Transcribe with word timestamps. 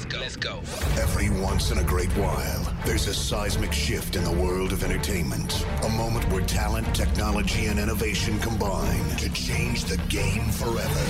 Let's 0.00 0.14
go. 0.14 0.20
Let's 0.20 0.36
go. 0.36 0.58
Every 1.02 1.28
once 1.42 1.70
in 1.70 1.78
a 1.78 1.84
great 1.84 2.10
while, 2.12 2.74
there's 2.86 3.06
a 3.06 3.12
seismic 3.12 3.70
shift 3.70 4.16
in 4.16 4.24
the 4.24 4.32
world 4.32 4.72
of 4.72 4.82
entertainment. 4.82 5.66
A 5.82 5.90
moment 5.90 6.26
where 6.32 6.40
talent, 6.42 6.94
technology, 6.94 7.66
and 7.66 7.78
innovation 7.78 8.38
combine 8.38 9.04
to 9.16 9.28
change 9.32 9.84
the 9.84 9.98
game 10.08 10.48
forever. 10.52 11.04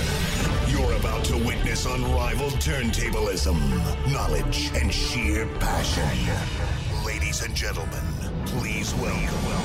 You're 0.67 0.93
about 0.97 1.23
to 1.25 1.37
witness 1.37 1.85
unrivaled 1.85 2.53
turntablism, 2.53 3.57
knowledge, 4.11 4.71
and 4.75 4.93
sheer 4.93 5.45
passion. 5.59 6.35
Ladies 7.05 7.43
and 7.43 7.55
gentlemen, 7.55 8.03
please 8.45 8.93
welcome. 8.95 9.61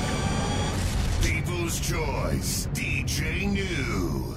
People's 1.21 1.81
Choice, 1.81 2.67
DJ 2.73 3.45
New. 3.51 4.36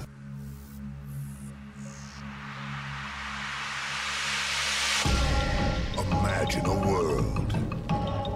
Imagine 6.53 6.69
a 6.69 6.87
world. 6.91 7.55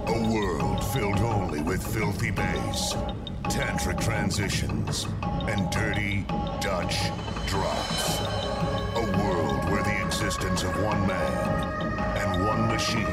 A 0.08 0.34
world 0.34 0.84
filled 0.94 1.20
only 1.20 1.62
with 1.62 1.86
filthy 1.86 2.32
bass, 2.32 2.94
tantric 3.44 4.00
transitions, 4.00 5.06
and 5.22 5.70
dirty 5.70 6.26
Dutch 6.62 6.96
drops. 7.48 8.20
A 8.96 9.04
world 9.20 9.70
where 9.70 9.84
the 9.84 10.06
existence 10.06 10.64
of 10.64 10.82
one 10.82 11.06
man 11.06 11.92
and 12.16 12.46
one 12.46 12.68
machine 12.68 13.04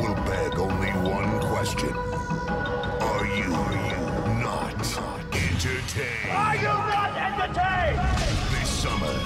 will 0.00 0.16
beg 0.26 0.58
only 0.58 0.90
one 1.08 1.38
question. 1.40 1.92
Are 1.92 3.26
you 3.26 3.50
not 4.42 4.74
entertained? 5.32 6.32
Are 6.32 6.56
you 6.56 6.62
not 6.62 7.16
entertained? 7.16 8.00
This 8.50 8.68
summer, 8.68 9.20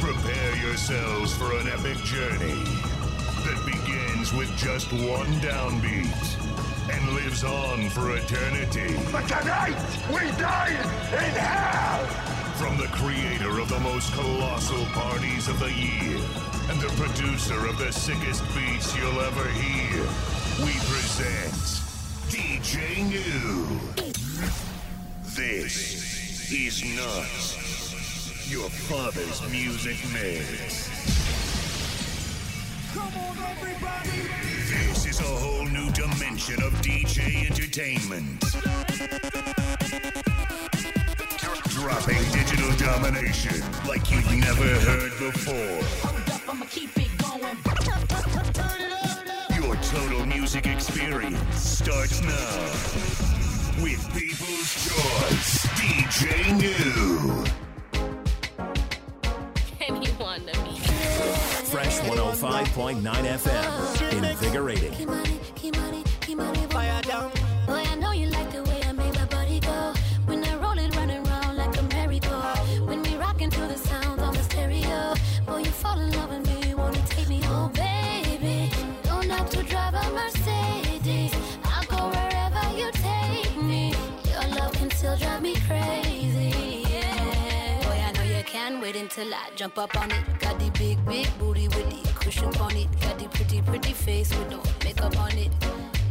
prepare 0.00 0.56
yourselves 0.56 1.34
for 1.34 1.52
an 1.58 1.68
epic 1.68 1.98
journey 2.04 2.93
begins 4.24 4.32
with 4.32 4.56
just 4.56 4.92
one 4.92 5.26
downbeat 5.40 6.90
and 6.90 7.14
lives 7.14 7.44
on 7.44 7.88
for 7.90 8.16
eternity. 8.16 8.96
But 9.10 9.26
tonight, 9.26 9.76
we 10.08 10.30
dine 10.40 10.72
in 10.72 11.34
hell! 11.34 12.06
From 12.56 12.76
the 12.76 12.86
creator 12.88 13.60
of 13.60 13.68
the 13.68 13.80
most 13.80 14.12
colossal 14.12 14.84
parties 14.92 15.48
of 15.48 15.58
the 15.58 15.72
year 15.72 16.16
and 16.70 16.80
the 16.80 16.92
producer 16.96 17.66
of 17.66 17.78
the 17.78 17.92
sickest 17.92 18.42
beats 18.54 18.96
you'll 18.96 19.20
ever 19.20 19.48
hear, 19.50 20.02
we 20.64 20.72
present 20.88 21.52
DJ 22.30 23.04
New. 23.08 23.78
This 25.36 26.52
is 26.52 26.84
not 26.96 28.50
your 28.50 28.70
father's 28.70 29.42
music 29.50 29.96
mix. 30.12 31.13
This 33.14 35.06
is 35.06 35.20
a 35.20 35.22
whole 35.22 35.64
new 35.66 35.88
dimension 35.92 36.60
of 36.60 36.72
DJ 36.82 37.46
entertainment. 37.48 38.40
Dropping 41.68 42.18
digital 42.32 42.72
domination 42.76 43.62
like 43.86 44.10
you've 44.10 44.34
never 44.34 44.66
heard 44.80 45.12
before. 45.20 45.78
Your 49.62 49.76
total 49.76 50.26
music 50.26 50.66
experience 50.66 51.38
starts 51.56 52.20
now 52.20 52.62
with 53.80 54.02
People's 54.12 54.74
Choice 54.88 55.66
DJ 55.78 56.50
New. 56.58 57.44
Anyone 59.80 60.46
to 60.46 60.62
me. 60.62 60.93
Fresh 61.74 61.98
105.9 62.02 63.02
FM. 63.02 64.30
Invigorating. 64.30 64.92
Until 89.16 89.32
I 89.34 89.50
jump 89.54 89.78
up 89.78 89.96
on 89.96 90.10
it. 90.10 90.24
Got 90.40 90.58
the 90.58 90.70
big, 90.70 91.04
big 91.06 91.28
booty 91.38 91.68
with 91.68 91.88
the 91.88 92.12
cushion 92.14 92.54
on 92.56 92.76
it. 92.76 92.88
Got 93.00 93.18
the 93.18 93.28
pretty, 93.28 93.62
pretty 93.62 93.92
face 93.92 94.30
with 94.30 94.50
no 94.50 94.60
makeup 94.82 95.16
on 95.18 95.32
it. 95.32 95.52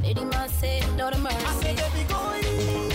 Lady 0.02 0.24
must 0.24 0.60
say, 0.60 0.82
Lord 0.98 1.14
of 1.14 1.22
mercy. 1.22 1.36
I 1.46 1.62
said, 1.62 1.76
baby, 1.76 2.08
go 2.08 2.34
easy. 2.36 2.93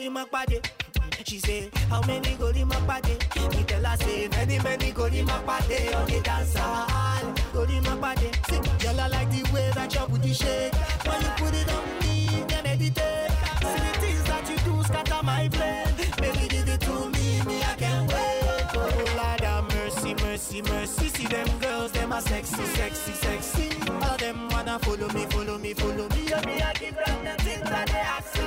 How 0.00 0.06
many 0.06 0.14
go 0.14 0.14
in 0.14 0.14
my 0.14 0.24
party? 0.24 0.60
She 1.24 1.38
say, 1.40 1.70
how 1.90 2.00
many 2.06 2.34
go 2.36 2.48
in 2.48 2.66
my 2.66 2.76
party? 2.86 3.12
Me 3.54 3.62
tell 3.64 3.84
her, 3.84 3.96
say, 3.98 4.28
many, 4.28 4.58
many 4.60 4.92
go 4.92 5.04
in 5.04 5.26
my 5.26 5.38
party 5.42 5.92
on 5.92 6.06
the 6.06 6.20
dance 6.22 6.56
hall. 6.56 7.34
Go 7.52 7.62
in 7.64 7.82
my 7.82 7.96
party. 7.96 8.30
See, 8.48 8.60
girl, 8.78 8.98
I 8.98 9.08
like 9.08 9.30
the 9.30 9.42
way 9.52 9.70
that 9.74 9.94
your 9.94 10.08
booty 10.08 10.32
shake. 10.32 10.74
When 11.04 11.20
you 11.20 11.28
put 11.36 11.54
it 11.54 11.70
on 11.70 11.84
me, 12.00 12.44
then 12.48 12.64
meditate. 12.64 13.30
See 13.60 13.80
the 13.84 13.98
things 14.00 14.24
that 14.24 14.48
you 14.48 14.56
do 14.64 14.82
scatter 14.84 15.22
my 15.22 15.48
brain. 15.48 15.86
Baby, 16.16 16.48
give 16.48 16.68
it 16.68 16.80
to 16.80 17.10
me, 17.10 17.42
me, 17.44 17.62
I 17.62 17.74
can't 17.76 18.08
wait. 18.08 18.72
Oh, 18.74 19.14
Lord 19.18 19.40
have 19.40 19.64
mercy, 19.74 20.14
mercy, 20.14 20.62
mercy. 20.62 21.08
See 21.08 21.26
them 21.26 21.46
girls, 21.58 21.92
them 21.92 22.14
are 22.14 22.22
sexy, 22.22 22.64
sexy, 22.64 23.12
sexy. 23.12 23.68
All 23.90 24.16
them 24.16 24.48
wanna 24.48 24.78
follow 24.78 25.08
me, 25.08 25.26
follow 25.26 25.58
me, 25.58 25.74
follow 25.74 26.08
me. 26.08 26.24
Yeah, 26.26 26.40
me, 26.46 26.62
I 26.62 26.72
give 26.72 26.96
them 27.04 27.24
the 27.24 27.42
things 27.42 27.68
that 27.68 27.86
they 27.86 27.98
asking 27.98 28.39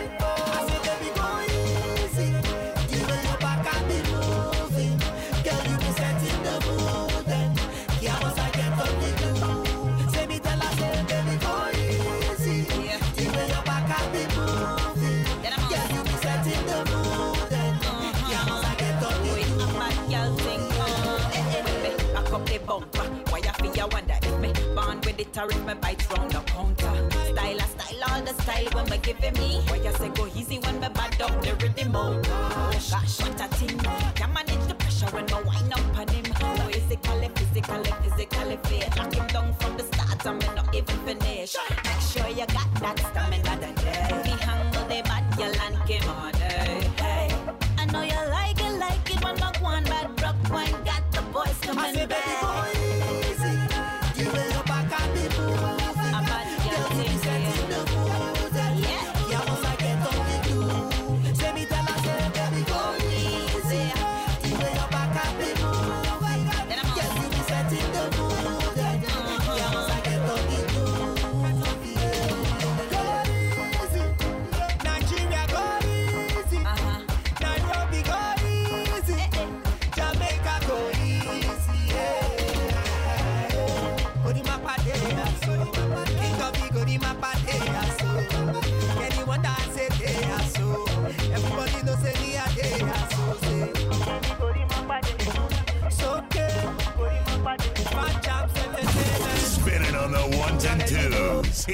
it 25.23 25.37
if 25.37 25.65
me 25.65 25.73
bites 25.73 26.07
round 26.11 26.31
the 26.31 26.39
counter? 26.39 27.09
Style 27.31 27.57
a 27.57 27.67
style, 27.73 28.03
all 28.09 28.21
the 28.21 28.33
style 28.41 28.67
when 28.73 28.89
me 28.89 28.97
giving 28.97 29.33
me. 29.33 29.61
Why 29.67 29.77
you 29.77 29.91
say 29.93 30.09
go 30.09 30.27
easy 30.35 30.57
when 30.59 30.79
me 30.79 30.89
bad 30.89 31.21
up 31.21 31.41
the 31.41 31.53
rhythm? 31.61 31.95
Oh 31.95 32.21
gosh, 32.21 33.21
what 33.21 33.41
a 33.41 33.47
thing! 33.55 33.77
Can 34.15 34.33
manage 34.33 34.67
the 34.67 34.75
pressure 34.75 35.09
when 35.15 35.25
me 35.25 35.39
wind 35.45 35.73
up 35.73 35.97
on 35.97 36.07
him. 36.07 36.25
Physically, 36.71 37.29
physically, 37.35 37.91
physically 38.03 38.57
fit. 38.63 38.97
Lock 38.97 39.13
him 39.13 39.27
down 39.27 39.53
from 39.53 39.77
the 39.77 39.83
start 39.83 40.25
me 40.25 40.47
not 40.55 40.75
even 40.75 40.97
finish. 41.05 41.55
Make 41.83 42.01
sure 42.01 42.29
you 42.29 42.47
got 42.47 42.69
that 42.81 42.99
stamina 42.99 43.43
that 43.43 43.75
day. 43.75 44.23
Me 44.23 44.37
handle 44.41 44.87
the 44.87 45.01
bad 45.03 45.37
girl 45.37 45.53
and 45.65 45.87
give 45.87 46.07
on 46.09 46.33
hey. 46.33 46.82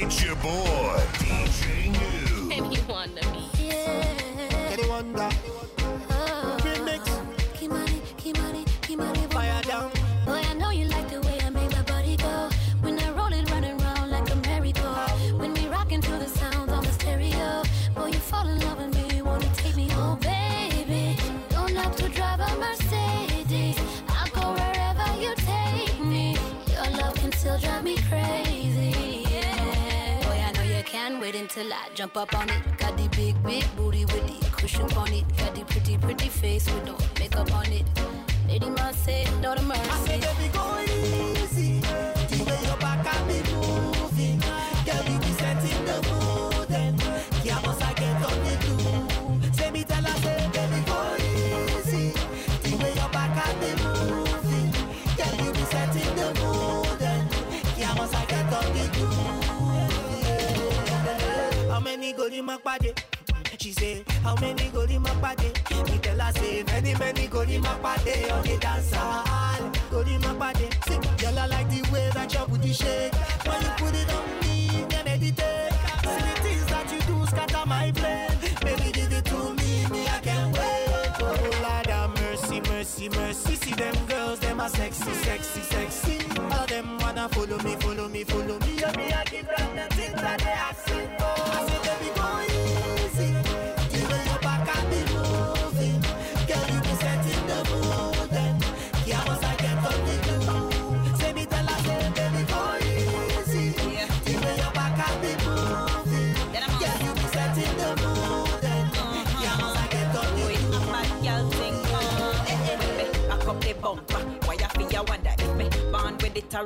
It's 0.01 0.23
your 0.23 0.35
boy, 0.37 1.18
wait 31.31 31.41
until 31.41 31.71
I 31.71 31.89
jump 31.93 32.17
up 32.17 32.33
on 32.35 32.49
it. 32.49 32.77
Got 32.77 32.97
the 32.97 33.07
big, 33.09 33.41
big 33.43 33.65
booty 33.75 34.05
with 34.05 34.25
the 34.27 34.51
cushion 34.51 34.91
on 34.93 35.11
it. 35.13 35.25
Got 35.37 35.55
the 35.55 35.63
pretty, 35.65 35.97
pretty 35.97 36.29
face 36.29 36.65
with 36.65 36.85
no 36.85 36.97
makeup 37.19 37.53
on 37.53 37.67
it. 37.67 37.85
Lady 38.47 38.69
Mercy, 38.69 39.25
Lord 39.41 39.59
of 39.59 39.69
I 39.69 39.75
say, 40.05 40.19
Mercy. 40.19 40.27
baby, 40.27 40.53
go 40.53 40.79
easy. 40.81 41.79
The 41.81 42.43
way 42.45 42.67
your 42.67 42.77
back 42.77 43.05
and 43.05 43.27
me 43.27 43.41
moving. 43.53 43.98
Body? 62.57 62.93
She 63.59 63.71
say, 63.73 64.03
how 64.23 64.35
many 64.35 64.69
my 64.99 65.13
body? 65.15 65.51
Me 65.85 65.97
tell 65.99 66.19
her, 66.19 66.31
say, 66.33 66.63
many, 66.63 66.95
many 66.95 67.27
my 67.59 67.77
body 67.79 68.29
on 68.31 68.43
the 68.43 68.57
dance 68.59 68.93
hall. 68.93 69.25
My 70.21 70.33
body. 70.33 70.69
See, 70.87 70.97
girl, 71.17 71.39
I 71.39 71.45
like 71.47 71.69
the 71.69 71.81
way 71.91 72.09
that 72.13 72.33
your 72.33 72.47
booty 72.47 72.71
shake. 72.73 73.13
When 73.45 73.61
you 73.61 73.69
put 73.77 73.95
it 73.95 74.13
on 74.13 74.25
me, 74.41 74.85
then 74.89 75.05
meditate. 75.05 75.73
See 76.03 76.21
the 76.25 76.33
things 76.41 76.65
that 76.67 76.91
you 76.91 76.99
do 77.01 77.25
scatter 77.27 77.65
my 77.65 77.91
brain. 77.91 78.29
Baby, 78.61 78.91
give 78.91 79.11
it 79.11 79.25
to 79.25 79.53
me, 79.53 79.85
me, 79.91 80.07
I 80.07 80.19
can't 80.21 80.53
wait. 80.53 81.11
Oh, 81.19 81.59
Lord 81.61 81.85
have 81.87 82.11
mercy, 82.21 82.61
mercy, 82.61 83.09
mercy. 83.09 83.55
See 83.55 83.73
them 83.73 83.95
girls, 84.07 84.39
them 84.39 84.59
are 84.61 84.69
sexy, 84.69 85.11
sexy, 85.13 85.61
sexy. 85.61 86.17
All 86.39 86.65
them 86.67 86.97
wanna 86.99 87.27
follow 87.29 87.57
me, 87.59 87.75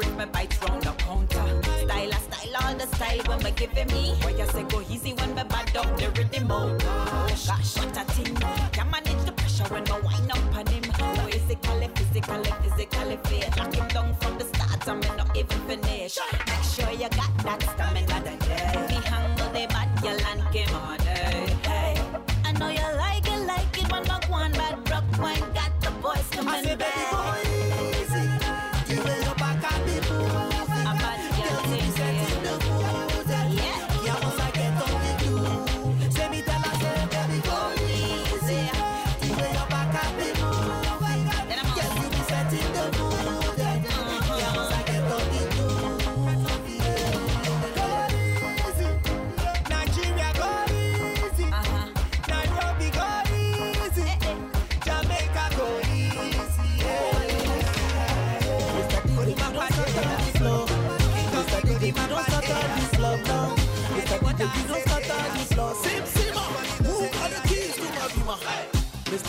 if 0.01 0.17
me 0.17 0.25
bites 0.25 0.57
round 0.63 0.83
the 0.83 0.91
counter? 0.91 1.63
Style 1.63 2.09
a 2.09 2.15
style, 2.15 2.55
all 2.63 2.75
the 2.75 2.87
style 2.95 3.23
when 3.27 3.43
me 3.43 3.51
giving 3.51 3.87
me. 3.87 4.15
Why 4.21 4.31
you 4.31 4.45
say 4.47 4.63
go 4.63 4.81
easy 4.89 5.13
when 5.13 5.35
me 5.35 5.43
bad 5.43 5.75
up 5.77 5.97
the 5.97 6.09
rhythm? 6.15 6.51
Oh, 6.51 6.69
oh 6.71 7.27
gosh, 7.27 7.47
gosh, 7.47 7.77
what 7.77 7.97
a 7.97 8.03
thing. 8.13 8.35
Can 8.71 8.89
manage 8.91 9.25
the 9.25 9.31
pressure 9.31 9.65
when 9.73 9.83
me 9.83 9.95
wind 10.03 10.31
up 10.31 10.55
on 10.55 10.67
him. 10.67 10.83
Oh, 10.99 11.13
physically, 11.31 11.89
physically, 11.95 12.51
physically 12.63 13.17
fit. 13.25 13.57
Lock 13.57 13.73
him 13.75 13.87
down 13.89 14.13
from 14.15 14.37
the 14.37 14.45
start 14.45 14.73
me 14.87 15.07
not 15.17 15.35
even 15.37 15.59
finish. 15.67 16.17
Make 16.47 16.63
sure 16.63 16.91
you 16.91 17.09
got 17.09 17.37
that 17.43 17.61
stamina 17.61 18.22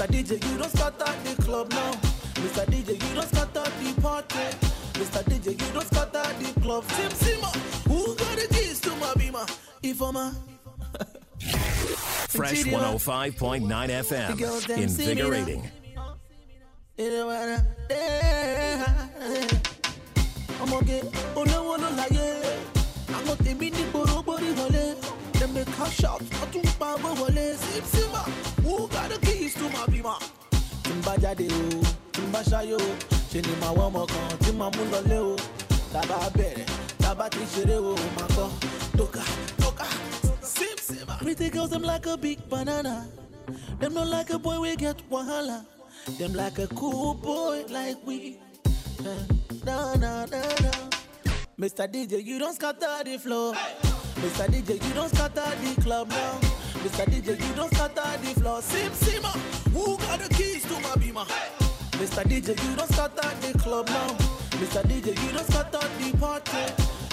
Mr. 0.05 0.23
DJ, 0.23 0.51
you 0.53 0.59
don't 0.59 0.71
scatter 0.71 1.13
the 1.25 1.43
club 1.43 1.71
now. 1.71 1.93
Mr. 2.35 2.67
DJ, 2.67 2.91
you 3.09 3.15
don't 3.15 3.27
scatter 3.27 3.65
the 3.81 4.01
party. 4.03 4.39
Mr. 5.01 5.23
DJ, 5.25 5.47
you 5.53 5.73
don't 5.73 5.87
scatter 5.87 6.23
the 6.43 6.61
club. 6.61 6.85
Sim 6.91 7.11
Sima, 7.11 7.51
who 7.89 8.15
got 8.15 8.37
the 8.37 8.47
keys 8.55 8.81
to 8.81 8.91
my 8.97 9.07
bima? 9.15 9.47
Ifoma. 9.83 10.35
Fresh 12.29 12.65
105.9 12.65 13.67
The 14.29 14.35
girls, 14.37 14.67
FM. 14.67 14.77
them 14.77 14.89
see 14.89 15.07
me 15.07 15.15
now. 15.15 15.21
Invigorating. 15.29 15.71
ọmọge 20.65 20.99
olówó 21.35 21.77
ló 21.83 21.89
láyé 21.99 22.27
àwọn 23.17 23.37
tèmi 23.45 23.71
ní 23.71 23.83
gbòrógbòrí 23.93 24.49
wọlé 24.59 24.85
dem 25.55 25.65
dey 25.65 25.73
cash 25.77 26.05
out 26.05 26.21
wọ́n 26.39 26.49
tún 26.53 26.67
pa 26.79 26.87
owó 26.95 27.11
wọlé 27.21 27.45
síbsíbà 27.63 28.21
who 28.65 28.75
got 28.93 29.09
the 29.11 29.19
keys 29.27 29.55
to 29.55 29.65
my 29.75 29.85
bima. 29.93 30.15
tí 30.83 30.91
n 30.93 31.01
bá 31.07 31.15
jáde 31.23 31.47
o 31.47 31.61
tí 32.13 32.21
n 32.23 32.29
bá 32.33 32.41
ṣayé 32.51 32.75
o 32.75 32.89
ṣe 33.31 33.39
ni 33.47 33.53
màá 33.63 33.71
wọ́n 33.77 33.89
ọmọ 33.91 34.03
kan 34.13 34.29
tí 34.43 34.51
màá 34.59 34.71
mú 34.75 34.83
tàbá 35.93 36.17
bẹ̀rẹ̀ 36.37 36.67
tàbá 37.03 37.25
ti 37.35 37.43
ṣeré 37.55 37.77
o 37.79 37.93
màá 38.17 38.27
tóka 38.99 39.23
tóka 39.63 39.87
síbsíbà. 40.55 41.15
pretty 41.23 41.49
girls 41.51 41.71
dem 41.71 41.83
like 41.83 42.07
a 42.07 42.17
big 42.17 42.39
banana 42.51 43.07
dem 43.81 43.95
no 43.95 44.03
like 44.05 44.31
a 44.35 44.39
boy 44.39 44.59
wey 44.61 44.77
get 44.77 44.99
wahala 45.11 45.59
dem 46.19 46.33
like 46.35 46.59
a 46.59 46.67
cool 46.79 47.15
boy 47.15 47.63
like 47.71 47.99
we. 48.07 48.39
Eh, 49.11 49.23
na, 49.67 49.95
na, 50.03 50.25
na, 50.33 50.41
na. 50.65 50.94
Mr. 51.59 51.87
DJ, 51.87 52.25
you 52.25 52.39
don't 52.41 52.55
scatter 52.55 53.05
the 53.05 53.17
floor. 53.17 53.55
Mr. 53.55 54.47
DJ, 54.49 54.89
you 54.89 54.95
don't 54.95 55.09
scatter 55.09 55.55
the 55.63 55.81
club 55.83 56.09
now. 56.09 56.39
Mr. 56.83 57.05
DJ, 57.07 57.41
you 57.49 57.55
don't 57.55 57.73
scatter 57.73 58.19
the 58.23 58.41
floor. 58.41 58.61
Sim 58.61 58.91
Sima, 58.91 59.31
ah. 59.31 59.39
who 59.73 59.97
got 59.99 60.19
the 60.19 60.29
keys 60.35 60.63
to 60.65 60.73
my 60.81 60.95
bima? 60.99 61.25
Mr. 61.93 62.25
DJ, 62.25 62.61
you 62.61 62.77
don't 62.77 62.91
scatter 62.93 63.31
the 63.41 63.57
club 63.61 63.87
now. 63.87 64.09
Mr. 64.59 64.83
DJ, 64.83 65.15
you 65.25 65.33
don't 65.33 65.47
scatter 65.47 65.87
the 65.99 66.17
party. 66.19 66.65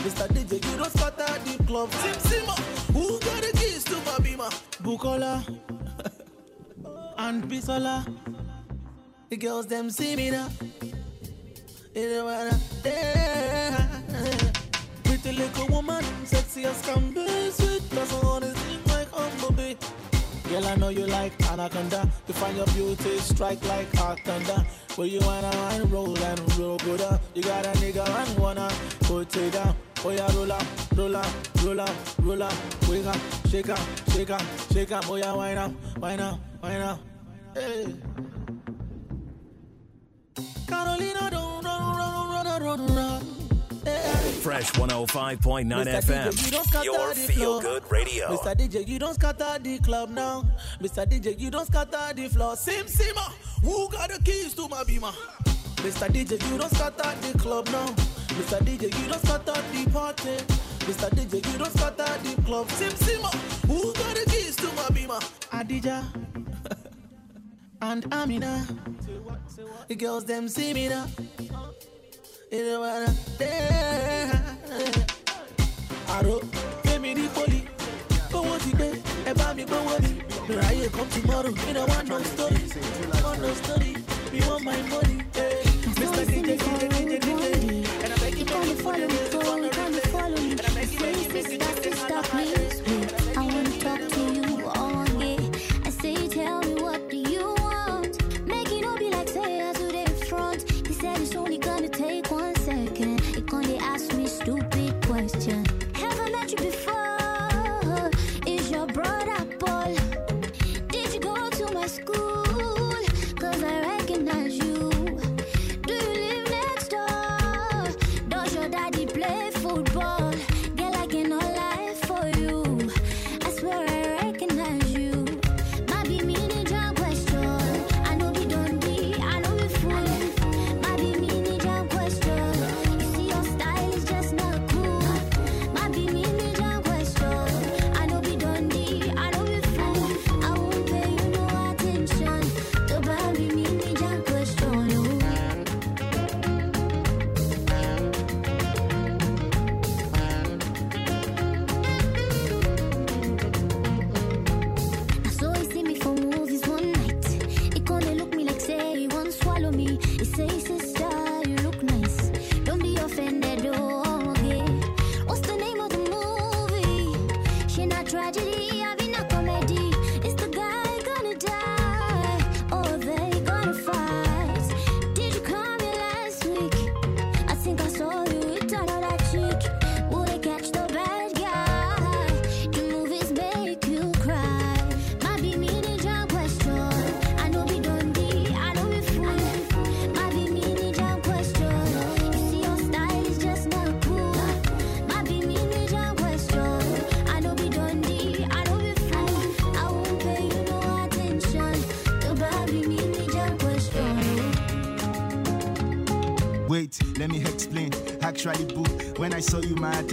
Mr. 0.01 0.27
DJ, 0.33 0.53
you 0.71 0.77
don't 0.77 0.91
scatter 0.91 1.39
the 1.45 1.63
club. 1.65 1.91
Sim 1.91 2.13
Sima, 2.31 2.55
ah. 2.57 2.93
who 2.93 3.19
got 3.19 3.43
the 3.43 3.51
keys 3.59 3.83
to 3.83 3.95
my 3.97 4.17
bima? 4.25 4.49
Bukola 4.81 5.45
and 7.19 7.43
Bisola. 7.43 8.03
The 9.29 9.37
girls 9.37 9.67
them 9.67 9.91
see 9.91 10.15
me 10.15 10.31
now. 10.31 10.49
Pretty 15.03 15.31
little 15.33 15.67
woman, 15.67 16.03
sexy 16.25 16.63
as 16.65 16.81
can 16.83 17.11
be, 17.11 17.51
sweet 17.51 17.83
as 17.93 18.13
a 18.13 18.25
honey, 18.25 18.53
sing 18.55 18.83
like 18.87 19.11
humble 19.11 19.75
Girl, 20.49 20.65
I 20.67 20.75
know 20.75 20.89
you 20.89 21.05
like 21.07 21.33
anaconda. 21.49 22.09
You 22.27 22.33
find 22.33 22.55
your 22.55 22.65
beauty 22.67 23.17
strike 23.17 23.63
like 23.65 23.93
hot 23.95 24.19
thunder. 24.21 24.65
Where 24.95 25.07
you 25.07 25.19
wanna 25.21 25.85
roll 25.89 26.17
and 26.17 26.57
roll 26.57 26.77
good 26.77 27.01
up. 27.01 27.21
You 27.33 27.43
got 27.43 27.65
a 27.65 27.71
nigga 27.79 28.07
and 28.07 28.39
wanna 28.39 28.69
put 29.01 29.35
it 29.35 29.51
down. 29.51 29.75
Oh 30.05 30.11
yeah, 30.11 30.33
roll 30.33 30.51
up, 30.51 30.65
roll 30.95 31.15
up, 31.15 31.27
roll 31.63 31.79
up, 31.81 31.95
roll 32.19 32.43
up. 32.43 32.53
Wake 32.89 33.05
up, 33.05 33.17
shake 33.49 33.69
up, 33.69 33.79
shake 34.11 34.29
up, 34.29 34.41
shake 34.73 34.91
up. 34.91 35.09
Oh 35.09 35.15
yeah, 35.15 35.33
wine 35.33 35.57
up, 35.57 35.71
wine 35.97 36.19
up, 36.19 36.39
wine 36.61 36.81
up. 36.81 36.99
Hey. 37.53 37.95
Carolina, 40.67 41.29
don't 41.29 41.50
run, 42.77 42.95
run. 42.95 43.21
Hey. 43.83 44.31
Fresh 44.41 44.69
Fresh 44.71 44.71
105.9 44.73 45.65
Mr. 45.65 46.01
DJ, 46.01 46.45
you 46.45 46.51
don't 46.51 46.65
FM. 46.65 46.67
scatter 46.67 46.83
Your 46.85 47.09
the 47.09 47.15
feel 47.15 47.61
good 47.61 47.91
radio. 47.91 48.27
Mr. 48.29 48.55
DJ, 48.55 48.87
you 48.87 48.99
don't 48.99 49.13
scatter 49.15 49.59
the 49.59 49.79
club 49.79 50.09
now. 50.09 50.43
Mr. 50.79 51.05
DJ, 51.05 51.39
you 51.39 51.49
don't 51.49 51.65
scatter 51.65 52.13
the 52.13 52.29
floor. 52.29 52.55
Sim 52.55 52.85
Sima, 52.85 53.31
who 53.63 53.89
got 53.89 54.09
the 54.09 54.21
keys 54.23 54.53
to 54.53 54.67
my 54.67 54.83
beamer? 54.83 55.11
Mr. 55.81 56.07
DJ, 56.07 56.51
you 56.51 56.57
don't 56.57 56.69
scatter 56.69 57.15
the 57.21 57.37
club 57.39 57.67
now. 57.69 57.87
Mr. 58.37 58.59
DJ, 58.59 58.83
you 59.01 59.09
don't 59.09 59.25
scatter 59.25 59.61
the 59.71 59.89
party. 59.91 60.37
Mr. 60.85 61.09
DJ, 61.09 61.51
you 61.51 61.57
don't 61.57 61.71
scatter 61.71 62.17
the 62.23 62.41
club. 62.43 62.69
Sim 62.71 62.91
Sima, 62.91 63.33
who 63.65 63.93
got 63.93 64.15
the 64.15 64.29
keys 64.29 64.55
to 64.57 64.71
my 64.73 64.87
beamer? 64.89 65.19
Adija 65.51 66.05
and 67.81 68.13
Amina. 68.13 68.67
The 69.87 69.95
girls 69.95 70.25
them 70.25 70.47
see 70.47 70.73
me 70.73 70.87
now. 70.87 71.07
You 72.51 72.79
what 72.81 73.09
I'm 73.09 73.15
àrò 76.15 76.35
fẹ́mi 76.83 77.09
ní 77.17 77.25
poli 77.35 77.59
kówó 78.31 78.53
ti 78.63 78.71
dé 78.79 78.89
ẹ 79.29 79.33
bá 79.39 79.47
mi 79.55 79.63
gbówó 79.69 79.93
mi 80.03 80.11
mi 80.47 80.53
ráyè 80.59 80.87
come 80.95 81.09
tomorrow. 81.13 81.53
Mi 81.65 81.71
no 81.73 81.83
wan 81.91 82.05
no 82.09 82.17
story. 82.31 82.61
Wan 83.23 83.37
no 83.41 83.49
story. 83.61 83.91
Mi 84.31 84.39
wan 84.47 84.59
my 84.67 84.79
money. 84.91 85.17
Mr. 85.99 86.23
DJ, 86.31 86.49
DJ, 86.59 86.83
DJ, 86.95 87.13
DJ, 87.25 87.43
and 88.03 88.13
I 88.13 88.17
beg 88.21 88.37
you, 88.39 88.45
make 88.45 88.67
you 88.69 88.75
put 88.83 88.95
it 88.99 89.01
in 89.03 89.23
the 89.31 89.37
corner, 89.43 89.69
and 89.69 90.61
I 90.67 90.69
beg 90.75 90.91
you, 90.91 90.99
make 90.99 91.21
you, 91.23 91.33
make 91.33 91.51
you, 91.51 91.59
make 91.59 91.85
you, 91.85 91.93
Stop 91.95 92.33
me. 92.35 92.60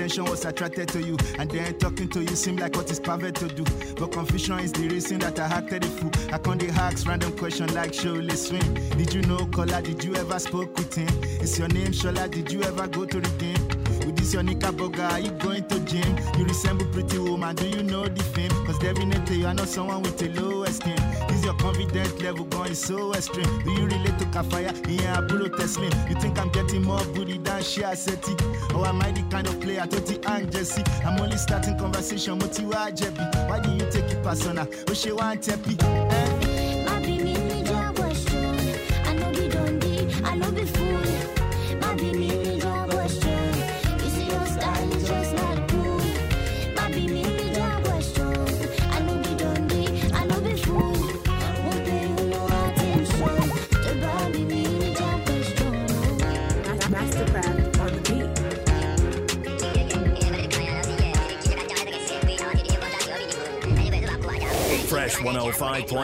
Attention 0.08 0.30
was 0.30 0.44
attracted 0.46 0.88
to 0.88 1.02
you. 1.02 1.16
And 1.38 1.50
then 1.50 1.78
talking 1.78 2.08
to 2.08 2.20
you 2.20 2.34
seemed 2.34 2.60
like 2.60 2.74
what 2.76 2.90
is 2.90 2.98
perfect 2.98 3.38
to 3.40 3.48
do. 3.48 3.64
But 3.96 4.12
confusion 4.12 4.58
is 4.60 4.72
the 4.72 4.88
reason 4.88 5.18
that 5.18 5.38
I 5.38 5.46
acted 5.46 5.84
a 5.84 5.88
fool. 5.88 6.10
I 6.32 6.38
can't 6.38 6.58
dey 6.60 6.70
ask 6.70 7.06
random 7.06 7.36
question 7.36 7.72
like 7.74 7.92
Shirley 7.92 8.34
Swing. 8.36 8.74
Did 8.96 9.12
you 9.12 9.22
know 9.22 9.46
Kola? 9.46 9.82
Did 9.82 10.02
you 10.02 10.14
ever 10.16 10.38
spoke 10.38 10.74
with 10.78 10.94
him? 10.94 11.08
Is 11.42 11.58
your 11.58 11.68
name 11.68 11.92
Shola? 11.92 12.30
Did 12.30 12.50
you 12.50 12.62
ever 12.62 12.86
go 12.88 13.04
to 13.04 13.20
the 13.20 13.28
game? 13.38 13.78
With 14.06 14.16
this 14.16 14.32
your 14.32 14.42
knickerbocker, 14.42 15.02
are 15.02 15.20
you 15.20 15.30
going 15.32 15.66
to 15.68 15.80
gym? 15.80 16.16
You 16.38 16.44
resemble 16.44 16.86
pretty 16.86 17.18
woman, 17.18 17.54
do 17.56 17.68
you 17.68 17.82
know 17.82 18.06
the 18.06 18.22
fame? 18.22 18.50
Cause 18.64 18.78
definitely 18.78 19.36
you 19.40 19.46
are 19.46 19.54
not 19.54 19.68
someone 19.68 20.02
with 20.02 20.22
a 20.22 20.28
low 20.40 20.62
esteem. 20.62 20.96
This 21.28 21.44
your 21.44 21.54
confidence 21.54 22.20
level 22.22 22.44
going 22.44 22.74
so 22.74 23.12
extreme. 23.14 23.62
Do 23.64 23.72
you 23.72 23.84
relate 23.84 24.18
to 24.18 24.24
Kafaya? 24.26 24.72
Yeah, 24.88 25.20
Aburo 25.20 25.48
Teslim. 25.48 25.92
You 26.08 26.14
think 26.20 26.38
I'm 26.38 26.48
getting 26.50 26.82
more 26.84 27.04
booty 27.14 27.38
Shia 27.60 27.96
Seti? 27.96 28.32
Or 28.74 28.86
am 28.86 29.02
I 29.02 29.12
the 29.12 29.22
kind 29.30 29.46
of 29.46 29.60
player 29.60 29.86
to 29.86 30.00
the 30.00 30.20
Ang 30.28 30.50
Jesse? 30.50 30.82
I'm 31.04 31.20
only 31.20 31.36
starting 31.36 31.78
conversation, 31.78 32.38
Motiwa 32.38 32.90
Jebi. 32.96 33.48
Why 33.48 33.60
do 33.60 33.70
you 33.72 33.90
take 33.90 34.10
it 34.10 34.22
personal? 34.22 34.66
Oh, 34.88 34.94
she 34.94 35.12
want 35.12 35.42
tepi. 35.42 35.97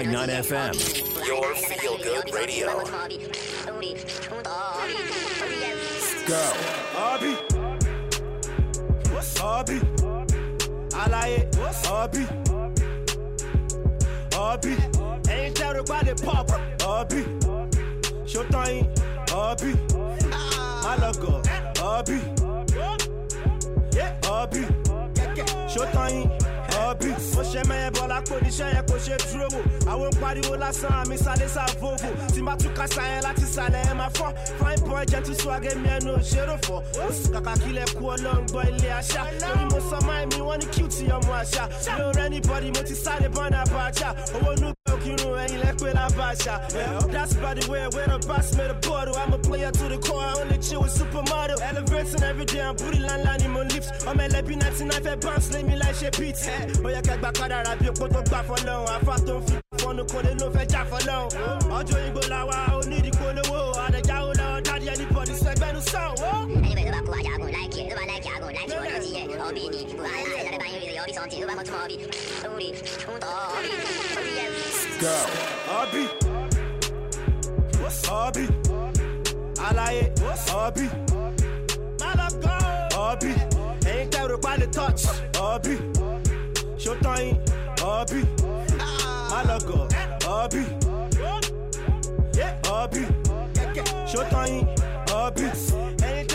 105.9 0.04 0.28
FM. 0.44 1.26
Your 1.26 1.54
feel 1.54 1.96
good 1.98 2.34
radio. 2.34 2.66
Go. 6.26 6.52
Hobby. 6.92 7.34
Hobby. 9.38 9.80
Alaye. 10.90 11.54
Hobby. 11.86 12.26
Hobby. 14.34 14.76
Ain't 15.30 15.54
that 15.56 15.76
about 15.76 16.04
the 16.04 16.14
pop? 16.22 16.50
Hobby. 16.82 17.22
Showtime. 18.26 18.86
Hobby. 19.30 19.72
My 20.82 20.96
logo. 21.00 21.42
Hobby. 21.78 22.20
Hobby. 24.24 24.66
Showtime. 25.72 26.42
Hobby. 26.74 27.08
Mo 27.34 27.42
ṣe 27.52 27.62
mẹ́yẹ 27.68 27.90
bọ́ 27.93 27.93
lápò 28.14 28.34
níṣẹ́ 28.44 28.68
yẹn 28.74 28.84
kò 28.88 28.96
ṣe 29.04 29.14
dúró. 29.30 29.48
Àwọn 29.92 30.10
pariwo 30.20 30.56
lásán 30.56 30.92
àmì 31.02 31.16
sáré 31.18 31.48
sá 31.48 31.66
Volvo. 31.80 32.08
Tí 32.34 32.40
bá 32.42 32.54
tún 32.56 32.72
kásá 32.78 33.02
yẹn 33.10 33.22
láti 33.26 33.44
sàlẹ̀ 33.54 33.82
ẹ̀ 33.90 33.94
máa 33.98 34.10
fọ́. 34.16 34.30
Fine 34.58 34.80
boy 34.88 35.04
jẹ́ 35.10 35.22
tún 35.24 35.34
swag 35.34 35.64
mi 35.82 35.88
ẹnu 35.96 36.10
òṣèrò 36.18 36.56
fọ́. 36.66 36.78
Ó 37.02 37.06
sì 37.12 37.28
kàkà 37.34 37.52
kílẹ̀ 37.62 37.86
kú 37.96 38.02
ọlọ́run 38.14 38.46
gbọ́ 38.50 38.62
ilé 38.70 38.90
àṣà. 39.00 39.22
Lórí 39.42 39.64
mo 39.72 39.78
sọ 39.90 39.98
máa 40.06 40.26
mi 40.30 40.38
wọ́n 40.46 40.58
ní 40.60 40.66
cute 40.74 41.02
ọmọ 41.16 41.32
àṣà. 41.42 41.62
Mi 41.96 42.02
ò 42.06 42.12
rẹ́ 42.16 42.24
anybody 42.26 42.68
mo 42.74 42.82
ti 42.88 42.94
sáré 42.94 43.28
bọ́nà 43.28 43.60
bàjá. 43.74 44.08
Owó 44.36 44.52
nú 45.04 45.12
òkìrun 45.12 45.38
ẹ̀yìn 45.44 45.60
lẹ́pẹ́ 45.64 45.94
lábàṣà. 45.94 46.54
That's 47.12 47.34
by 47.34 47.54
the 47.54 47.70
way 47.70 47.86
where 47.94 48.06
the 48.06 48.18
boss 48.26 48.54
made 48.56 48.70
a 48.70 48.74
bottle. 48.74 49.16
I'm 49.16 49.32
a 49.32 49.38
player 49.38 49.70
to 49.70 49.84
the 49.88 49.98
core, 49.98 50.20
I 50.22 50.32
only 50.40 50.58
chill 50.58 50.82
with 50.82 50.92
supermodel. 50.92 51.60
Elevating 51.60 52.22
every 52.22 52.44
day, 52.44 52.60
I'm 52.62 52.76
booty 52.76 52.98
line 53.00 53.24
line 53.24 53.42
in 53.42 53.50
my 53.52 53.62
lips. 53.62 53.88
I'm 54.06 54.18
a 54.20 54.28
lẹ́bí 54.28 54.56
99 54.56 55.02
fẹ́ 55.04 55.20
bounce 55.22 55.48
lé 55.52 55.62
mi 55.64 55.76
láì 55.76 55.92
ṣe 55.92 56.10
beat. 56.18 56.36
Ó 56.84 56.88
yẹ 56.88 57.00
kẹgbà 57.02 57.30
kádàrà 57.32 57.76
bí 57.80 57.88
opó 57.88 58.08
tó 58.08 58.20
gbà 58.22 58.42
fọlọ́run. 58.48 58.86
Àfa 58.96 59.16
tó 59.26 59.34
ń 59.38 59.42
fi 59.46 59.56
fọnù 59.82 60.02
kò 60.12 60.18
lè 60.24 60.32
ló 60.40 60.46
fẹ́ 60.54 60.66
jà 60.72 60.80
fọlọ́run. 60.90 61.28
Ọjọ́ 61.78 61.98
ìgbò 62.08 62.22
làwa 62.32 62.56
onídìpolówó. 62.80 63.60
Àdẹ̀jáwó 63.86 64.30
lọ́wọ́ 64.40 64.62
dáàdi 64.66 64.88
anybody 64.94 65.32
sẹ́gbẹ́nu 65.44 65.80
sàn. 65.90 66.10
Yago, 67.24 67.50
like 67.50 67.76
it, 67.78 67.88
Nuba 67.88 68.06
like 68.06 68.22
Yago, 68.24 68.46
like 68.52 68.68
Yono 68.68 69.00
Zie, 69.00 69.22
Obi 69.38 69.68
Ni, 69.70 69.80
Wala, 69.94 70.08
Yare 70.44 70.58
Bayo, 70.58 70.78
Yobi 70.96 71.12
Sonti, 71.14 71.36
Nuba 71.40 71.54
Motuma 71.56 71.84
Obi, 71.84 71.96
Uri, 72.52 72.68
Unto 73.08 73.28
Obi, 73.56 73.70
Obi 74.18 74.30
Yem. 74.36 74.52
Girl, 75.00 75.26
Obi, 75.80 76.02
Obi, 78.10 78.44
Alaye, 79.66 80.02
Obi, 80.52 80.86
Obi, 82.96 83.32
Ain't 83.88 84.10
that 84.12 84.26
Rupali 84.30 84.66
touch, 84.70 85.02
Obi, 85.38 85.74
Shotain, 86.76 87.38
Obi, 87.82 88.20
Malako, 89.30 89.78
Obi, 90.28 90.62
Obi, 92.70 93.02
Shotain, 94.06 94.68
Obi, 95.10 95.93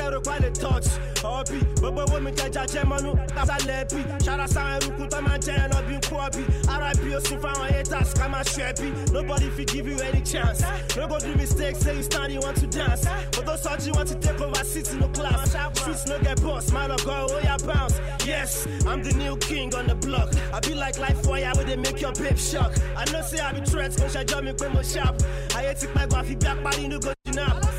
that 0.10 0.26
what 0.26 0.42
the 0.42 0.50
touch? 0.52 0.88
Hobby. 1.22 1.60
Gbogbo 1.80 2.06
wo 2.12 2.20
mi 2.20 2.32
jẹjà 2.32 2.66
jẹ 2.68 2.84
mọ́nú 2.84 3.12
sálẹ̀ 3.46 3.86
bí. 3.92 4.02
Ṣara 4.26 4.48
sáwọn 4.48 4.82
eruku 4.82 5.08
tó 5.12 5.22
máa 5.22 5.38
jẹ́ 5.38 5.56
ẹran 5.64 5.84
bí 5.88 5.96
kú 6.10 6.16
ọbí. 6.18 6.44
RIP 6.82 7.16
ó 7.16 7.20
sì 7.28 7.36
fáwọn 7.38 7.70
haters 7.72 8.14
ká 8.14 8.28
máa 8.30 8.44
ṣe 8.44 8.74
ẹbí. 8.74 9.12
Nobody 9.14 9.50
fit 9.50 9.68
give 9.72 9.88
you 9.88 10.00
any 10.00 10.22
chance. 10.22 10.62
No 10.98 11.08
go 11.08 11.20
do 11.20 11.36
mistake 11.36 11.76
say 11.76 11.96
you 11.98 12.04
stand 12.04 12.34
you 12.34 12.40
want 12.40 12.58
to 12.58 12.68
dance. 12.68 13.06
But 13.36 13.46
those 13.46 13.62
surgery 13.62 13.92
want 13.92 14.08
to 14.10 14.16
take 14.16 14.40
over 14.42 14.64
city 14.64 14.98
no 14.98 15.08
class. 15.10 15.56
Streets 15.80 16.08
no 16.08 16.18
get 16.20 16.42
boss, 16.42 16.72
man 16.72 16.92
or 16.92 16.98
go, 17.06 17.28
oh 17.30 17.40
yeah 17.44 17.58
bounce. 17.58 18.00
Yes, 18.26 18.66
I'm 18.88 19.04
the 19.04 19.14
new 19.14 19.38
king 19.38 19.74
on 19.76 19.88
the 19.88 19.96
block. 19.96 20.30
I 20.54 20.60
be 20.62 20.74
like 20.74 20.98
life 21.00 21.26
wire 21.26 21.52
where 21.56 21.66
they 21.66 21.76
make 21.76 22.02
your 22.02 22.14
babe 22.14 22.38
shock. 22.38 22.74
I 22.98 23.06
know 23.12 23.22
say 23.22 23.40
I 23.40 23.52
be 23.54 23.62
threats, 23.62 23.98
but 24.00 24.16
I 24.16 24.24
jump 24.24 24.46
me 24.46 24.54
when 24.58 24.74
mo 24.74 24.82
sharp. 24.82 25.22
I 25.56 25.64
hate 25.64 25.84
it 25.84 25.96
like 25.96 26.10
waffy 26.10 26.40
back 26.40 26.64
body 26.64 26.88
no 26.88 27.00
go 27.00 27.14
now. 27.34 27.60
Lifestyle 27.60 27.79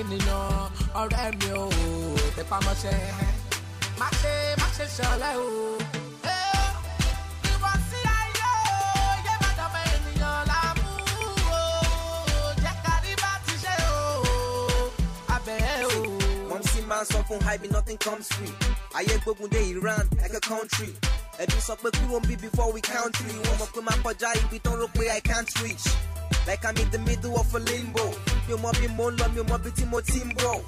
ènìyàn 0.00 0.70
ọ̀rẹ́ 1.00 1.26
mi 1.38 1.48
ò 1.62 1.64
tẹpá 2.36 2.56
mọ́ṣẹ́ 2.66 2.98
má 4.00 4.08
ṣe 4.20 4.34
má 4.60 4.66
ṣe 4.76 4.84
ṣọlẹ́ 4.96 5.34
o. 5.46 5.48
Má 16.50 16.58
see 16.64 16.82
man 16.88 17.04
sọ 17.04 17.18
fún 17.28 17.40
hype 17.42 17.70
nothing 17.70 17.98
comes 17.98 18.28
free. 18.34 18.52
Ayé 18.94 19.14
gbógun 19.24 19.48
dé 19.50 19.60
Iran 19.70 20.08
like 20.22 20.34
a 20.34 20.40
country. 20.40 20.90
Ẹ̀dùn 21.42 21.60
sọ 21.66 21.74
pé 21.82 21.88
kúrò 21.96 22.18
ń 22.20 22.26
bí 22.28 22.34
before 22.40 22.72
we 22.74 22.80
count 22.80 23.14
three. 23.16 23.38
Wọ́n 23.44 23.56
mọ̀ 23.60 23.68
pé 23.74 23.80
máa 23.86 23.98
kọjá 24.04 24.28
ibi 24.40 24.58
tán 24.64 24.74
rò 24.80 24.86
pé 24.96 25.04
I 25.10 25.20
can't 25.20 25.50
reach. 25.62 25.86
Like 26.46 26.64
I'm 26.64 26.76
in 26.76 26.90
the 26.90 26.98
middle 26.98 27.38
of 27.38 27.54
a 27.54 27.58
limbo. 27.58 28.04
Mi 28.48 28.54
ò 28.54 28.58
mọ 28.58 28.70
bí 28.80 28.88
mo 28.96 29.10
ń 29.10 29.16
lọ, 29.18 29.26
mi 29.34 29.40
ò 29.40 29.44
mọ 29.48 29.58
bí 29.62 29.70
tí 29.70 29.84
mo 29.86 30.00
ti 30.00 30.20
ń 30.20 30.34
bọ̀. 30.34 30.60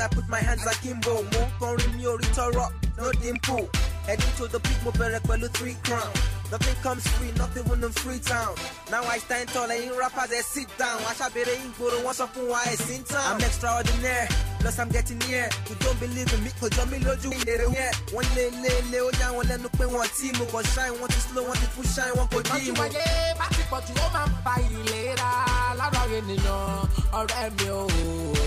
I 0.00 0.08
put 0.08 0.28
my 0.28 0.38
hands 0.40 0.66
akimbo. 0.66 1.22
Mo 1.32 1.40
kọrin 1.60 1.94
mi 1.96 2.04
ò 2.04 2.16
rí 2.16 2.28
tọrọ, 2.34 2.70
no 2.96 3.12
dimple. 3.20 3.68
Heading 4.06 4.32
to 4.38 4.48
the 4.48 4.58
peak, 4.60 4.82
mo 4.84 4.90
bẹ̀rẹ̀ 4.90 5.20
pẹ̀lú 5.28 5.48
three 5.52 5.76
crown. 5.84 6.10
Nothing 6.52 6.76
comes 6.82 7.06
free, 7.16 7.32
nothing 7.38 7.64
win 7.68 7.82
in 7.82 7.92
free 7.92 8.18
town. 8.18 8.54
Now 8.90 9.02
I 9.04 9.16
stand 9.24 9.48
tall, 9.54 9.68
ẹ̀yin 9.76 9.96
rappers 9.98 10.30
ẹ̀ 10.38 10.42
sit 10.54 10.68
down. 10.78 10.98
Aṣàbẹ̀rẹ̀ 11.10 11.56
ìgboro, 11.66 11.98
wọ́n 12.04 12.14
sọ 12.20 12.26
fún 12.32 12.46
wa 12.52 12.60
ẹ̀ 12.72 12.76
sí 12.86 12.94
ń 12.98 13.02
tàn. 13.10 13.24
I'm 13.30 13.40
extraordinaire, 13.48 14.28
plus 14.60 14.78
I'm 14.78 14.90
getting 14.96 15.18
near. 15.28 15.48
You 15.70 15.76
don't 15.82 15.98
believe 16.00 16.30
in 16.34 16.40
me, 16.44 16.50
kò 16.60 16.66
jọ 16.76 16.82
mí 16.90 16.98
lójú 17.06 17.28
ìlérí 17.40 17.66
yẹn. 17.78 17.92
Wọ́n 18.14 18.26
lé 18.36 18.44
lé 18.62 18.72
lé, 18.92 18.98
ó 19.08 19.10
yá 19.20 19.28
wọn 19.36 19.44
lẹ́nu 19.50 19.68
pé 19.78 19.84
wọ́n 19.94 20.08
tí 20.16 20.26
mo 20.38 20.44
kàn 20.52 20.64
shine, 20.72 20.94
wọ́n 21.00 21.08
ti 21.14 21.20
slow, 21.26 21.44
wọ́n 21.48 21.58
ti 21.60 21.66
full 21.74 21.88
shine, 21.94 22.12
wọ́n 22.18 22.28
kò 22.32 22.38
dí 22.46 22.50
ìtọ́jú 22.68 22.76
mo. 22.76 22.82
ayé 22.84 23.04
bá 23.40 23.46
ti 23.56 23.62
pọ̀ 23.70 23.80
jù 23.86 23.92
ó 24.04 24.06
máa 24.14 24.26
ń 24.28 24.32
fa 24.44 24.52
ìlera 24.76 25.30
lára 25.78 26.02
ènìyàn 26.18 26.84
ọ̀rẹ́ 27.18 27.50
mi 27.56 27.66
ò 27.80 27.82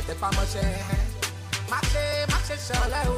tẹpá 0.08 0.28
mọ́ṣẹ́ 0.38 0.70
má 1.72 1.80
ṣe 1.92 2.04
má 2.32 2.38
ṣe 2.48 2.56
ṣọlẹ́ 2.68 3.04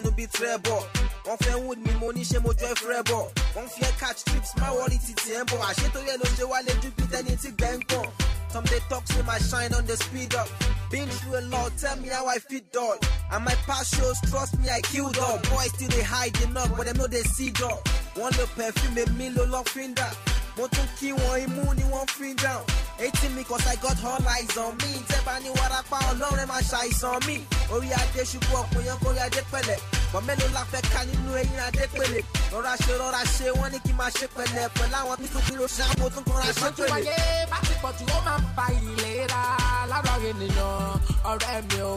ti 0.00 0.04
ta 0.04 0.08
lẹ́nu 0.08 0.16
bíi 0.16 0.26
trẹ́bọ̀. 0.28 0.82
Wọ́n 1.26 1.38
fẹ́ 1.44 1.56
wood 1.64 1.78
mi, 1.78 1.92
mo 2.00 2.12
ní 2.12 2.22
ṣe 2.24 2.38
mo 2.42 2.52
jọ 2.52 2.66
ẹ̀fẹ́ 2.72 3.02
bọ̀. 3.10 3.30
Wọ́n 3.54 3.68
fi 3.72 3.80
ẹ́ 3.84 3.98
catch 4.00 4.24
trips, 4.24 4.50
má 4.60 4.68
wọrí 4.76 4.98
títì 4.98 5.30
ẹ̀ 5.36 5.42
ń 5.42 5.46
bọ̀. 5.50 5.60
Àṣetò 5.68 6.00
yẹn 6.06 6.18
ló 6.20 6.26
ṣe 6.36 6.44
wá 6.50 6.58
lé 6.66 6.72
ju 6.82 6.90
bíi 6.96 7.06
tẹ́ni 7.12 7.36
tí 7.42 7.50
gbẹ́ 7.58 7.76
ń 7.76 7.80
pọ̀. 7.90 8.06
Some 8.52 8.64
they 8.64 8.80
talk 8.88 9.06
say 9.06 9.20
my 9.22 9.38
shine 9.38 9.74
on 9.74 9.84
the 9.84 9.94
speed 9.98 10.34
up. 10.34 10.48
Been 10.90 11.06
through 11.06 11.38
a 11.38 11.42
lot, 11.52 11.70
tell 11.76 11.96
me 11.98 12.08
how 12.08 12.26
I 12.28 12.38
fit 12.38 12.72
dog. 12.72 12.96
And 13.30 13.44
my 13.44 13.54
past 13.66 13.94
shows, 13.94 14.18
trust 14.30 14.58
me, 14.58 14.70
I 14.70 14.80
killed 14.80 15.14
dog. 15.16 15.42
Boys 15.50 15.70
still 15.74 15.88
they 15.88 16.02
hiding 16.02 16.56
up, 16.56 16.74
but 16.74 16.86
them 16.86 16.96
know 16.96 17.06
they 17.06 17.22
see 17.24 17.50
dog. 17.50 17.78
One 18.16 18.30
little 18.32 18.46
perfume, 18.56 19.18
me 19.18 19.28
lo 19.30 19.44
lock 19.44 19.68
finger. 19.68 20.10
Mo 20.58 20.66
tún 20.74 20.88
kí 20.98 21.12
wọn 21.12 21.38
imú 21.44 21.62
ni 21.78 21.82
wọ́n 21.92 22.06
fi 22.10 22.34
down. 22.34 22.62
Eighteen 22.98 23.32
me 23.36 23.44
cause 23.44 23.64
I 23.66 23.76
got 23.76 23.94
all 24.04 24.26
eyes 24.34 24.56
on 24.58 24.74
me. 24.82 24.90
Tẹ́bà 25.08 25.34
ní 25.42 25.50
warapa 25.58 25.96
ọlọ́run 26.10 26.46
máa 26.50 26.62
ṣàìsàn 26.70 27.26
mi. 27.26 27.36
Orí 27.74 27.88
adé 28.00 28.22
ṣubú 28.30 28.52
ọ̀pọ̀ 28.62 28.80
yẹn 28.86 28.98
kórí 29.02 29.20
adé 29.26 29.42
pẹ̀lẹ́. 29.52 29.78
Bọ̀ 30.12 30.20
mélòó 30.26 30.48
la 30.56 30.62
fẹ́ 30.72 30.82
ká 30.92 31.00
nínú 31.08 31.30
eyín 31.40 31.60
adé 31.68 31.84
pẹ̀lẹ́. 31.98 32.22
Rọra 32.52 32.72
ṣe 32.84 32.92
rọra 33.00 33.22
ṣe 33.36 33.46
wọ́n 33.58 33.70
ní 33.72 33.78
kí 33.84 33.92
n 33.92 33.96
máa 34.00 34.10
ṣe 34.18 34.26
pẹ̀lẹ́. 34.36 34.64
Pẹ̀lú 34.76 34.94
àwọn 35.00 35.16
tuntun 35.20 35.42
kí 35.46 35.54
ló 35.60 35.66
ṣe 35.76 35.82
àwọn 35.86 35.98
mo 36.00 36.06
tún 36.14 36.24
kọ́ra 36.28 36.50
ṣe 36.60 36.68
pẹ̀lẹ́. 36.76 36.94
ayé 36.96 37.16
bá 37.50 37.58
ti 37.66 37.74
pọ̀ 37.82 37.90
jù 37.98 38.04
ó 38.16 38.18
máa 38.26 38.38
ń 38.38 38.44
fa 38.56 38.64
ìlera 38.78 39.42
lára 39.90 40.14
ènìyàn 40.30 40.98
ọ̀rẹ́ 41.30 41.56
mi 41.68 41.78
ò 41.90 41.92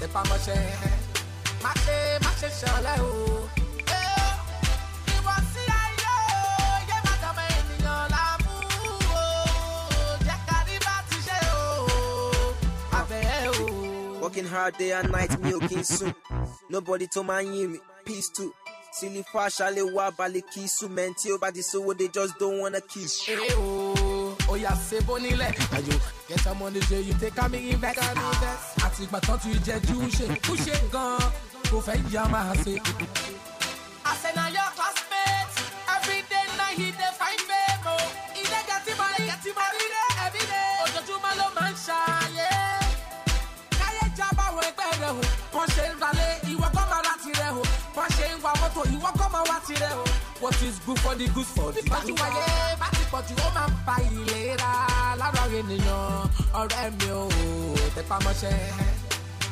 tẹpá 0.00 0.20
mọ́ṣẹ́ 0.28 0.60
má 1.64 1.72
ṣe 1.84 1.96
má 2.24 2.30
ṣe 2.40 2.48
ṣọlẹ́ 2.60 2.96
o. 3.04 3.12
Working 14.22 14.46
hard 14.46 14.78
day 14.78 14.92
and 14.92 15.10
night, 15.10 15.34
milking 15.40 15.58
ò 15.58 15.68
kí 15.68 15.76
n 15.82 15.84
sùn. 15.84 16.14
Nobody 16.70 17.06
tó 17.10 17.24
my 17.26 17.42
ń 17.42 17.54
yín 17.58 17.68
mi, 17.72 17.78
peace 18.04 18.28
too. 18.30 18.52
Sílí 18.94 19.22
fún 19.26 19.42
aṣálẹ̀ 19.48 19.90
wá 19.94 20.10
balẹ̀ 20.16 20.44
kí 20.52 20.62
sùn. 20.68 20.90
Men 20.94 21.10
tí 21.18 21.32
ó 21.34 21.38
bá 21.42 21.50
ti 21.50 21.60
sówó, 21.62 21.90
they 21.98 22.06
just 22.08 22.38
don't 22.38 22.60
wanna 22.60 22.80
kiss. 22.80 23.26
Èrè 23.26 23.50
o, 23.58 24.36
ó 24.48 24.54
yà 24.56 24.70
sebo 24.88 25.18
nílẹ̀. 25.18 25.50
Àjò 25.76 25.94
get 26.28 26.40
some 26.40 26.58
money 26.60 26.78
ṣe 26.80 27.02
you 27.04 27.14
take 27.18 27.36
am 27.42 27.54
invest. 27.54 27.98
Àti 28.86 29.02
ìgbà 29.06 29.18
tán 29.26 29.38
ti 29.42 29.50
jẹ 29.66 29.80
jú 29.90 29.98
ṣe. 30.16 30.26
Ó 30.50 30.54
ṣe 30.54 30.74
gan-an, 30.92 31.32
kò 31.70 31.80
fẹ́ 31.82 31.98
yá 32.14 32.22
máa 32.30 32.54
ṣe. 32.64 32.78
Àṣẹ 34.06 34.30
na 34.36 34.44
your 34.54 34.70
classmate, 34.78 35.50
everyday 35.96 36.46
na 36.58 36.66
he 36.78 36.86
dey 36.94 37.12
find 37.18 37.40
fame 37.48 37.86
o. 37.90 37.96
Ilé 38.40 38.60
gẹ̀tì 38.70 38.92
mọ̀ 38.94 39.08
rẹ̀ 39.18 39.26
gẹ̀tì 39.30 39.50
mọ̀ 39.58 39.68
rí 39.76 39.86
rẹ̀ 45.52 45.58
o. 45.58 45.58
Wọ́n 45.58 45.68
ṣe 45.74 45.84
ń 45.90 45.94
ralé, 46.02 46.26
ìwọ 46.52 46.66
kọ́ 46.74 46.84
máa 46.90 47.02
ra 47.06 47.12
tirẹ̀ 47.22 47.50
o. 47.58 47.62
Wọ́n 47.96 48.08
ṣe 48.16 48.26
ń 48.32 48.40
wa 48.44 48.52
mọ́tò, 48.60 48.80
ìwọ 48.94 49.10
kọ́ 49.18 49.26
máa 49.34 49.44
wá 49.48 49.56
tirẹ̀ 49.66 49.94
o. 50.00 50.04
What 50.42 50.60
is 50.62 50.76
good 50.86 50.98
for 50.98 51.14
the 51.14 51.26
good 51.34 51.46
for 51.54 51.72
the 51.72 51.82
bad. 51.90 52.02
Ìtọ́jú 52.02 52.14
ayé 52.26 52.76
bá 52.80 52.86
ti 52.96 53.02
pọ̀ 53.12 53.20
jù 53.28 53.34
ó 53.46 53.48
máa 53.56 53.68
ń 53.68 53.72
fa 53.86 53.94
ìlera 54.08 54.70
lára 55.20 55.42
ènìyàn. 55.58 56.28
Ọ̀rẹ́ 56.60 56.86
mi 56.98 57.08
ò 57.20 57.22
tẹpá 57.94 58.16
mọ́ṣẹ́. 58.24 58.56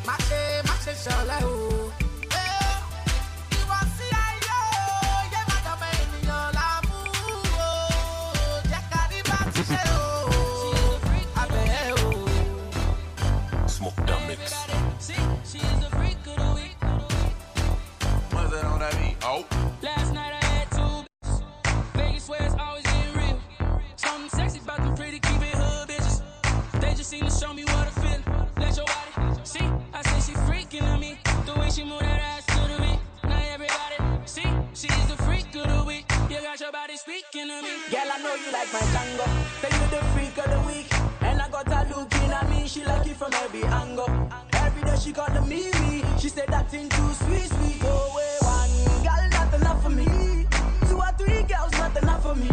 Má 0.07 0.15
ṣe 0.29 0.41
má 0.69 0.75
ṣe 0.85 0.93
ṣọlẹ́ 1.05 1.41
o. 1.53 1.55
Ìwọ̀sí 3.59 4.07
ayé 4.25 4.57
o, 4.59 5.15
yé 5.33 5.41
má 5.49 5.57
dọ̀mọ 5.67 5.87
ènìyàn 6.01 6.47
láàmú 6.59 6.99
o. 7.67 7.71
Jẹ́ 8.71 8.83
ká 8.93 9.01
rí 9.11 9.19
bá 9.29 9.39
ti 9.55 9.63
ṣe 9.71 9.81
o. 9.99 10.03
Abẹ́ 11.43 11.95
o. 12.05 12.09
Smoke 13.75 14.01
that 14.09 14.20
when 31.71 31.77
she 31.77 31.91
move 31.91 32.01
that 32.01 32.21
ass 32.21 32.47
to 32.47 32.61
the 32.67 32.83
beat. 32.83 33.01
Now 33.25 33.43
everybody 33.55 34.27
see 34.27 34.49
she's 34.75 35.07
the 35.07 35.17
freak 35.23 35.55
of 35.55 35.69
the 35.69 35.85
week. 35.87 36.05
You 36.29 36.41
got 36.43 36.59
your 36.59 36.73
body 36.73 36.97
speaking 36.97 37.47
to 37.47 37.63
me. 37.63 37.75
Girl, 37.91 38.11
I 38.11 38.19
know 38.23 38.35
you 38.35 38.51
like 38.53 38.73
my 38.73 38.81
tango. 38.95 39.27
Say 39.61 39.71
you 39.79 39.87
the 39.95 40.03
freak 40.13 40.37
of 40.39 40.51
the 40.51 40.61
week. 40.67 40.89
And 41.23 41.41
I 41.41 41.49
got 41.49 41.69
her 41.69 41.87
looking 41.95 42.31
at 42.31 42.49
me. 42.51 42.67
She 42.67 42.85
like 42.85 43.07
it 43.07 43.17
from 43.17 43.33
every 43.35 43.63
angle. 43.65 44.11
Every 44.55 44.83
day 44.83 44.97
she 44.99 45.13
call 45.13 45.31
me 45.47 45.71
me. 45.81 46.03
She 46.19 46.29
said 46.29 46.49
that 46.49 46.71
thing 46.71 46.89
too 46.89 47.13
sweet, 47.23 47.49
sweet. 47.55 47.83
Oh, 47.85 48.15
wait, 48.17 48.39
one 48.43 49.05
girl, 49.07 49.23
not 49.31 49.55
enough 49.55 49.83
for 49.83 49.91
me. 49.91 50.47
Two 50.89 50.99
or 50.99 51.13
three 51.19 51.43
girls, 51.45 51.73
not 51.73 51.97
enough 52.03 52.23
for 52.23 52.35
me. 52.35 52.51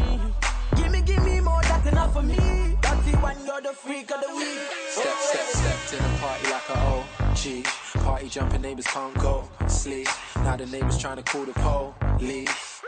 Give 0.76 0.92
me, 0.92 1.02
give 1.02 1.24
me 1.24 1.40
more, 1.40 1.62
that's 1.64 1.88
enough 1.88 2.14
for 2.14 2.22
me. 2.22 2.78
That's 2.82 3.08
it 3.08 3.22
when 3.24 3.38
you're 3.46 3.62
the 3.62 3.74
freak 3.74 4.12
of 4.12 4.22
the 4.22 4.36
week. 4.36 4.62
Step, 4.90 5.18
step, 5.30 5.48
step 5.58 5.80
to 5.90 5.96
the 5.96 6.10
party 6.20 6.52
like 6.52 6.70
a 6.70 6.78
OG. 6.78 7.87
Party 8.08 8.30
jumping 8.30 8.62
neighbors 8.62 8.88
can't 8.88 9.14
go 9.16 9.44
sleep. 9.68 10.08
Now 10.38 10.56
the 10.56 10.66
neighbors 10.68 10.98
trying 10.98 11.18
to 11.18 11.24
call 11.24 11.44
the 11.44 11.52
police. 11.52 12.82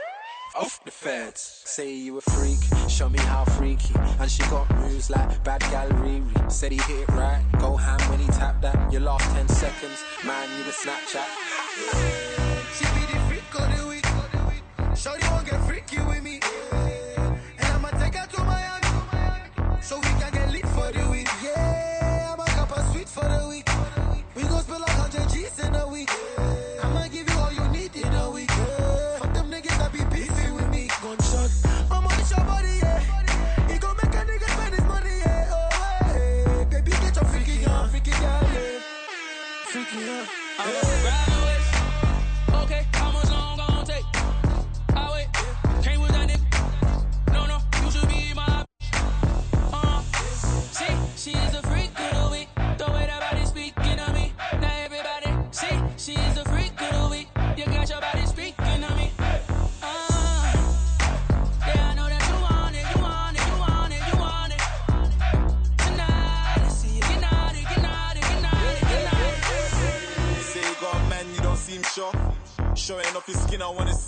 Off 0.55 0.79
the 0.85 0.91
feds, 0.91 1.61
say 1.65 1.93
you 1.93 2.17
a 2.17 2.21
freak, 2.21 2.57
show 2.87 3.09
me 3.09 3.19
how 3.19 3.43
freaky. 3.43 3.93
And 4.17 4.31
she 4.31 4.43
got 4.43 4.73
moves 4.77 5.09
like 5.09 5.43
bad 5.43 5.59
gal 5.71 5.89
Riri. 5.89 6.49
Said 6.49 6.71
he 6.71 6.77
hit 6.77 7.01
it 7.01 7.11
right, 7.11 7.43
go 7.59 7.75
ham 7.75 7.99
when 8.09 8.19
he 8.19 8.27
tapped 8.27 8.61
that. 8.61 8.93
Your 8.93 9.01
last 9.01 9.29
10 9.35 9.49
seconds, 9.49 10.01
man, 10.25 10.47
you 10.57 10.63
a 10.63 10.71
Snapchat. 10.71 12.28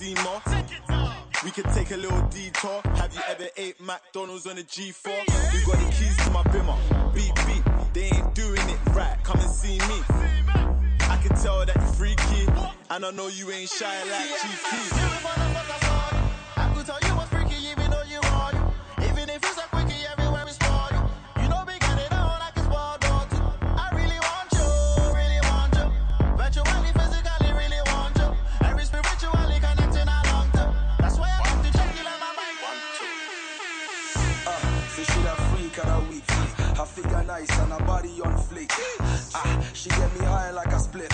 More. 0.02 0.42
We 1.44 1.52
could 1.52 1.66
take 1.74 1.92
a 1.92 1.98
little 1.98 2.22
detour. 2.28 2.82
Have 2.96 3.14
you 3.14 3.22
ever 3.30 3.48
ate 3.58 3.80
McDonald's 3.80 4.48
on 4.48 4.58
a 4.58 4.62
G4? 4.62 5.06
We 5.54 5.66
got 5.66 5.80
the 5.80 5.92
keys 5.94 6.18
to 6.26 6.32
my 6.32 6.44
bimmer. 6.44 7.14
Beep 7.14 7.36
beep, 7.46 7.94
they 7.94 8.16
ain't 8.16 8.34
doing 8.36 8.70
it 8.70 8.80
right. 8.94 9.18
Come 9.24 9.40
and 9.40 9.50
see 9.50 9.78
me. 9.80 10.04
I 11.02 11.20
can 11.22 11.36
tell 11.38 11.66
that 11.66 11.76
you're 11.76 11.94
freaky, 11.94 12.48
and 12.90 13.06
I 13.06 13.12
know 13.12 13.28
you 13.28 13.52
ain't 13.52 13.70
shy 13.70 14.04
like 14.10 14.30
Chief 14.42 14.72
figure 36.92 37.24
nice 37.24 37.50
and 37.60 37.72
her 37.72 37.86
body 37.86 38.22
on 38.24 38.38
flick. 38.38 38.72
Ah, 39.34 39.64
she 39.74 39.90
get 39.90 40.12
me 40.20 40.26
high 40.26 40.52
like 40.52 40.74
a 40.74 40.80
split. 40.80 41.12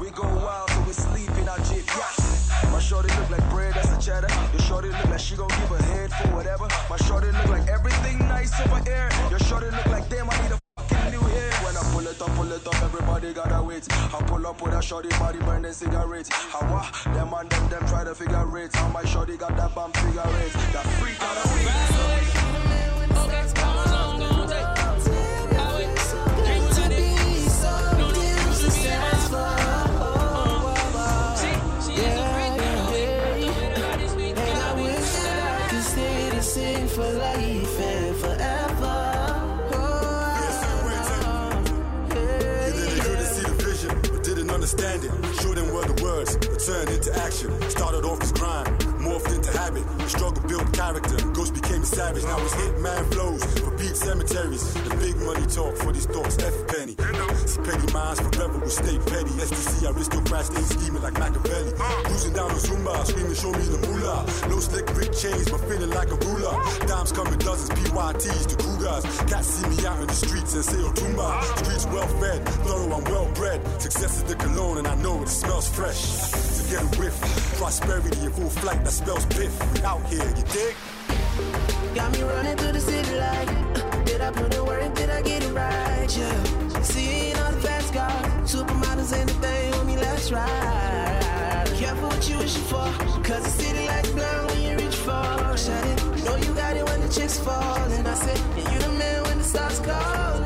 We 0.00 0.10
go 0.10 0.24
wild 0.24 0.68
till 0.68 0.84
we 0.84 0.92
sleep 0.92 1.30
in 1.36 1.48
our 1.48 1.58
jeep. 1.68 1.84
Yeah. 1.86 2.70
My 2.72 2.80
shorty 2.80 3.08
look 3.18 3.30
like 3.30 3.48
bread, 3.50 3.74
that's 3.74 3.92
a 3.92 3.98
cheddar. 4.00 4.32
Your 4.52 4.62
shorty 4.62 4.88
look 4.88 5.04
like 5.04 5.20
she 5.20 5.36
gon' 5.36 5.48
give 5.48 5.70
a 5.70 5.82
head 5.82 6.10
for 6.12 6.28
whatever. 6.34 6.66
My 6.88 6.96
shorty 6.96 7.30
look 7.30 7.48
like 7.48 7.68
everything 7.68 8.18
nice 8.20 8.58
over 8.60 8.80
here. 8.88 9.08
Your 9.30 9.38
shorty 9.40 9.70
look 9.70 9.86
like 9.86 10.08
damn, 10.08 10.30
I 10.30 10.42
need 10.42 10.52
a 10.52 10.58
fucking 10.78 11.10
new 11.12 11.20
head. 11.20 11.52
When 11.64 11.76
I 11.76 11.82
pull 11.92 12.06
it 12.06 12.20
up, 12.20 12.30
pull 12.36 12.50
it 12.50 12.66
up, 12.66 12.82
everybody 12.82 13.34
gotta 13.34 13.62
wait. 13.62 13.86
I 13.90 14.22
pull 14.26 14.46
up 14.46 14.62
with 14.62 14.72
a 14.72 14.82
shorty 14.82 15.10
body 15.20 15.40
burning 15.40 15.72
cigarette. 15.72 16.28
How 16.32 16.64
what? 16.72 16.88
Them 17.14 17.34
and 17.34 17.50
them, 17.50 17.68
them 17.68 17.86
try 17.86 18.04
to 18.04 18.14
figure 18.14 18.58
it. 18.58 18.74
How 18.74 18.88
my 18.88 19.04
shorty 19.04 19.36
got 19.36 19.56
that 19.56 19.74
bomb 19.74 19.92
figure 19.92 20.22
it. 20.44 20.52
That 20.72 20.86
freak 20.98 21.20
out 21.20 21.36
of 21.36 22.67
For 36.98 37.12
life 37.12 37.78
and 37.78 38.16
forever. 38.16 38.96
You 42.74 43.02
couldn't 43.02 43.24
see 43.24 43.42
the 43.42 43.54
vision, 43.62 44.00
but 44.02 44.24
didn't 44.24 44.50
understand 44.50 45.04
it. 45.04 45.12
Them 45.54 45.72
were 45.72 45.86
the 45.86 46.02
words, 46.02 46.36
but 46.36 46.58
turned 46.58 46.90
into 46.90 47.16
action. 47.24 47.50
Started 47.70 48.04
off 48.04 48.20
as 48.20 48.32
crime, 48.32 48.76
morphed 49.08 49.34
into 49.34 49.50
habit. 49.56 49.84
Struggle 50.08 50.42
built 50.48 50.72
character, 50.72 51.16
ghost 51.32 51.54
became 51.54 51.82
a 51.82 51.86
savage. 51.86 52.24
Now 52.24 52.38
it's 52.44 52.54
hitman 52.54 53.12
flows 53.12 53.44
for 53.60 53.70
beat 53.72 53.96
cemeteries. 53.96 54.62
The 54.74 54.96
big 54.96 55.16
money 55.16 55.46
talk 55.46 55.76
for 55.76 55.92
these 55.92 56.06
thoughts, 56.06 56.38
F 56.38 56.56
penny. 56.68 56.94
See 57.48 57.60
petty 57.64 57.92
minds 57.92 58.20
forever 58.20 58.58
will 58.58 58.70
stay 58.70 58.98
petty. 58.98 59.32
STC 59.48 59.88
aristocrats, 59.90 60.48
they 60.50 60.62
scheming 60.62 61.02
like 61.02 61.18
Machiavelli. 61.18 61.72
Cruising 62.04 62.34
down 62.34 62.48
the 62.48 62.60
Zumba, 62.60 63.06
screaming, 63.06 63.34
show 63.34 63.52
me 63.52 63.64
the 63.64 63.80
moolah. 63.86 64.24
No 64.48 64.60
slick 64.60 64.86
brick 64.94 65.12
chains, 65.12 65.48
but 65.50 65.60
feeling 65.68 65.90
like 65.90 66.10
a 66.10 66.18
ruler. 66.28 66.54
Dimes 66.86 67.12
coming 67.12 67.38
dozens, 67.38 67.70
PYTs 67.70 68.46
to 68.46 68.56
Cougars. 68.56 69.04
Cats 69.30 69.48
see 69.48 69.68
me 69.68 69.86
out 69.86 70.00
in 70.00 70.06
the 70.06 70.14
streets 70.14 70.54
and 70.54 70.64
say 70.64 70.80
oh, 70.80 70.92
Otumba. 70.92 71.28
Streets 71.58 71.86
well 71.86 72.08
fed, 72.20 72.40
thorough 72.66 72.96
and 72.96 73.08
well 73.08 73.28
bred. 73.34 73.60
Success 73.80 74.16
is 74.18 74.24
the 74.24 74.36
cologne, 74.36 74.78
and 74.78 74.86
I 74.86 74.94
know 74.96 75.22
it 75.22 75.28
smells 75.28 75.68
fresh. 75.68 76.00
To 76.58 76.62
get 76.70 76.82
a 76.82 77.00
whiff, 77.00 77.16
prosperity 77.58 78.20
in 78.24 78.32
full 78.32 78.50
flight, 78.50 78.84
that 78.84 78.92
spells 78.98 79.26
biff. 79.26 79.54
Out 79.84 80.04
here, 80.06 80.28
you 80.36 80.44
dig? 80.52 80.74
Got 81.94 82.12
me 82.12 82.22
running 82.22 82.56
through 82.56 82.72
the 82.72 82.80
city 82.80 83.14
like, 83.16 83.48
uh, 83.48 84.04
did 84.04 84.20
I 84.20 84.30
put 84.32 84.54
in 84.54 84.64
work? 84.66 84.94
Did 84.94 85.10
I 85.10 85.22
get 85.22 85.42
it 85.44 85.52
right? 85.52 86.08
Yeah. 86.18 86.82
Seeing 86.82 87.36
all 87.36 87.52
the 87.52 87.60
fast 87.60 87.94
cars, 87.94 88.52
supermodels, 88.52 89.12
anything 89.12 89.74
on 89.74 89.86
me, 89.86 89.96
let's 89.96 90.32
ride. 90.32 91.70
Careful 91.76 92.08
what 92.08 92.28
you 92.28 92.38
wishing 92.38 92.62
for, 92.62 92.90
cause 93.22 93.44
the 93.48 93.54
city 93.62 93.86
lights 93.86 94.10
blind 94.10 94.46
when 94.50 94.60
you 94.62 94.76
reach 94.82 94.96
for. 94.96 95.56
Shut 95.56 95.84
it, 95.92 96.24
know 96.24 96.36
you 96.36 96.52
got 96.54 96.76
it 96.76 96.84
when 96.84 97.00
the 97.00 97.08
chicks 97.08 97.38
fall. 97.38 97.78
And 97.96 98.06
I 98.06 98.14
said, 98.14 98.38
yeah, 98.56 98.72
you 98.72 98.78
the 98.80 98.92
man 98.98 99.22
when 99.24 99.38
the 99.38 99.44
stars 99.44 99.78
call. 99.80 100.37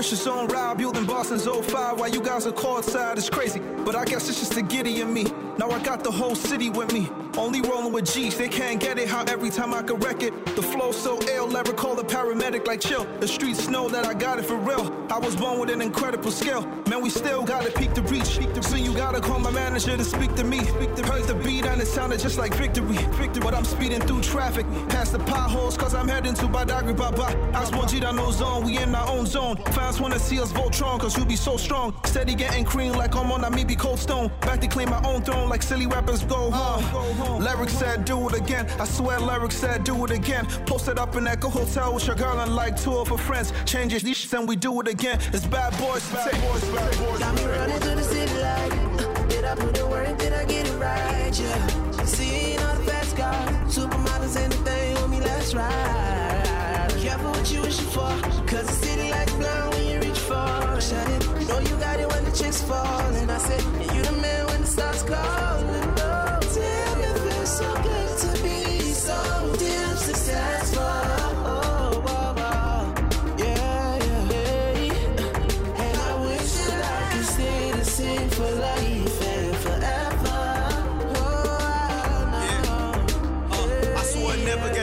Push 0.00 0.08
his 0.08 0.26
own 0.26 0.46
ride, 0.46 0.78
building 0.78 1.04
Boston's 1.04 1.44
05. 1.44 2.00
While 2.00 2.08
you 2.08 2.22
guys 2.22 2.46
are 2.46 2.52
courtside, 2.52 3.18
it's 3.18 3.28
crazy. 3.28 3.60
But 3.84 3.94
I 3.94 4.06
guess 4.06 4.30
it's 4.30 4.40
just 4.40 4.54
the 4.54 4.62
giddy 4.62 5.02
in 5.02 5.12
me. 5.12 5.26
Now 5.58 5.70
I 5.70 5.78
got 5.82 6.02
the 6.02 6.10
whole 6.10 6.34
city 6.34 6.70
with 6.70 6.90
me. 6.90 7.10
Only 7.40 7.62
rolling 7.62 7.90
with 7.90 8.04
G's, 8.12 8.36
they 8.36 8.48
can't 8.48 8.78
get 8.78 8.98
it. 8.98 9.08
How 9.08 9.22
every 9.22 9.48
time 9.48 9.72
I 9.72 9.80
could 9.82 10.04
wreck 10.04 10.22
it. 10.22 10.44
The 10.54 10.60
flow 10.60 10.92
so 10.92 11.18
ill, 11.22 11.48
never 11.48 11.72
call 11.72 11.94
the 11.94 12.04
paramedic 12.04 12.66
like 12.66 12.82
chill. 12.82 13.06
The 13.18 13.26
streets 13.26 13.66
know 13.66 13.88
that 13.88 14.04
I 14.04 14.12
got 14.12 14.38
it 14.38 14.44
for 14.44 14.56
real. 14.56 14.94
I 15.10 15.18
was 15.18 15.36
born 15.36 15.58
with 15.58 15.70
an 15.70 15.80
incredible 15.80 16.32
skill. 16.32 16.66
Man, 16.90 17.00
we 17.00 17.08
still 17.08 17.42
gotta 17.42 17.70
peak 17.70 17.94
the 17.94 18.02
reach. 18.02 18.38
So 18.62 18.76
you 18.76 18.92
gotta 18.94 19.20
call 19.22 19.38
my 19.38 19.50
manager 19.50 19.96
to 19.96 20.04
speak 20.04 20.34
to 20.34 20.44
me. 20.44 20.58
Heard 20.58 21.24
the 21.24 21.40
beat 21.42 21.64
and 21.64 21.80
it 21.80 21.86
sounded 21.86 22.20
just 22.20 22.36
like 22.36 22.52
victory. 22.56 22.98
Victory, 23.16 23.40
but 23.40 23.54
I'm 23.54 23.64
speeding 23.64 24.02
through 24.02 24.20
traffic. 24.20 24.66
Past 24.90 25.12
the 25.12 25.18
potholes, 25.20 25.78
cause 25.78 25.94
I'm 25.94 26.08
heading 26.08 26.34
to 26.34 26.46
Badagry 26.46 26.94
Baba. 26.94 27.34
Ask 27.54 27.74
one 27.74 27.88
G 27.88 28.00
no 28.00 28.30
zone, 28.32 28.66
we 28.66 28.76
in 28.76 28.94
our 28.94 29.08
own 29.08 29.24
zone. 29.24 29.56
Fans 29.72 29.98
wanna 29.98 30.18
see 30.18 30.38
us 30.38 30.52
Voltron, 30.52 31.00
cause 31.00 31.16
you 31.16 31.24
be 31.24 31.36
so 31.36 31.56
strong. 31.56 31.94
Steady 32.04 32.34
getting 32.34 32.66
cream 32.66 32.92
like 32.92 33.16
I'm 33.16 33.32
on 33.32 33.44
a 33.44 33.50
maybe 33.50 33.76
cold 33.76 33.98
stone. 33.98 34.30
Back 34.42 34.60
to 34.60 34.68
claim 34.68 34.90
my 34.90 35.02
own 35.04 35.22
throne 35.22 35.48
like 35.48 35.62
silly 35.62 35.86
rappers 35.86 36.22
go 36.24 36.50
home 36.50 36.84
uh, 36.84 36.92
go 36.92 37.00
home. 37.14 37.29
Lyrics 37.38 37.72
said 37.72 38.04
do 38.04 38.28
it 38.28 38.34
again. 38.34 38.66
I 38.78 38.84
swear 38.84 39.20
lyrics 39.20 39.56
said 39.56 39.84
do 39.84 40.04
it 40.04 40.10
again. 40.10 40.46
Posted 40.66 40.98
up 40.98 41.16
in 41.16 41.24
Eko 41.24 41.50
Hotel 41.50 41.94
with 41.94 42.06
your 42.06 42.16
girl 42.16 42.38
and 42.40 42.54
like 42.54 42.80
two 42.80 42.96
of 42.96 43.08
her 43.08 43.16
friends. 43.16 43.52
Changes 43.64 44.02
these 44.02 44.16
shit 44.16 44.32
and 44.34 44.48
we 44.48 44.56
do 44.56 44.80
it 44.80 44.88
again. 44.88 45.18
It's 45.32 45.46
bad 45.46 45.76
boys, 45.78 46.08
bad 46.12 46.32
boys, 46.42 46.64
bad 46.70 46.98
boys. 46.98 47.18
Got 47.18 47.34
me 47.36 47.44
running 47.44 47.80
through 47.80 47.94
the 47.96 48.02
city 48.04 48.34
like, 48.34 48.72
uh, 48.72 49.26
did 49.28 49.44
I 49.44 49.54
put 49.54 49.74
the 49.74 49.86
work, 49.86 50.18
did 50.18 50.32
I 50.32 50.44
get 50.44 50.66
it 50.66 50.78
right? 50.78 51.38
Yeah. 51.38 52.04
Seeing 52.04 52.58
all 52.60 52.74
the 52.76 52.82
fast 52.82 53.16
cars, 53.16 53.76
supermodels, 53.76 54.36
anything 54.36 54.96
on 54.98 55.10
me, 55.10 55.20
let's 55.20 55.54
ride. 55.54 56.90
Careful 57.00 57.30
what 57.30 57.52
you 57.52 57.62
wishing 57.62 57.86
for, 57.86 58.10
cause 58.46 58.66
the 58.66 58.86
city 58.86 59.10
lights 59.10 59.32
blind 59.34 59.74
when 59.74 59.86
you 59.86 60.00
reach 60.00 60.18
for. 60.18 60.80
Shut 60.80 61.08
it, 61.08 61.48
know 61.48 61.58
you 61.60 61.76
got 61.76 62.00
it 62.00 62.08
when 62.08 62.24
the 62.24 62.32
chicks 62.32 62.62
fall. 62.62 63.00
And 63.14 63.30
I 63.30 63.38
said, 63.38 63.62
you 63.94 64.02
the 64.02 64.12
man 64.20 64.46
when 64.46 64.60
the 64.62 64.66
stars 64.66 65.02
calling. 65.02 65.39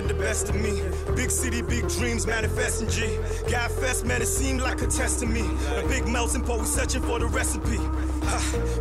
Get 0.01 0.07
the 0.07 0.13
best 0.13 0.49
of 0.49 0.55
me. 0.55 0.81
Big 1.15 1.31
city, 1.31 1.61
big 1.61 1.87
dreams, 1.89 2.27
manifesting 2.27 2.89
G. 2.89 3.17
Got 3.49 3.71
fest, 3.71 4.05
man, 4.05 4.21
it 4.21 4.27
seemed 4.27 4.61
like 4.61 4.81
a 4.81 4.87
test 4.87 5.19
to 5.21 5.25
me. 5.25 5.41
A 5.75 5.87
big 5.87 6.07
melting 6.07 6.43
pot, 6.43 6.59
we 6.59 6.65
searching 6.65 7.01
for 7.01 7.19
the 7.19 7.25
recipe. 7.25 7.79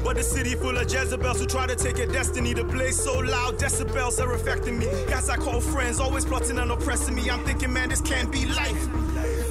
But 0.05 0.17
the 0.17 0.23
city 0.23 0.55
full 0.55 0.77
of 0.77 0.91
Jezebels 0.93 1.41
who 1.41 1.47
try 1.47 1.67
to 1.67 1.77
take 1.77 1.99
your 1.99 2.09
destiny. 2.09 2.53
The 2.53 2.65
blaze 2.65 3.03
so 3.03 3.19
loud, 3.19 3.59
decibels 3.59 4.21
are 4.21 4.33
affecting 4.35 4.79
me. 4.79 4.89
Guys 5.09 5.29
I 5.29 5.37
call 5.37 5.61
friends, 5.61 6.01
always 6.01 6.25
plotting 6.25 6.59
and 6.59 6.71
oppressing 6.71 7.15
me. 7.15 7.31
I'm 7.31 7.45
thinking, 7.45 7.73
man, 7.73 7.89
this 7.89 8.01
can't 8.01 8.31
be 8.31 8.45
life. 8.47 8.89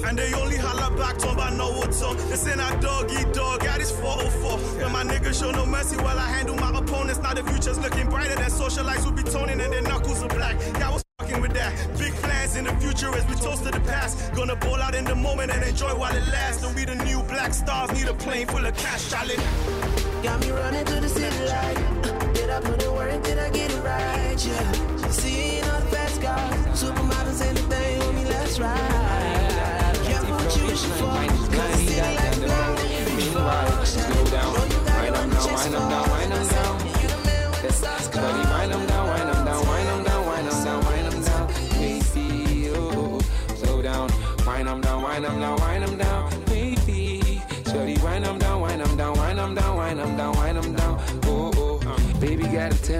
And 0.06 0.16
they 0.16 0.32
only 0.34 0.56
holler 0.56 0.96
back 0.96 1.18
to 1.18 1.28
I 1.28 1.50
know 1.56 1.70
what's 1.72 2.00
up. 2.02 2.16
They 2.16 2.36
say 2.36 2.52
I 2.52 2.76
dog 2.76 3.10
eat 3.10 3.32
dog, 3.32 3.60
got 3.64 3.78
this 3.78 3.90
404. 3.90 4.80
But 4.80 4.92
my 4.92 5.02
niggas 5.02 5.40
show 5.40 5.50
no 5.50 5.66
mercy 5.66 5.96
while 5.96 6.18
I 6.18 6.28
handle 6.28 6.56
my 6.56 6.70
opponents. 6.78 7.20
Now 7.20 7.34
the 7.34 7.42
future's 7.42 7.78
looking 7.80 8.08
brighter 8.08 8.36
than 8.36 8.50
socialites 8.50 9.04
will 9.04 9.12
be 9.12 9.24
toning 9.24 9.60
and 9.60 9.72
their 9.72 9.82
knuckles 9.82 10.22
are 10.22 10.28
black. 10.28 10.56
Yeah, 10.78 10.95
the 12.66 12.76
future 12.80 13.14
as 13.14 13.26
we 13.26 13.34
toast 13.34 13.64
to 13.64 13.70
the 13.70 13.80
past. 13.80 14.32
Gonna 14.34 14.56
ball 14.56 14.80
out 14.82 14.94
in 14.94 15.04
the 15.04 15.14
moment 15.14 15.50
and 15.52 15.62
enjoy 15.62 15.94
while 15.94 16.14
it 16.14 16.26
lasts. 16.28 16.62
Don't 16.62 16.74
be 16.74 16.84
the 16.84 16.96
new 16.96 17.22
black 17.22 17.54
stars, 17.54 17.92
need 17.92 18.08
a 18.08 18.14
plane 18.14 18.46
full 18.46 18.64
of 18.64 18.76
cash, 18.76 19.10
Charlie. 19.10 19.36
Got 20.22 20.40
me 20.40 20.50
running 20.50 20.84
through 20.84 21.00
the 21.00 21.08
city 21.08 21.36
uh, 21.48 22.32
did 22.32 22.50
I 22.50 22.60
put 22.60 22.78
the 22.80 22.92
work, 22.92 23.22
did 23.22 23.38
I 23.38 23.50
get 23.50 23.70
it 23.70 23.82
right? 23.82 24.38
Yeah. 24.46 25.08
Seeing 25.10 25.64
all 25.64 25.80
the 25.80 25.86
fast 25.86 26.20
cars, 26.22 26.82
supermodels, 26.82 27.40
anything 27.42 28.02
on 28.02 28.14
me, 28.14 28.24
let's 28.24 28.58
ride. 28.58 29.98
Careful 30.04 30.34
what 30.34 30.56
you 30.56 30.66
wishing 30.66 30.90
for, 31.00 31.45
down, 45.98 46.35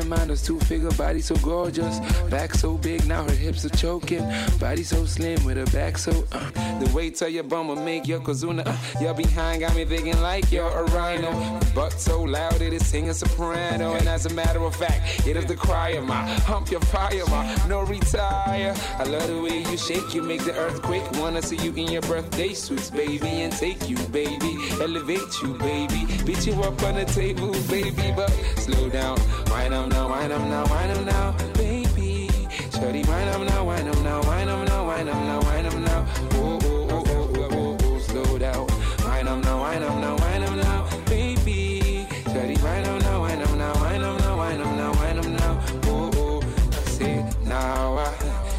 minus 0.08 0.42
two 0.42 0.58
figure 0.60 0.90
body 0.92 1.20
so 1.20 1.36
gorgeous. 1.36 2.00
Back 2.30 2.54
so 2.54 2.76
big, 2.76 3.06
now 3.06 3.24
her 3.24 3.34
hips 3.34 3.64
are 3.64 3.70
choking. 3.70 4.24
Body 4.58 4.82
so 4.82 5.04
slim 5.04 5.44
with 5.44 5.56
her 5.56 5.66
back 5.66 5.98
so. 5.98 6.24
Uh. 6.32 6.50
The 6.78 6.90
weight 6.94 7.20
of 7.22 7.30
your 7.30 7.44
bum 7.44 7.68
will 7.68 7.76
make 7.76 8.06
your 8.06 8.20
kazuna. 8.20 8.66
Uh. 8.66 9.00
Your 9.00 9.14
behind 9.14 9.60
got 9.60 9.74
me 9.74 9.84
thinking 9.84 10.20
like 10.20 10.50
you're 10.52 10.68
a 10.68 10.84
rhino. 10.90 11.32
Butt 11.74 11.92
so 11.92 12.22
loud 12.22 12.60
it 12.60 12.72
is 12.72 12.86
singing 12.86 13.12
soprano. 13.12 13.94
And 13.94 14.08
as 14.08 14.26
a 14.26 14.30
matter 14.30 14.60
of 14.60 14.74
fact, 14.76 15.26
it 15.26 15.36
is 15.36 15.46
the 15.46 15.56
cry 15.56 15.90
of 15.90 16.04
my 16.04 16.22
hump 16.50 16.70
your 16.70 16.80
fire, 16.80 17.24
my 17.28 17.56
no 17.68 17.82
retire. 17.82 18.74
I 18.98 19.04
love 19.04 19.28
the 19.28 19.40
way 19.40 19.62
you 19.70 19.76
shake, 19.76 20.14
you 20.14 20.22
make 20.22 20.44
the 20.44 20.54
earthquake. 20.54 21.04
Wanna 21.12 21.42
see 21.42 21.56
you 21.56 21.72
in 21.74 21.90
your 21.92 22.02
birthday 22.02 22.52
suits, 22.54 22.90
baby, 22.90 23.28
and 23.42 23.52
take 23.52 23.88
you, 23.88 23.96
baby. 24.08 24.56
Elevate 24.80 25.42
you, 25.42 25.54
baby. 25.54 26.06
Beat 26.24 26.46
you 26.46 26.54
up 26.62 26.82
on 26.82 26.94
the 26.94 27.04
table, 27.04 27.52
baby, 27.68 28.12
but 28.16 28.30
slow 28.56 28.88
down. 28.88 29.18
Wine 29.50 29.70
them 29.70 29.88
now, 29.96 30.08
wine 30.08 30.28
them 30.28 30.50
now, 30.50 30.66
wine 30.66 30.88
them 30.92 31.04
now, 31.06 31.36
baby. 31.54 32.28
Shorty, 32.70 33.02
wine 33.04 33.26
them 33.26 33.46
now, 33.46 33.64
wine 33.64 33.84
them 33.86 34.02
now, 34.04 34.22
wine 34.22 34.46
them 34.46 34.64
now, 34.66 34.86
wine 34.86 35.06
them 35.06 35.24
now, 35.24 35.40
wine 35.40 35.64
them 35.64 35.84
now. 35.84 36.06
Oh, 36.32 36.58
oh, 36.62 36.88
oh, 36.90 37.04
oh, 37.08 37.30
oh, 37.34 37.48
oh, 37.50 37.78
oh, 37.82 37.98
slow 38.00 38.38
down. 38.38 38.66
Wine 39.04 39.24
them 39.24 39.40
now, 39.40 39.60
wine 39.60 39.80
them 39.80 40.00
now, 40.00 40.16
wine 40.18 40.40
them 40.42 40.56
now, 40.58 41.04
baby. 41.06 42.06
Shorty, 42.24 42.56
wine 42.62 42.82
them 42.82 42.98
now, 42.98 43.20
wine 43.20 43.38
them 43.38 43.58
now, 43.58 43.74
wine 43.80 44.00
them 44.02 44.16
now, 44.18 44.36
wine 44.36 44.58
them 44.58 44.76
now, 44.76 44.92
wine 44.92 45.16
them 45.20 45.36
now. 45.36 45.64
Oh, 45.84 46.10
oh, 46.14 46.42
I 46.72 46.80
say 46.90 47.24
now. 47.44 47.96
I, 47.96 48.12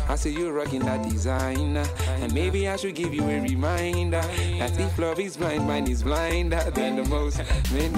I 0.09 0.15
see 0.15 0.31
you 0.31 0.49
rocking 0.49 0.79
that 0.85 1.07
designer, 1.07 1.85
and 2.21 2.33
maybe 2.33 2.67
I 2.67 2.77
should 2.77 2.95
give 2.95 3.13
you 3.13 3.23
a 3.23 3.41
reminder 3.41 4.21
that 4.57 4.79
if 4.79 4.97
love 4.97 5.19
is 5.19 5.37
blind, 5.37 5.67
mine 5.67 5.87
is 5.87 6.01
blinder 6.01 6.63
than 6.71 6.95
the 6.95 7.05
most. 7.05 7.41
Made 7.71 7.93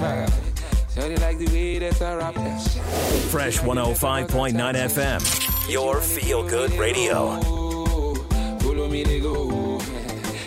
my 0.96 1.02
Shorty 1.02 1.16
like 1.16 1.38
the 1.38 1.46
way 1.46 1.78
that 1.78 2.02
I 2.02 2.14
rap. 2.16 2.34
Fresh 3.30 3.58
105.9 3.58 4.52
FM, 4.54 5.70
your 5.70 6.00
feel 6.00 6.48
good 6.48 6.72
radio. 6.72 7.40
Follow 8.60 8.88
me 8.88 9.04
to 9.04 9.20
go. 9.20 9.80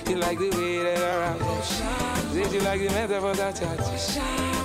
You 0.10 0.17
like 0.17 0.39
the 0.39 0.49
way 0.49 0.84
that 0.84 1.03
I 1.03 1.17
rap. 1.19 1.63
Said 1.63 2.51
you 2.51 2.62
like 2.62 2.79
the 2.79 2.89
metaphor 2.89 3.34
that 3.36 3.62
I 3.62 3.75
touch. 3.75 4.10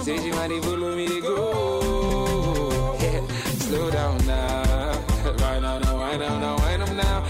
Said 0.04 0.24
you 0.24 0.32
follow 0.62 0.96
me 0.96 1.06
to 1.06 1.20
go. 1.20 2.96
Slow 3.58 3.90
down 3.90 4.26
now. 4.26 5.04
Now, 5.38 5.98
wind 5.98 6.22
up 6.22 6.40
now, 6.40 6.56
wind 6.56 6.82
up 6.82 6.92
now, 6.94 7.24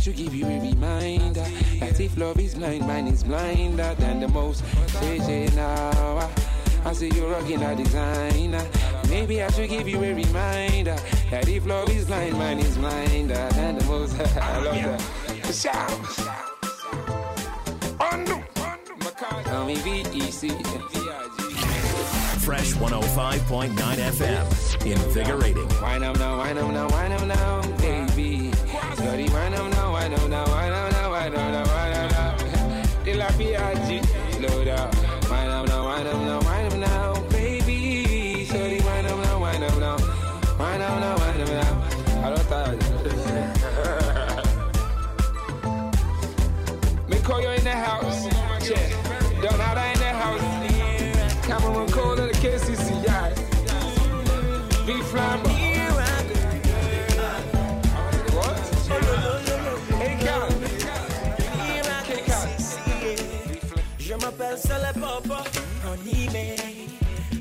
should 0.00 0.16
give 0.16 0.34
you 0.34 0.46
a 0.46 0.60
reminder 0.60 1.44
that 1.78 2.00
if 2.00 2.16
love 2.16 2.38
is 2.40 2.54
blind, 2.54 2.86
mine 2.86 3.06
is 3.06 3.22
blinder 3.22 3.94
than 3.98 4.20
the 4.20 4.28
most. 4.28 4.64
Ah. 4.64 4.86
Say, 4.86 5.18
say 5.18 5.46
now. 5.54 6.30
I, 6.86 6.92
see 6.94 7.10
you 7.10 7.26
rocking 7.26 7.60
that 7.60 7.76
designer. 7.76 8.66
Maybe 9.10 9.42
I 9.42 9.50
should 9.50 9.68
give 9.68 9.86
you 9.86 10.02
a 10.02 10.14
reminder 10.14 10.96
that 11.30 11.46
if 11.48 11.66
love 11.66 11.90
is 11.90 12.06
blind, 12.06 12.38
mine 12.38 12.60
is 12.60 12.78
blinder 12.78 13.48
than 13.50 13.78
the 13.78 13.84
most. 13.84 14.18
I 14.38 14.62
love 14.62 14.74
that. 14.74 15.54
Shout. 15.54 15.90
Call 19.44 19.66
me 19.66 19.76
VEC. 19.76 20.50
Fresh 22.40 22.72
105.9 22.74 23.74
FM, 23.76 24.86
invigorating. 24.86 25.68
Wine 25.82 26.02
up 26.02 26.18
now, 26.18 26.38
wine 26.38 26.56
up 26.56 26.72
now, 26.72 26.88
wine 26.88 27.12
up 27.12 27.26
now, 27.26 27.60
baby. 27.76 28.50
Shorty, 28.96 29.28
wine 29.28 29.54
up 29.54 29.70
now, 29.72 29.79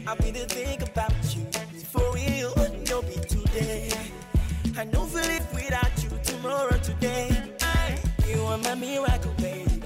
I've 0.10 0.17
been 0.17 0.34
to 0.34 0.45
think 0.48 0.82
about 0.82 1.13
you 1.36 1.45
for 1.84 2.02
real. 2.15 2.52
No 2.89 3.04
be 3.04 3.13
today. 3.30 3.91
I 4.76 4.86
know 4.86 5.06
feel 5.06 5.22
live 5.22 5.54
without 5.54 6.04
you 6.04 6.10
tomorrow 6.24 6.76
today. 6.80 7.30
I, 7.62 7.95
you 8.28 8.41
are 8.41 8.58
my 8.58 8.74
miracle, 8.74 9.32
baby. 9.38 9.84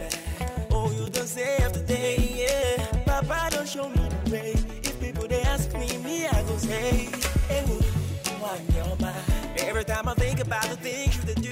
Oh, 0.72 0.90
you 0.92 1.10
don't 1.10 1.28
save 1.28 1.74
the 1.74 1.82
day, 1.82 2.16
yeah. 2.48 3.04
Papa, 3.04 3.50
don't 3.52 3.68
show 3.68 3.90
me 3.90 4.00
the 4.24 4.32
way. 4.32 4.52
If 4.84 4.98
people 5.02 5.28
they 5.28 5.42
ask 5.42 5.74
me, 5.74 5.98
me 5.98 6.26
I 6.26 6.42
go 6.44 6.56
say, 6.56 7.10
Hey, 7.50 7.66
you 7.68 8.76
your 8.76 8.96
my. 9.02 9.14
Every 9.58 9.84
time 9.84 10.08
I 10.08 10.14
think 10.14 10.40
about 10.40 10.64
the 10.70 10.78
things 10.78 11.18
you 11.18 11.36
did. 11.36 11.43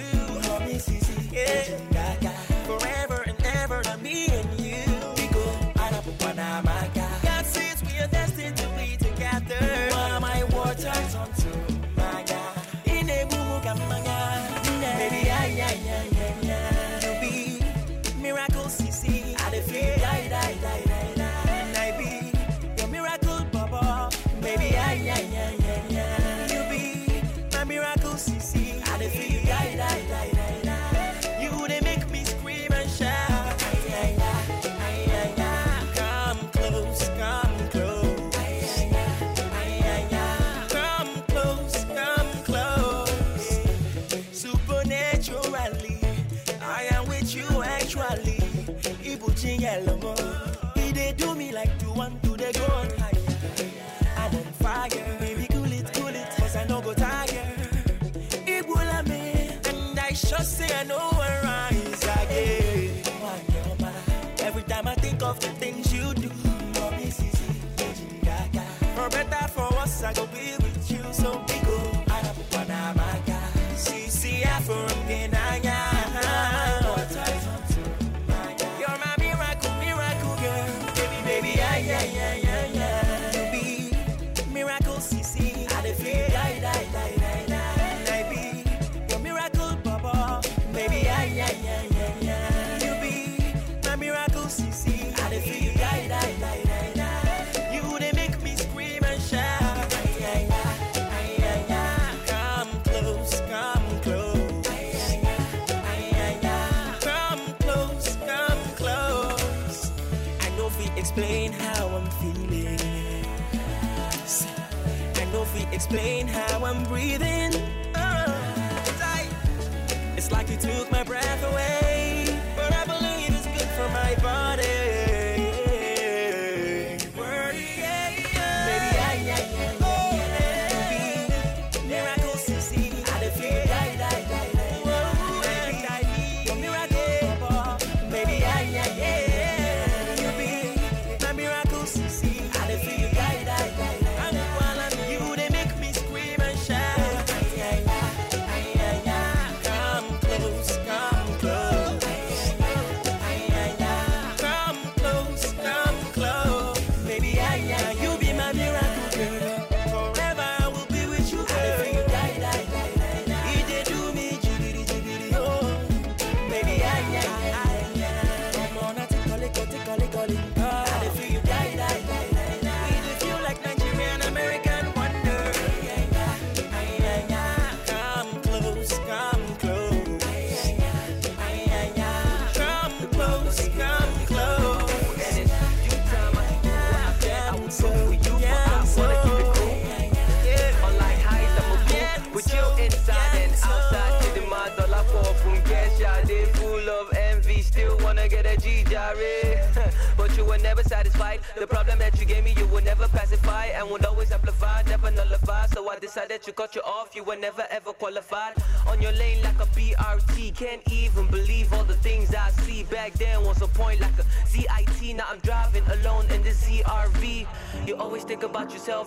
I 70.12 70.14
go 70.14 70.26
be 70.26 70.52
with 70.60 70.71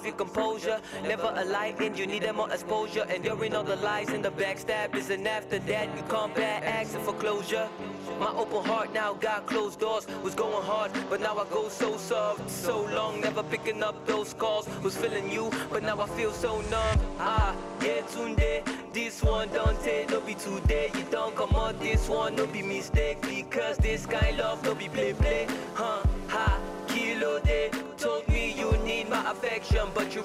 have 0.04 0.18
your 0.18 0.26
composure. 0.26 0.80
Never 1.02 1.32
a 1.34 1.44
light 1.44 1.80
and 1.80 1.98
you 1.98 2.06
need 2.06 2.30
more 2.34 2.50
exposure. 2.50 3.06
And 3.08 3.22
during 3.22 3.54
all 3.54 3.64
the 3.64 3.76
lies 3.76 4.10
and 4.10 4.24
the 4.24 4.30
backstab 4.30 4.94
is 4.94 5.10
an 5.10 5.26
after 5.26 5.58
that. 5.58 5.96
You 5.96 6.02
combat 6.04 6.62
acts 6.64 6.94
for 6.96 7.14
closure. 7.14 7.68
My 8.20 8.30
open 8.30 8.64
heart 8.64 8.92
now 8.92 9.14
got 9.14 9.46
closed 9.46 9.80
doors. 9.80 10.06
Was 10.22 10.34
going 10.34 10.62
hard, 10.62 10.92
but 11.08 11.20
now 11.20 11.36
I 11.36 11.44
go 11.50 11.68
so 11.68 11.96
soft. 11.96 12.48
So 12.50 12.82
long, 12.94 13.20
never 13.20 13.42
picking 13.42 13.82
up 13.82 14.06
those 14.06 14.34
calls. 14.34 14.68
Was 14.82 14.96
feeling 14.96 15.30
you, 15.30 15.50
but 15.70 15.82
now 15.82 16.00
I 16.00 16.06
feel 16.08 16.32
so 16.32 16.60
numb. 16.70 16.98
Ah, 17.18 17.54
yeah, 17.82 18.02
Tunde, 18.12 18.62
this 18.92 19.22
one 19.22 19.48
don't 19.48 19.80
take, 19.82 20.10
no 20.10 20.20
be 20.20 20.34
today. 20.34 20.90
You 20.94 21.04
don't 21.10 21.34
come 21.34 21.54
on 21.54 21.78
this 21.78 22.08
one, 22.08 22.36
no 22.36 22.46
be 22.46 22.62
mistake. 22.62 23.20
Because 23.22 23.76
this 23.78 24.06
kind 24.06 24.38
of 24.40 24.44
love, 24.44 24.64
no 24.64 24.74
be 24.74 24.88
blame. 24.88 25.13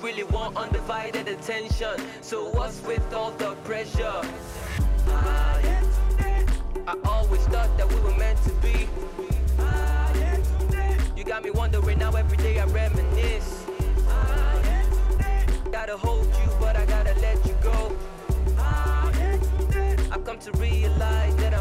really 0.02 0.24
want 0.24 0.56
undivided 0.56 1.28
attention. 1.28 1.96
So 2.22 2.50
what's 2.50 2.82
with 2.84 3.14
all 3.14 3.32
the 3.32 3.56
pressure? 3.66 4.22
I 6.88 6.96
always 7.06 7.42
thought 7.48 7.78
that 7.78 7.88
we 7.88 8.00
were 8.02 8.16
meant 8.18 8.42
to 8.44 8.52
be. 8.62 8.88
You 11.16 11.24
got 11.24 11.44
me 11.44 11.52
wondering 11.52 12.00
now 12.00 12.12
every 12.12 12.38
day 12.38 12.60
I 12.60 12.66
reminisce. 12.66 13.66
Gotta 15.72 15.98
hold 15.98 16.26
you 16.28 16.50
but 16.60 16.76
I 16.76 16.86
gotta 16.86 17.14
let 17.20 17.46
you 17.46 17.56
go. 17.62 17.96
I've 20.12 20.24
come 20.26 20.40
to 20.40 20.52
realize 20.54 21.36
that 21.38 21.54
I 21.54 21.59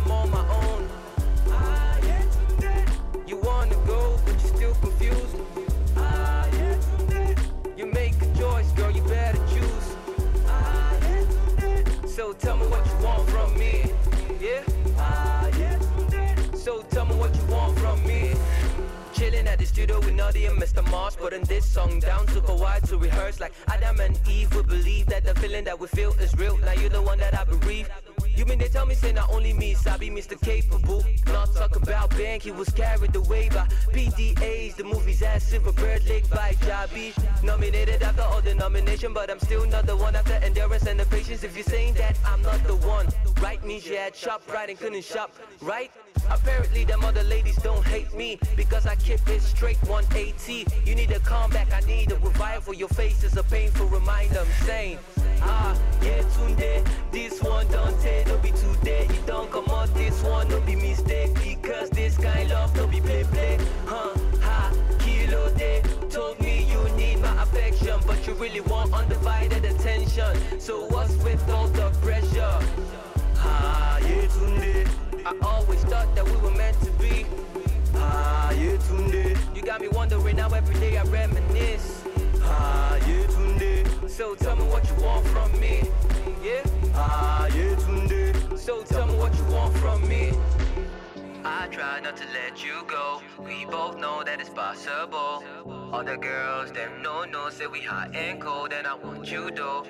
Nutty 20.29 20.45
and 20.45 20.61
Mr. 20.61 20.87
Mars, 20.91 21.17
putting 21.17 21.43
this 21.45 21.65
song 21.65 22.01
down. 22.01 22.27
Took 22.27 22.51
a 22.51 22.55
while 22.55 22.83
to 22.83 22.99
rehearse, 22.99 23.41
like 23.41 23.55
Adam 23.69 23.99
and 23.99 24.21
Eve 24.29 24.55
would 24.55 24.67
believe 24.67 25.07
that 25.07 25.25
the 25.25 25.35
feeling 25.37 25.65
that 25.65 25.81
we 25.81 25.87
feel 25.89 26.13
is 26.21 26.37
real. 26.37 26.59
Now 26.59 26.73
you're 26.73 26.91
the 26.91 27.01
one 27.01 27.17
that 27.17 27.33
I 27.33 27.45
bereave. 27.45 27.89
You 28.37 28.45
mean 28.45 28.59
they 28.59 28.69
tell 28.69 28.85
me 28.85 28.95
say 28.95 29.11
not 29.11 29.33
only 29.33 29.55
me, 29.55 29.73
Sabi 29.73 30.11
Mr. 30.11 30.39
Capable. 30.39 31.03
Not 31.29 31.55
talk 31.55 31.77
about 31.77 32.11
bank, 32.11 32.43
he 32.43 32.51
was 32.51 32.69
carried 32.69 33.17
away 33.17 33.49
by 33.49 33.67
PDAs. 33.91 34.77
The 34.77 34.85
movie's 34.85 35.23
ass 35.23 35.45
Silver 35.45 35.73
Bird 35.73 36.07
Lake 36.07 36.29
by 36.29 36.53
Jabi. 36.61 37.15
Nominated 37.43 38.03
after 38.03 38.21
all 38.21 38.43
the 38.43 38.55
nomination, 38.55 39.15
but 39.15 39.31
I'm 39.31 39.41
still 39.41 39.67
not 39.67 39.87
the 39.87 39.97
one 39.97 40.15
after 40.15 40.35
endurance 40.35 40.87
and 40.87 41.01
the 41.01 41.07
patience. 41.07 41.43
If 41.43 41.57
you're 41.57 41.65
saying 41.65 41.95
that 41.95 42.19
I'm 42.27 42.43
not 42.43 42.63
the 42.65 42.77
one, 42.77 43.07
right 43.41 43.65
means 43.65 43.87
you 43.87 43.97
had 43.97 44.15
shop 44.15 44.43
right 44.53 44.69
and 44.69 44.79
couldn't 44.79 45.05
shop, 45.05 45.33
right? 45.63 45.91
Apparently 46.31 46.85
them 46.85 47.05
other 47.05 47.23
ladies 47.25 47.57
don't 47.57 47.85
hate 47.87 48.13
me 48.15 48.39
because 48.57 48.87
I 48.87 48.97
keep 48.97 49.27
it 49.29 49.43
straight 49.43 49.79
180. 49.89 50.67
You 50.85 50.95
need 50.95 51.11
a 51.11 51.21
comeback, 51.21 51.73
I 51.73 51.81
need 51.87 52.13
a 52.13 52.17
revival. 52.17 52.75
Your 52.75 52.89
face 52.89 53.23
is 53.25 53.37
a 53.37 53.43
painful 53.43 53.87
reminder. 53.87 54.41
I'm 54.41 54.67
saying, 54.67 54.99
ah, 55.43 55.77
yeah, 56.03 56.23
Tunde, 56.35 56.87
this 57.11 57.43
one 57.43 57.67
don't 57.69 58.01
take, 58.01 58.27
no 58.27 58.39
be 58.39 58.51
today. 58.53 59.07
You 59.11 59.23
don't 59.27 59.51
come 59.51 59.69
out 59.69 59.93
this 59.95 60.23
one, 60.23 60.49
no 60.49 60.61
be 60.61 60.77
mistake 60.77 61.35
because 61.43 61.91
this 61.91 62.17
kind 62.17 62.51
love 62.51 62.75
no 62.77 62.87
be 62.87 63.01
play 63.01 63.25
play. 63.25 63.59
Huh, 63.87 64.15
ha, 64.41 64.73
kilo 65.01 65.51
day 65.55 65.83
told 66.11 66.41
me 66.41 66.65
you 66.71 66.89
need 66.97 67.21
my 67.21 67.43
affection, 67.43 68.01
but 68.07 68.27
you 68.27 68.35
really 68.35 68.61
want 68.61 68.93
undivided 68.93 69.65
attention. 69.65 70.61
So 70.61 70.87
what's 70.87 71.15
with 71.25 71.49
all 71.51 71.69
the 71.69 71.91
pressure? 72.03 72.59
Ah, 73.37 73.99
yeah, 73.99 74.27
Tunde. 74.27 75.08
I 75.29 75.35
always 75.43 75.85
thought 75.85 76.15
that 76.15 76.25
we 76.25 76.35
were 76.37 76.53
meant 76.53 76.81
to 76.81 76.91
be. 76.93 77.27
Ah, 77.97 78.51
yeah, 78.53 78.79
Tunde. 78.89 79.37
You 79.55 79.61
got 79.61 79.83
me 79.83 79.89
wondering 79.89 80.37
now 80.37 80.49
every 80.49 80.75
day 80.77 80.97
I 80.97 81.03
reminisce. 81.03 82.03
Ah, 82.41 82.97
yeah, 83.07 83.27
Tunde. 83.27 84.09
So 84.09 84.35
tell 84.37 84.57
me 84.57 84.65
what 84.65 84.89
you 84.89 85.05
want 85.05 85.27
from 85.27 85.53
me. 85.61 85.83
Yeah? 86.43 86.63
Ah, 86.95 87.47
yeah, 87.49 87.75
Tunde. 87.75 88.59
So 88.59 88.83
tell 88.85 89.07
me 89.07 89.19
what 89.19 89.37
you 89.37 89.45
want 89.53 89.77
from 89.77 90.09
me. 90.09 90.33
I 91.51 91.67
try 91.69 91.99
not 92.01 92.15
to 92.19 92.25
let 92.35 92.63
you 92.63 92.85
go. 92.87 93.23
We 93.39 93.65
both 93.65 93.97
know 93.97 94.23
that 94.23 94.39
it's 94.39 94.51
possible. 94.51 95.43
All 95.93 96.05
the 96.05 96.19
girls, 96.19 96.73
them 96.73 97.01
no 97.01 97.25
no, 97.25 97.49
say 97.49 97.67
we 97.67 97.81
hot 97.81 98.15
and 98.15 98.39
cold, 98.39 98.75
and 98.75 98.87
I 98.87 98.95
want 98.95 99.31
you 99.33 99.51
though. 99.51 99.87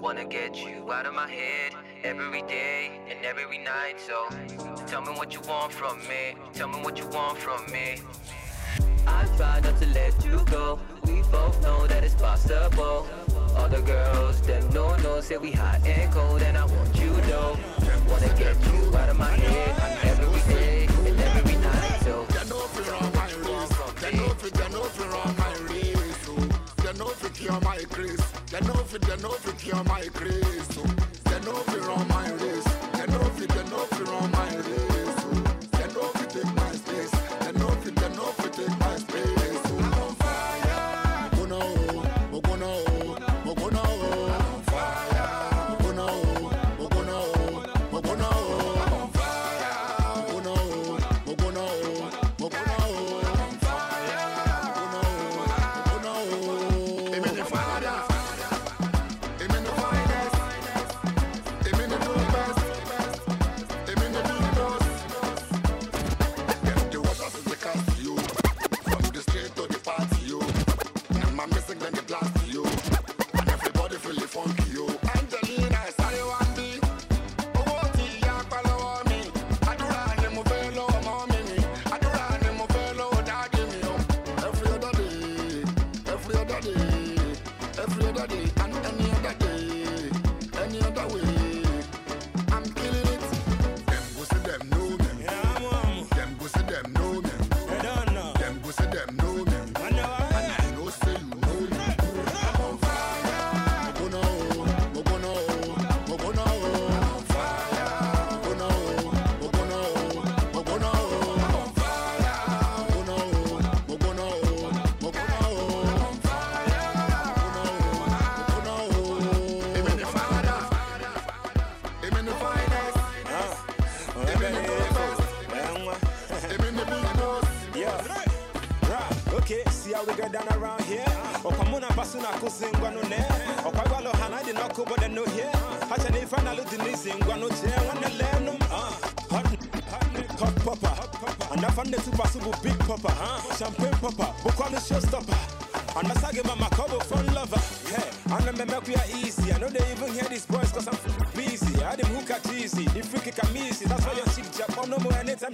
Wanna 0.00 0.24
get 0.24 0.56
you 0.56 0.90
out 0.90 1.04
of 1.04 1.12
my 1.12 1.28
head 1.28 1.74
every 2.02 2.40
day 2.42 2.98
and 3.10 3.22
every 3.26 3.58
night. 3.58 4.00
So 4.00 4.26
tell 4.86 5.02
me 5.02 5.12
what 5.12 5.34
you 5.34 5.40
want 5.46 5.70
from 5.70 5.98
me. 6.08 6.34
Tell 6.54 6.68
me 6.68 6.78
what 6.80 6.96
you 6.96 7.06
want 7.08 7.36
from 7.36 7.60
me. 7.70 8.00
I 9.06 9.26
try 9.36 9.60
not 9.60 9.78
to 9.82 9.86
let 9.88 10.24
you 10.24 10.42
go. 10.46 10.78
We 11.04 11.20
both 11.30 11.60
know 11.62 11.86
that 11.88 12.04
it's 12.04 12.14
possible. 12.14 13.06
All 13.58 13.68
the 13.68 13.82
girls, 13.82 14.40
them 14.40 14.66
no 14.72 14.96
no, 14.96 15.20
say 15.20 15.36
we 15.36 15.52
hot 15.52 15.86
and 15.86 16.10
cold, 16.10 16.40
and 16.40 16.56
I 16.56 16.64
want 16.64 16.96
you 16.98 17.12
though. 17.28 17.58
Wanna 18.08 18.28
get 18.38 18.56
you 18.66 18.96
out 18.96 19.10
of 19.10 19.18
my 19.18 19.36
head 19.36 20.00
every 20.04 20.40
day 20.40 20.51
cure 27.42 27.60
my 27.62 27.82
grace. 27.90 28.20
They 28.50 28.60
know 28.60 28.74
if 28.74 28.92
they 28.92 29.16
know 29.16 29.34
if 29.34 29.58
cure 29.58 29.82
my 29.84 30.06
grace. 30.14 30.68
They 31.24 31.40
know 31.40 31.58
if 31.58 31.66
my 32.06 32.30
race. 32.34 32.71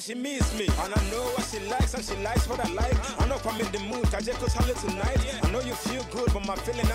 She 0.09 0.14
miss 0.14 0.56
me. 0.59 0.64
And 0.64 0.94
I 0.94 1.11
know 1.11 1.20
what 1.36 1.44
she 1.52 1.61
likes 1.68 1.92
and 1.92 2.02
she 2.02 2.16
likes 2.24 2.48
what 2.48 2.59
I 2.64 2.72
like. 2.72 2.96
I 3.20 3.28
know 3.28 3.36
if 3.36 3.46
I'm 3.46 3.61
in 3.61 3.70
the 3.72 3.78
mood, 3.92 4.09
I 4.14 4.20
just 4.20 4.40
coach 4.40 4.56
her 4.56 4.72
tonight. 4.88 5.20
I 5.42 5.50
know 5.50 5.61
you 5.61 5.74
feel 5.74 6.02
good, 6.11 6.32
but 6.32 6.46
my 6.46 6.56
feeling 6.56 6.88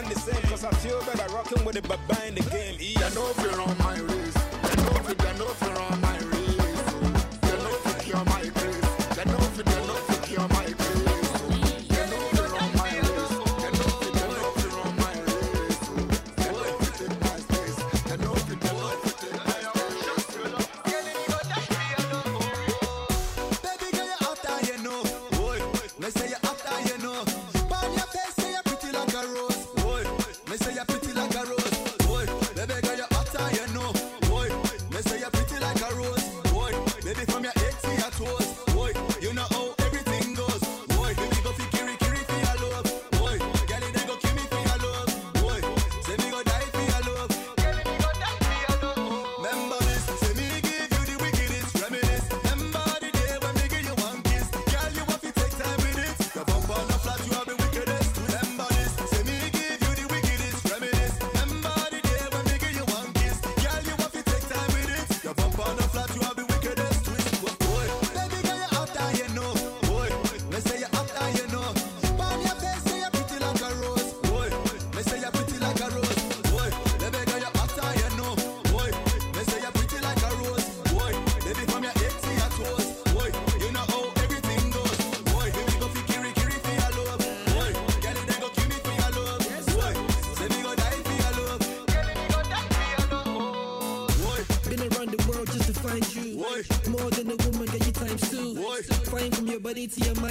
body 99.73 99.87
to 99.87 100.05
your 100.05 100.22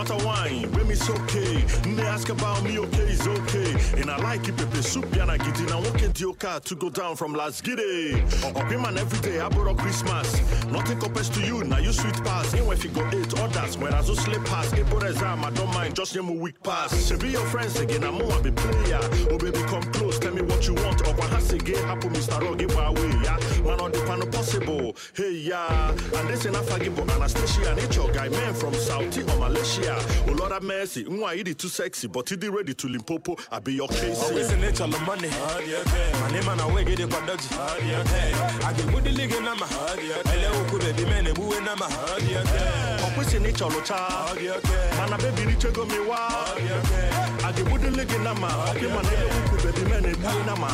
what 0.00 0.22
a 0.22 0.26
wine, 0.26 0.72
when 0.72 0.90
it's 0.90 1.10
okay. 1.10 1.60
They 1.94 2.02
ask 2.02 2.30
about 2.30 2.62
me, 2.62 2.78
okay, 2.78 3.02
it's 3.02 3.26
okay. 3.26 4.00
And 4.00 4.10
I 4.10 4.16
like 4.16 4.48
it, 4.48 4.56
pepe 4.56 4.80
soup, 4.80 5.04
yana 5.10 5.36
gidi. 5.36 5.68
Now 5.68 5.82
walk 5.82 6.02
into 6.02 6.20
your 6.20 6.34
car 6.34 6.60
to 6.60 6.74
go 6.74 6.88
down 6.88 7.16
from 7.16 7.34
Lasgidi. 7.34 8.16
Up 8.56 8.72
in 8.72 8.80
man 8.80 8.96
every 8.96 9.20
day, 9.20 9.40
I 9.40 9.48
brought 9.50 9.76
Christmas. 9.76 10.40
Nothing 10.68 10.98
compares 10.98 11.28
to 11.30 11.40
you, 11.40 11.64
now 11.64 11.78
you 11.78 11.92
sweet 11.92 12.14
pass. 12.24 12.54
Even 12.54 12.72
if 12.72 12.82
you 12.82 12.90
go 12.90 13.06
eight 13.12 13.38
others, 13.40 13.76
when 13.76 13.92
I 13.92 14.00
so 14.02 14.14
slip 14.14 14.42
pass. 14.46 14.72
Ebo 14.72 14.98
exam, 15.00 15.44
I 15.44 15.50
don't 15.50 15.72
mind, 15.74 15.96
just 15.96 16.16
name 16.16 16.28
a 16.28 16.32
week 16.32 16.62
pass. 16.62 16.92
Say 16.92 17.16
be 17.18 17.28
your 17.28 17.44
friends 17.46 17.78
again, 17.78 18.02
I'm 18.04 18.14
more 18.14 18.40
be 18.40 18.52
player. 18.52 19.00
Oh 19.30 19.36
baby, 19.36 19.60
come 19.64 19.82
close, 19.92 20.18
tell 20.18 20.32
me 20.32 20.42
what 20.42 20.66
you 20.66 20.74
want. 20.74 21.02
Oh, 21.06 21.10
or 21.10 21.14
what 21.16 21.28
has 21.30 21.52
again 21.52 21.84
happen, 21.84 22.10
Mr. 22.10 22.40
Rock, 22.40 22.58
give 22.58 22.74
away, 22.74 23.12
yeah. 23.22 23.38
Man 23.64 23.80
on 23.80 23.92
the 23.92 24.02
panel 24.06 24.28
possible, 24.28 24.96
hey 25.14 25.32
yeah. 25.32 25.90
And 25.90 26.28
this 26.28 26.46
enough 26.46 26.68
forgivable, 26.70 27.10
Anastasia, 27.10 27.74
nature 27.74 28.10
guy, 28.14 28.30
man 28.30 28.54
from 28.54 28.72
Saudi 28.74 29.22
or 29.22 29.36
Malaysia. 29.36 29.89
Oh 30.28 30.32
Lord 30.38 30.52
have 30.52 30.62
mercy, 30.62 31.04
Mwa 31.04 31.34
it 31.36 31.58
too 31.58 31.68
sexy, 31.68 32.06
but 32.08 32.28
he 32.28 32.36
ready 32.48 32.74
to 32.74 32.88
Limpopo. 32.88 33.36
I 33.50 33.58
be 33.58 33.74
your 33.74 33.88
case. 33.88 34.22
Always 34.22 34.50
in 34.52 34.60
nature, 34.60 34.86
the 34.86 34.98
money. 35.00 35.28
My 36.20 36.30
name 36.30 36.48
and 36.48 36.60
I 36.60 36.74
wake 36.74 36.88
it 36.88 37.00
up 37.00 37.10
a 37.10 37.26
dodgy. 37.26 37.48
I 37.54 38.72
get 38.76 38.86
with 38.94 39.04
the 39.04 39.10
league 39.12 39.32
in 39.32 39.44
nama. 39.44 39.66
Hello, 39.66 40.64
could 40.70 40.96
be 40.96 41.04
men 41.04 41.26
and 41.26 41.36
boo 41.36 41.52
in 41.52 41.64
nama. 41.64 41.86
Ọkwụsị 43.10 43.38
n'ịchọ 43.40 43.66
lụcha 43.74 43.96
mana 44.98 45.16
bebi 45.18 45.42
richego 45.50 45.84
m 45.84 45.90
iwa 45.90 46.18
a 47.44 47.52
ga-egbudu 47.52 47.90
nne 47.90 48.04
gị 48.04 48.18
na 48.22 48.34
ma 48.34 48.48
ọkị 48.70 48.86
mana 48.94 49.10
ebe 49.12 49.34
ukwu 49.38 49.56
bebi 49.64 49.82
me 49.90 50.00
na-egbu 50.00 50.46
na 50.46 50.56
ma 50.56 50.68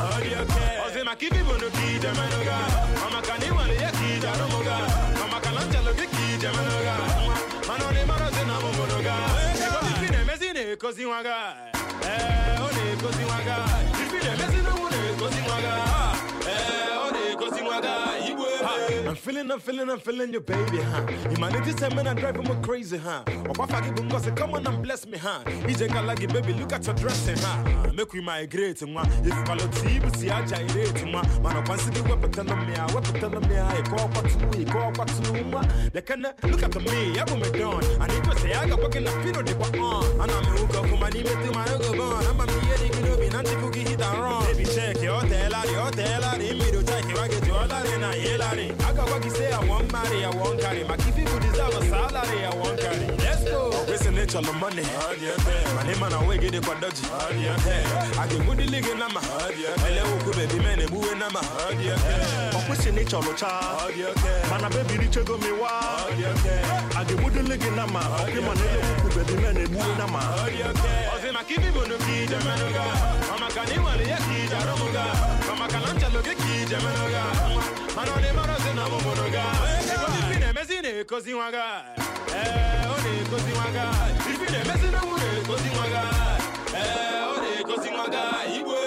Ozema 0.86 1.16
kipi 1.16 1.38
bono 1.48 1.70
ki 1.70 1.98
jamanoga 2.02 2.56
Mama 3.00 3.22
kani 3.22 3.50
wani 3.56 3.74
ya 3.82 3.90
ki 3.90 4.20
jaromoga 4.20 4.76
Mama 4.76 4.88
kalancha 4.88 5.05
mezine 10.76 10.78
kozi 10.78 11.06
waga 11.06 11.56
Eh, 12.02 12.60
one 12.60 12.96
kozi 13.02 13.24
waga 13.24 13.56
Ifine 13.56 13.85
I'm 19.16 19.22
feeling, 19.22 19.50
I'm 19.50 19.60
feeling, 19.60 19.88
I'm 19.88 19.98
feeling 19.98 20.30
you, 20.30 20.40
baby, 20.40 20.76
huh? 20.76 21.06
Humanity 21.30 21.72
said, 21.78 21.96
man, 21.96 22.06
I 22.06 22.12
drive 22.12 22.36
him 22.36 22.62
crazy, 22.62 22.98
huh? 22.98 23.24
Fagi 23.24 23.96
bungo 23.96 24.18
say, 24.18 24.30
come 24.32 24.52
on 24.52 24.66
and 24.66 24.82
bless 24.82 25.06
me, 25.06 25.16
huh? 25.16 25.42
Ije 25.64 25.88
galagi, 25.88 26.30
baby, 26.30 26.52
look 26.52 26.74
at 26.74 26.84
your 26.84 26.94
dressing, 26.96 27.38
huh? 27.38 27.90
Make 27.94 28.12
we 28.12 28.20
migrate, 28.20 28.80
mwa. 28.80 29.06
If 29.24 29.44
quality, 29.46 29.94
you 29.94 30.10
see, 30.20 30.28
I 30.28 30.44
gyrate, 30.44 31.02
mwa. 31.06 31.22
Man, 31.42 31.56
I 31.56 31.76
see 31.78 31.90
the 31.92 32.02
weapon 32.02 32.30
telling 32.30 32.66
me, 32.66 32.74
I 32.74 32.84
weapon 32.92 33.14
telling 33.18 33.48
me, 33.48 33.56
I 33.56 33.80
call 33.88 34.06
what 34.08 34.28
to, 34.28 34.60
I 34.60 34.64
call 34.70 34.92
what 34.92 35.08
to, 35.08 35.32
mwa. 35.32 35.92
They 35.92 36.02
can 36.02 36.20
look 36.20 36.62
at 36.62 36.74
me, 36.74 37.18
I 37.18 37.24
go 37.24 37.36
me 37.36 37.50
down. 37.58 37.82
I 37.98 38.06
need 38.08 38.22
to 38.22 38.38
say, 38.38 38.52
I 38.52 38.68
got 38.68 38.82
working, 38.82 39.08
I 39.08 39.22
feel 39.24 39.42
the 39.42 39.80
on. 39.80 40.20
And 40.20 40.30
I'm 40.30 40.44
a 40.44 40.58
hook 40.60 40.76
up, 40.76 41.00
my 41.00 41.08
name 41.08 41.24
my 41.24 41.64
go 41.64 42.02
on. 42.02 42.26
I'm 42.26 42.38
a 42.38 42.44
me, 42.44 42.52
I 42.52 42.76
think 42.76 42.96
you 42.96 43.16
be 43.16 43.28
nanti 43.30 43.58
cookie 43.62 43.80
hit 43.80 44.02
and 44.02 44.18
run. 44.18 44.44
Baby, 44.44 44.64
check 44.66 45.00
your 45.00 45.18
hotel, 45.18 45.52
your 45.72 45.80
hotel, 45.80 46.34
in 46.34 46.58
me 46.58 46.70
to 46.70 46.84
check 46.84 47.05
you, 47.68 47.74
I 47.74 47.82
get 47.82 47.90
your 47.90 47.90
other 47.90 47.94
in 47.94 48.02
a 48.04 48.16
yellow. 48.16 48.76
I 48.86 48.92
got 48.92 49.10
what 49.10 49.24
you 49.24 49.30
say, 49.30 49.52
I 49.52 49.64
won't 49.64 49.92
marry, 49.92 50.24
I 50.24 50.30
won't 50.30 50.60
carry. 50.60 50.84
My 50.84 50.96
kid 50.96 51.14
people 51.14 51.38
deserve 51.38 51.74
a 51.74 51.84
salary, 51.88 52.44
I 52.44 52.54
won't 52.54 52.80
carry. 52.80 53.06
Let's 53.18 53.44
go. 53.44 53.70
Always 53.72 54.06
in 54.06 54.14
nature, 54.14 54.40
the 54.40 54.52
money. 54.52 54.82
My 55.74 55.82
name 55.86 56.02
and 56.02 56.14
I 56.14 56.26
wake 56.26 56.42
it 56.42 56.54
up 56.54 56.64
a 56.76 56.80
dodgy. 56.80 57.06
I 57.10 58.26
get 58.28 58.46
good 58.46 58.58
league 58.70 58.86
in 58.86 58.98
nama. 58.98 59.20
Hello, 59.20 60.18
could 60.24 60.48
be 60.50 60.58
men 60.58 60.80
and 60.80 60.90
boo 60.90 61.10
in 61.10 61.18
nama. 61.18 61.40
ọkwụsị 62.56 62.90
n'ịchọ 62.92 63.18
lụcha 63.26 63.48
mana 64.50 64.68
bebi 64.70 64.96
richego 64.98 65.34
m 65.38 65.44
iwa 65.46 65.70
a 66.98 67.04
ga-egbudu 67.04 67.42
nne 67.42 67.56
gị 67.56 67.70
na 67.76 67.86
ma 67.86 68.00
ọkị 68.22 68.40
mana 68.46 68.64
ebe 68.74 68.88
ukwu 68.96 69.08
bebi 69.16 69.34
me 69.42 69.52
na-egbu 69.52 69.82
na 69.98 70.06
ma 70.06 70.20
Ozema 71.14 71.44
kipi 71.44 71.70
bono 71.74 71.96
ki 72.04 72.26
jamanoga 72.30 72.84
Mama 73.30 73.48
kani 73.54 73.78
wani 73.84 74.08
ya 74.10 74.16
ki 74.16 74.38
jaromoga 74.50 75.04
Mama 75.48 75.66
kalancha 75.68 76.08
loge 76.14 76.34
ki 76.34 76.66
jamanoga 76.70 77.22
Mano 77.38 77.55
ne 78.04 78.32
mano 78.32 78.54
zina 78.58 78.88
momonoga 78.88 79.44
Ego 79.92 80.06
ifine 80.30 80.52
mezine 80.52 81.04
kozi 81.04 81.34
waga 81.34 81.64
Eh, 82.28 82.90
one 82.90 83.24
kozi 83.30 83.52
waga 83.58 83.84
Ifine 84.30 84.58
mezine 84.68 84.98
mune 85.06 85.46
kozi 85.46 85.70
waga 85.78 86.02
Eh, 86.74 87.28
one 87.32 87.62
kozi 87.64 87.88
waga 87.88 88.22
Igwe. 88.56 88.78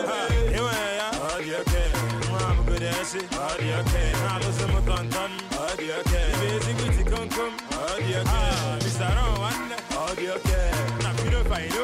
Iwe 0.58 0.74
ya. 0.98 1.10
Adi 1.36 1.52
oke 1.56 1.84
Mwa 2.30 2.54
mugudesi 2.56 3.18
Adi 3.18 3.70
oke 3.80 4.04
Nalo 4.24 4.52
se 4.60 4.66
mutantan 4.66 5.32
Adi 5.72 5.92
oke 5.92 6.20
Ibezi 6.34 6.74
kuti 6.74 7.04
konkom 7.04 7.54
Adi 7.96 8.14
oke 8.16 8.40
Mr. 8.86 9.16
Ron 9.16 9.40
Wanda 9.42 9.76
oke 10.12 10.64
Na 11.04 11.10
pino 11.14 11.44
faino 11.50 11.84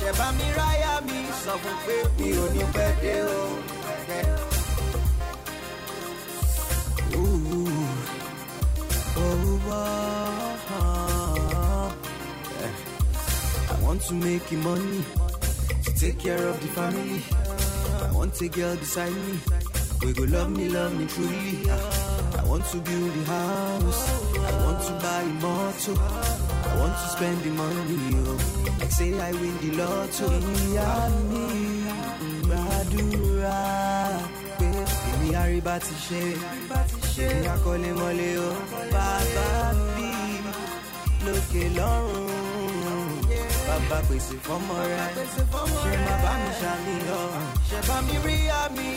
ṣe 0.00 0.10
bá 0.18 0.26
mi 0.38 0.46
ráyà 0.58 0.92
mi 1.08 1.18
sọ 1.42 1.52
fún 1.62 1.76
pé 1.86 1.96
mi 2.18 2.28
ò 2.42 2.46
ní 2.54 2.62
pẹ́ 2.74 2.90
dé 3.02 3.14
o. 3.38 3.40
Yeah. 4.08 4.40
Eh. 12.60 12.72
I 13.70 13.76
want 13.84 14.00
to 14.02 14.14
make 14.14 14.50
you 14.52 14.58
money 14.58 15.04
to 15.84 15.90
take 15.94 16.18
care 16.18 16.46
of 16.46 16.60
the 16.60 16.68
family. 16.68 17.22
I 18.02 18.12
want 18.12 18.40
a 18.40 18.48
girl 18.48 18.76
beside 18.76 19.12
me. 19.12 19.63
We 20.02 20.12
go 20.12 20.24
love 20.24 20.50
me, 20.50 20.68
love 20.68 20.94
me 20.98 21.06
truly. 21.06 21.70
I 21.70 22.44
want 22.46 22.64
to 22.72 22.76
build 22.78 23.12
a 23.16 23.24
house. 23.24 24.02
I 24.36 24.52
want 24.64 24.80
to 24.86 24.92
buy 25.04 25.22
a 25.22 25.34
motor. 25.44 25.96
I 26.70 26.76
want 26.80 26.94
to 27.02 27.08
spend 27.14 27.38
the 27.42 27.50
money. 27.50 28.14
Oh. 28.26 28.38
Like 28.80 28.92
say 28.92 29.18
I 29.18 29.32
win 29.32 29.56
the 29.62 29.70
lotto. 29.80 30.28
Yami, 30.76 31.46
Badura. 32.48 33.60
Èmi 34.60 35.28
àríbá 35.42 35.74
ti 35.84 35.94
ṣe, 36.06 36.22
èmi 37.26 37.46
àkọlé 37.54 37.90
mọ́lé 38.00 38.30
o. 38.48 38.50
Bàbá 38.92 39.48
bí 39.96 40.10
lókè 41.24 41.64
lọ́rùn. 41.78 43.10
Bàbá 43.68 43.98
pèsè 44.08 44.34
fọ́mọ 44.46 44.76
rẹ̀. 44.90 45.10
Ṣé 45.82 45.92
máa 46.06 46.18
bá 46.24 46.32
mi? 48.76 48.88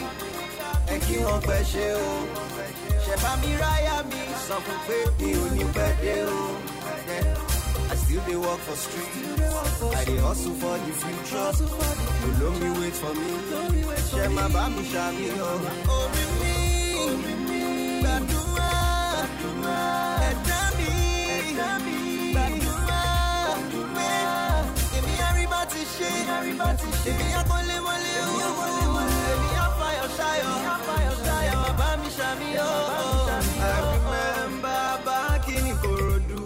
Ẹ 0.93 0.95
wọ́n 1.25 1.39
pẹ́ 1.47 1.61
ṣe 1.71 1.85
o. 2.05 2.09
Ṣé 3.05 3.13
bá 3.23 3.31
mi 3.41 3.49
ráyà 3.61 3.95
mi? 4.09 4.21
Sọ 4.47 4.55
fún 4.65 4.79
pé 4.87 4.97
mi 5.19 5.29
ò 5.43 5.45
ní 5.55 5.63
pẹ́ 5.75 5.89
dé 6.01 6.13
o. 6.35 6.39
I 7.89 7.95
still 8.01 8.21
dey 8.27 8.35
work 8.45 8.59
for 8.67 8.75
street. 8.83 9.13
I 9.99 10.03
dey 10.07 10.17
hustle 10.25 10.55
for 10.61 10.75
the 10.85 10.91
future. 11.01 11.51
Olo 12.25 12.47
mi 12.59 12.69
wait 12.79 12.95
for 13.01 13.13
me. 13.19 13.29
Ṣé 14.11 14.23
máa 14.35 14.49
bá 14.55 14.63
mi 14.75 14.81
ṣàníyàn? 14.93 15.61
Orí 15.97 16.25
mi, 16.39 17.61
gbàdúrà, 18.01 18.71
ẹ̀dá 20.29 20.59
mi, 20.77 20.89
gbàdúrà, 22.33 23.01
pé 23.95 24.09
èmi 24.97 25.13
àríbá 25.29 25.59
ti 25.71 25.81
ṣe, 25.95 26.09
èmi 27.09 27.27
àkọlémọ́lé 27.41 28.13
o, 28.25 28.35
èmi 28.67 28.86
remember 33.87 35.01
back 35.05 35.47
in 35.49 35.63
Ikorodu. 35.73 36.41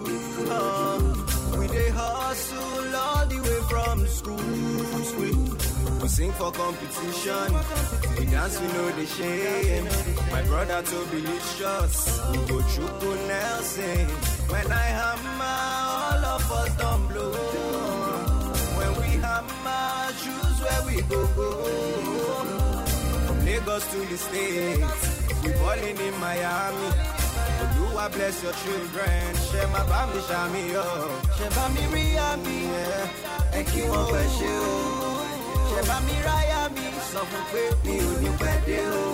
We 1.58 1.66
hustle 1.88 2.96
all 2.96 3.26
the 3.26 3.38
way 3.46 3.60
from 3.70 4.06
school. 4.06 4.36
We, 6.02 6.08
sing 6.08 6.32
for 6.32 6.52
competition. 6.52 7.48
We 8.18 8.24
dance, 8.26 8.60
we 8.60 8.66
know 8.68 8.90
the 8.92 9.06
shame. 9.06 9.86
My 10.30 10.42
brother 10.42 10.82
to 10.82 11.06
delicious. 11.10 11.94
We 12.30 12.38
go 12.48 12.58
Chuku 12.72 13.10
Nelson. 13.28 14.06
When 14.52 14.72
I 14.72 14.86
hammer, 15.00 15.58
all 15.96 16.24
of 16.36 16.52
us 16.52 16.76
don't 16.76 17.08
blow. 17.08 17.32
When 18.78 18.92
we 19.00 19.10
hammer, 19.24 20.12
choose 20.22 20.58
where 20.60 20.82
we 20.86 21.02
go. 21.02 21.26
go. 21.36 22.11
Lagos 23.44 23.84
to 23.92 23.98
the 24.10 24.16
States. 24.16 25.02
We 25.42 25.50
balling 25.58 25.98
in 25.98 26.14
Miami. 26.20 26.88
Olúwa 27.62 28.06
bless 28.12 28.42
your 28.42 28.52
children. 28.62 29.22
Ṣé 29.50 29.62
máa 29.72 29.84
bá 29.90 30.00
mi 30.12 30.20
ṣàmì 30.30 30.62
o? 30.76 30.88
Ṣé 31.38 31.46
bá 31.56 31.64
mi 31.74 31.82
rí 31.94 32.04
àmì 32.30 32.56
ẹ̀? 32.84 33.04
Ẹ 33.58 33.60
kí 33.70 33.80
wọ́n 33.90 34.04
pẹ́ 34.12 34.26
ṣe 34.38 34.50
o. 34.70 34.74
Ṣé 35.70 35.80
bá 35.88 35.96
mi 36.06 36.14
ráyà 36.26 36.60
mi? 36.74 36.86
Sọ 37.10 37.20
fún 37.30 37.44
pé 37.52 37.62
mi 37.84 37.94
ò 38.08 38.12
ní 38.22 38.30
pẹ́ 38.40 38.54
dé 38.66 38.78
o. 39.02 39.04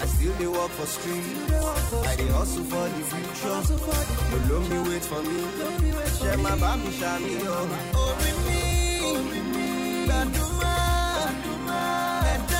I 0.00 0.06
still 0.12 0.34
dey 0.38 0.46
work 0.46 0.70
for 0.78 0.86
street. 0.86 1.26
I 2.10 2.14
dey 2.18 2.28
hustle 2.36 2.64
for 2.70 2.86
the 2.94 3.02
future. 3.10 3.60
Olo 4.34 4.56
mi 4.70 4.78
wait 4.88 5.04
for 5.10 5.22
me. 5.28 5.38
Ṣé 6.20 6.32
máa 6.44 6.56
bá 6.62 6.70
mi 6.82 6.90
ṣàmì 7.00 7.32
o? 7.56 7.58
Orí 8.04 8.32
mi, 8.44 8.60
gbàdúrà, 10.06 10.76
ẹ̀dá 12.34 12.57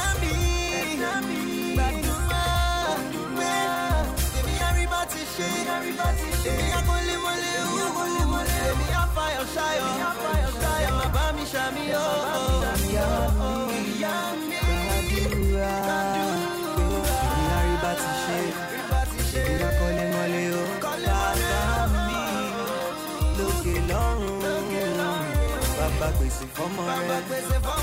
Bàbá 25.78 26.09
bàbá 26.09 26.09
pèsè 26.18 26.44
fọ́mọ 26.56 26.82
rẹ̀, 26.88 27.22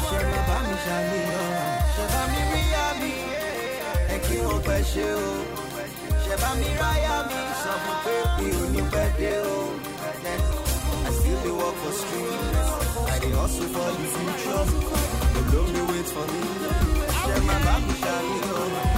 ṣé 0.09 0.19
máa 0.31 0.43
bá 0.49 0.57
mi 0.67 0.75
ṣàníyàn? 0.85 1.51
Ṣé 1.95 2.03
bá 2.13 2.21
mi 2.31 2.41
rí 2.51 2.61
àmì? 2.85 2.94
I 11.07 11.11
still 11.11 11.39
dey 11.43 11.51
work 11.51 11.75
for. 11.81 11.93
I 13.13 13.19
dey 13.19 13.31
hustle 13.31 13.67
for 13.73 13.89
the 13.97 14.05
future. 14.13 14.63
Olo 15.39 15.61
mi 15.73 15.81
wait 15.91 16.07
for 16.13 16.25
me. 16.31 16.41
Ṣé 17.25 17.35
máa 17.47 17.59
bá? 17.65 18.94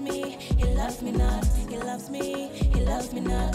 Me, 0.00 0.36
he 0.56 0.64
loves 0.74 1.02
me 1.02 1.12
not. 1.12 1.44
He 1.68 1.76
loves 1.76 2.10
me, 2.10 2.48
he 2.48 2.80
loves 2.80 3.12
me 3.12 3.20
not. 3.20 3.54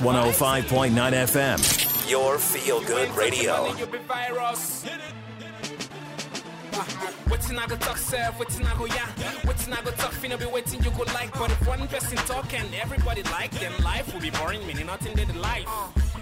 105.9 0.00 0.92
FM, 1.12 2.10
your 2.10 2.38
feel 2.38 2.80
good 2.80 3.10
radio. 3.14 3.64
Waiting, 7.30 7.58
I 7.58 7.66
go 7.66 7.76
talk 7.76 7.98
self, 7.98 8.38
waiting, 8.40 8.66
I 8.66 8.78
go 8.78 8.86
yeah. 8.86 9.06
Waiting, 9.46 9.74
I 9.74 9.82
go 9.82 9.90
talk 9.90 10.12
finna 10.12 10.38
be 10.38 10.46
waiting, 10.46 10.82
you 10.82 10.90
go 10.92 11.02
like. 11.12 11.30
But 11.38 11.50
if 11.50 11.68
one 11.68 11.86
person 11.88 12.16
talk 12.16 12.54
and 12.54 12.74
everybody 12.76 13.22
like, 13.24 13.50
then 13.50 13.72
life 13.84 14.10
will 14.14 14.22
be 14.22 14.30
boring, 14.30 14.66
meaning 14.66 14.86
nothing 14.86 15.14
did 15.14 15.36
life. 15.36 15.68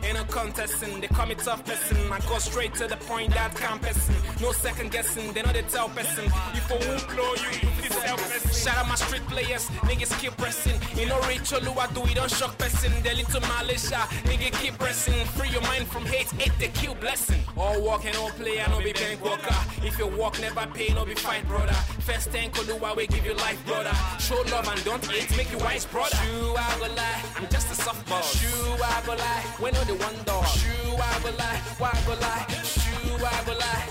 Ain't 0.08 0.16
no 0.16 0.24
contesting, 0.24 1.02
they 1.02 1.06
call 1.08 1.26
me 1.26 1.34
tough 1.34 1.62
person. 1.66 1.98
I 2.10 2.18
go 2.20 2.38
straight 2.38 2.72
to 2.76 2.88
the 2.88 2.96
point 2.96 3.34
that 3.34 3.54
can't 3.54 3.82
person. 3.82 4.14
No 4.40 4.52
second 4.52 4.90
guessing, 4.90 5.34
they 5.34 5.42
know 5.42 5.52
they 5.52 5.60
tell 5.60 5.90
person. 5.90 6.24
If 6.54 6.72
I 6.72 6.76
won't 6.88 7.06
blow 7.08 7.34
you, 7.34 7.50
you 7.60 7.68
feel 7.76 7.92
self 7.92 8.56
Shout 8.64 8.78
out 8.78 8.88
my 8.88 8.94
street 8.94 9.26
players, 9.26 9.66
niggas 9.84 10.18
keep 10.18 10.34
pressing. 10.38 10.80
You 10.98 11.10
know 11.10 11.20
Rachel 11.28 11.60
who 11.60 11.78
I 11.78 11.88
do, 11.88 12.00
we 12.00 12.14
don't 12.14 12.30
shock 12.30 12.56
person. 12.56 12.90
They 13.02 13.16
little 13.16 13.42
Malaysia 13.42 14.00
nigga 14.24 14.50
keep 14.58 14.78
pressing. 14.78 15.26
Free 15.36 15.50
your 15.50 15.60
mind 15.62 15.86
from 15.88 16.06
hate, 16.06 16.30
hate 16.40 16.58
they 16.58 16.68
kill 16.68 16.94
blessing. 16.94 17.42
All 17.54 17.78
walk 17.82 18.06
and 18.06 18.16
all 18.16 18.30
play, 18.30 18.62
I 18.62 18.66
no 18.70 18.78
be 18.78 18.94
bank 18.94 19.22
walker. 19.22 19.60
If 19.82 19.98
you 19.98 20.06
walk, 20.06 20.40
never 20.40 20.66
pay, 20.72 20.88
no 20.94 21.04
be 21.04 21.16
fight, 21.16 21.46
brother. 21.46 21.76
First 22.08 22.32
ten 22.32 22.50
Kolua 22.50 22.96
we 22.96 23.06
give 23.06 23.26
you 23.26 23.34
life, 23.34 23.60
brother. 23.66 23.92
Show 24.18 24.40
love 24.50 24.66
and 24.66 24.82
don't 24.82 25.04
hate, 25.04 25.36
make 25.36 25.52
you 25.52 25.58
wise, 25.58 25.84
brother. 25.84 26.16
You 26.24 26.56
I 26.56 26.78
go 26.78 26.86
lie, 26.94 27.22
I'm 27.36 27.46
just 27.50 27.68
a 27.68 27.82
softball. 27.82 28.24
You 28.42 28.82
I 28.82 29.02
go 29.04 29.12
lie, 29.12 29.44
we 29.62 29.70
know 29.72 29.84
the 29.84 29.94
one 30.02 30.16
dog. 30.24 30.46
Shoo, 30.46 30.96
I 30.96 31.20
go 31.22 31.30
lie, 31.36 31.60
why 31.76 31.92
go 32.06 32.14
lie? 32.14 32.46
Shoo, 32.64 33.14
I 33.22 33.44
go 33.44 33.52
lie, 33.52 33.84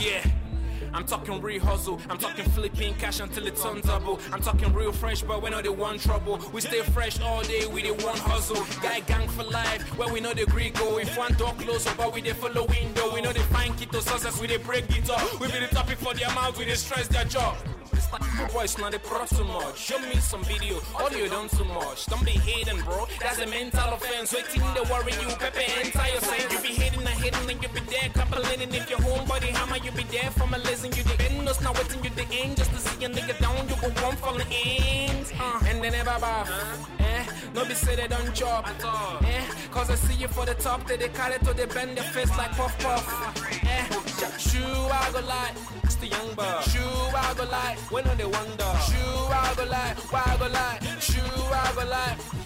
yeah. 0.00 0.35
I'm 0.96 1.04
talking 1.04 1.42
real 1.42 1.60
hustle. 1.60 2.00
I'm 2.08 2.16
talking 2.16 2.46
flipping 2.46 2.94
cash 2.94 3.20
until 3.20 3.46
it's 3.46 3.62
untouchable. 3.62 4.18
I'm 4.32 4.40
talking 4.40 4.72
real 4.72 4.92
fresh, 4.92 5.20
but 5.20 5.42
we 5.42 5.50
know 5.50 5.60
they 5.60 5.68
want 5.68 6.00
trouble. 6.00 6.40
We 6.54 6.62
stay 6.62 6.80
fresh 6.80 7.20
all 7.20 7.42
day, 7.42 7.66
we 7.66 7.82
the 7.82 7.92
one 8.02 8.16
hustle. 8.16 8.64
Guy 8.80 9.00
gang 9.00 9.28
for 9.28 9.44
life, 9.44 9.82
where 9.98 10.10
we 10.10 10.20
know 10.20 10.32
the 10.32 10.46
greed 10.46 10.72
go. 10.72 10.98
If 10.98 11.14
one 11.18 11.34
door 11.34 11.52
close, 11.58 11.84
but 11.96 12.14
we 12.14 12.22
the 12.22 12.34
follow 12.34 12.64
window. 12.64 13.12
We 13.12 13.20
know 13.20 13.34
they 13.34 13.40
find 13.40 13.76
key 13.76 13.84
to 13.86 14.00
success, 14.00 14.40
we 14.40 14.46
they 14.46 14.56
break 14.56 14.84
it 14.96 15.10
up. 15.10 15.38
We 15.38 15.48
be 15.48 15.58
the 15.58 15.66
topic 15.66 15.98
for 15.98 16.14
their 16.14 16.30
mouth, 16.30 16.58
we 16.58 16.64
they 16.64 16.76
stress 16.76 17.08
their 17.08 17.24
job 17.24 17.58
boys 18.52 18.78
not 18.78 18.92
the 18.92 18.98
pro 18.98 19.24
too 19.26 19.44
much. 19.44 19.78
Show 19.78 19.98
me 19.98 20.16
some 20.16 20.42
video, 20.44 20.80
audio 20.94 21.28
done 21.28 21.48
too 21.48 21.64
much. 21.64 22.06
Don't 22.06 22.24
be 22.24 22.32
hating, 22.32 22.80
bro. 22.82 23.06
That's 23.20 23.38
a 23.38 23.46
mental 23.46 23.94
offense. 23.94 24.32
Waiting 24.32 24.62
to 24.74 24.82
worry 24.90 25.12
you, 25.12 25.28
Pepe, 25.36 25.64
enter 25.80 26.06
your 26.12 26.20
sense. 26.20 26.52
You 26.52 26.60
be 26.60 26.72
hating 26.74 27.00
and 27.00 27.08
hating, 27.08 27.50
and 27.50 27.62
you 27.62 27.68
be 27.68 27.80
there 27.80 28.08
complaining. 28.10 28.72
If 28.74 28.88
your 28.90 29.00
homebody 29.00 29.50
hammer, 29.56 29.78
you 29.84 29.92
be 29.92 30.04
there 30.04 30.30
for 30.30 30.46
my 30.46 30.58
listen. 30.58 30.92
You 30.92 31.02
the 31.04 31.25
end, 31.46 31.48
us 31.48 31.60
not 31.62 31.78
waiting, 31.78 32.02
you 32.04 32.10
the 32.10 32.26
end 32.34 32.56
just 32.56 32.70
to 32.72 32.78
see 32.78 33.04
a 33.04 33.08
nigga 33.08 33.38
down. 33.40 33.68
You 33.68 33.76
go 33.80 33.88
one 34.02 34.16
for 34.16 34.32
the 34.34 34.46
ends, 34.50 35.32
uh, 35.38 35.66
and 35.68 35.82
then 35.82 35.92
never 35.92 36.18
bath. 36.20 36.50
Eh, 36.98 37.24
no 37.54 37.64
be 37.64 37.74
say 37.74 37.96
they 37.96 38.08
don't 38.08 38.34
chop. 38.34 38.68
Eh, 39.24 39.44
cause 39.70 39.90
I 39.90 39.94
see 39.94 40.14
you 40.14 40.28
for 40.28 40.44
the 40.46 40.54
top, 40.54 40.86
they 40.86 40.96
they 40.96 41.08
carry 41.08 41.38
to 41.38 41.52
they 41.54 41.66
bend 41.66 41.96
their 41.96 42.04
face 42.04 42.36
like 42.36 42.52
puff 42.52 42.76
puff. 42.78 43.06
Eh, 43.64 43.84
shoo, 44.38 44.58
I 44.58 45.10
go 45.12 45.20
like, 45.26 45.54
it's 45.84 45.96
the 45.96 46.08
young 46.08 46.34
buck. 46.34 46.62
Shoo, 46.62 46.80
I 46.80 47.34
go 47.36 47.44
like, 47.44 47.78
when 47.92 48.06
on 48.08 48.16
they 48.16 48.24
wonder. 48.24 48.72
Shoo, 48.88 49.12
I 49.30 49.54
go 49.56 49.64
like, 49.64 49.96
why 50.12 50.22
I 50.26 50.36
go 50.38 50.48
like, 50.48 50.82
shoo, 51.00 51.20
I 51.20 51.72
go 51.76 51.84
like, 51.88 52.18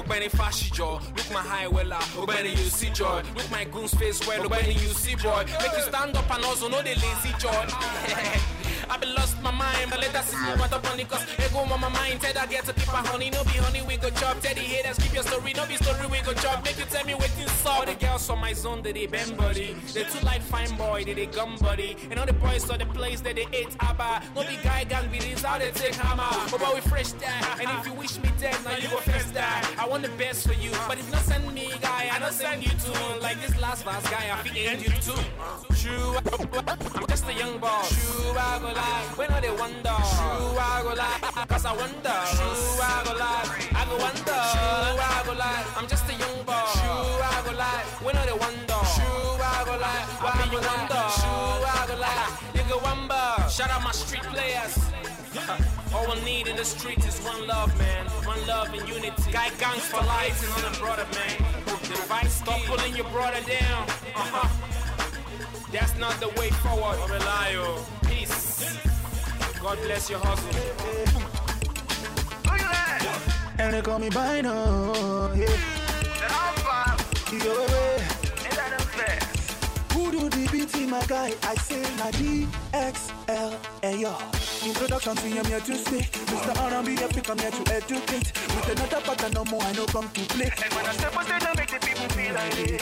Ogbeni 0.00 0.30
fashi 0.30 0.72
jaw, 0.72 0.94
look 1.16 1.30
my 1.30 1.40
high 1.40 1.66
wella. 1.66 1.98
Ah. 2.00 2.16
Ogbeni 2.16 2.50
you 2.50 2.70
see 2.70 2.90
joy, 2.90 3.22
look 3.36 3.50
my 3.50 3.64
goon's 3.64 3.92
face 3.94 4.26
well. 4.26 4.42
Ogbeni 4.42 4.72
you 4.72 4.88
see 5.02 5.14
boy, 5.16 5.44
make 5.60 5.72
you 5.76 5.82
stand 5.82 6.16
up 6.16 6.30
and 6.34 6.44
also 6.44 6.68
know 6.68 6.82
the 6.82 6.94
lazy 6.94 7.32
joy. 7.38 7.66
I 8.90 8.96
been 8.96 9.14
lost 9.14 9.40
my 9.40 9.52
mind, 9.52 9.88
but 9.88 10.00
let 10.00 10.12
us 10.16 10.26
see 10.30 10.36
what 10.58 10.72
up 10.72 10.90
on 10.90 10.98
it, 10.98 11.08
cause 11.08 11.22
it 11.38 11.52
go 11.52 11.60
on 11.60 11.80
my 11.80 11.88
mind. 11.88 12.20
Tell 12.20 12.36
I 12.36 12.46
get 12.46 12.64
to 12.64 12.72
keep 12.72 12.88
my 12.88 12.98
honey, 13.06 13.30
no 13.30 13.44
be 13.44 13.50
honey, 13.50 13.82
we 13.82 13.96
go 13.96 14.10
chop. 14.10 14.40
Teddy 14.40 14.62
haters, 14.62 14.98
keep 14.98 15.14
your 15.14 15.22
story, 15.22 15.52
no 15.52 15.64
be 15.66 15.76
story, 15.76 16.06
we 16.10 16.20
go 16.22 16.32
chop. 16.34 16.64
Make 16.64 16.76
you 16.76 16.86
tell 16.86 17.04
me 17.06 17.14
what 17.14 17.30
you 17.38 17.46
saw. 17.62 17.84
The 17.84 17.94
girls 17.94 18.28
on 18.30 18.40
my 18.40 18.52
zone, 18.52 18.82
they 18.82 18.90
they 18.90 19.06
bend 19.06 19.36
body. 19.36 19.76
They 19.94 20.02
too 20.02 20.18
like 20.26 20.42
fine 20.42 20.76
boy, 20.76 21.04
they 21.04 21.14
they 21.14 21.26
gum 21.26 21.56
buddy. 21.60 21.96
And 22.10 22.18
all 22.18 22.26
the 22.26 22.32
boys 22.32 22.68
on 22.68 22.78
the 22.80 22.86
place 22.86 23.20
that 23.20 23.36
they 23.36 23.46
ate 23.52 23.76
abba. 23.78 24.22
No 24.34 24.42
be 24.42 24.56
guy 24.64 24.82
gang, 24.84 25.08
be 25.08 25.20
this 25.20 25.42
how 25.42 25.58
they 25.58 25.70
take 25.70 25.94
hammer. 25.94 26.26
But 26.50 26.74
we 26.74 26.80
fresh 26.80 27.12
die, 27.12 27.58
and 27.60 27.70
if 27.78 27.86
you 27.86 27.92
wish 27.92 28.18
me 28.18 28.30
dead, 28.40 28.56
now 28.64 28.76
you 28.76 28.88
go 28.88 28.96
first 28.96 29.32
die. 29.34 29.62
I 29.78 29.86
want 29.90 30.04
the 30.04 30.08
best 30.10 30.46
for 30.46 30.54
you, 30.54 30.70
but 30.86 30.96
if 30.98 31.10
not 31.10 31.20
send 31.22 31.52
me 31.52 31.68
guy, 31.82 32.08
I 32.12 32.18
don't 32.20 32.32
send 32.32 32.62
you 32.62 32.70
to. 32.70 32.92
Like 33.20 33.40
this 33.42 33.60
last 33.60 33.84
last 33.84 34.08
guy, 34.08 34.30
I 34.32 34.36
feel 34.46 34.54
end 34.70 34.82
you 34.86 34.92
too. 35.02 35.18
True, 35.82 36.14
I'm 36.94 37.06
just 37.08 37.26
a 37.26 37.34
young 37.34 37.58
boy. 37.58 37.82
True, 37.90 38.30
I 38.38 38.58
go 38.62 38.70
lie, 38.70 39.04
when 39.18 39.32
are 39.32 39.40
they 39.40 39.50
wonder? 39.50 39.96
True, 40.14 40.54
I 40.62 40.80
go 40.86 40.94
lie, 40.94 41.44
cause 41.50 41.64
I 41.66 41.74
wonder. 41.74 42.18
True, 42.38 42.86
I 42.86 43.02
go 43.04 43.12
lie, 43.18 43.46
I 43.74 43.82
go 43.90 43.96
wonder. 43.98 44.40
True, 44.54 45.02
I 45.10 45.22
go 45.26 45.32
lie, 45.34 45.64
I'm 45.76 45.88
just 45.88 46.06
a 46.06 46.14
young 46.14 46.38
boy. 46.46 46.70
True, 46.78 47.26
I 47.26 47.42
go 47.44 47.52
lie, 47.58 47.82
when 48.06 48.16
are 48.16 48.26
they 48.26 48.38
wonder? 48.38 48.80
True, 48.94 49.42
I 49.42 49.62
go 49.66 49.74
lie, 49.74 50.06
why 50.22 50.38
you 50.54 50.60
wonder? 50.70 51.02
True, 51.18 51.66
I 51.66 51.82
go 51.90 51.96
lie, 51.98 52.30
you 52.54 52.62
go 52.70 52.78
wonder. 52.78 53.50
Shout 53.50 53.70
out 53.70 53.82
my 53.82 53.90
street 53.90 54.22
players. 54.22 54.78
All 55.94 56.06
we 56.12 56.20
need 56.22 56.48
in 56.48 56.56
the 56.56 56.64
streets 56.64 57.06
is 57.06 57.20
one 57.24 57.46
love, 57.46 57.76
man. 57.78 58.06
One 58.26 58.44
love 58.46 58.72
and 58.74 58.88
unity. 58.88 59.30
Guy 59.32 59.50
gangs 59.58 59.86
for 59.86 59.98
life 59.98 60.42
and 60.42 60.64
on 60.64 60.72
the 60.72 60.78
brother, 60.78 61.06
man. 61.12 61.50
Advice, 61.90 62.34
stop 62.34 62.60
pulling 62.62 62.96
your 62.96 63.06
brother 63.10 63.40
down. 63.46 63.82
Uh-huh. 64.14 64.48
That's 65.72 65.96
not 65.98 66.18
the 66.20 66.28
way 66.40 66.50
forward. 66.50 66.98
Relayo. 67.08 67.78
Peace. 68.08 68.78
God 69.60 69.78
bless 69.82 70.10
your 70.10 70.18
hustle. 70.20 70.48
Look 72.44 72.60
at 72.60 72.72
that. 72.72 73.56
And 73.58 73.74
they 73.74 73.82
call 73.82 73.98
me 73.98 74.10
by 74.10 74.40
now, 74.40 75.32
yeah. 75.34 75.80
Yo, 77.32 77.64
eh. 77.64 78.09
Who 80.00 80.10
do 80.10 80.30
the 80.30 80.48
beat 80.50 80.74
in 80.80 80.88
my 80.88 81.04
guy? 81.04 81.30
I 81.42 81.54
say 81.56 81.82
my 82.00 82.10
DXL 82.16 83.52
and 83.82 84.00
yo. 84.00 84.16
Introduction 84.64 85.14
to 85.14 85.26
him 85.28 85.44
here 85.44 85.60
to 85.60 85.74
stay. 85.76 86.08
Mr. 86.32 86.56
R&B 86.56 86.96
epic, 87.04 87.28
I'm 87.28 87.38
here 87.38 87.50
to 87.50 87.62
educate. 87.74 88.32
With 88.32 88.68
another 88.72 89.00
pattern, 89.04 89.32
no 89.34 89.44
more, 89.44 89.60
I 89.62 89.72
know 89.72 89.84
come 89.84 90.08
to 90.08 90.22
play. 90.32 90.48
And 90.64 90.72
when 90.72 90.86
I 90.86 90.92
step 90.92 91.14
on 91.14 91.24
stage, 91.26 91.44
I 91.44 91.52
make 91.54 91.68
the 91.68 91.80
people 91.84 92.08
feel 92.16 92.32
like 92.32 92.58
it. 92.60 92.80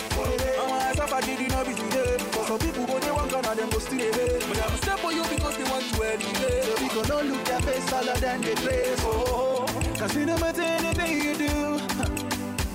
I'm 0.63 0.71
a 0.71 0.95
suffer, 0.95 1.21
did 1.27 1.41
you 1.41 1.49
know 1.49 1.65
be 1.67 1.75
today? 1.75 2.19
For 2.31 2.45
some 2.47 2.59
people 2.61 2.87
go, 2.87 2.99
they 3.01 3.11
want 3.11 3.31
gun 3.33 3.45
and 3.47 3.59
them 3.59 3.71
go 3.71 3.79
still 3.81 3.99
away. 3.99 4.39
But 4.47 4.63
I'm 4.63 4.77
step 4.79 5.05
on 5.05 5.17
you 5.17 5.25
because 5.27 5.57
they 5.59 5.67
want 5.67 5.85
to 5.91 5.99
elevate. 5.99 6.65
So 6.71 6.73
we 6.79 6.89
gonna 7.03 7.35
look 7.35 7.45
their 7.47 7.61
face 7.67 7.87
taller 7.91 8.15
than 8.23 8.41
they 8.43 8.55
place. 8.55 9.03
Oh, 9.03 9.25
oh, 9.27 9.67
oh, 9.67 9.99
cause 9.99 10.15
it 10.15 10.27
no 10.27 10.39
matter 10.39 10.63
anything 10.63 11.19
you 11.19 11.35
do. 11.35 11.88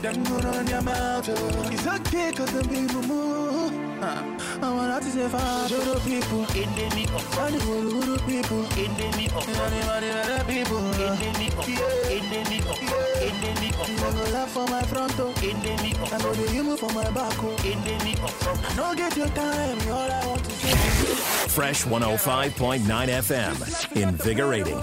Them 0.04 0.22
go 0.26 0.38
run 0.40 0.68
your 0.68 0.82
mouth, 0.82 1.30
oh. 1.30 1.70
It's 1.72 1.88
okay 1.88 2.34
cause 2.34 2.52
them 2.52 2.68
people 2.68 3.02
move 3.04 3.72
huh. 4.02 4.22
I 4.62 4.70
want 4.70 5.02
to 5.02 5.10
say 5.10 5.30
fire 5.30 5.70
to 5.70 5.76
the 5.76 5.96
people 6.04 6.40
In 6.60 6.68
the 6.76 6.94
me 6.94 7.06
up 7.08 7.38
And 7.40 7.56
the 7.56 7.72
little 7.72 8.18
people 8.28 8.66
In 8.76 8.92
the 9.00 9.08
me 9.16 9.30
up 9.30 9.48
And 9.48 10.04
the 10.04 10.12
other 10.28 10.44
people 10.44 10.80
In 10.80 11.16
the 11.24 11.40
me 11.40 11.48
up 11.56 11.68
In 12.12 12.30
the 12.30 12.50
me 12.50 12.60
up 12.68 12.84
In 13.24 13.36
the 13.40 13.62
me 13.62 13.70
up 13.80 13.88
I 13.88 14.12
go 14.12 14.32
laugh 14.34 14.52
for 14.52 14.68
my 14.68 14.82
front, 14.82 15.18
oh 15.22 15.30
In 15.42 15.58
the 15.62 15.82
me 15.82 15.94
up 15.96 16.12
I 16.12 16.18
go 16.22 16.34
the 16.34 16.52
humor 16.52 16.76
for 16.76 16.92
my 16.92 17.10
back, 17.12 17.42
oh 17.42 17.56
In 17.64 17.80
the 17.86 18.04
me 18.04 18.14
up 18.22 18.44
I 18.44 18.76
don't 18.76 18.98
get 18.98 19.16
your 19.16 19.30
time, 19.30 19.80
all 19.88 20.12
I 20.12 20.28
want 20.28 20.44
to 20.44 20.52
say. 20.52 21.14
Fresh 21.48 21.86
105.9 21.86 22.82
FM. 22.82 23.96
Invigorating. 23.96 24.82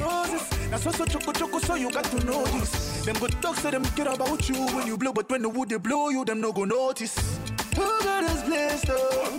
That's 0.71 0.85
what's 0.85 0.99
so 0.99 1.05
choco 1.05 1.33
choco, 1.33 1.59
so 1.59 1.75
you 1.75 1.91
got 1.91 2.05
to 2.05 2.25
know 2.25 2.45
this. 2.47 3.00
Them 3.11 3.19
good 3.19 3.43
talk 3.43 3.57
say 3.57 3.73
them 3.73 3.85
care 3.97 4.07
about 4.07 4.49
you 4.49 4.55
when 4.67 4.87
you 4.87 4.97
blow, 4.97 5.13
but 5.13 5.29
when 5.29 5.43
the 5.43 5.49
wood 5.49 5.69
they 5.69 5.79
blow 5.79 6.11
you, 6.11 6.25
them 6.25 6.41
no 6.41 6.53
go 6.53 6.65
notice. 6.65 7.19
Who 7.75 7.83
got 8.05 8.23
us 8.23 8.45
blessed, 8.45 8.87
oh? 8.91 9.37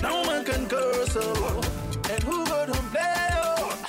No 0.00 0.24
man 0.24 0.46
can 0.46 0.66
curse, 0.66 1.14
oh. 1.20 1.60
And 2.10 2.22
who 2.22 2.42
got 2.46 2.68
them 2.68 2.90
play, 2.90 3.28
oh? 3.32 3.84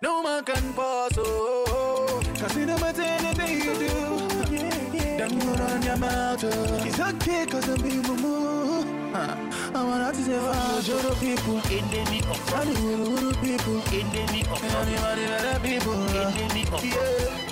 No 0.00 0.22
man 0.22 0.42
can 0.44 0.72
pass, 0.72 1.18
oh. 1.18 2.22
Cause 2.38 2.56
it 2.56 2.64
don't 2.64 2.80
matter 2.80 3.02
anything 3.02 3.60
you 3.60 3.74
do. 3.74 5.18
Them 5.18 5.38
go 5.38 5.52
run 5.52 5.82
your 5.82 5.96
mouth, 5.98 6.42
oh. 6.42 6.86
It's 6.86 6.98
okay 6.98 7.44
cause 7.44 7.66
them 7.66 7.82
people 7.82 8.16
move. 8.16 8.86
I 9.14 9.84
want 9.84 10.16
to 10.16 10.22
say, 10.22 10.38
ah, 10.40 10.80
wow, 10.80 10.80
the 10.80 11.14
people. 11.20 11.56
In 11.70 11.84
the 11.90 12.10
me 12.10 12.20
up. 12.24 12.52
And 12.56 12.74
the 12.74 13.36
people. 13.38 13.82
In 13.92 14.08
the 14.12 14.32
me 14.32 14.44
up. 14.48 14.62
And 14.64 15.44
the 15.44 15.60
people. 15.60 15.92
In 15.92 16.48
the 16.48 16.54
me 16.54 16.64
up. 16.72 16.82
Yeah. 16.82 17.51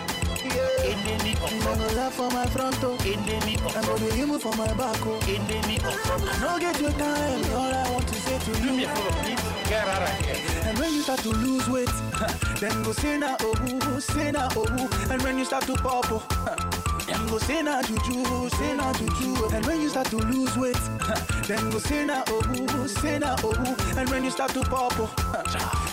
Yeah. 0.54 0.90
In 0.90 0.98
the. 1.04 1.30
I'm 1.42 1.58
gonna 1.60 1.92
laugh 1.94 2.14
for 2.14 2.30
my 2.30 2.46
front, 2.46 2.76
oh. 2.82 2.96
I'm 3.00 3.84
gonna 3.86 4.38
for 4.38 4.56
my 4.56 4.72
back, 4.74 5.00
oh. 5.06 5.20
I 5.22 6.38
don't 6.40 6.60
get 6.60 6.80
your 6.80 6.92
time. 6.92 7.44
All 7.52 7.72
I 7.74 7.90
want 7.90 8.06
to 8.08 8.14
say 8.14 8.38
to 8.38 8.50
you. 8.60 8.66
Do 8.66 8.76
me 8.76 8.84
a 8.84 8.88
favor, 8.88 9.16
please. 9.22 9.68
Get 9.68 9.86
out 9.88 10.02
of 10.02 10.26
here. 10.26 10.68
And 10.68 10.78
when 10.78 10.92
you 10.94 11.02
start 11.02 11.20
to 11.20 11.30
lose 11.30 11.68
weight, 11.68 11.88
then 12.60 12.82
go 12.82 12.92
say 12.92 13.18
na 13.18 13.36
oh, 13.40 13.98
say 13.98 14.30
na 14.30 14.48
oh. 14.56 15.08
And 15.10 15.22
when 15.22 15.38
you 15.38 15.44
start 15.44 15.64
to 15.64 15.74
pop, 15.74 16.06
oh, 16.10 16.70
then 17.20 17.28
go 17.28 17.38
say 17.38 17.62
na 17.62 17.82
juju, 17.82 18.48
say 18.50 18.74
na 18.74 18.92
juju. 18.94 19.46
And 19.52 19.66
when 19.66 19.80
you 19.80 19.88
start 19.90 20.06
to 20.08 20.16
lose 20.16 20.56
weight, 20.56 20.74
then 21.46 21.70
go 21.70 21.78
say 21.78 22.04
na 22.06 22.22
oh, 22.28 22.86
say 22.86 23.18
na 23.18 23.36
oh. 23.42 23.76
And 23.96 24.08
when 24.08 24.24
you 24.24 24.30
start 24.30 24.52
to 24.52 24.62
pop, 24.62 24.92
oh, 24.96 25.12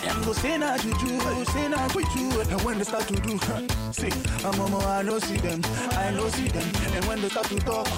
then 0.02 0.22
go 0.22 0.32
say 0.32 0.56
na 0.56 0.78
juju, 0.78 1.18
say 1.52 1.68
na 1.68 1.88
juju. 1.88 2.40
And 2.40 2.62
when 2.62 2.78
they 2.78 2.84
start 2.84 3.06
to 3.08 3.14
do, 3.14 3.38
see, 3.92 4.10
I'm 4.44 4.58
a 4.60 4.78
I 4.86 5.02
know 5.02 5.18
see 5.18 5.36
them, 5.36 5.60
I 5.92 6.10
know 6.12 6.28
see 6.28 6.48
them. 6.48 6.66
And 6.94 7.04
when 7.04 7.20
they 7.20 7.28
start 7.28 7.46
to 7.48 7.56
talk, 7.60 7.88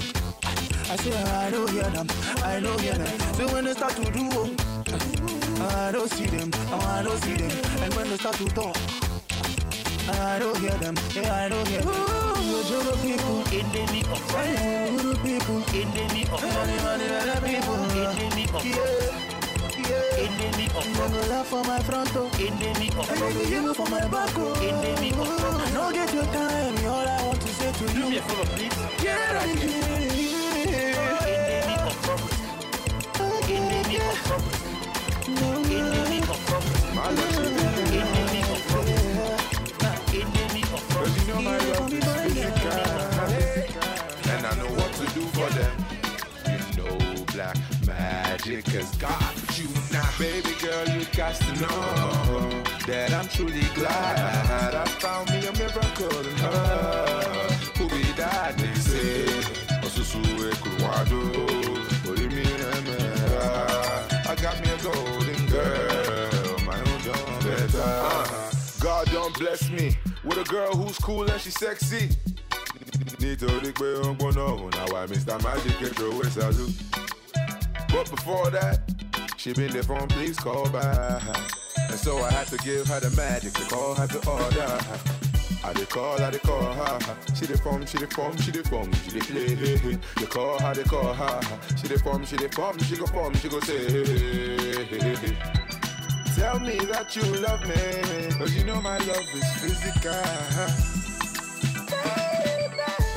I 0.90 0.96
say 0.96 1.22
I 1.22 1.50
don't 1.50 1.70
hear 1.70 1.84
them, 1.84 2.06
I 2.42 2.58
don't 2.58 2.80
hear 2.80 2.94
them. 2.94 3.20
So 3.34 3.46
when 3.52 3.64
they 3.64 3.74
start 3.74 3.94
to 3.96 4.10
do, 4.10 4.28
oh, 4.32 4.50
I 5.86 5.92
don't 5.92 6.10
see 6.10 6.26
them, 6.26 6.50
oh, 6.54 6.80
I 6.80 7.02
don't 7.02 7.22
see 7.22 7.34
them. 7.34 7.50
And 7.82 7.94
when 7.94 8.10
they 8.10 8.16
start 8.16 8.36
to 8.36 8.46
talk, 8.46 8.76
I 10.08 10.38
don't 10.40 10.58
hear 10.58 10.76
them, 10.78 10.96
yeah, 11.14 11.34
I 11.34 11.48
don't 11.48 11.68
hear 11.68 11.82
them. 11.82 12.19
Ooh, 12.60 12.64
people, 15.22 15.62
yeah. 18.64 20.20
In 20.20 20.32
the 20.36 20.48
me 20.58 20.66
up. 20.68 20.84
I'm 20.84 20.92
gonna 20.98 21.44
for 21.44 21.62
my 21.64 21.78
front, 21.80 22.14
me 22.14 22.20
up. 22.20 23.08
I'm 23.08 23.18
gonna 23.18 23.44
for 23.74 23.86
my 23.88 24.06
back, 24.08 24.36
me 24.36 25.10
up. 25.12 25.26
I 25.26 25.70
don't 25.72 25.92
get 25.94 26.12
your 26.12 26.24
time, 26.24 26.76
all 26.86 27.08
I 27.08 27.26
want 27.26 27.40
to 27.40 27.48
say 27.48 27.72
to 27.72 27.84
you. 27.84 27.88
Do 27.94 28.10
me 28.10 28.18
a 28.18 28.22
favor, 28.22 28.46
please. 28.52 28.76
Get 29.02 29.18
out 29.18 29.46
of 29.46 29.62
here. 29.62 29.80
Me 31.66 31.74
up. 31.76 32.20
In 33.48 33.62
the 33.70 33.78
me 33.88 33.96
up. 36.20 36.28
My 36.94 37.08
love, 37.08 37.38
in 37.38 37.44
the 40.32 40.44
me 40.52 40.62
up. 41.82 41.89
For 45.40 45.50
them. 45.54 45.76
You 46.46 46.58
know 46.76 47.24
black 47.32 47.56
magic 47.86 48.66
has 48.68 48.96
got 48.96 49.34
you. 49.58 49.68
Now 49.92 50.08
Baby 50.18 50.54
girl, 50.60 50.86
you 50.88 51.04
got 51.16 51.34
to 51.34 51.52
know 51.60 52.62
That 52.86 53.12
I'm 53.12 53.26
truly 53.28 53.66
glad 53.74 54.74
I 54.74 54.84
found 55.04 55.30
me 55.30 55.38
a 55.46 55.52
miracle 55.52 56.20
in 56.30 56.36
her. 56.44 57.48
Who 57.78 57.88
be 57.88 58.02
that 58.20 58.56
they 58.58 58.74
say? 58.74 59.24
Osusu 59.84 60.20
emera 62.24 62.70
I 64.28 64.34
got 64.36 64.56
me 64.62 64.68
a 64.70 64.78
golden 64.88 65.46
girl 65.46 66.58
My 66.66 66.78
own 66.78 67.00
John 67.06 67.42
better. 67.42 67.92
God 68.80 69.06
don't 69.10 69.34
bless 69.38 69.70
me 69.70 69.96
with 70.24 70.38
a 70.38 70.44
girl 70.44 70.72
who's 70.76 70.98
cool 70.98 71.30
and 71.30 71.40
she's 71.40 71.58
sexy. 71.58 72.10
Nítorí 73.18 73.72
pé 73.74 73.88
ó 74.00 74.10
ń 74.12 74.16
gbóná 74.16 74.44
òun 74.54 74.70
wá 74.92 75.06
Mr. 75.10 75.36
Magic 75.42 75.80
it 75.82 76.32
salute. 76.32 76.74
But 77.90 78.08
before 78.10 78.50
that, 78.50 78.78
she 79.36 79.52
been 79.52 79.72
there 79.72 79.82
from 79.82 80.06
please 80.08 80.38
call 80.38 80.68
back. 80.70 81.22
And 81.90 81.98
so 81.98 82.16
I 82.22 82.30
had 82.30 82.46
to 82.48 82.56
give 82.58 82.86
her 82.86 83.00
the 83.00 83.10
magic 83.16 83.52
to 83.54 83.64
call 83.68 83.94
her 83.94 84.06
to 84.06 84.18
order. 84.30 84.78
I 85.62 85.72
dey 85.74 85.84
call, 85.86 86.22
I 86.22 86.30
dey 86.30 86.38
call 86.38 86.72
her. 86.72 86.98
She 87.34 87.46
dey 87.46 87.56
form, 87.56 87.84
she 87.84 87.98
dey 87.98 88.06
form, 88.06 88.36
she 88.38 88.50
dey 88.52 88.62
form, 88.62 88.92
she 89.04 89.10
dey 89.10 89.20
play. 89.20 89.54
They 89.54 90.26
call 90.26 90.58
her, 90.60 90.72
they 90.74 90.84
call 90.84 91.12
her. 91.12 91.40
She 91.76 91.88
dey 91.88 91.96
form, 91.98 92.24
she 92.24 92.36
dey 92.36 92.48
form, 92.48 92.78
she 92.78 92.96
go 92.96 93.06
form, 93.06 93.34
she 93.34 93.48
go 93.48 93.60
say. 93.60 93.86
Tell 96.36 96.58
me 96.60 96.78
that 96.88 97.14
you 97.16 97.22
love 97.42 97.60
me, 97.66 98.38
cause 98.38 98.54
you 98.54 98.64
know 98.64 98.80
my 98.80 98.96
love 98.98 99.28
is 99.34 99.52
physical. 99.60 101.09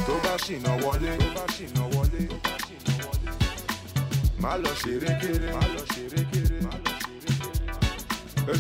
Tó 0.08 0.14
bá 0.24 0.34
ṣìnà 0.46 0.72
wọlé, 0.84 1.12
tó 1.18 1.84
má 4.44 4.58
lọ 4.64 4.72
ṣeré 4.82 5.12
kéré, 5.22 5.50
má 5.56 5.62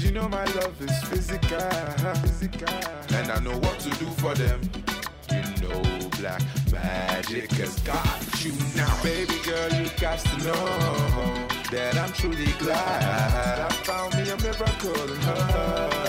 you 0.04 0.12
know 0.12 0.28
my 0.30 0.46
love 0.56 0.82
is 0.82 1.04
physical, 1.10 1.60
physical. 2.22 2.74
And 3.18 3.32
I 3.32 3.40
know 3.40 3.58
what 3.60 3.80
to 3.80 3.90
do 3.92 4.06
for 4.22 4.34
them. 4.34 4.62
You 5.30 5.44
know 5.62 5.82
black 6.20 6.42
magic 6.72 7.52
has 7.52 7.80
got 7.82 8.06
you 8.44 8.54
now. 8.76 9.04
Baby 9.04 9.36
girl, 9.44 9.70
you 9.74 9.90
got 10.00 10.20
to 10.20 10.38
know 10.46 10.66
that 11.72 11.98
I'm 11.98 12.14
truly 12.14 12.52
glad 12.60 13.60
I 13.60 13.70
found 13.84 14.16
me 14.16 14.30
a 14.30 14.38
miracle 14.38 15.14
in 15.14 15.22
her. 15.22 16.03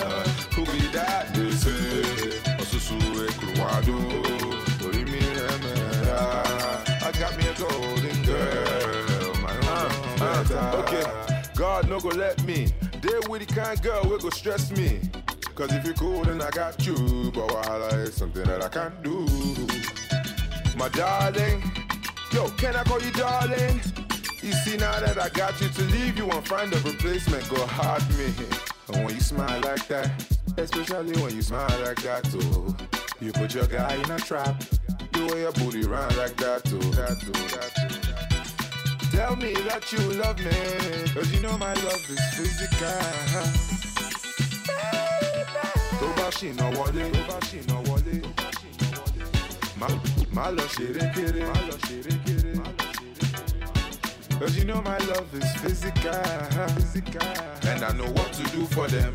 Okay, 10.37 11.03
God 11.55 11.87
no 11.89 11.99
go 11.99 12.09
let 12.09 12.43
me 12.43 12.67
deal 12.99 13.21
with 13.29 13.47
the 13.47 13.53
kind 13.53 13.81
girl 13.81 14.03
will 14.03 14.19
go 14.19 14.29
stress 14.29 14.69
me. 14.71 14.99
Cause 15.55 15.71
if 15.71 15.85
you 15.85 15.93
cool, 15.93 16.25
then 16.25 16.41
I 16.41 16.49
got 16.49 16.85
you. 16.85 17.31
But 17.33 17.53
while 17.53 17.83
is 17.99 18.15
something 18.15 18.43
that 18.43 18.61
I 18.61 18.67
can't 18.67 19.01
do. 19.01 19.25
My 20.77 20.89
darling, 20.89 21.63
yo, 22.33 22.49
can 22.57 22.75
I 22.75 22.83
call 22.83 23.01
you 23.01 23.11
darling? 23.11 23.79
You 24.43 24.51
see 24.51 24.75
now 24.75 24.99
that 24.99 25.17
I 25.17 25.29
got 25.29 25.59
you 25.61 25.69
to 25.69 25.81
leave, 25.83 26.17
you 26.17 26.25
won't 26.25 26.45
find 26.45 26.73
a 26.73 26.77
replacement. 26.79 27.47
Go 27.49 27.65
hard 27.65 28.03
me. 28.17 28.33
And 28.89 29.05
when 29.05 29.15
you 29.15 29.21
smile 29.21 29.61
like 29.61 29.87
that, 29.87 30.11
especially 30.57 31.13
when 31.21 31.33
you 31.33 31.41
smile 31.41 31.79
like 31.81 32.01
that 32.03 32.25
too, 32.25 32.75
you 33.21 33.31
put 33.31 33.55
your 33.55 33.67
guy 33.67 33.95
in 33.95 34.11
a 34.11 34.19
trap. 34.19 34.61
The 35.13 35.25
way 35.31 35.41
your 35.41 35.53
booty 35.53 35.87
run 35.87 36.13
like 36.17 36.35
that 36.37 36.65
too, 36.65 36.79
that 36.79 37.21
too, 37.21 37.31
that 37.31 37.89
too. 37.89 38.04
Tell 39.15 39.35
me 39.37 39.53
that 39.69 39.91
you 39.91 39.99
love 40.21 40.37
me, 40.39 41.13
cause 41.13 41.31
you 41.33 41.39
know 41.41 41.57
my 41.57 41.73
love 41.73 42.03
is 42.09 42.19
physical. 42.35 43.01
Tó 45.99 46.07
bá 46.17 46.27
ṣìnà 46.37 46.65
wọlé, 46.75 47.03
tó 47.13 47.21
bá 47.29 47.37
ṣìnà 47.49 47.75
wọlé, 47.87 48.15
má 50.35 50.45
lọ 50.57 50.65
ṣeré 50.75 51.03
kéré, 51.15 51.41
má 51.47 51.59
lọ 51.67 51.75
ṣeré 51.87 52.13
kéré. 52.25 52.51
Cause 54.39 54.57
you 54.57 54.65
know 54.65 54.81
my 54.81 54.97
love 55.09 55.29
is 55.33 55.49
physical, 55.61 56.23
physical. 56.75 57.27
And 57.71 57.83
I 57.85 57.91
know 57.97 58.11
what 58.17 58.33
to 58.33 58.43
do 58.55 58.65
for 58.75 58.87
them. 58.89 59.13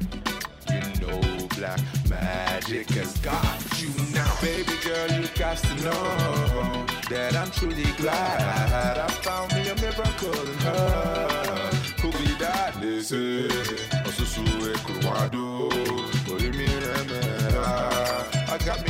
You 0.71 0.81
know 1.03 1.40
black 1.61 1.81
magic 2.09 2.89
has 2.91 3.19
got 3.19 3.61
you 3.79 3.91
now. 4.15 4.35
Baby 4.41 4.73
girl, 4.83 5.09
you 5.13 5.29
got 5.39 5.59
to 5.59 5.75
know 5.85 6.87
that 7.11 7.37
I'm 7.37 7.51
truly 7.51 7.85
glad 7.99 8.97
I 8.99 9.09
found 9.27 9.53
me 9.55 9.69
a 9.69 9.75
miracle 9.75 10.41
in 10.49 10.59
her. 10.67 11.71
Who 12.01 12.11
be 12.13 12.33
that? 12.41 12.81
They 12.81 13.01
say, 13.03 13.47
Osusu 14.09 14.41
eh, 14.41 14.79
Ekwado, 14.79 15.69
Orimi 16.33 16.67
Remera. 16.85 17.13
Eh, 17.13 17.57
eh, 17.57 17.63
ah. 17.63 18.55
I 18.55 18.59
got 18.65 18.79
me 18.87 18.90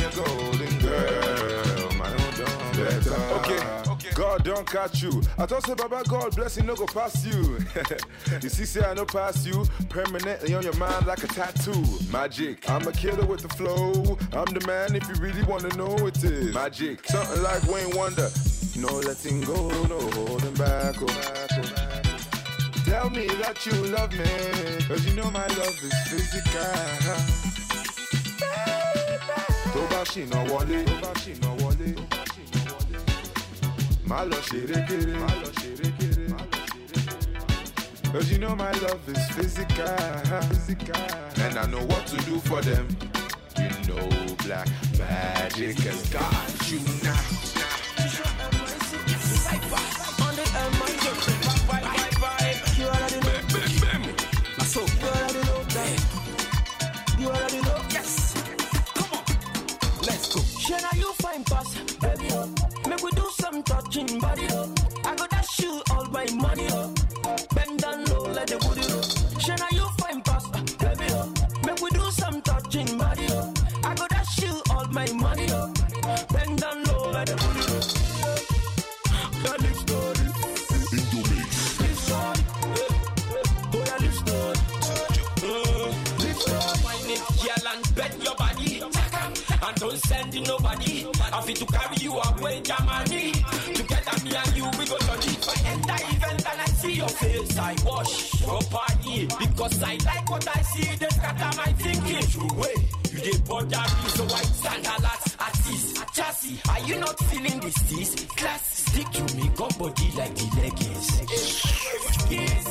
God 4.30 4.44
don't 4.44 4.66
catch 4.66 5.02
you. 5.02 5.10
I 5.38 5.44
thought 5.46 5.66
say 5.66 5.74
Baba 5.74 6.04
God 6.08 6.36
blessing 6.36 6.64
no 6.64 6.76
go 6.76 6.86
pass 6.86 7.26
you. 7.26 7.58
you 8.40 8.48
see, 8.48 8.64
say 8.64 8.80
I 8.80 8.94
no 8.94 9.04
pass 9.04 9.44
you 9.44 9.64
permanently 9.88 10.54
on 10.54 10.62
your 10.62 10.76
mind 10.76 11.04
like 11.06 11.24
a 11.24 11.26
tattoo. 11.26 11.84
Magic, 12.12 12.70
I'm 12.70 12.86
a 12.86 12.92
killer 12.92 13.26
with 13.26 13.40
the 13.40 13.48
flow. 13.48 13.90
I'm 14.32 14.54
the 14.54 14.64
man 14.68 14.94
if 14.94 15.08
you 15.08 15.14
really 15.16 15.42
wanna 15.42 15.74
know 15.74 15.96
it 16.06 16.22
is. 16.22 16.54
Magic, 16.54 17.04
something 17.08 17.42
like 17.42 17.60
Wayne 17.66 17.90
Wonder. 17.96 18.30
No 18.76 19.00
letting 19.00 19.40
go, 19.40 19.68
no 19.88 19.98
holding 19.98 20.54
back. 20.54 20.94
Oh. 21.00 21.06
Tell 22.84 23.10
me 23.10 23.26
that 23.42 23.66
you 23.66 23.72
love 23.90 24.12
me, 24.12 24.86
cause 24.86 25.04
you 25.06 25.14
know 25.16 25.28
my 25.32 25.46
love 25.58 25.76
is 25.82 25.94
physical. 26.06 26.62
Tó 29.72 29.80
bá 29.90 30.04
ṣìnà 30.04 30.38
wọlé, 30.50 30.84
tó 30.86 30.94
bá 31.02 31.12
ṣìnà 31.18 32.19
má 34.10 34.24
lọ 34.30 34.38
ṣeré 34.48 34.78
kéré. 34.88 35.14
Cause 38.12 38.28
you 38.32 38.38
know 38.38 38.56
my 38.56 38.72
love 38.84 39.08
is 39.14 39.24
physical. 39.36 39.86
And 41.44 41.54
I 41.56 41.64
know 41.72 41.84
what 41.86 42.04
to 42.08 42.16
do 42.28 42.40
for 42.48 42.60
them. 42.60 42.86
You 43.56 43.70
know 43.88 44.06
black 44.44 44.68
magic 44.98 45.78
has 45.86 46.02
got 46.10 46.70
you 46.70 46.80
now. 47.06 47.22
So, 54.72 54.80
you 54.80 55.08
already 55.08 55.42
know 55.48 55.62
that. 55.76 55.98
You 57.18 57.26
already 57.28 57.60
know. 57.66 57.78
Yes. 57.90 58.34
Come 58.94 59.12
on. 59.18 59.24
Let's 60.06 60.26
go. 60.34 60.40
Shana, 60.64 60.90
you 60.96 61.12
fine 61.14 61.44
pass, 61.44 61.74
baby. 62.00 62.28
Oh. 62.32 62.59
Oh. 63.68 63.74
Some 63.80 63.82
touching 63.82 64.18
body. 64.20 64.46
oh. 64.50 64.74
I 65.04 65.14
go 65.16 65.26
dash 65.26 65.58
you 65.60 65.82
all 65.90 66.04
my 66.06 66.26
money. 66.34 66.66
oh. 66.70 66.94
Bend 67.54 67.80
down 67.80 68.04
low, 68.06 68.22
let 68.32 68.48
the 68.48 68.56
booty 68.58 68.80
roll. 68.92 69.02
Shana, 69.40 69.70
you 69.72 69.86
fine 69.98 70.20
pass, 70.22 70.46
baby. 70.76 71.06
oh. 71.10 71.32
Make 71.66 71.80
we 71.82 71.90
do 71.90 72.10
some 72.10 72.40
touching 72.42 72.98
body. 72.98 73.26
oh. 73.30 73.52
I 73.84 73.94
go 73.94 74.06
dash 74.08 74.38
you 74.42 74.62
all 74.70 74.86
my 74.88 75.10
money. 75.12 75.46
oh. 75.50 75.72
Bend 76.32 76.60
down 76.60 76.84
low, 76.84 77.10
let 77.10 77.26
the 77.26 77.36
booty 77.36 77.60
roll. 77.70 77.82
Yeah, 79.42 79.56
live 79.60 79.76
story. 79.76 80.26
Live 81.80 81.98
story. 81.98 82.38
Oh, 82.62 83.84
yeah, 83.86 83.96
live 84.00 84.14
story. 84.14 84.56
Uh, 85.42 85.92
live 86.18 86.36
story. 86.36 86.84
Wine 86.84 87.10
it, 87.10 87.22
girl, 87.42 87.68
and 87.74 87.94
bend 87.94 88.22
your 88.22 88.34
body. 88.36 88.82
And 89.62 89.76
don't 89.76 89.98
send 90.06 90.46
nobody. 90.46 91.06
I 91.32 91.42
fit 91.42 91.56
to 91.56 91.66
carry 91.66 91.96
you 92.00 92.18
away, 92.18 92.60
Germany. 92.62 93.39
Face, 97.10 97.58
I 97.58 97.76
wash 97.84 98.34
up 98.34 98.40
your 98.40 98.60
body. 98.70 99.28
Because 99.38 99.82
I 99.82 99.98
like 100.04 100.30
what 100.30 100.46
I 100.56 100.62
see, 100.62 100.96
they 100.96 101.08
scatter 101.08 101.56
my 101.56 101.72
thinking. 101.72 102.26
True 102.30 102.58
way, 102.60 102.74
you 103.12 103.20
get 103.20 103.44
bother 103.48 103.66
me, 104.02 104.08
so 104.16 104.24
I 104.24 104.42
stand 104.42 104.86
a 104.86 105.02
lot. 105.02 105.36
Artist, 105.40 106.14
chassis, 106.14 106.60
are 106.70 106.80
you 106.80 106.98
not 106.98 107.18
feeling 107.24 107.60
this? 107.60 107.74
This 107.90 108.14
class, 108.36 108.84
stick 108.88 109.10
to 109.10 109.36
me, 109.36 109.50
got 109.56 109.78
body 109.78 110.12
like 110.16 110.34
the 110.34 110.46
leggings. 110.60 111.80
Yes. 112.30 112.64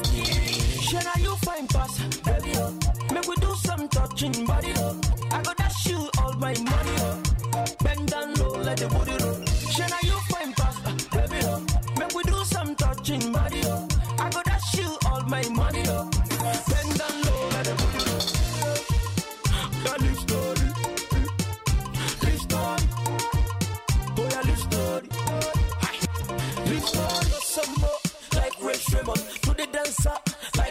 Shana, 0.89 1.21
you 1.23 1.35
fine 1.37 1.67
pass, 1.67 1.99
baby. 2.23 2.51
oh. 2.57 2.73
Make 3.13 3.27
we 3.27 3.35
do 3.35 3.53
some 3.55 3.87
touching 3.89 4.45
body. 4.45 4.73
oh. 4.77 4.99
I 5.31 5.41
go 5.43 5.53
dash 5.53 5.85
you 5.87 6.09
all 6.19 6.33
my 6.33 6.53
money. 6.53 6.95
oh. 6.99 7.21
Bend 7.83 8.07
down 8.09 8.33
low, 8.35 8.51
let 8.61 8.77
the 8.77 8.87
booty 8.87 9.18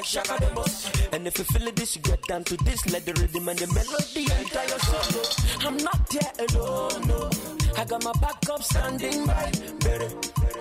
shaka 0.09 0.41
the. 0.41 0.91
And 1.13 1.27
if 1.27 1.39
you 1.39 1.45
feel 1.45 1.71
this, 1.73 1.97
you 1.97 2.03
get 2.03 2.23
down 2.27 2.45
to 2.45 2.57
this. 2.65 2.87
Let 2.93 3.05
the 3.05 3.13
rhythm 3.15 3.49
and 3.49 3.59
the 3.59 3.67
melody 3.77 4.25
enter 4.33 4.65
your 4.71 4.79
soul. 4.81 5.69
I'm 5.69 5.77
not 5.77 6.01
here 6.13 6.33
alone, 6.49 7.07
no. 7.07 7.31
I 7.77 7.85
got 7.85 8.03
my 8.05 8.13
backup 8.21 8.63
standing 8.63 9.27
by. 9.27 9.51
Baby, 9.85 10.09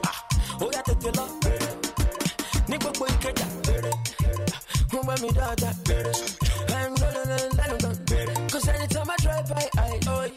ah, 0.05 0.25
oh 0.61 0.69
yeah, 0.73 0.81
take 0.81 0.99
love, 1.15 1.39
bere. 1.41 1.69
Ni 2.67 2.77
you 2.77 3.07
ikeja, 3.07 3.47
bere. 3.67 3.91
Ah, 4.53 4.61
Wọ́n 4.91 5.03
gbẹ́ 5.05 5.21
mi 5.21 5.29
that, 5.61 5.77
bere. 5.87 6.13
I'm 6.77 6.93
rolling 7.01 7.29
and 7.31 7.59
I'm 7.63 7.77
gone, 7.83 7.99
bere. 8.09 8.33
Cause 8.51 8.67
anytime 8.67 9.09
I 9.09 9.15
drive 9.23 9.47
by, 9.49 9.65
I, 9.77 9.99
oh, 10.07 10.27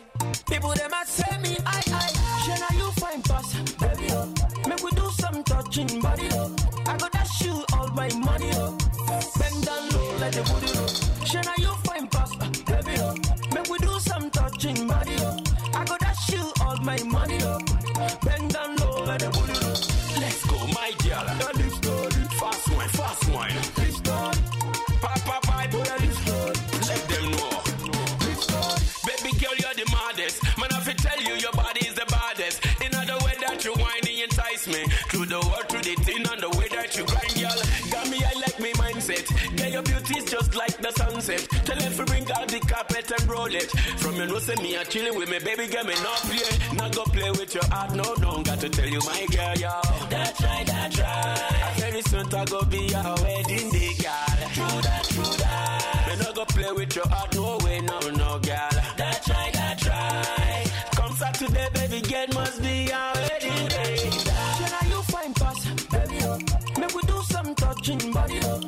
people 0.50 0.72
them 0.78 0.90
might 0.90 1.08
say 1.08 1.34
me, 1.42 1.56
I, 1.66 1.78
I. 2.02 2.08
Shana, 2.44 2.68
you 2.78 2.88
find 3.02 3.22
pass, 3.24 3.48
baby, 3.80 4.06
oh. 4.12 4.32
Make 4.68 4.82
we 4.84 4.90
do 4.92 5.06
some 5.20 5.42
touching, 5.44 6.00
body. 6.00 6.19
concept. 41.31 41.66
Tell 41.66 41.77
them 41.77 41.93
to 41.93 42.05
bring 42.05 42.31
out 42.32 42.48
the 42.48 42.61
carpet 42.61 43.11
and 43.11 43.28
roll 43.28 43.55
it. 43.55 43.70
From 43.98 44.16
your 44.16 44.27
nose, 44.27 44.48
me 44.61 44.77
I 44.77 44.85
chilling 44.85 45.16
with 45.16 45.31
me, 45.31 45.39
baby 45.39 45.66
girl, 45.66 45.85
me 45.85 45.94
not 46.02 46.19
play. 46.27 46.77
Not 46.77 46.94
go 46.94 47.05
play 47.05 47.31
with 47.31 47.55
your 47.55 47.65
heart, 47.66 47.94
no, 47.94 48.15
no. 48.15 48.43
Got 48.43 48.61
to 48.61 48.69
tell 48.69 48.89
you, 48.89 49.01
my 49.01 49.27
girl, 49.31 49.55
yo. 49.57 49.73
That's 50.09 50.40
right, 50.43 50.66
that's 50.66 50.98
right. 50.98 51.74
Very 51.77 52.02
soon, 52.02 52.35
I 52.35 52.44
go 52.44 52.62
be 52.65 52.78
your 52.78 53.15
wedding 53.23 53.70
day, 53.70 53.93
girl. 53.98 54.51
True 54.55 54.81
that, 54.82 55.05
true 55.11 55.36
that. 55.39 56.05
Me 56.09 56.24
not 56.24 56.35
go 56.35 56.44
play 56.47 56.73
with 56.73 56.97
your 56.97 57.09
heart, 57.09 57.35
no 57.35 57.59
way, 57.65 57.81
no, 57.81 57.98
no, 58.11 58.39
girl. 58.39 58.69
That's 58.97 59.28
right, 59.28 59.52
that's 59.52 59.86
right. 59.89 60.66
Come 60.97 61.12
Saturday, 61.12 61.69
baby, 61.74 62.01
girl, 62.09 62.27
must 62.35 62.62
be 62.62 62.89
your 62.90 63.12
wedding 63.15 63.69
day. 63.69 64.11
i 64.73 64.86
you 64.89 65.02
find 65.02 65.35
pass, 65.36 65.65
baby, 65.90 66.19
oh. 66.24 66.39
me 66.81 66.86
we 66.94 67.02
do 67.02 67.23
some 67.23 67.55
touching, 67.55 68.12
body, 68.12 68.40
oh. 68.44 68.60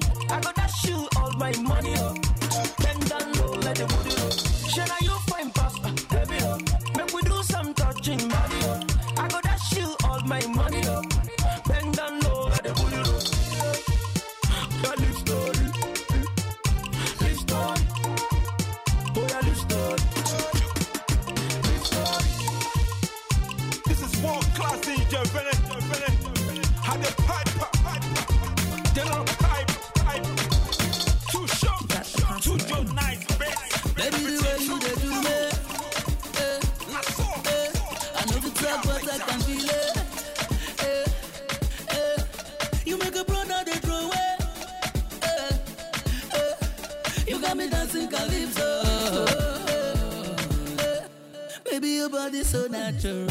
body 52.33 52.45
so 52.45 52.67
natural. 52.67 53.29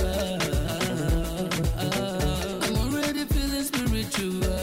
I'm 1.80 2.76
already 2.78 3.26
feeling 3.26 3.64
spiritual. 3.64 4.61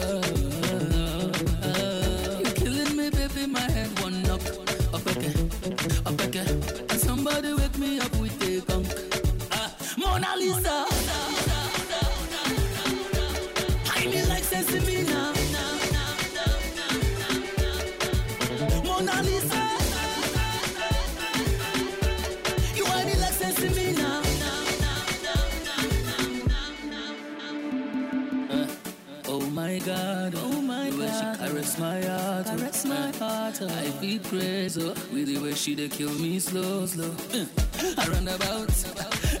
caress 31.69 31.79
my 31.79 32.01
heart. 32.01 32.47
Oh. 32.47 32.57
Caress 32.57 32.85
my 32.85 33.11
heart. 33.17 33.59
Oh. 33.61 33.67
I 33.67 33.91
feel 33.99 34.19
crazy 34.23 34.81
oh. 34.83 35.13
with 35.13 35.27
the 35.27 35.37
way 35.37 35.53
she 35.53 35.75
they 35.75 35.89
kill 35.89 36.13
me 36.19 36.39
slow, 36.39 36.85
slow. 36.85 37.13
I 37.97 38.07
run 38.07 38.27
about. 38.27 38.67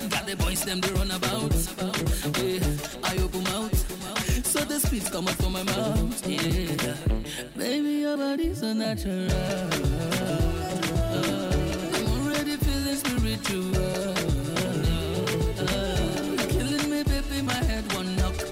Got 0.09 0.25
the 0.25 0.35
boys 0.37 0.63
them 0.63 0.81
they 0.81 0.91
run 0.91 1.11
about. 1.11 1.53
Yeah, 2.37 2.59
I 3.03 3.17
open 3.23 3.43
mouth. 3.43 4.45
So 4.45 4.59
the 4.59 4.79
spit 4.79 5.11
come 5.11 5.27
out 5.27 5.35
from 5.35 5.53
my 5.53 5.63
mouth. 5.63 6.27
Yeah, 6.27 6.95
baby 7.57 8.01
your 8.01 8.17
body's 8.17 8.59
so 8.59 8.73
natural. 8.73 9.29
I'm 11.11 12.07
already 12.07 12.55
feeling 12.57 12.95
spiritual. 12.95 13.73
Killing 16.49 16.89
me, 16.89 17.03
baby, 17.03 17.41
my 17.41 17.53
head 17.53 17.93
one 17.93 18.15
knock. 18.17 18.48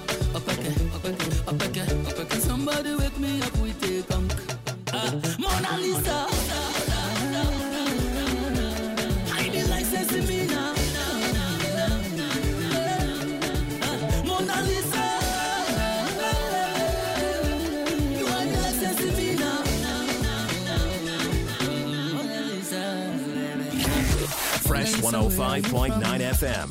5.9 25.61 26.21
FM. 26.39 26.67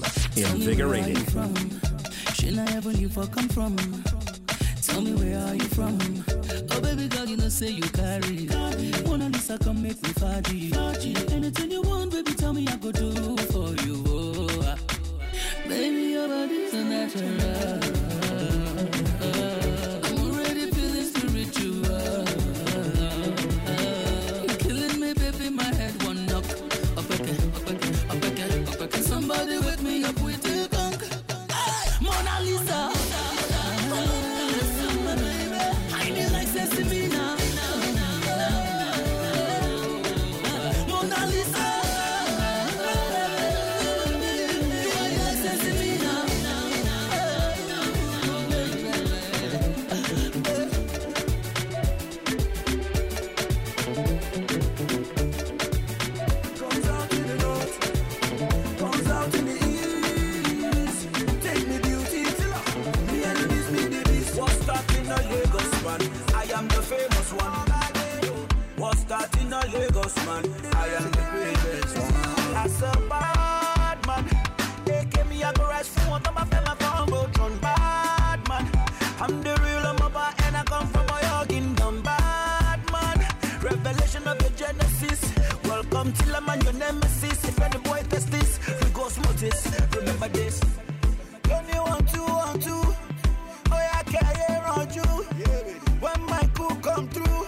Invigorating. 0.54 1.16
I 2.58 2.80
for 3.08 3.26
come 3.26 3.48
from. 3.48 3.76
Tell 4.82 5.00
me 5.00 5.12
where 5.14 5.38
are 5.46 5.54
you 5.54 5.68
from? 5.76 5.98
Oh 6.70 6.80
baby 6.80 7.08
you 7.28 7.36
know 7.36 7.48
say 7.48 7.70
you 7.70 7.82
carry. 7.82 8.48
Make 9.86 10.02
me. 10.02 11.14
Anything 11.30 11.70
you 11.70 11.82
want, 11.82 12.10
baby, 12.12 12.32
tell 12.32 12.52
me 12.52 12.66
I 12.66 12.76
go 12.76 12.90
do 12.90 13.36
for 13.52 13.68
you. 13.84 14.02
Oh, 14.08 14.76
baby, 15.68 16.12
your 16.12 16.28
body's 16.28 16.74
a 16.74 16.84
natural. 16.84 18.15
this, 89.36 89.66
remember 89.94 90.28
this. 90.28 90.60
Only 91.52 91.78
one, 91.78 92.04
two, 92.06 92.22
one, 92.22 92.58
two. 92.58 92.70
you 92.70 92.72
want 92.72 92.88
to, 92.88 92.88
want 92.88 92.94
to? 92.94 92.96
Oh, 93.70 93.78
yeah, 93.78 94.02
carry 94.02 94.54
on 94.64 94.92
you. 94.94 95.02
When 96.00 96.22
my 96.26 96.48
cook 96.54 96.82
come 96.82 97.08
through, 97.08 97.46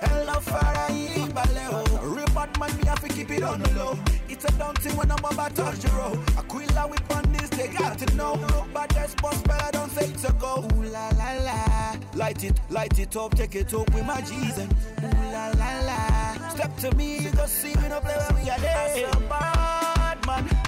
hello, 0.00 0.24
love 0.26 0.44
fire, 0.44 0.88
Ibaleo. 0.90 2.16
Report 2.16 2.58
man, 2.60 2.76
me 2.76 2.84
have 2.86 3.00
to 3.00 3.08
keep 3.08 3.30
it 3.30 3.42
on 3.42 3.60
the 3.60 3.70
low. 3.72 3.98
It's 4.28 4.44
a 4.44 4.52
down 4.58 4.74
thing 4.76 4.96
when 4.96 5.10
I'm 5.10 5.24
about 5.24 5.54
touch 5.56 5.78
the. 5.78 6.22
Aquila 6.38 6.86
with 6.88 7.12
on 7.16 7.32
this, 7.32 7.50
they 7.50 7.68
got 7.68 7.98
to 7.98 8.16
know. 8.16 8.36
But 8.72 8.90
that's 8.90 9.14
boss, 9.16 9.40
but 9.42 9.60
I 9.62 9.70
don't 9.72 9.90
say 9.90 10.12
to 10.26 10.32
go. 10.34 10.68
Ooh 10.76 10.82
la 10.84 11.08
la 11.18 11.32
la. 11.42 11.96
Light 12.14 12.44
it, 12.44 12.60
light 12.70 12.98
it 12.98 13.16
up, 13.16 13.34
take 13.34 13.56
it 13.56 13.74
up 13.74 13.92
with 13.92 14.06
my 14.06 14.20
Jesus. 14.20 14.68
Ooh 15.02 15.32
la 15.32 15.48
la 15.58 15.80
la. 15.80 16.48
Step 16.50 16.76
to 16.78 16.94
me, 16.96 17.18
you 17.18 17.30
go 17.30 17.46
see 17.46 17.74
me, 17.74 17.88
no 17.88 18.00
play 18.00 18.16
with 18.16 18.36
me, 18.36 18.50
a 18.50 19.28
bad 19.28 20.26
man. 20.26 20.63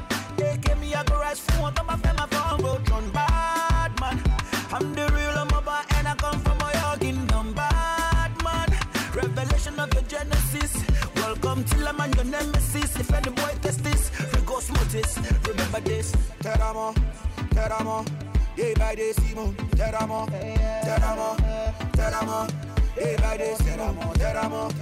Me 0.87 0.93
a 0.93 1.03
garage 1.03 1.41
phone, 1.41 1.73
I'm 1.79 1.89
a 1.89 1.97
fan, 1.99 2.15
my 2.15 2.27
phone 2.27 2.61
go 2.61 2.79
John 2.85 3.11
bad 3.11 3.99
man. 4.01 4.23
I'm 4.73 4.95
the 4.95 5.11
real 5.17 5.45
mother 5.47 5.85
and 5.97 6.07
I 6.07 6.15
come 6.15 6.39
from 6.39 6.59
my 6.59 6.97
kingdom 7.01 7.53
bad 7.55 8.31
man. 8.45 8.69
Revelation 9.13 9.81
of 9.81 9.93
your 9.93 10.05
genesis. 10.05 10.73
Welcome 11.17 11.65
to 11.65 11.77
the 11.77 11.93
man, 11.93 12.13
your 12.13 12.25
nemesis. 12.25 12.95
If 13.01 13.13
any 13.13 13.31
boy 13.31 13.53
test 13.63 13.83
this, 13.83 14.13
we 14.33 14.41
go 14.43 14.61
smoothes. 14.61 15.19
Remember 15.49 15.81
this. 15.81 16.13
Teramo, 16.39 16.95
teramo. 17.51 18.07
Yeah, 18.57 18.75
by 18.79 18.95
this, 18.95 19.17
Simon. 19.17 19.55
Teramo, 19.75 20.29
teramo, 20.85 21.37
teramo. 21.99 22.49
Yeah, 22.97 23.21
by 23.21 23.37
this, 23.39 23.59
teramo, 23.59 24.15
teramo. 24.15 24.73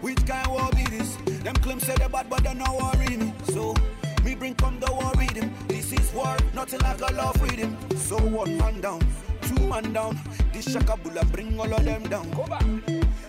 Which 0.00 0.26
kind 0.26 0.48
war 0.48 0.68
be 0.72 0.82
this? 0.86 1.14
Them 1.44 1.54
claim 1.62 1.78
say 1.78 1.94
they 1.94 2.08
bad, 2.08 2.28
but 2.28 2.42
they 2.42 2.54
no 2.54 2.64
worry 2.74 3.16
me. 3.16 3.32
So, 3.52 3.76
me 4.24 4.34
bring 4.34 4.54
come 4.54 4.78
the 4.80 4.92
war 4.92 5.12
rhythm. 5.16 5.52
This 5.68 5.92
is 5.92 6.12
war, 6.12 6.36
nothing 6.54 6.80
like 6.80 7.00
a 7.00 7.12
love 7.14 7.36
freedom. 7.36 7.76
So 7.96 8.16
one 8.16 8.56
man 8.58 8.80
down, 8.80 9.00
two 9.42 9.66
man 9.66 9.92
down. 9.92 10.18
This 10.52 10.68
shakabula 10.68 11.30
bring 11.32 11.58
all 11.58 11.72
of 11.72 11.84
them 11.84 12.02
down. 12.04 12.30
Go 12.30 12.44
back. 12.46 12.64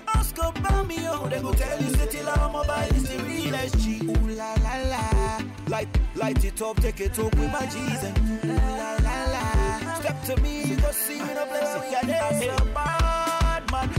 Ask 0.07 0.37
about 0.37 0.87
me, 0.87 0.97
oh, 1.01 1.27
they 1.27 1.41
go 1.41 1.53
tell 1.53 1.81
you 1.81 1.89
say 1.95 2.07
till 2.07 2.29
I'm 2.29 2.51
mobile 2.51 2.95
is 2.95 3.09
the 3.09 3.23
realest 3.23 3.79
G. 3.79 3.99
Ooh 4.03 4.27
la 4.29 4.53
la 4.63 4.75
la. 4.87 5.41
Light, 5.67 5.87
light 6.15 6.43
it 6.45 6.61
up, 6.61 6.79
take 6.81 6.99
it 7.01 7.17
up 7.19 7.35
with 7.35 7.51
my 7.51 7.63
and 7.63 8.17
ooh 8.45 8.47
la 8.47 8.97
la 9.01 9.25
la. 9.33 9.95
Step 9.99 10.23
to 10.25 10.41
me, 10.41 10.63
you 10.65 10.75
go 10.77 10.91
see 10.91 11.19
me 11.21 11.33
no 11.33 11.45
play 11.45 11.61
where 11.61 12.03
there. 12.03 12.33
Say 12.39 12.47
a 12.49 12.65
bad 12.73 13.71
man. 13.71 13.89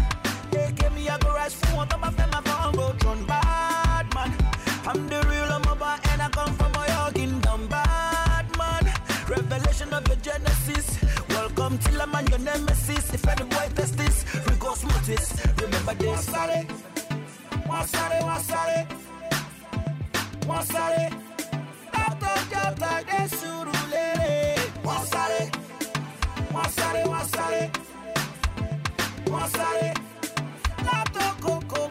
They 0.51 0.73
give 0.77 0.95
me 0.95 1.09
a 1.09 1.19
garage 1.19 1.55
phone, 1.55 1.89
I'm 1.91 2.05
a 2.05 2.11
fan, 2.13 2.31
my 2.31 2.41
phone 2.43 2.75
go 2.75 2.93
John 2.99 3.25
bad 3.27 4.15
man. 4.15 4.33
I'm 4.87 5.09
the 5.09 5.24
this. 15.07 15.33
Remember 15.61 15.95
this. 15.95 16.09
Wasare, 16.09 16.67
wasare, 17.67 18.21
wasare, 18.23 18.87
wasare. 20.47 21.11
Tato 21.93 22.33
jata 22.51 22.93
de 23.05 23.29
surulere. 23.37 24.57
Wasare, 24.83 25.51
wasare, 26.53 27.03
wasare, 27.13 27.71
wasare. 29.27 29.95
Koko 31.41 31.89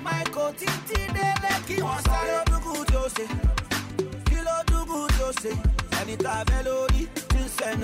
wasare. 1.81 2.43
Kilo 2.45 2.89
jose. 2.91 2.93
Jose, 2.93 3.15
kilo 4.25 4.53
dugu 4.67 5.07
jose, 5.19 5.51
kilo 5.65 5.67
dugu 5.75 5.97
jose. 5.99 6.01
Anytime 6.01 6.45
melody, 6.49 7.07
till 7.29 7.47
send 7.47 7.83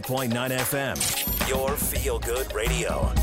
105.9 0.00 0.50
FM. 0.50 1.48
Your 1.48 1.76
feel 1.76 2.18
good 2.18 2.52
radio. 2.54 3.21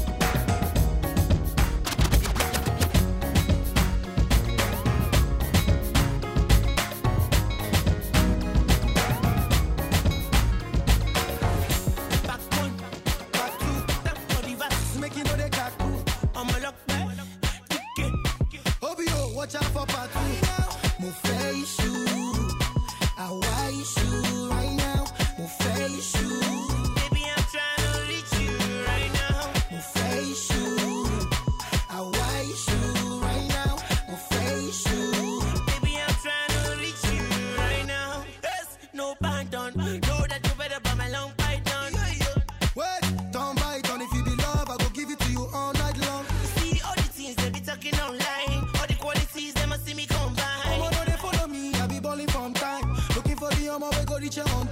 Reach 54.30 54.38
your 54.38 54.56
own 54.56 54.68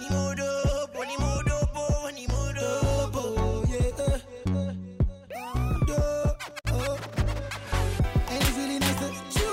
you 0.00 0.10
mood 0.10 0.40
up, 0.40 0.96
when 0.96 1.10
you 1.10 1.18
mood 1.18 1.48
up, 1.48 1.70
oh, 1.74 2.04
when 2.04 2.16
you 2.16 2.28
up, 2.58 3.10
oh, 3.14 3.64
yeah. 3.68 3.90
Uh, 4.54 6.34
oh. 6.68 6.98
And 8.28 8.42
it's 8.42 8.56
really 8.56 8.78
nice 8.78 8.98
to 9.00 9.06
you. 9.40 9.52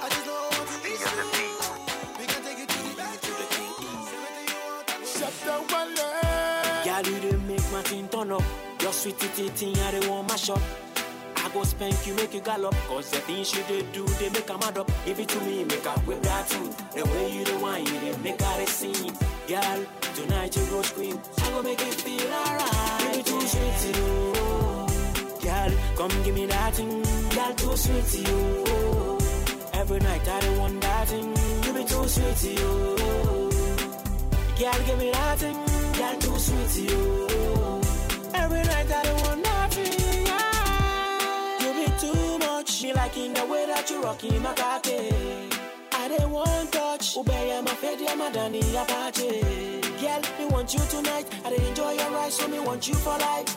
I 0.00 0.08
just 0.10 0.24
don't 0.26 0.42
want 0.54 0.68
to 0.70 0.78
be 0.84 0.92
We 2.18 2.24
can 2.26 2.42
take 2.44 2.60
it 2.60 2.68
to 2.68 2.78
the 2.88 2.94
back, 2.96 3.20
to 3.20 3.30
the 3.40 3.46
beat. 3.56 5.06
Shut 5.08 5.34
down 5.44 5.62
one. 5.66 5.94
Girl, 6.84 7.12
you 7.12 7.20
didn't 7.20 7.48
make 7.48 7.72
my 7.72 7.82
thing 7.82 8.08
turn 8.08 8.30
up. 8.30 8.42
Your 8.80 8.92
sweet 8.92 9.18
titty 9.18 9.48
thing, 9.48 9.76
I 9.78 9.90
don't 9.90 10.08
want 10.08 10.28
my 10.28 10.36
shop. 10.36 10.91
Go 11.52 11.64
spank 11.64 12.06
you, 12.06 12.14
make 12.14 12.32
you 12.32 12.40
gallop. 12.40 12.74
Cause 12.88 13.10
the 13.10 13.18
things 13.18 13.54
you 13.54 13.62
did 13.68 13.92
do, 13.92 14.06
they 14.06 14.30
make 14.30 14.48
a 14.48 14.56
mad 14.56 14.78
up. 14.78 14.90
Give 15.04 15.20
it 15.20 15.28
to 15.28 15.40
me, 15.40 15.64
make 15.64 15.84
a 15.84 15.90
whip 16.00 16.22
that 16.22 16.48
too. 16.48 16.74
The 16.94 17.04
way 17.04 17.30
you 17.30 17.44
the 17.44 17.58
wine, 17.58 17.84
you 17.84 18.00
did 18.00 18.22
make 18.22 18.40
her 18.40 18.66
sing. 18.66 19.12
Girl, 19.46 19.84
tonight 20.14 20.56
you 20.56 20.64
go 20.66 20.80
scream. 20.80 21.20
I 21.42 21.50
go 21.50 21.62
make 21.62 21.80
it 21.80 21.94
feel 21.94 22.32
alright. 22.32 23.00
Give 23.00 23.18
it 23.20 23.26
too 23.26 23.40
sweet 23.42 23.76
to 23.82 23.88
you. 23.98 24.32
Girl, 25.42 25.72
come 25.96 26.22
give 26.24 26.34
me 26.34 26.46
that 26.46 26.74
thing. 26.74 27.02
Girl, 27.34 27.54
too 27.54 27.76
sweet 27.76 28.04
to 28.06 28.18
you. 28.30 29.18
Every 29.74 30.00
night 30.00 30.26
I 30.26 30.40
don't 30.40 30.58
want 30.58 30.80
that 30.80 31.08
thing. 31.08 31.36
You 31.64 31.72
be 31.74 31.84
too 31.84 32.08
sweet 32.08 32.36
to 32.36 32.48
you. 32.48 32.96
Girl, 34.58 34.80
give 34.86 34.98
me 34.98 35.10
that 35.10 35.38
thing. 35.38 35.58
Girl, 35.98 36.16
too 36.18 36.38
sweet 36.38 36.68
to 36.70 36.80
you. 36.80 37.80
Every 38.32 38.62
night 38.62 38.90
I 38.90 39.01
Me 42.82 42.92
liking 42.92 43.32
the 43.32 43.46
way 43.46 43.64
that 43.66 43.88
you 43.90 44.02
rocking 44.02 44.42
my 44.42 44.52
cocky. 44.54 45.08
I 45.92 46.08
don't 46.08 46.30
want 46.30 46.72
touch. 46.72 47.16
Obey 47.16 47.60
my 47.64 47.70
fed, 47.74 48.00
yeah, 48.00 48.14
my 48.16 48.30
Danny 48.30 48.60
Apache. 48.74 49.80
Girl, 50.00 50.20
me 50.38 50.44
want 50.46 50.74
you 50.74 50.80
tonight. 50.90 51.26
I 51.44 51.50
dey 51.50 51.68
enjoy 51.68 51.92
your 51.92 52.10
ride, 52.10 52.32
so 52.32 52.48
me 52.48 52.58
want 52.58 52.88
you 52.88 52.94
for 52.94 53.16
life. 53.18 53.56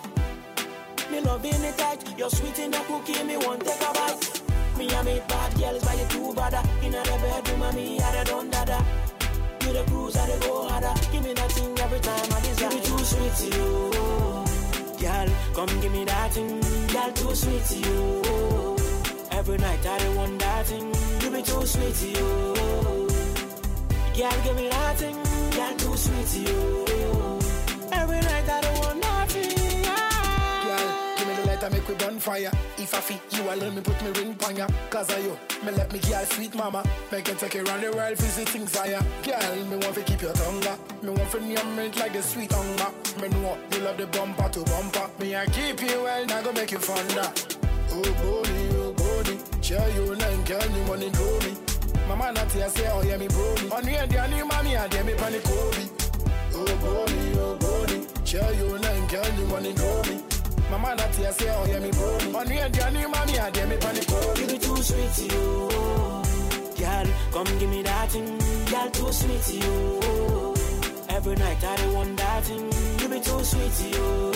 Me 1.11 1.21
loving 1.21 1.53
it 1.63 1.77
tight. 1.77 2.03
You're 2.17 2.29
sweet 2.29 2.59
in 2.59 2.71
the 2.71 2.77
cookie, 2.87 3.23
me 3.23 3.37
want 3.37 3.65
take 3.65 3.81
a 3.81 3.93
bite. 3.93 4.41
Me 4.77 4.89
and 4.93 5.05
me 5.07 5.21
bad 5.27 5.57
girls 5.57 5.83
by 5.83 5.93
you 5.95 6.05
too 6.07 6.33
bad. 6.35 6.53
In 6.83 6.91
the 6.91 7.01
bedroom, 7.01 7.61
and 7.63 7.75
me 7.77 7.99
I 7.99 8.11
dey 8.11 8.23
done 8.31 8.49
dada. 8.51 8.85
You 9.61 9.73
the 9.73 9.83
cruise, 9.85 10.15
I 10.17 10.27
dey 10.27 10.39
go 10.39 10.67
harder. 10.67 10.93
Give 11.11 11.23
me 11.23 11.33
that 11.33 11.51
thing 11.51 11.79
every 11.79 11.99
time 11.99 12.31
I 12.31 12.39
desire. 12.41 12.69
You 12.71 12.77
be 12.79 12.85
too 12.85 12.99
sweet 12.99 13.33
to 13.41 13.57
you, 13.57 13.91
girl. 15.01 15.27
Come 15.55 15.81
give 15.81 15.91
me 15.91 16.05
that 16.05 16.31
thing, 16.31 16.61
girl. 16.93 17.11
Too 17.13 17.35
sweet 17.35 17.63
to 17.65 17.75
you. 17.79 18.74
Every 19.47 19.57
night 19.59 19.85
I 19.85 19.99
dey 19.99 20.15
want 20.15 20.39
that 20.39 20.65
thing. 20.65 20.87
You 21.21 21.29
be 21.29 21.41
too 21.43 21.65
sweet 21.67 21.93
to 21.93 22.07
you, 22.07 22.65
girl. 24.17 24.43
Give 24.43 24.55
me 24.55 24.69
that 24.69 24.97
thing, 24.97 25.15
girl. 25.51 25.75
Too 25.77 25.97
sweet 25.97 26.27
to 26.33 26.39
you. 26.39 27.39
Every 27.91 28.21
night 28.21 28.49
I 28.49 28.61
dey 28.61 28.79
want 28.79 28.99
nothing. 29.01 29.83
Girl, 30.65 31.15
give 31.17 31.27
me 31.27 31.33
the 31.35 31.43
light 31.47 31.61
and 31.63 31.73
make 31.75 31.87
we 31.87 31.93
burn 31.93 32.19
fire. 32.19 32.51
If 32.79 32.93
I 32.95 32.99
fit 33.01 33.21
you 33.37 33.43
alone, 33.53 33.75
me 33.75 33.81
put 33.81 34.01
me 34.01 34.09
ring 34.19 34.33
pon 34.33 34.55
ya. 34.55 34.67
Cause 34.89 35.11
of 35.13 35.23
you, 35.23 35.37
me 35.63 35.71
let 35.73 35.93
me 35.93 35.99
girl 35.99 36.25
sweet 36.25 36.55
mama. 36.55 36.83
Make 37.11 37.27
you 37.27 37.35
take 37.35 37.53
it 37.55 37.67
round 37.67 37.83
the 37.83 37.91
world, 37.91 38.17
visit 38.17 38.49
things 38.49 38.75
higher. 38.75 39.01
Girl, 39.23 39.65
me 39.69 39.77
want 39.77 39.93
to 39.93 40.01
keep 40.01 40.23
your 40.23 40.33
tongue 40.33 40.65
up. 40.65 40.79
Me 41.03 41.09
want 41.11 41.29
to 41.31 41.39
name 41.39 41.79
it 41.79 41.95
like 41.97 42.13
the 42.13 42.23
sweet 42.23 42.51
hunger. 42.51 42.89
Me 43.21 43.27
know 43.29 43.57
you 43.71 43.79
love 43.81 43.97
the 43.97 44.07
bumper 44.07 44.49
to 44.49 44.61
bumper. 44.63 45.07
Me 45.19 45.35
I 45.35 45.45
keep 45.45 45.81
you 45.81 46.01
well, 46.01 46.25
now 46.25 46.41
go 46.41 46.51
make 46.51 46.71
you 46.71 46.79
fonder. 46.79 47.31
Oh 47.91 48.01
body, 48.01 48.69
oh 48.77 48.93
body, 48.93 49.39
share 49.61 49.89
you 49.95 50.15
nine 50.15 50.43
girl, 50.43 50.69
you 50.75 50.83
money 50.85 51.09
grow 51.11 51.39
me. 51.39 51.55
Mama 52.07 52.31
not 52.33 52.51
here 52.51 52.69
say, 52.69 52.87
oh 52.91 53.01
yeah 53.03 53.17
me 53.17 53.27
bro 53.27 53.55
me. 53.61 53.69
On 53.71 53.83
the 53.83 53.91
end, 53.97 54.11
you 54.33 54.45
mommy, 54.45 54.77
I 54.77 54.87
dare 54.87 55.03
me 55.03 55.13
panic 55.15 55.43
Kobe. 55.43 55.83
Oh 56.53 56.65
body, 56.83 57.39
oh 57.39 57.55
body, 57.57 58.07
share 58.25 58.53
you 58.53 58.77
nine 58.79 59.07
girl, 59.07 59.29
you 59.39 59.45
money 59.47 59.73
grow 59.73 60.01
me. 60.03 60.21
Mama 60.69 60.95
not 60.95 61.15
here 61.15 61.31
say, 61.31 61.49
oh 61.49 61.65
yeah 61.67 61.79
me 61.79 61.91
bro 61.91 62.17
me. 62.19 62.33
On 62.35 62.45
the 62.47 62.55
end, 62.55 62.75
you 62.95 63.09
mommy, 63.09 63.39
I 63.39 63.49
dare 63.49 63.67
me 63.67 63.77
panic 63.77 64.07
Kobe. 64.07 64.41
You 64.41 64.47
be 64.47 64.57
too 64.59 64.75
sweet 64.77 65.11
to 65.13 65.23
you, 65.23 65.69
girl. 66.77 67.07
Come 67.33 67.59
give 67.59 67.69
me 67.69 67.81
that 67.83 68.09
thing, 68.11 68.37
girl. 68.69 68.89
Too 68.91 69.11
sweet 69.11 69.41
to 69.41 69.55
you. 69.65 70.53
Every 71.09 71.35
night 71.37 71.63
I 71.63 71.75
dey 71.77 71.93
want 71.93 72.17
that 72.17 72.43
thing. 72.43 72.71
You 73.01 73.07
be 73.09 73.19
too 73.19 73.43
sweet 73.43 73.71
to 73.71 73.87
you, 73.87 74.31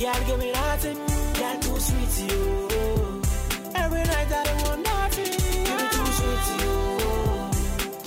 girl. 0.00 0.20
Give 0.26 0.38
me 0.38 0.50
that 0.52 0.78
thing, 0.80 0.98
girl. 1.40 1.56
Too 1.64 1.78
sweet 1.80 2.14
you. 2.30 2.40
Every 3.82 4.02
night 4.12 4.32
I 4.38 4.42
dey 4.44 4.56
want 4.64 4.84
that 4.84 5.08
thing. 5.14 5.32
You 5.68 5.74
be 5.80 5.86
too 5.96 6.08
sweet 6.18 6.46
you, 6.60 6.74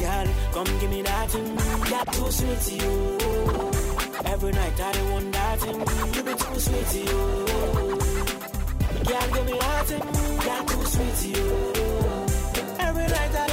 girl. 0.02 0.28
Come 0.54 0.72
give 0.80 0.90
me 0.96 1.02
that 1.02 1.30
thing, 1.32 1.56
girl. 1.90 2.06
Too 2.16 2.32
sweet 2.38 2.66
you. 2.82 2.94
Every 4.26 4.52
night 4.52 4.80
I 4.80 4.92
dey 4.94 5.12
want 5.12 5.32
that 5.34 5.60
thing. 5.60 5.80
You 6.16 6.22
be 6.28 6.34
too 6.44 6.60
sweet 6.66 6.94
you. 6.96 7.20
Girl, 9.10 9.28
give 9.34 9.46
me 9.46 9.56
that 9.60 9.86
thing. 9.90 10.06
Girl, 10.46 10.64
too 10.72 10.86
sweet 10.94 11.20
you. 11.36 11.46
Every 12.80 13.08
night 13.16 13.36
I 13.36 13.53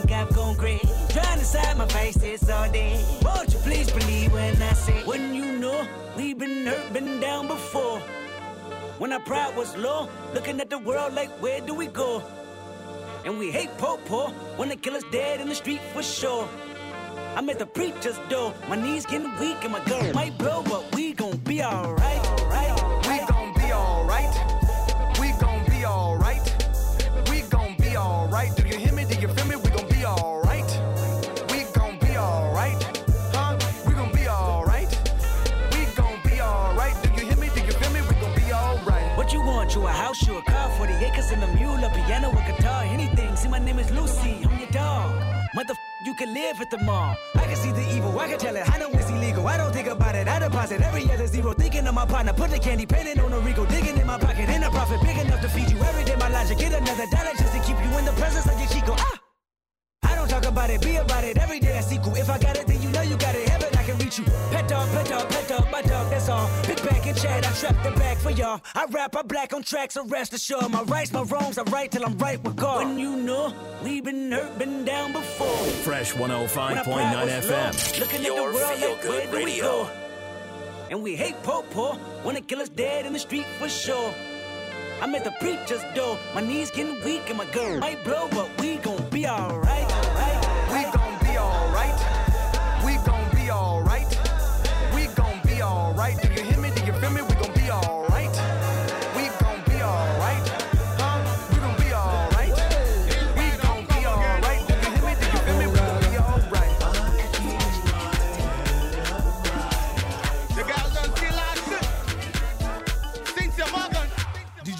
Decide 1.41 1.75
my 1.75 1.87
face 1.87 2.21
is 2.21 2.47
all 2.51 2.69
day. 2.71 3.03
Won't 3.23 3.51
you 3.51 3.57
please 3.61 3.89
believe 3.89 4.31
when 4.31 4.61
I 4.61 4.73
say, 4.73 5.03
when 5.05 5.33
you 5.33 5.57
know 5.57 5.87
we've 6.15 6.37
been 6.37 6.67
hurt, 6.67 6.93
been 6.93 7.19
down 7.19 7.47
before. 7.47 7.97
When 8.99 9.11
our 9.11 9.19
pride 9.21 9.57
was 9.57 9.75
low, 9.75 10.07
looking 10.35 10.61
at 10.61 10.69
the 10.69 10.77
world 10.77 11.15
like, 11.15 11.31
where 11.41 11.59
do 11.59 11.73
we 11.73 11.87
go? 11.87 12.21
And 13.25 13.39
we 13.39 13.49
hate 13.49 13.75
po 13.79 13.97
po 14.05 14.27
when 14.57 14.69
they 14.69 14.75
kill 14.75 14.93
us 14.95 15.03
dead 15.11 15.41
in 15.41 15.49
the 15.49 15.55
street 15.55 15.81
for 15.93 16.03
sure. 16.03 16.47
I'm 17.35 17.49
at 17.49 17.57
the 17.57 17.65
preacher's 17.65 18.19
door, 18.29 18.53
my 18.69 18.75
knees 18.75 19.07
getting 19.07 19.35
weak 19.39 19.63
and 19.63 19.71
my 19.71 19.83
girl 19.85 20.13
might 20.13 20.37
blow, 20.37 20.61
but 20.61 20.95
we 20.95 21.13
gon' 21.13 21.37
be 21.37 21.63
alright. 21.63 22.21
We 23.09 23.17
gon' 23.25 23.53
be 23.55 23.73
alright. 23.73 24.33
We 25.19 25.31
gon' 25.41 25.65
be 25.65 25.85
alright. 25.85 26.45
We 27.31 27.41
gon' 27.49 27.75
be 27.77 27.97
alright. 27.97 28.55
Do 28.55 28.67
you 28.67 28.77
hear 28.77 28.90
house, 40.11 40.27
you 40.27 40.37
a 40.37 40.41
car, 40.41 40.69
40 40.77 40.93
acres 41.05 41.31
and 41.31 41.43
a 41.43 41.47
mule, 41.55 41.83
a 41.83 41.89
piano, 41.89 42.29
a 42.31 42.51
guitar, 42.51 42.83
anything. 42.83 43.35
See, 43.35 43.47
my 43.47 43.59
name 43.59 43.79
is 43.79 43.89
Lucy, 43.91 44.41
I'm 44.43 44.59
your 44.59 44.69
dog. 44.69 45.09
Mother, 45.53 45.73
you 46.05 46.13
can 46.13 46.33
live 46.33 46.61
at 46.61 46.69
the 46.69 46.77
mall. 46.79 47.15
I 47.35 47.45
can 47.45 47.55
see 47.55 47.71
the 47.71 47.85
evil, 47.95 48.17
I 48.19 48.27
can 48.27 48.39
tell 48.39 48.55
it. 48.55 48.63
I 48.69 48.77
know 48.77 48.89
it's 48.91 49.09
illegal. 49.09 49.47
I 49.47 49.57
don't 49.57 49.73
think 49.73 49.87
about 49.87 50.15
it. 50.15 50.27
I 50.27 50.39
deposit 50.39 50.81
every 50.81 51.03
other 51.11 51.27
zero. 51.27 51.53
Thinking 51.53 51.87
of 51.87 51.93
my 51.93 52.05
partner, 52.05 52.33
put 52.33 52.51
the 52.51 52.59
candy 52.59 52.85
painting 52.85 53.19
on 53.19 53.33
a 53.33 53.39
Rico, 53.39 53.65
digging 53.65 53.97
in 53.97 54.07
my 54.07 54.17
pocket. 54.17 54.49
In 54.49 54.63
a 54.63 54.69
profit 54.69 55.01
big 55.01 55.17
enough 55.17 55.41
to 55.41 55.49
feed 55.49 55.69
you 55.71 55.77
every 55.79 56.03
day. 56.03 56.15
My 56.15 56.29
logic, 56.29 56.57
get 56.57 56.73
another 56.73 57.07
dollar 57.11 57.33
just 57.37 57.53
to 57.53 57.59
keep 57.59 57.77
you 57.83 57.97
in 57.99 58.05
the 58.05 58.13
presence 58.13 58.45
of 58.51 58.57
your 58.59 58.69
Chico. 58.69 58.95
Ah! 58.97 59.17
I 60.03 60.15
don't 60.15 60.29
talk 60.29 60.45
about 60.45 60.69
it, 60.69 60.81
be 60.81 60.95
about 60.95 61.23
it. 61.23 61.37
Every 61.37 61.59
day 61.59 61.77
I 61.77 61.81
see 61.81 61.95
sequel. 61.95 62.15
If 62.15 62.29
I 62.29 62.37
got 62.39 62.57
it, 62.57 62.67
then 62.67 62.81
you 62.81 62.89
know 62.89 63.01
you 63.01 63.17
got 63.17 63.35
it. 63.35 63.50
Heaven, 64.11 64.25
I 64.25 64.25
can 64.25 64.25
reach 64.25 64.51
you. 64.51 64.51
Pet 64.51 64.67
dog, 64.67 64.89
pet 64.89 65.07
dog, 65.07 65.29
pet 65.29 65.47
dog, 65.47 65.71
my 65.71 65.81
dog, 65.81 66.09
that's 66.09 66.29
all. 66.29 66.49
Pick 66.63 66.83
back 66.83 67.05
and 67.07 67.17
chat, 67.17 67.45
I 67.45 67.51
trap 67.53 67.83
the 67.83 67.91
back. 67.91 68.17
for 68.17 68.31
y'all. 68.31 68.61
I 68.75 68.85
rap, 68.85 69.15
I 69.15 69.21
black 69.23 69.53
on 69.53 69.63
tracks, 69.63 69.95
so 69.95 70.05
rest 70.05 70.33
assured. 70.33 70.69
My 70.71 70.83
rights, 70.83 71.11
my 71.11 71.23
wrongs, 71.23 71.57
I 71.57 71.63
right 71.63 71.91
till 71.91 72.05
I'm 72.05 72.17
right 72.17 72.41
with 72.43 72.55
God. 72.55 72.85
When 72.85 72.99
you 72.99 73.15
know, 73.15 73.53
we 73.83 74.01
been 74.01 74.31
hurt, 74.31 74.57
been 74.59 74.85
down 74.85 75.13
before. 75.13 75.65
Fresh 75.83 76.13
105.9 76.13 76.83
pride 76.83 77.25
was 77.25 77.49
low, 77.49 77.57
FM. 77.57 77.99
Looking 77.99 78.23
Your 78.23 78.49
at 78.49 78.53
the 78.53 78.57
world 78.57 78.79
feel 78.79 78.89
like, 78.91 79.01
good 79.01 79.31
where 79.31 79.39
do 79.39 79.45
we 79.45 79.59
go? 79.59 79.89
And 80.89 81.01
we 81.01 81.15
hate 81.15 81.41
po 81.43 81.63
po, 81.63 81.97
wanna 82.23 82.41
kill 82.41 82.61
us 82.61 82.69
dead 82.69 83.05
in 83.05 83.13
the 83.13 83.19
street 83.19 83.45
for 83.57 83.69
sure. 83.69 84.13
I'm 85.01 85.15
at 85.15 85.23
the 85.23 85.31
preacher's 85.39 85.83
door, 85.95 86.19
my 86.35 86.41
knees 86.41 86.69
getting 86.69 87.03
weak 87.03 87.29
and 87.29 87.37
my 87.37 87.45
girl 87.45 87.79
might 87.79 88.03
blow, 88.03 88.27
but 88.31 88.49
we 88.61 88.75
gon' 88.77 89.09
be 89.09 89.25
alright. 89.25 89.87
We 90.69 90.83
gon' 90.83 91.19
be 91.23 91.37
alright. 91.37 92.20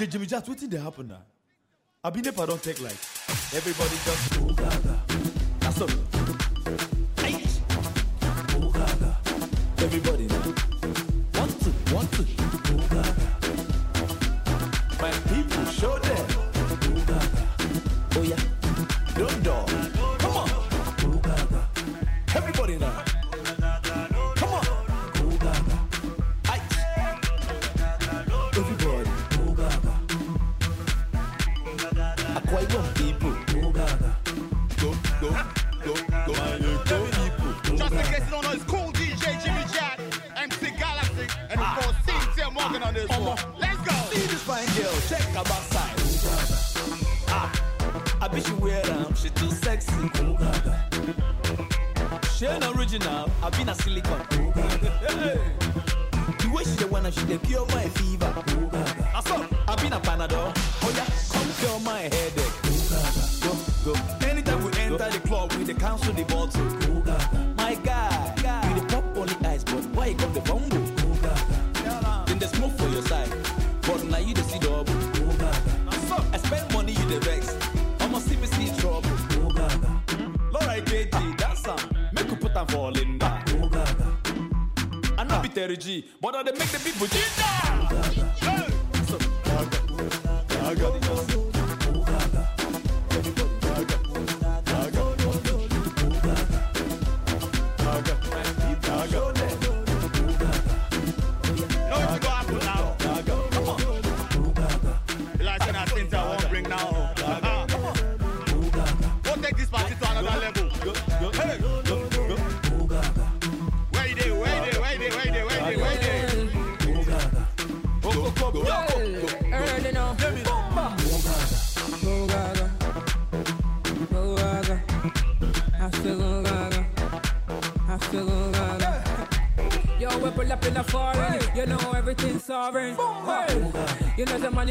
DJ 0.01 0.09
Jimmy 0.09 0.25
Jazz, 0.25 0.47
wetin 0.49 0.67
dey 0.67 0.79
happen 0.79 1.07
now? 1.07 1.21
Abi 2.03 2.21
don't 2.21 2.63
take 2.63 2.81
light. 2.81 2.97
Everybody 3.53 3.95
just 4.03 4.33
go 4.33 4.45
gaga. 4.55 4.99
That's 5.59 5.81
all. 5.81 5.89
Aye. 7.19 7.45
Go 8.59 8.71
gaga. 8.71 9.17
Everybody 9.77 10.27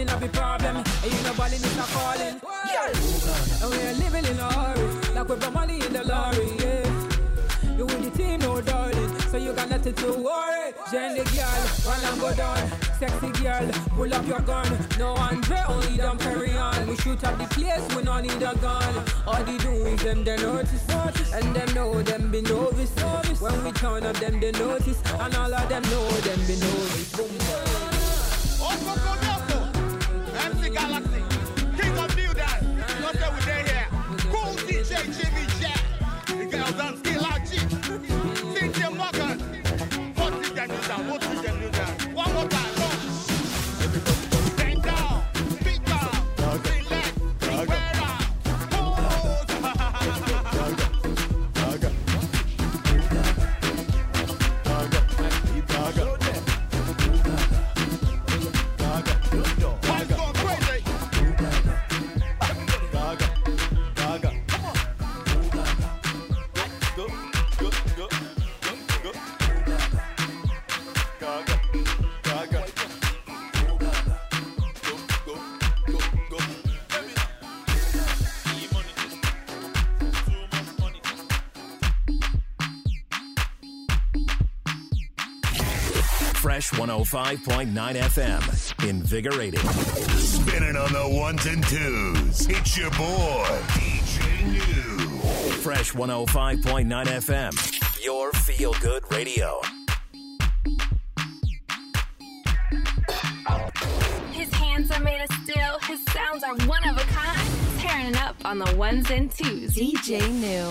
money 0.00 0.12
not 0.12 0.20
be 0.20 0.28
problem. 0.28 0.76
And 0.76 1.12
you 1.12 1.22
know 1.22 1.34
body 1.34 1.58
needs 1.58 1.76
a 1.76 1.82
calling. 1.92 2.40
Yeah. 2.66 2.86
And 3.62 3.70
we 3.70 3.78
are 3.88 3.94
living 3.94 4.24
in 4.24 4.38
a 4.38 4.52
hurry. 4.52 5.14
Like 5.14 5.28
we 5.28 5.36
put 5.36 5.52
money 5.52 5.74
in 5.74 5.92
the 5.92 6.04
lorry. 6.04 6.48
Yeah. 6.58 7.76
You 7.76 7.86
with 7.86 8.04
the 8.04 8.10
team, 8.10 8.40
no 8.40 8.60
darling. 8.60 9.18
So 9.30 9.36
you 9.36 9.52
got 9.52 9.68
nothing 9.68 9.94
to 9.94 10.12
worry. 10.12 10.72
Jen 10.90 11.16
the 11.16 11.24
girl, 11.24 11.62
run 11.86 12.00
and 12.04 12.20
go 12.20 12.34
down. 12.34 12.70
Sexy 12.98 13.30
girl, 13.42 13.70
pull 13.96 14.14
up 14.14 14.26
your 14.26 14.40
gun. 14.40 14.66
No 14.98 15.14
Andre, 15.14 15.62
only 15.68 15.96
them 15.96 16.18
carry 16.18 16.52
on. 16.56 16.86
We 16.86 16.96
shoot 16.96 17.22
up 17.24 17.38
the 17.38 17.46
place, 17.54 17.96
we 17.96 18.02
don't 18.02 18.22
need 18.22 18.42
a 18.42 18.54
gun. 18.56 19.04
All 19.26 19.42
the 19.44 19.58
doings, 19.58 20.02
them 20.02 20.24
they 20.24 20.36
notice. 20.36 20.88
And 21.32 21.54
them 21.54 21.74
know 21.74 22.02
them 22.02 22.30
be 22.30 22.42
novice. 22.42 23.40
When 23.40 23.64
we 23.64 23.72
turn 23.72 24.04
up, 24.04 24.16
them 24.16 24.40
they 24.40 24.52
notice. 24.52 25.00
And 25.18 25.34
all 25.36 25.54
of 25.54 25.68
them 25.68 25.82
know 25.82 26.08
them 26.26 26.40
be 26.46 26.56
novice. 26.56 27.16
Boom. 27.16 27.39
105.9 86.90 87.70
FM. 87.94 88.88
Invigorating. 88.88 89.60
Spinning 90.18 90.74
on 90.74 90.92
the 90.92 91.08
ones 91.16 91.46
and 91.46 91.62
twos. 91.68 92.48
It's 92.48 92.76
your 92.76 92.90
boy, 92.90 93.46
DJ 93.68 94.50
New. 94.50 94.98
Fresh 95.62 95.92
105.9 95.92 97.04
FM. 97.06 98.04
Your 98.04 98.32
feel 98.32 98.74
good 98.80 99.04
radio. 99.12 99.60
His 104.32 104.52
hands 104.52 104.90
are 104.90 105.00
made 105.00 105.22
of 105.22 105.32
steel. 105.44 105.78
His 105.82 106.04
sounds 106.06 106.42
are 106.42 106.56
one 106.66 106.88
of 106.88 106.96
a 106.96 107.02
kind. 107.02 107.78
Tearing 107.78 108.06
it 108.08 108.20
up 108.20 108.34
on 108.44 108.58
the 108.58 108.74
ones 108.74 109.08
and 109.12 109.30
twos. 109.30 109.76
DJ 109.76 110.28
New. 110.28 110.69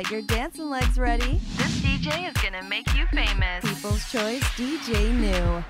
Get 0.00 0.10
your 0.10 0.22
dancing 0.22 0.70
legs 0.70 0.98
ready. 0.98 1.38
This 1.58 1.78
DJ 1.82 2.26
is 2.26 2.42
gonna 2.42 2.62
make 2.62 2.86
you 2.94 3.04
famous. 3.12 3.62
People's 3.62 4.10
Choice 4.10 4.42
DJ 4.56 5.12
New. 5.12 5.69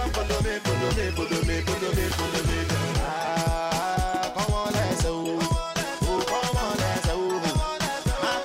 come 0.00 0.10
follow 0.12 0.40
me, 0.42 0.58
follow 0.58 0.90
me, 0.96 1.10
follow 1.10 1.42
me, 1.44 1.60
follow 1.60 1.92
me, 1.92 2.04
follow 2.16 2.42
me. 2.48 2.58
Ah, 2.96 4.32
come 4.36 4.54
on, 4.54 4.72
let's 4.72 5.02
go. 5.02 5.12
Oh, 5.12 6.24
come 6.30 6.56
on, 6.64 6.74
let's 6.80 7.06
go. 7.06 7.14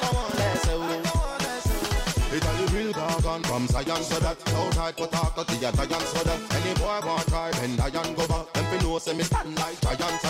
Come 0.02 0.18
on, 0.18 0.32
let's 0.36 0.66
go. 0.66 0.76
It's 2.36 2.46
a 2.46 2.76
real 2.76 2.92
dragon 2.92 3.42
from 3.44 3.68
Zion, 3.68 4.04
so 4.04 4.20
that 4.20 4.38
no 4.48 4.70
tight 4.72 4.96
but 4.98 5.12
talk 5.12 5.36
to 5.36 5.44
the 5.44 5.56
giant, 5.60 6.02
so 6.02 6.24
that 6.24 6.40
any 6.56 6.74
boy 6.80 7.00
want 7.08 7.28
try, 7.28 7.52
then 7.52 7.78
Zion 7.78 8.14
go 8.16 8.28
back. 8.28 8.54
Them 8.54 8.66
fi 8.66 8.78
know 8.84 9.00
say 9.00 9.14
me 9.14 9.24
stand 9.24 9.58
like 9.58 9.80
giants. 9.82 10.25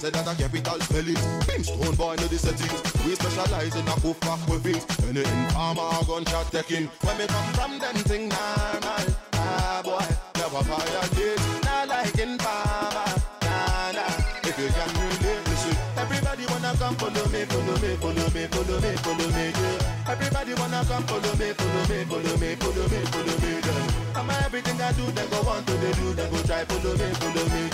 Said 0.00 0.14
that 0.14 0.32
a 0.32 0.34
capital 0.34 0.80
spelling. 0.80 1.20
stone 1.60 1.94
boy 1.94 2.16
know 2.16 2.24
the 2.32 2.38
settings. 2.40 2.72
We 3.04 3.12
specialize 3.20 3.76
in 3.76 3.84
a 3.84 3.92
poof 4.00 4.16
pack 4.24 4.40
it. 4.48 4.80
Any 5.04 5.20
informer 5.20 5.92
gunshot 6.08 6.48
taking. 6.48 6.88
When 7.04 7.18
we 7.20 7.26
come 7.28 7.52
from 7.52 7.78
them 7.78 7.96
thing 8.08 8.32
normal. 8.32 9.04
nah 9.36 9.82
boy, 9.84 10.00
never 10.40 10.64
fire 10.64 11.04
violate. 11.04 11.44
Not 11.68 11.88
like 11.92 12.16
informer. 12.16 13.12
Nah 13.44 13.92
nah. 13.92 14.40
If 14.48 14.56
you 14.56 14.72
can 14.72 14.88
relate, 14.88 15.44
listen. 15.52 15.76
Everybody 16.00 16.48
wanna 16.48 16.72
come 16.80 16.96
follow 16.96 17.26
me, 17.28 17.44
follow 17.44 17.76
me, 17.84 17.90
follow 18.00 18.28
me, 18.32 18.42
follow 18.48 18.80
me, 18.80 18.90
follow 19.04 19.28
me. 19.36 19.44
Yeah. 19.52 20.12
Everybody 20.16 20.54
wanna 20.56 20.80
come 20.88 21.04
follow 21.04 21.34
me, 21.36 21.52
follow 21.52 21.84
me, 21.92 21.98
follow 22.08 22.36
me, 22.40 22.48
follow 22.56 22.88
me, 22.88 22.98
follow 23.04 23.36
me. 23.36 23.52
Yeah. 23.68 24.09
Mama, 24.20 24.36
everything 24.44 24.78
I 24.82 24.92
do, 24.92 25.06
they 25.12 25.26
go 25.28 25.40
want 25.44 25.66
to 25.66 25.72
they 25.80 25.92
do, 25.92 26.12
they 26.12 26.28
go 26.28 26.36
try 26.42 26.62
follow 26.66 26.92
me, 26.92 27.08
follow 27.20 27.44
me. 27.48 27.70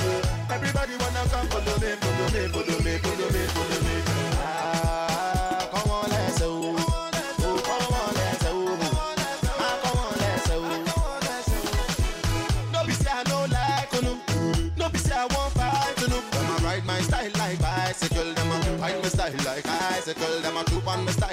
Everybody 0.48 0.92
wanna 0.94 1.26
come 1.26 1.48
follow 1.48 1.76
me, 1.82 1.90
follow 1.98 2.26
me, 2.30 2.46
follow 2.54 2.78
me, 2.86 2.98
follow 3.02 3.28
me, 3.34 3.42
follow 3.50 3.80
me. 3.82 3.96
Ah, 4.38 5.68
come 5.72 5.90
on, 5.90 6.08
let's 6.08 6.38
go. 6.38 6.76
My 16.86 17.00
style 17.00 17.30
like 17.38 17.58
bicycle, 17.60 18.32
them 18.34 18.50
a 18.52 18.76
ride 18.80 19.02
my 19.02 19.08
style 19.08 19.32
like 19.44 19.64
bicycle, 19.64 20.40
them 20.40 20.56
a 20.56 20.64
troop 20.64 20.86
on 20.86 21.04
my 21.04 21.10
style. 21.10 21.25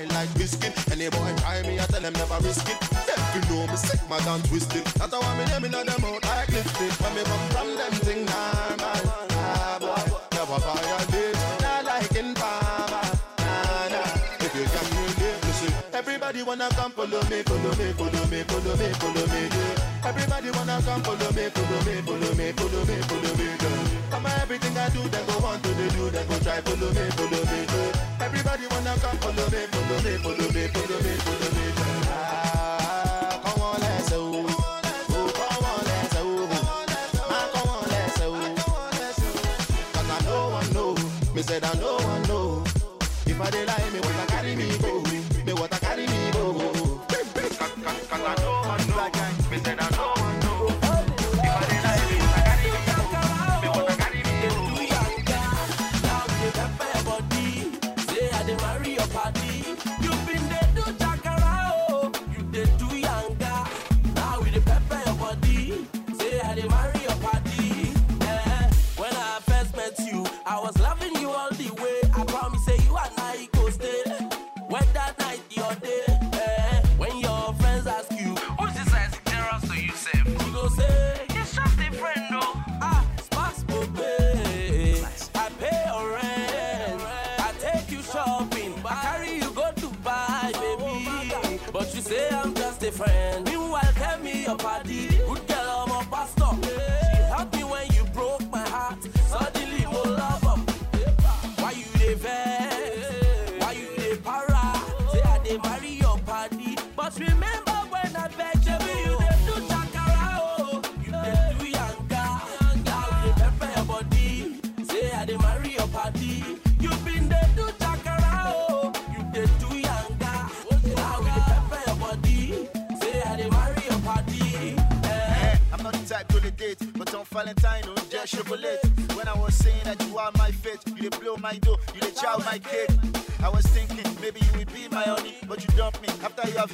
hard 4.23 4.39
and 4.41 4.49
twisted. 4.49 4.85
That's 4.85 5.13
why 5.13 5.37
me 5.37 5.45
name 5.45 5.65
inna 5.65 5.83
them 5.83 6.03
out 6.03 6.23
like 6.23 6.49
lifted. 6.49 6.91
When 7.01 7.15
me 7.15 7.23
come 7.23 7.47
from 7.49 7.67
them 7.75 7.93
thing, 8.03 8.25
nah 8.25 8.75
man, 8.79 9.03
nah 9.29 9.79
boy, 9.79 10.19
never 10.33 10.59
buy 10.59 10.79
a 10.79 11.11
date. 11.11 11.35
Nah 11.61 11.81
like 11.81 12.15
in 12.15 12.33
Parma, 12.33 13.01
nah 13.39 13.87
nah. 13.93 14.45
If 14.45 14.55
you 14.55 14.65
can 14.65 14.87
relate, 14.95 15.39
listen. 15.43 15.73
Everybody 15.93 16.43
wanna 16.43 16.69
come 16.71 16.91
follow 16.91 17.21
me, 17.29 17.43
follow 17.43 17.73
me, 17.75 17.87
follow 17.93 18.25
me, 18.31 18.43
follow 18.43 18.75
me, 18.77 18.87
follow 19.01 19.25
me. 19.27 19.41
Yeah. 19.51 20.09
Everybody 20.09 20.49
wanna 20.51 20.81
come 20.83 21.03
follow 21.03 21.31
me, 21.31 21.49
follow 21.49 21.79
me, 21.87 21.95
follow 22.01 22.33
me, 22.35 22.51
follow 22.51 22.83
me, 22.85 22.95
follow 23.09 23.33
me. 23.39 23.45
Yeah. 23.45 24.11
Come 24.11 24.25
on, 24.25 24.39
everything 24.41 24.77
I 24.77 24.89
do, 24.89 25.01
they 25.03 25.23
go 25.25 25.39
want 25.39 25.63
to 25.63 25.69
they 25.69 25.89
do, 25.89 26.09
they 26.09 26.25
go 26.25 26.35
try 26.39 26.61
follow 26.61 26.89
me, 26.91 27.03
follow 27.17 27.43
me. 27.51 27.59
Yeah. 27.67 28.25
Everybody 28.25 28.65
wanna 28.67 28.93
come 29.01 29.17
follow 29.17 29.47
me, 29.51 29.61
follow 29.73 29.99
me, 30.05 30.11
follow 30.23 30.49
me, 30.53 30.67
follow 30.67 30.99
me, 31.01 31.13
follow 31.25 31.51
me. 31.55 31.62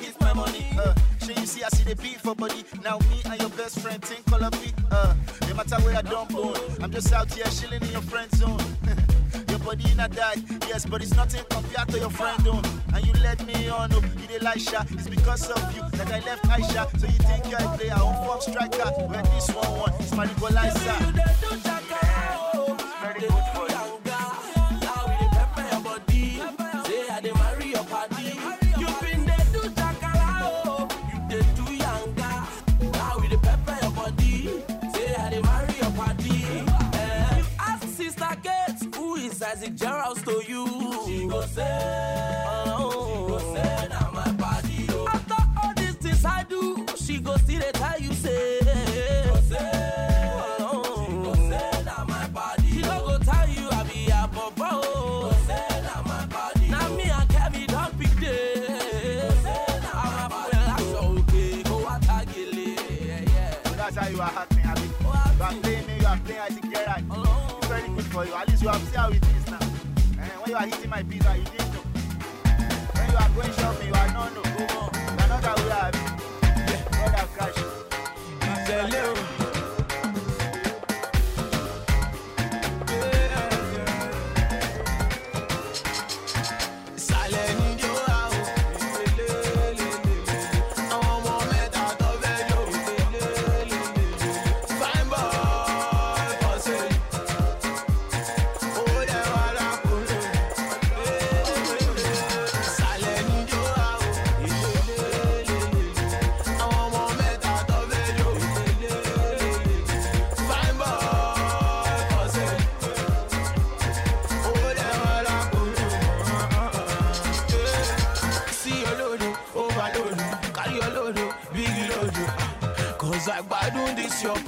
give 0.02 0.20
my 0.22 0.34
money. 0.34 0.66
Uh, 0.78 0.94
you 1.28 1.46
see 1.46 1.64
I 1.64 1.70
see 1.70 1.84
the 1.84 1.96
beat 1.96 2.20
for 2.20 2.36
body. 2.36 2.64
Now 2.84 2.98
me 3.10 3.22
and 3.26 3.40
your 3.40 3.50
best 3.52 3.80
friend 3.80 4.02
think 4.02 4.26
color 4.26 4.50
me. 4.62 4.72
Uh, 4.92 5.14
no 5.48 5.56
matter 5.56 5.76
where 5.84 5.96
I 5.96 6.02
don't 6.02 6.34
own, 6.34 6.56
I'm 6.82 6.92
just 6.92 7.12
out 7.14 7.32
here 7.34 7.46
chilling 7.46 7.82
in 7.82 7.92
your 7.92 8.02
friend 8.02 8.30
zone. 8.36 8.60
your 9.50 9.60
body 9.60 9.92
in 9.92 10.00
a 10.00 10.08
die, 10.08 10.42
yes, 10.68 10.86
but 10.86 11.02
it's 11.02 11.16
nothing 11.16 11.44
compared 11.50 11.88
to 11.90 12.00
your 12.00 12.10
friend 12.10 12.42
zone. 12.44 12.64
And 12.94 13.06
you 13.06 13.14
let 13.22 13.46
me 13.46 13.70
on, 13.70 13.94
oh, 13.94 14.02
you 14.20 14.28
did 14.28 14.44
Elisha. 14.44 14.86
It's 14.92 15.08
because 15.08 15.50
of 15.50 15.76
you 15.76 15.84
that 15.98 16.12
I 16.12 16.20
left 16.26 16.44
Aisha. 16.46 16.90
So 17.00 17.08
you 17.08 17.20
think 17.30 17.54
I 17.54 17.78
play 17.78 17.88
a 17.88 17.96
home 17.96 18.26
form 18.26 18.42
striker? 18.42 18.90
Where 19.08 19.24
this 19.24 19.50
one 19.54 19.80
one, 19.80 19.94
it's 20.00 20.16
my 20.16 20.26
equalizer. 20.26 20.96
Very 23.02 23.20
good. 23.22 23.49
since 68.60 68.64
you 68.64 68.70
have 68.70 68.90
seen 68.90 68.96
how 68.96 69.10
it 69.10 69.24
is 69.38 69.48
now. 69.50 69.60
And 70.20 70.32
when 70.42 70.50
you 70.50 70.56
are 70.56 70.66
hitting 70.66 70.90
my 70.90 71.04
pizza, 71.04 71.38
you 71.38 71.46
didn't 71.46 71.74
know. 71.74 71.82
Eh, 72.46 72.88
when 72.94 73.12
you 73.12 73.18
are 73.18 73.30
going 73.30 73.54
shopping, 73.54 73.88
you 73.88 73.94
are 73.94 74.08
not 74.12 74.36
know. 74.36 74.59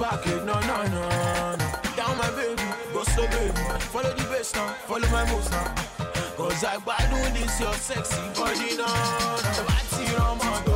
back 0.02 0.26
it, 0.26 0.44
no, 0.44 0.54
no, 0.54 0.82
no, 0.88 1.54
no. 1.54 1.68
Down 1.96 2.18
my 2.18 2.28
baby, 2.32 2.60
go 2.92 3.04
slow 3.04 3.26
baby. 3.28 3.52
Follow 3.92 4.12
the 4.12 4.24
bass 4.24 4.52
now, 4.52 4.74
follow 4.88 5.08
my 5.10 5.24
moves 5.30 5.48
now. 5.48 5.72
Cause 6.36 6.64
I 6.64 6.76
bad 6.78 7.08
doing 7.08 7.34
this, 7.34 7.60
your 7.60 7.72
sexy 7.74 8.20
body, 8.34 8.76
no, 8.76 8.86
no. 8.86 9.64
Bati, 9.68 10.04
no, 10.18 10.34
no, 10.34 10.62
no. 10.66 10.71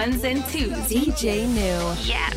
Ones 0.00 0.24
and 0.24 0.42
twos. 0.46 0.70
DJ 0.88 1.46
New. 1.46 2.10
Yeah, 2.10 2.29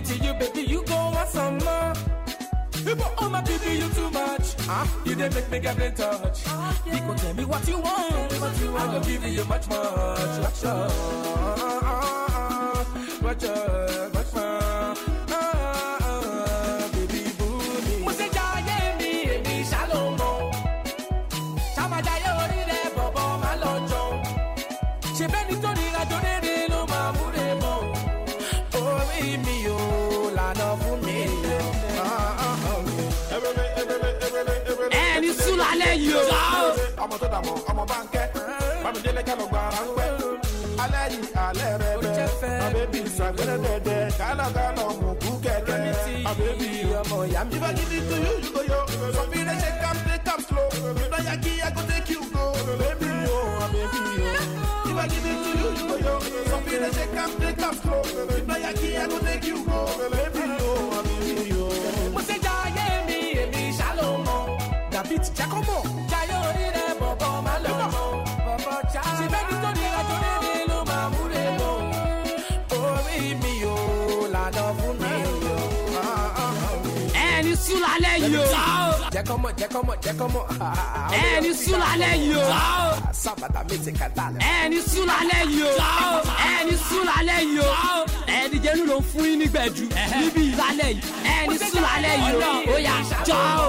it 0.00 0.06
to 0.06 0.14
you, 0.24 0.32
baby, 0.34 0.62
you 0.62 0.82
go 0.84 0.94
want 0.94 1.28
some 1.28 1.58
more. 1.58 1.94
People, 2.72 3.12
oh 3.18 3.28
my 3.28 3.42
baby, 3.42 3.80
you 3.80 3.88
too 3.90 4.10
much. 4.10 4.54
Huh? 4.60 4.86
You 5.04 5.14
didn't 5.14 5.34
make 5.34 5.50
me 5.50 5.60
get 5.60 5.80
in 5.80 5.94
touch. 5.94 6.46
You 6.86 6.92
can 6.92 7.16
tell 7.16 7.34
me 7.34 7.44
what 7.44 7.68
you 7.68 7.78
want. 7.78 8.32
What 8.40 8.60
you 8.60 8.72
want. 8.72 8.90
I 8.90 8.98
go 8.98 9.04
give 9.04 9.24
you 9.24 9.44
much, 9.44 9.68
much, 9.68 10.40
much, 10.40 10.64
uh, 10.64 10.88
much, 13.22 13.44
uh, 13.44 13.58
much, 13.66 13.79
yìí 41.12 41.28
alẹ́ 41.46 41.70
rẹ 41.82 41.92
bẹ́ 42.02 42.14
àbẹ́bí 42.66 42.98
ìsàgbẹ́rẹ́ 43.08 43.58
dẹ́dẹ́ 43.64 44.10
kálọ̀kálọ̀ 44.18 44.88
mú 45.00 45.10
kú 45.22 45.30
kẹ̀kẹ́ 45.44 45.78
àbẹ́bí 46.30 46.68
ọmọ 47.00 47.16
ìyá 47.30 47.40
mi. 47.48 47.54
ìbá 47.56 47.68
gidi 47.76 47.98
tó 48.08 48.16
yóò 48.24 48.34
yúgò 48.44 48.62
yó 48.72 48.80
sọfí 49.16 49.38
rẹ 49.48 49.54
ṣe 49.62 49.70
kam 49.82 49.96
take 50.06 50.28
am 50.32 50.40
slow 50.46 50.68
lọ́yà 51.12 51.34
kí 51.42 51.52
i 51.66 51.68
go 51.74 51.82
take 51.90 52.10
you 52.14 52.22
go 52.32 52.42
bébí 52.80 53.10
o 53.36 53.38
àbẹ́bí 53.64 54.00
o. 54.28 54.32
ìbá 54.90 55.04
gidi 55.12 55.32
tó 55.42 55.50
yóò 55.60 55.70
yúgò 55.78 55.96
yó 56.06 56.14
sọfí 56.50 56.74
rẹ 56.82 56.90
ṣe 56.96 57.04
kam 57.14 57.30
take 57.40 57.64
am 57.68 57.74
slow 57.82 58.02
lọ́yà 58.48 58.70
kí 58.80 58.88
i 59.02 59.04
go 59.10 59.18
take 59.26 59.46
you 59.50 59.58
go 59.68 59.78
bébí 60.12 60.44
o 60.70 60.72
àbẹ́bí 60.98 61.34
o. 61.62 61.66
mo 62.14 62.20
ṣe 62.28 62.36
jayé 62.44 62.86
mi 63.06 63.18
èmi 63.42 63.62
jẹ́ 63.78 63.90
mọ̀. 64.26 64.40
jayé 65.38 65.58
orí 65.58 65.89
sùn 77.70 77.80
lálẹ́ 77.86 78.14
yìí 78.22 78.36
o. 78.36 78.44
jẹ́ 79.14 79.22
kọ́ 79.28 79.36
mọ̀ 79.42 79.50
jẹ́ 79.60 79.68
kọ́ 79.74 79.80
mọ̀ 79.88 79.96
jẹ́ 80.04 80.14
kọ́ 80.20 80.28
mọ̀. 80.34 80.44
ẹni 81.22 81.50
sùn 81.62 81.78
lálẹ́ 81.84 82.12
yìí 82.22 82.36
o. 82.42 82.44
sábàtà 83.22 83.60
mi 83.68 83.76
ti 83.84 83.90
kàtà 84.00 84.24
lẹ̀. 84.34 84.40
ẹni 84.62 84.78
sùn 84.90 85.04
lálẹ́ 85.10 85.42
yìí 85.52 85.62
o. 85.68 85.72
ẹni 86.54 86.74
sùn 86.88 87.02
lálẹ́ 87.10 87.38
yìí 87.52 87.60
o. 87.66 87.70
ẹni 88.38 88.56
jẹ́nu 88.64 88.82
ló 88.90 88.96
ń 88.98 89.02
fún 89.10 89.24
yín 89.28 89.36
nígbẹ̀jú 89.40 89.84
níbi 90.20 90.42
ìlálẹ́ 90.52 90.90
yìí. 90.96 91.02
ẹni 91.36 91.56
sùn 91.70 91.82
lálẹ́ 91.86 92.14
yìí 92.24 92.34
o. 92.50 92.52
ó 92.74 92.76
yà 92.86 92.94
jọ́ 93.28 93.40
o. 93.64 93.68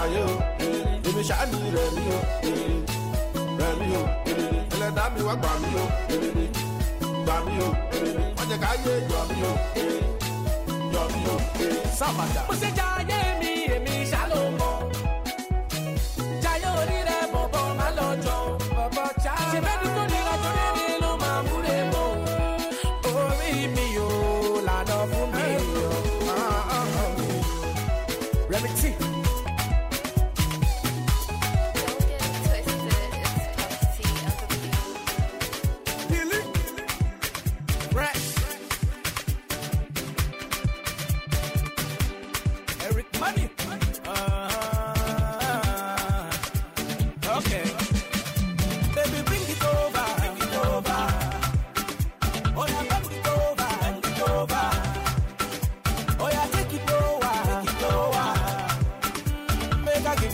jayé 0.00 0.22
o. 0.24 0.34
Èmi 1.08 1.22
ṣáàní 1.28 1.58
rẹ̀ 1.76 1.88
mi 1.96 2.04
o. 2.16 2.18
Rẹ̀ 3.60 3.72
mi 3.80 3.88
o. 4.00 4.02
Ẹlẹ́dàá 4.74 5.04
mi 5.14 5.20
wá 5.28 5.34
gbà 5.40 5.50
mí 5.62 5.70
o. 5.82 5.86
Gbà 7.24 7.36
mí 7.46 7.54
o. 7.66 7.68
Wọ́n 8.36 8.52
ká 8.62 8.70
yé 8.84 8.92
yọ 9.10 9.20
mí 9.30 9.38
o. 9.50 9.52
Yọ 10.94 11.02
mí 11.12 11.20
o. 11.34 11.36
Sábàjá. 11.98 12.40
mo 12.48 12.54
ṣe 12.60 12.68
jayé 12.78 13.18
mi 13.40 13.50
èmi 13.76 13.94
ṣàlò 14.12 14.40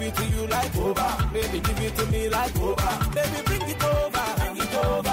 it 0.06 0.14
to 0.14 0.24
you 0.26 0.46
like 0.46 0.76
over. 0.76 1.28
Baby, 1.32 1.60
give 1.60 1.80
it 1.80 1.96
to 1.96 2.06
me 2.06 2.28
like 2.28 2.56
over. 2.60 3.10
Baby, 3.14 3.42
bring 3.44 3.62
it 3.62 3.84
over. 3.84 4.24
Bring 4.38 4.56
it 4.56 4.74
over. 4.74 5.05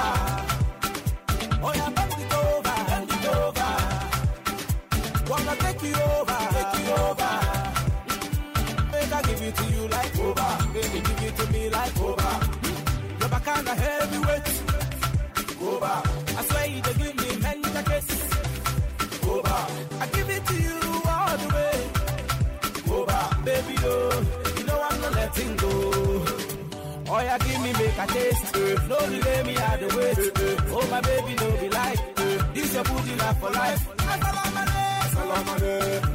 Make 27.97 28.09
a 28.09 28.13
taste. 28.13 28.55
Uh, 28.55 28.87
no 28.87 28.97
delay 29.09 29.43
me 29.43 29.57
out 29.57 29.79
the 29.79 29.87
way. 29.97 30.11
Uh, 30.11 30.75
oh, 30.75 30.87
my 30.89 31.01
baby, 31.01 31.35
no 31.35 31.51
be 31.61 31.69
like. 31.69 31.99
Uh, 32.17 32.53
this 32.53 32.73
your 32.73 32.83
booty 32.83 33.15
life 33.15 33.39
for 33.39 33.49
life. 33.51 33.87
Assalamu 33.97 35.51
alaikum. 35.53 36.13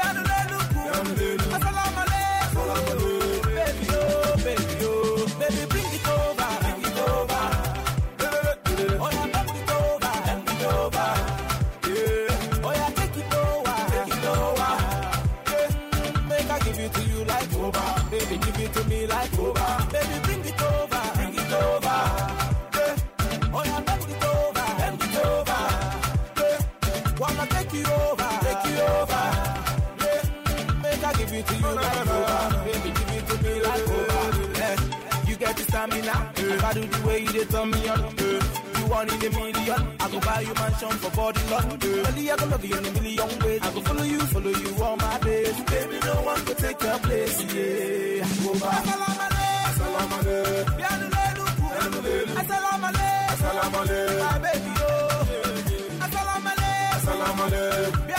Stamina, 36.01 36.31
if 36.37 36.63
I 36.63 36.73
do 36.73 36.81
the 36.85 37.07
way 37.07 37.19
you 37.21 37.45
turn 37.45 37.69
me 37.71 37.87
on. 37.89 37.99
Yeah. 38.17 38.39
You 38.79 38.85
want 38.89 39.11
in 39.13 39.23
a 39.33 39.37
million, 39.37 39.81
I 39.99 40.09
go 40.11 40.19
buy 40.19 40.41
you 40.41 40.53
mansion 40.55 40.89
for 41.01 41.11
body 41.15 41.41
long. 41.49 41.71
Only 41.71 42.31
I 42.31 42.35
go 42.35 42.45
love 42.45 42.65
you 42.65 42.77
in 42.77 42.85
a 42.85 42.91
million 42.91 43.39
ways. 43.39 43.61
I 43.61 43.71
go 43.73 43.81
follow 43.81 44.03
you, 44.03 44.19
follow 44.19 44.49
you 44.49 44.83
all 44.83 44.97
my 44.97 45.17
days. 45.19 45.55
Baby, 45.63 45.99
no 46.03 46.13
one 46.23 46.45
can 46.45 46.55
take 46.55 46.81
your 46.83 46.99
place, 46.99 47.41
yeah. 47.53 48.27
Go 48.43 48.53
back. 48.59 48.83
Assalamu 48.83 49.21
alaikum. 49.27 49.69
Assalamu 49.69 50.15
alaikum. 50.19 50.79
Assalamu 53.31 53.77
alaikum. 53.81 54.23
My 54.23 54.37
baby, 54.45 54.71
oh. 54.79 54.85
Assalamu 56.05 56.49
alaikum. 56.53 56.97
Assalamu 56.97 57.43
alaikum. 57.47 58.12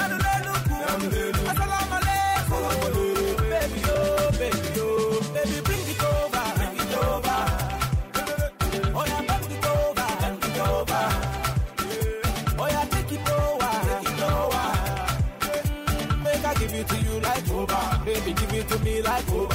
Like 19.05 19.29
over. 19.33 19.54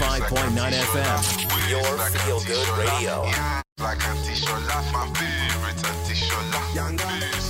105.9 0.00 0.56
FM. 0.56 1.20
Your 1.68 1.84
feel 2.08 2.40
good 2.48 2.68
radio. 2.78 3.20
Like 3.80 4.00
Auntie 4.08 4.32
Shola, 4.32 4.80
my 4.94 5.04
favorite 5.12 5.76
Auntie 5.76 6.14
Shola. 6.14 6.74
Young 6.74 6.96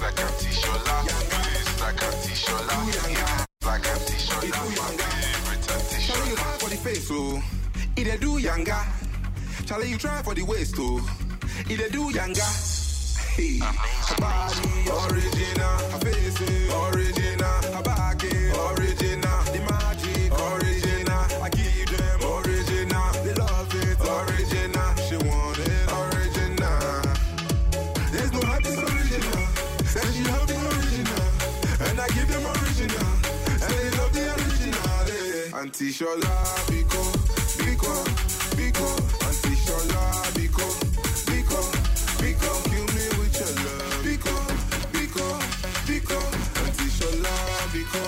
like 0.03 0.19
Auntie 0.19 0.51
Shola. 0.51 1.07
Biz, 1.07 1.81
like 1.81 2.03
Auntie 2.03 2.35
Shola. 2.35 3.47
Like 3.65 3.87
Auntie 3.87 4.19
Shola, 4.19 4.51
my 4.51 4.91
favorite 4.99 5.71
Auntie 5.71 6.03
Charlie, 6.05 6.31
you 6.31 6.35
try 6.35 6.59
for 6.59 6.71
the 6.71 6.77
face, 6.77 7.07
so 7.07 7.41
it 7.97 8.13
a 8.13 8.19
do 8.19 8.39
younger. 8.39 8.83
Charlie, 9.65 9.89
you 9.89 9.97
try 9.97 10.21
for 10.23 10.35
the 10.35 10.43
waist, 10.43 10.75
too. 10.75 11.01
It 11.69 11.79
a 11.79 11.89
do 11.89 12.11
younger. 12.11 12.43
Hey, 13.31 13.61
body 14.19 14.91
original, 14.91 15.79
face 16.03 16.41
original, 16.41 17.20
Auntie 35.71 35.93
Shola, 35.93 36.27
Biko, 36.67 37.01
Biko, 37.63 37.95
Biko, 38.59 38.89
Auntie 39.23 39.55
Shola, 39.55 40.03
Biko, 40.35 40.67
Biko, 41.31 41.61
Biko, 42.19 42.51
kill 42.65 42.87
me 42.91 43.07
with 43.15 43.39
your 43.39 43.55
love. 43.63 44.03
Biko, 44.03 44.35
Biko, 44.91 45.27
Biko, 45.87 46.19
Auntie 46.65 46.91
Shola, 46.91 47.35
Biko, 47.71 48.03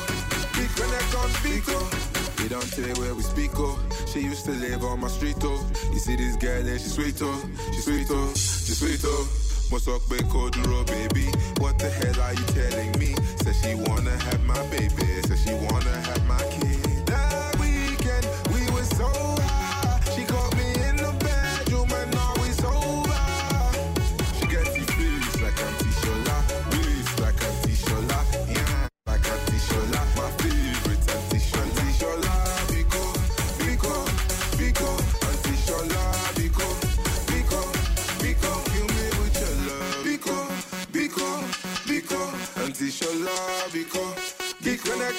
Biko, 0.58 0.90
neck 0.90 1.14
on 1.22 1.30
Biko. 1.44 2.36
They 2.36 2.48
don't 2.48 2.68
tell 2.72 3.00
where 3.00 3.14
we 3.14 3.22
speak, 3.22 3.52
oh. 3.54 3.78
She 4.08 4.20
used 4.22 4.44
to 4.46 4.50
live 4.50 4.82
on 4.82 4.98
my 4.98 5.06
street, 5.08 5.36
oh. 5.42 5.64
You 5.92 6.00
see 6.00 6.16
this 6.16 6.34
girl, 6.36 6.66
yeah, 6.66 6.78
she 6.78 6.88
sweet, 6.88 7.22
oh. 7.22 7.40
She 7.72 7.80
sweet, 7.80 8.08
oh. 8.10 8.32
She 8.34 8.72
sweet, 8.74 9.00
oh. 9.04 9.28
Must 9.70 9.86
walk 9.86 10.06
back 10.10 10.28
duro, 10.28 10.84
baby. 10.84 11.30
What 11.62 11.78
the 11.78 11.88
hell 11.88 12.20
are 12.20 12.34
you 12.34 12.44
telling 12.52 12.92
me? 12.98 13.14
Says 13.40 13.56
she 13.62 13.74
wanna 13.74 14.10
have 14.10 14.44
my 14.44 14.60
baby. 14.66 15.06
Says 15.24 15.42
she 15.46 15.54
wanna 15.54 15.96
have 16.10 16.26
my 16.26 16.36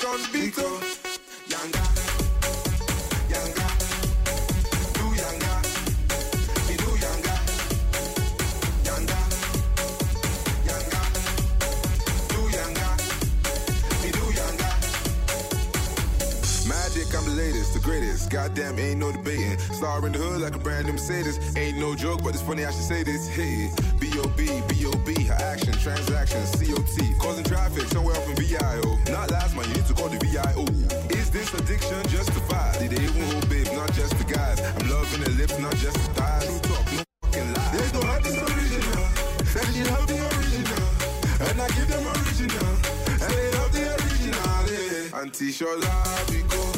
Geek 0.02 0.58
when 0.58 0.93
Goddamn, 18.34 18.80
ain't 18.80 18.98
no 18.98 19.12
debating. 19.12 19.60
Star 19.60 20.04
in 20.08 20.12
the 20.12 20.18
hood 20.18 20.42
like 20.42 20.56
a 20.56 20.58
brand 20.58 20.88
new 20.88 20.94
Mercedes. 20.94 21.38
Ain't 21.56 21.78
no 21.78 21.94
joke, 21.94 22.24
but 22.24 22.34
it's 22.34 22.42
funny 22.42 22.66
I 22.66 22.72
should 22.72 22.82
say 22.82 23.04
this. 23.04 23.28
Hey, 23.30 23.70
B.O.B., 24.00 24.64
B.O.B., 24.68 25.14
her 25.26 25.36
action, 25.36 25.72
transactions, 25.74 26.50
C.O.T. 26.58 27.14
Causing 27.20 27.44
traffic 27.44 27.84
somewhere 27.94 28.16
up 28.16 28.28
in 28.28 28.36
V.I.O. 28.36 28.98
Not 29.12 29.30
last 29.30 29.56
month, 29.56 29.68
you 29.68 29.76
need 29.76 29.86
to 29.86 29.94
call 29.94 30.10
the 30.10 30.18
V.I.O. 30.18 30.66
Is 31.14 31.30
this 31.30 31.54
addiction 31.54 32.02
justified? 32.10 32.80
Did 32.80 32.98
they 32.98 33.04
even 33.04 33.22
hold 33.22 33.48
babes, 33.52 33.72
not 33.72 33.94
just 33.94 34.18
the 34.18 34.26
guys? 34.26 34.60
I'm 34.60 34.90
loving 34.90 35.22
the 35.22 35.30
lips, 35.38 35.60
not 35.60 35.76
just 35.76 35.94
the 35.94 36.10
thighs. 36.18 36.48
True 36.50 36.74
talk, 36.74 36.86
no 36.90 37.04
fucking 37.22 37.54
lie. 37.54 37.70
There's 37.78 37.94
no 37.94 38.02
hot 38.02 38.24
this 38.24 38.34
original. 38.34 39.06
Said 39.46 39.70
she 39.78 39.84
love 39.94 40.10
the 40.10 40.18
original. 40.18 40.90
And 41.54 41.62
I 41.62 41.68
give 41.78 41.86
them 41.86 42.02
original. 42.02 42.66
And 43.14 43.30
they 43.30 43.52
love 43.62 43.72
the 43.78 43.94
original. 43.94 44.34
Yeah. 44.74 45.22
Auntie 45.22 45.54
Shola, 45.54 45.86
Biko, 46.34 46.73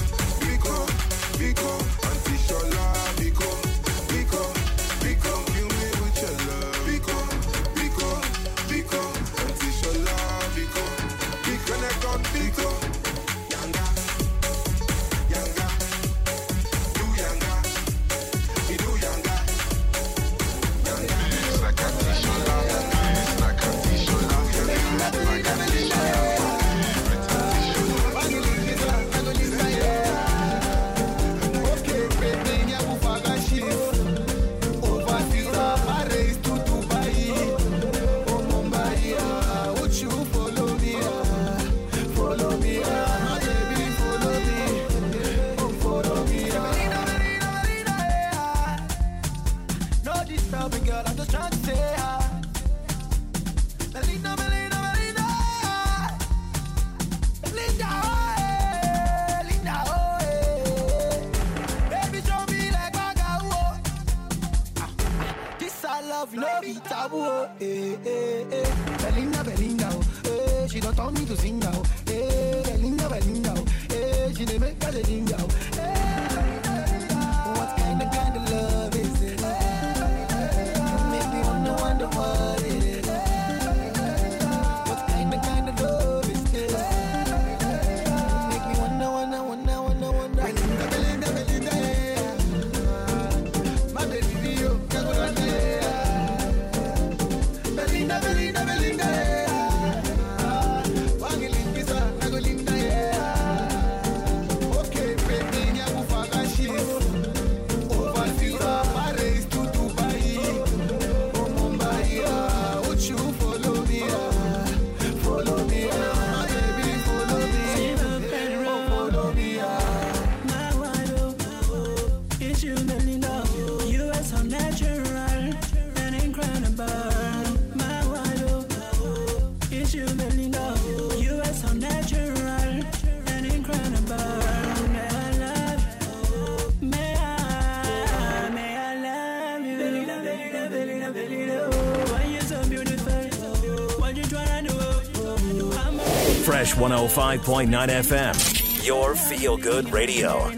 105.9 147.08 147.70
FM. 147.90 148.86
Your 148.86 149.16
feel 149.16 149.58
good 149.58 149.92
radio. 149.92 150.55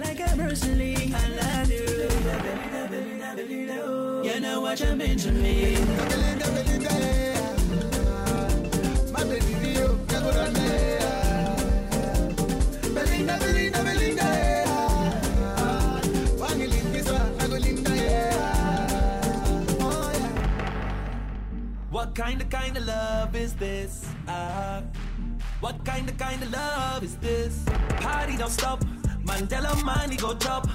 Don't 28.48 28.54
stop, 28.54 28.84
Mandela 29.26 29.84
money 29.84 30.16
go 30.16 30.34
drop. 30.34 30.68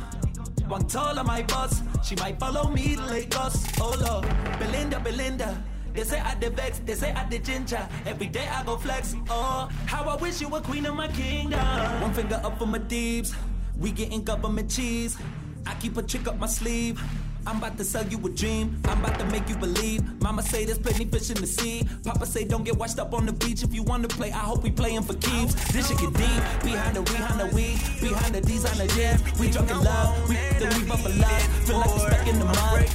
One 0.68 0.86
tall 0.86 1.18
on 1.18 1.26
my 1.26 1.42
boss, 1.42 1.82
she 2.04 2.14
might 2.16 2.38
follow 2.38 2.70
me 2.70 2.96
to 2.96 3.02
Lagos. 3.02 3.66
Oh 3.80 3.96
Lord, 3.98 4.26
Belinda, 4.58 5.00
Belinda. 5.00 5.62
They 5.94 6.04
say 6.04 6.20
I 6.20 6.34
the 6.34 6.50
vex, 6.50 6.80
they 6.80 6.94
say 6.94 7.12
I 7.12 7.24
the 7.28 7.38
ginger. 7.38 7.86
Every 8.04 8.26
day 8.26 8.46
I 8.46 8.62
go 8.64 8.76
flex. 8.76 9.14
Oh, 9.30 9.68
how 9.86 10.04
I 10.04 10.16
wish 10.16 10.40
you 10.40 10.48
were 10.48 10.60
queen 10.60 10.84
of 10.86 10.94
my 10.94 11.08
kingdom. 11.08 11.60
One 12.02 12.12
finger 12.12 12.40
up 12.44 12.58
for 12.58 12.66
my 12.66 12.78
deeps, 12.78 13.34
we 13.78 13.90
getting 13.90 14.22
government 14.22 14.70
cheese. 14.70 15.16
I 15.66 15.74
keep 15.74 15.96
a 15.96 16.02
trick 16.02 16.28
up 16.28 16.38
my 16.38 16.48
sleeve. 16.48 17.00
I'm 17.46 17.56
about 17.56 17.76
to 17.78 17.84
sell 17.84 18.06
you 18.06 18.18
a 18.18 18.28
dream. 18.28 18.80
I'm 18.84 19.02
about 19.02 19.18
to 19.18 19.24
make 19.26 19.48
you 19.48 19.56
believe. 19.56 20.02
Mama 20.22 20.42
say 20.42 20.64
there's 20.64 20.78
plenty 20.78 21.04
fish 21.04 21.30
in 21.30 21.36
the 21.36 21.46
sea. 21.46 21.86
Papa 22.04 22.24
say 22.26 22.44
don't 22.44 22.64
get 22.64 22.76
washed 22.76 23.00
up 23.00 23.12
on 23.12 23.26
the 23.26 23.32
beach. 23.32 23.64
If 23.64 23.74
you 23.74 23.82
wanna 23.82 24.06
play, 24.06 24.30
I 24.30 24.38
hope 24.38 24.62
we 24.62 24.70
playing 24.70 25.02
for 25.02 25.14
keeps. 25.14 25.54
This 25.72 25.88
shit 25.88 25.98
get 25.98 26.12
deep. 26.14 26.42
Behind 26.62 26.96
the 26.96 27.02
behind 27.02 27.40
the 27.40 27.54
weed, 27.54 27.78
behind 28.00 28.34
the 28.34 28.40
D's 28.40 28.64
on 28.64 28.78
the 28.78 28.86
jam. 28.94 29.20
We 29.40 29.50
drunk 29.50 29.70
in 29.70 29.82
love. 29.82 30.28
We 30.28 30.36
then 30.60 30.70
we 30.78 30.86
bump 30.88 31.04
a 31.04 31.08
love. 31.08 31.42
Feel 31.66 31.78
like 31.78 31.90
we're 31.90 32.06
stuck 32.06 32.26
in 32.28 32.38
the 32.38 32.44
mud. 32.44 32.86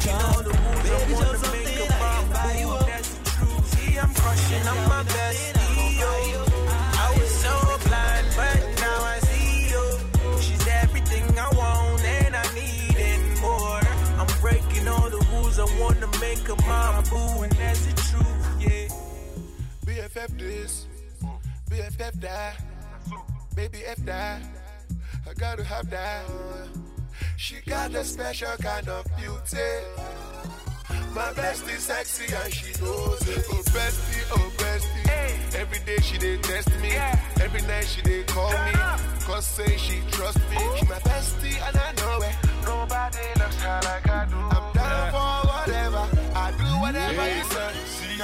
Baby, 0.83 1.13
show 1.19 1.35
something 1.35 1.67
I 1.67 2.21
can 2.21 2.31
buy 2.31 2.55
you 2.59 2.69
up. 2.69 2.87
See, 3.65 3.99
I'm 3.99 4.13
crushing 4.13 4.67
on 4.67 4.96
wanna 16.55 16.61
make 16.61 16.67
my 16.67 17.01
boo, 17.09 17.43
and 17.43 17.51
that's 17.53 17.85
the 17.85 17.93
truth, 17.93 18.61
yeah. 18.61 18.87
BFF 19.85 20.37
this, 20.37 20.87
BFF 21.69 22.13
that, 22.21 22.61
baby 23.55 23.79
F 23.85 23.97
that. 24.05 24.41
I 25.29 25.33
gotta 25.33 25.63
have 25.63 25.89
that. 25.89 26.23
She 27.35 27.55
got 27.67 27.93
a 27.93 28.03
special 28.03 28.55
kind 28.61 28.87
of 28.87 29.05
beauty. 29.17 29.57
My 31.13 31.33
bestie 31.33 31.77
sexy 31.79 32.33
and 32.33 32.53
she 32.53 32.71
knows 32.81 33.27
it. 33.27 33.45
Oh 33.51 33.61
bestie, 33.75 34.25
oh 34.31 34.51
bestie. 34.57 35.55
Every 35.55 35.79
day 35.79 35.97
she 36.01 36.17
did 36.17 36.43
test 36.43 36.69
me. 36.81 36.91
Every 37.41 37.61
night 37.63 37.85
she 37.85 38.01
did 38.01 38.27
call 38.27 38.51
me. 38.51 38.71
Cause 39.25 39.45
say 39.45 39.75
she 39.77 39.99
trust 40.11 40.39
me. 40.49 40.57
She 40.77 40.85
my 40.85 40.99
bestie 40.99 41.67
and 41.67 41.77
I 41.77 41.91
know 41.99 42.21
it. 42.21 42.35
Nobody 42.63 43.27
looks 43.39 43.61
her 43.61 43.79
like 43.83 44.09
I 44.09 44.25
do. 44.25 44.37
I'm 44.37 44.66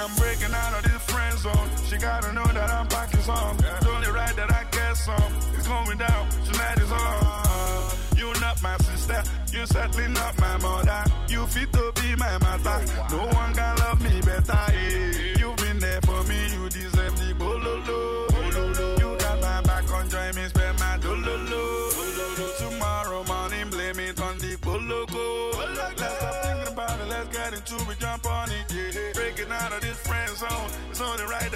I'm 0.04 0.14
breaking 0.16 0.54
out 0.54 0.74
of 0.74 0.84
this 0.84 1.02
friend 1.04 1.40
zone. 1.40 1.70
She 1.88 1.96
gotta 1.98 2.34
know 2.34 2.44
that 2.44 2.70
I'm 2.70 2.88
packing 2.88 3.22
some. 3.22 3.58
It's 3.58 3.86
only 3.88 4.10
right 4.12 4.36
that 4.36 4.52
I 4.52 4.66
get 4.70 4.98
some. 4.98 5.32
It's 5.56 5.66
going 5.66 5.98
down. 5.98 6.30
Tonight 6.44 6.78
is 6.80 6.92
on. 6.92 8.18
You 8.18 8.34
not 8.42 8.62
my 8.62 8.76
sister. 8.80 9.24
You 9.54 9.66
certainly 9.66 10.10
not 10.10 10.38
my 10.42 10.58
mother. 10.58 11.04
You 11.30 11.46
fit 11.48 11.72
to 11.72 11.94
be 12.02 12.16
my 12.18 12.38
mother. 12.40 12.84
No 13.12 13.28
one 13.28 13.54
can 13.54 13.78
love 13.78 14.02
me 14.02 14.20
better. 14.20 14.74
eh. 14.74 15.33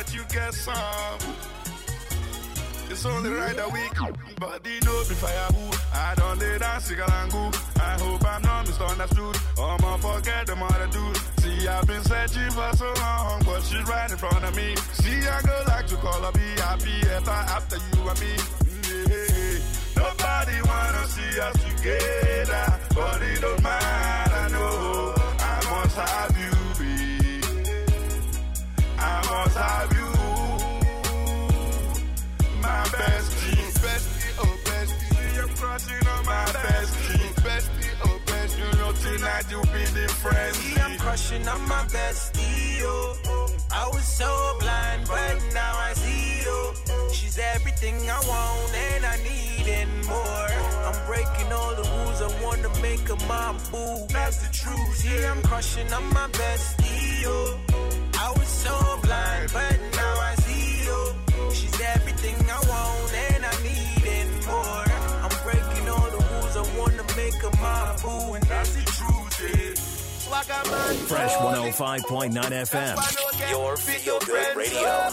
That 0.07 0.15
you 0.15 0.23
get 0.29 0.53
some. 0.53 1.19
It's 2.89 3.05
only 3.05 3.29
right 3.29 3.55
that 3.55 3.71
we 3.71 3.79
but 4.39 4.63
body 4.63 4.79
know 4.85 5.03
be 5.07 5.15
firewood. 5.15 5.79
I 5.93 6.13
don't 6.15 6.39
lay 6.39 6.57
down 6.57 6.79
cigalangu. 6.79 7.79
I 7.79 7.99
hope 8.01 8.25
I'm 8.25 8.41
not 8.41 8.67
misunderstood. 8.67 9.35
I'ma 9.59 9.97
forget 9.97 10.47
them 10.47 10.63
other 10.63 10.87
dudes. 10.87 11.21
See, 11.39 11.67
I've 11.67 11.85
been 11.87 12.03
searching 12.03 12.51
for 12.51 12.71
so 12.75 12.93
long, 12.99 13.43
but 13.45 13.61
she's 13.63 13.87
right 13.87 14.09
in 14.09 14.17
front 14.17 14.43
of 14.43 14.55
me. 14.55 14.75
See, 14.93 15.19
I 15.27 15.41
go 15.41 15.63
like 15.67 15.87
to 15.87 15.95
call 15.97 16.21
her, 16.21 16.31
be 16.31 16.47
happy 16.61 16.95
after, 17.27 17.77
you 17.77 18.09
and 18.09 18.19
me. 18.19 18.33
Mm, 18.63 19.09
yeah. 19.09 19.59
Nobody 19.97 20.57
wanna 20.69 21.03
see 21.07 21.39
us 21.39 21.55
together, 21.65 22.79
but 22.95 23.21
it 23.21 23.41
don't 23.41 23.61
matter, 23.63 24.53
no. 24.53 25.13
I 25.39 25.59
must 25.69 25.97
have 25.97 26.37
you, 26.37 26.56
must 29.29 29.57
have 29.57 29.91
you. 29.93 30.09
My 32.61 32.83
bestie, 32.95 33.65
bestie, 33.83 34.33
oh 34.39 34.55
bestie. 34.67 35.09
See, 35.15 35.39
I'm 35.41 35.49
crushing 35.59 36.07
on 36.07 36.25
my 36.25 36.45
bestie. 36.63 37.06
Know 39.17 39.23
tonight 39.23 39.49
you 39.49 39.61
be 39.73 39.83
the 39.99 40.07
friend. 40.09 40.55
See, 40.55 40.79
I'm 40.79 40.97
crushing 40.97 41.47
on 41.47 41.61
my 41.67 41.83
bestie, 41.85 42.79
yo. 42.79 43.15
I 43.71 43.87
was 43.87 44.03
so 44.03 44.57
blind, 44.59 45.07
but 45.07 45.37
now 45.53 45.73
I 45.75 45.93
see 45.93 46.43
you. 46.45 46.73
She's 47.13 47.39
everything 47.39 47.95
I 48.09 48.19
want 48.27 48.75
and 48.75 49.05
I 49.05 49.17
need 49.17 49.67
and 49.67 50.05
more. 50.05 50.49
I'm 50.87 51.05
breaking 51.07 51.51
all 51.51 51.73
the 51.75 51.83
rules, 51.97 52.21
I 52.21 52.43
wanna 52.43 52.69
make 52.81 53.07
her 53.07 53.15
my 53.27 53.53
boo. 53.71 54.05
That's 54.09 54.37
the 54.37 54.53
truth. 54.53 54.97
See, 54.97 55.25
I'm 55.25 55.41
crushing 55.41 55.91
on 55.93 56.05
my 56.13 56.27
bestie, 56.27 57.23
yo. 57.23 57.59
I 58.19 58.31
was 58.37 58.47
so 58.47 58.99
blind, 59.01 59.51
but 59.51 59.96
wanna 67.27 67.35
make 67.35 67.41
her 67.41 67.61
my 67.61 67.95
boo, 68.01 68.33
and 68.33 68.43
that's 68.45 68.75
the 68.75 68.81
truth, 68.81 69.39
yeah. 69.41 69.97
Fresh 71.07 71.33
105.9 71.35 72.33
FM. 72.33 73.49
Your 73.49 73.77
feel 73.77 74.19
good 74.19 74.55
radio. 74.55 75.09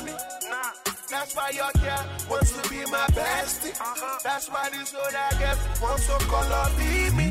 That's 1.09 1.37
why 1.37 1.51
your 1.51 1.71
girl 1.81 2.07
wants 2.29 2.61
to 2.61 2.69
be 2.69 2.79
my 2.91 3.07
bestie. 3.15 3.81
Uh-huh. 3.81 4.19
That's 4.25 4.49
why 4.49 4.69
this 4.71 4.95
old 4.95 5.15
I 5.15 5.39
guess 5.39 5.81
wants 5.81 6.07
to 6.07 6.13
call 6.27 6.43
her 6.43 7.17
me. 7.17 7.29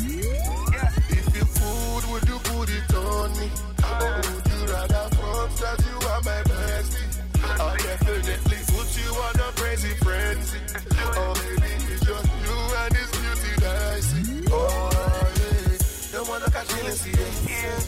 If 1.09 1.35
you 1.35 1.45
food, 1.45 2.11
would 2.11 2.29
you 2.29 2.39
put 2.39 2.69
it 2.69 2.93
on 2.95 3.31
me? 3.37 3.51
Or 3.83 4.15
would 4.15 4.47
you 4.47 4.73
rather 4.73 5.15
front 5.15 5.51
that 5.57 5.79
you 5.83 6.07
are 6.07 6.21
my 6.21 6.41
bestie? 6.47 7.23
I'll 7.59 7.77
definitely 7.77 8.57
put 8.67 8.89
you 8.97 9.09
on 9.11 9.35
a 9.35 9.51
crazy 9.59 9.93
frenzy. 9.95 10.59
Oh, 11.15 11.33
maybe 11.35 11.82
this 12.89 13.11
beauty 13.11 13.51
that 13.61 13.75
I 13.93 13.99
see. 13.99 14.45
Oh, 14.51 14.89
yeah. 15.37 16.11
Don't 16.11 16.27
wanna 16.27 16.49
catch. 16.51 16.73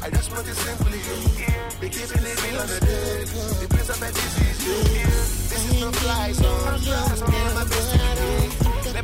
I 0.05 0.09
just 0.09 0.31
want 0.31 0.47
it 0.47 0.55
simply. 0.55 0.99
Be 1.81 1.89
keeping 1.89 2.23
it 2.23 2.37
real 2.43 2.59
on 2.61 2.67
the 2.67 2.79
day. 2.79 3.25
The 3.61 3.67
place 3.69 3.89
of 3.89 3.97
fetish 3.97 4.37
is. 4.45 4.59
This 5.49 5.71
is 5.71 5.81
no 5.81 5.91
fly 5.91 6.31
zone. 6.31 6.79
Just 6.79 7.27
me 7.27 7.35
and 7.35 7.55
my 7.55 7.63
bestie. 7.63 8.05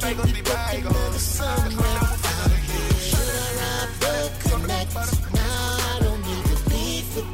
Be. 0.01 0.31
Connect. 4.49 4.93
Now 5.34 5.77
I 5.91 5.99
don't 6.01 6.22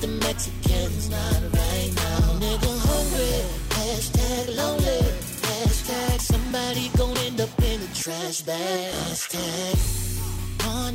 to 0.01 0.07
Mexicans, 0.07 1.09
not 1.09 1.41
right 1.53 1.91
now. 1.95 2.39
Nigga 2.41 2.71
hungry, 2.87 3.35
hashtag 3.69 4.55
lonely, 4.55 5.01
hashtag 5.41 6.19
somebody 6.19 6.89
trash 8.07 8.41
bag. 8.41 8.93
Hashtag 8.93 9.97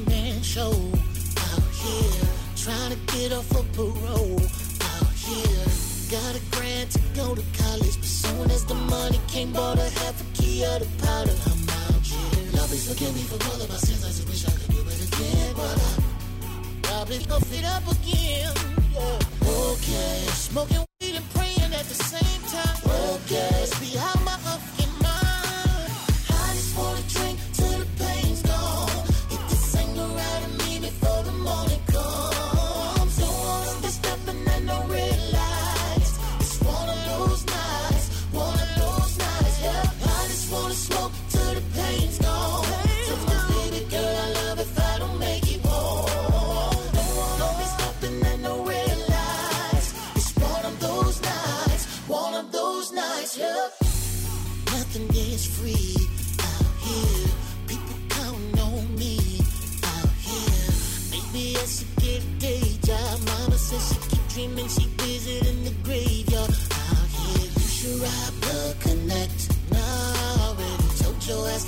man 0.08 0.40
show 0.40 0.72
out 0.72 1.68
here, 1.84 2.24
trying 2.56 2.90
to 2.90 2.98
get 3.12 3.32
off 3.32 3.50
of 3.54 3.70
parole 3.76 4.40
out 4.96 5.12
here. 5.12 5.66
Got 6.08 6.36
a 6.36 6.42
grant 6.56 6.90
to 6.92 7.00
go 7.14 7.34
to 7.34 7.44
college, 7.60 7.96
but 8.00 8.08
soon 8.08 8.50
as 8.50 8.64
the 8.64 8.74
money 8.74 9.20
came, 9.28 9.52
bought 9.52 9.78
a 9.78 9.88
half 10.00 10.16
a 10.22 10.24
key 10.32 10.64
out 10.64 10.80
of 10.80 10.88
the 10.88 11.06
powder. 11.06 11.36
I'm 11.50 11.68
out 11.84 12.00
here. 12.00 12.52
Love 12.56 12.70
please 12.70 12.88
forgive 12.88 13.14
me 13.14 13.24
for 13.28 13.36
all 13.50 13.60
of 13.60 13.68
my 13.68 13.76
sins. 13.76 14.04
I 14.04 14.08
just 14.08 14.26
wish 14.26 14.46
I 14.48 14.52
could 14.52 14.72
do 14.72 14.80
it 14.80 15.00
again, 15.12 15.52
but 15.54 15.76
I 15.76 16.00
probably 16.82 17.18
go 17.26 17.38
fit 17.40 17.66
up 17.66 17.84
again. 17.92 18.54
Yeah. 18.94 19.18
Okay, 19.68 20.16
smoking 20.48 20.84
weed 21.00 21.16
and 21.16 21.28
praying 21.34 21.72
at 21.76 21.86
the 21.92 21.98
same 22.12 22.42
time. 22.48 22.76
Okay, 23.20 23.66
see 23.76 23.98
how 23.98 24.18
my 24.24 24.31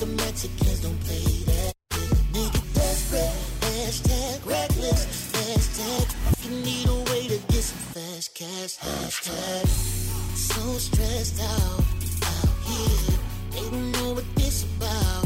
the 0.05 0.17
Mexicans 0.17 0.81
don't 0.81 1.01
play 1.01 1.25
that. 1.49 1.73
Nigga 2.33 2.75
desperate, 2.75 3.37
hashtag 3.65 4.45
reckless, 4.45 5.33
hashtag. 5.33 6.07
You 6.45 6.51
need 6.61 6.89
a 6.89 6.99
way 7.11 7.29
to 7.29 7.39
get 7.53 7.65
some 7.65 7.85
fast 7.95 8.35
cash, 8.35 8.77
hashtag. 8.85 9.67
So 10.37 10.61
stressed 10.79 11.41
out 11.41 11.81
out 12.33 12.51
here, 12.69 13.19
they 13.53 13.65
don't 13.71 13.93
know 13.93 14.13
what 14.15 14.29
this 14.35 14.65
about 14.77 15.25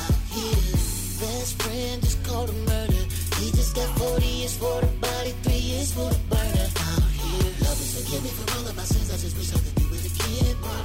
out 0.00 0.18
here. 0.34 0.74
Best 1.22 1.62
friend 1.62 2.02
just 2.02 2.22
called 2.24 2.50
a 2.50 2.58
murder. 2.70 3.02
He 3.38 3.50
just 3.52 3.76
got 3.76 3.88
40 3.98 4.26
years 4.26 4.56
for 4.56 4.80
the 4.80 4.90
body, 5.06 5.34
three 5.44 5.64
years 5.70 5.92
for 5.92 6.10
the 6.10 6.18
burner 6.30 6.68
out 6.90 7.10
here. 7.22 7.50
Love 7.62 7.78
is 7.78 7.90
forgive 7.94 8.22
me 8.24 8.30
for 8.30 8.58
all 8.58 8.66
of 8.66 8.76
my 8.76 8.82
sins. 8.82 9.08
I 9.12 9.18
just 9.18 9.36
wish 9.36 9.54
I 9.54 9.58
could 9.62 9.74
do 9.76 9.86
it 9.94 10.04
again, 10.10 10.56
but 10.62 10.82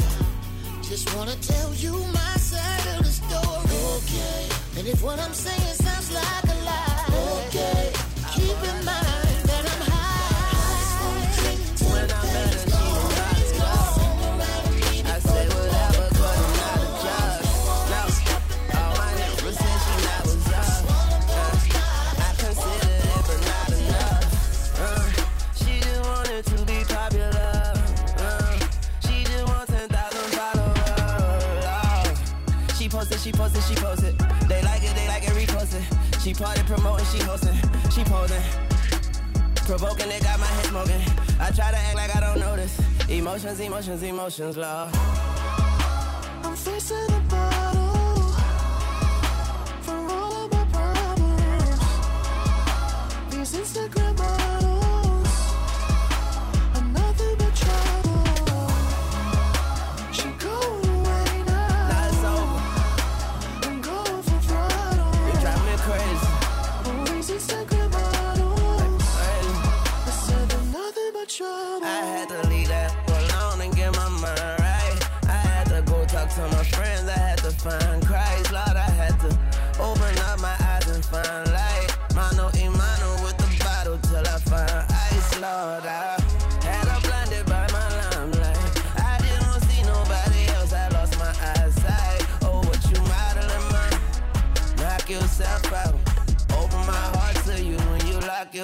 I 0.77 0.83
just 0.83 1.15
wanna 1.15 1.35
tell 1.37 1.73
you 1.73 1.93
my 2.13 2.40
okay. 4.03 4.79
And 4.79 4.87
if 4.87 5.01
what 5.03 5.19
I'm 5.19 5.33
saying 5.33 5.75
sounds 5.75 6.11
like 6.11 6.43
a 6.43 6.65
lie. 6.65 6.90
She 36.31 36.35
party 36.35 36.63
promoting, 36.63 37.05
she 37.07 37.19
hosting, 37.25 37.53
she 37.91 38.05
posing. 38.05 38.41
Provoking, 39.65 40.09
it 40.11 40.23
got 40.23 40.39
my 40.39 40.45
head 40.45 40.65
smoking. 40.67 41.01
I 41.41 41.51
try 41.51 41.71
to 41.71 41.77
act 41.77 41.95
like 41.97 42.15
I 42.15 42.21
don't 42.21 42.39
notice. 42.39 42.79
Emotions, 43.09 43.59
emotions, 43.59 44.01
emotions, 44.01 44.55
love. 44.55 44.89
I'm 46.45 46.55
facing 46.55 47.05
the 47.07 47.21
bar. 47.29 47.50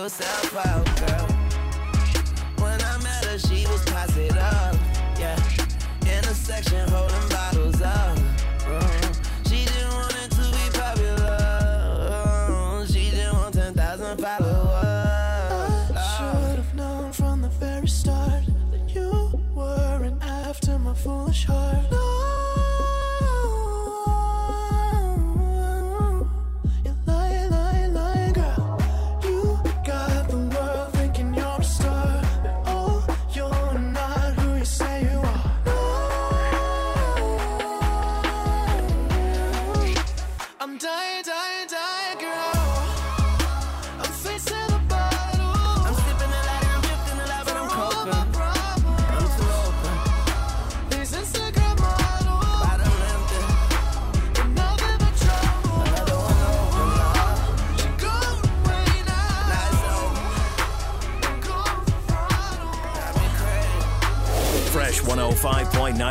yourself 0.03 0.55
out, 0.67 0.85
girl. 0.99 1.25
When 2.63 2.79
I 2.83 2.97
met 3.01 3.25
her, 3.25 3.39
she 3.39 3.65
was 3.65 3.83
positive, 3.85 4.35
yeah. 5.17 5.35
In 6.01 6.23
a 6.23 6.35
section 6.35 6.87
holding 6.89 7.29
bottles 7.29 7.81
up. 7.81 8.26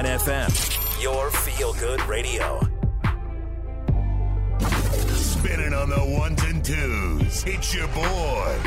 99 0.02 0.18
FM, 0.18 1.02
your 1.02 1.31
feel 1.31 1.73
good 1.73 2.02
radio. 2.02 2.60
Spinning 5.14 5.73
on 5.73 5.89
the 5.89 6.18
ones 6.18 6.43
and 6.43 6.62
twos. 6.62 7.44
It's 7.47 7.74
your 7.74 7.89
boy, 7.89 8.59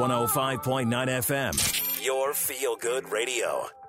105.9 0.00 0.86
FM, 0.88 2.02
your 2.02 2.32
feel 2.32 2.74
good 2.76 3.10
radio. 3.12 3.79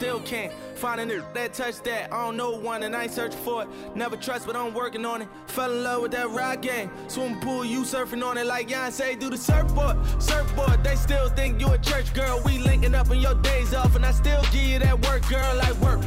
Still 0.00 0.20
can't 0.20 0.50
find 0.76 0.98
a 0.98 1.04
nigga 1.04 1.30
that 1.34 1.52
touch 1.52 1.82
that. 1.82 2.10
I 2.10 2.24
don't 2.24 2.34
know 2.34 2.52
one 2.52 2.84
and 2.84 2.96
I 2.96 3.02
ain't 3.02 3.12
searching 3.12 3.38
for 3.40 3.64
it. 3.64 3.68
Never 3.94 4.16
trust, 4.16 4.46
but 4.46 4.56
I'm 4.56 4.72
working 4.72 5.04
on 5.04 5.20
it. 5.20 5.28
Fell 5.48 5.70
in 5.70 5.84
love 5.84 6.00
with 6.00 6.12
that 6.12 6.30
rock 6.30 6.62
game. 6.62 6.90
Swimming 7.08 7.38
pool, 7.40 7.66
you 7.66 7.82
surfing 7.82 8.24
on 8.24 8.38
it 8.38 8.46
like 8.46 8.68
Beyonce 8.68 9.20
do 9.20 9.28
the 9.28 9.36
surfboard. 9.36 9.98
Surfboard, 10.18 10.82
they 10.82 10.96
still 10.96 11.28
think 11.28 11.60
you 11.60 11.68
a 11.68 11.76
church 11.76 12.14
girl. 12.14 12.40
We 12.46 12.56
linking 12.56 12.94
up 12.94 13.10
in 13.10 13.20
your 13.20 13.34
days 13.42 13.74
off, 13.74 13.94
and 13.94 14.06
I 14.06 14.12
still 14.12 14.40
give 14.44 14.64
you 14.72 14.78
that 14.78 14.98
work, 15.06 15.28
girl, 15.28 15.54
like 15.56 15.76
work. 15.82 16.00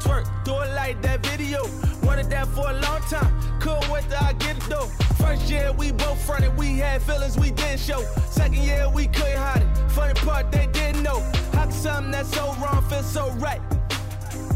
Twerk, 0.00 0.24
do 0.44 0.52
it 0.60 0.74
like 0.74 1.02
that 1.02 1.26
video. 1.26 1.64
Wanted 2.02 2.30
that 2.30 2.46
for 2.48 2.70
a 2.70 2.80
long 2.80 3.02
time. 3.02 3.32
Couldn't 3.60 3.86
wait 3.90 4.04
till 4.08 4.24
I 4.24 4.32
get 4.32 4.56
it 4.56 4.62
though. 4.70 4.88
First 5.20 5.50
year 5.50 5.72
we 5.72 5.92
both 5.92 6.24
fronted, 6.24 6.56
we 6.56 6.78
had 6.78 7.02
feelings 7.02 7.38
we 7.38 7.50
didn't 7.50 7.80
show. 7.80 8.02
Second 8.30 8.62
year 8.62 8.88
we 8.88 9.08
couldn't 9.08 9.36
hide 9.36 9.62
it. 9.62 9.90
Funny 9.90 10.14
part 10.14 10.50
they 10.50 10.68
didn't 10.68 10.93
know. 11.04 11.20
How 11.52 11.68
something 11.68 12.10
that's 12.10 12.34
so 12.34 12.44
wrong 12.54 12.82
feel 12.88 13.02
so 13.02 13.30
right? 13.32 13.60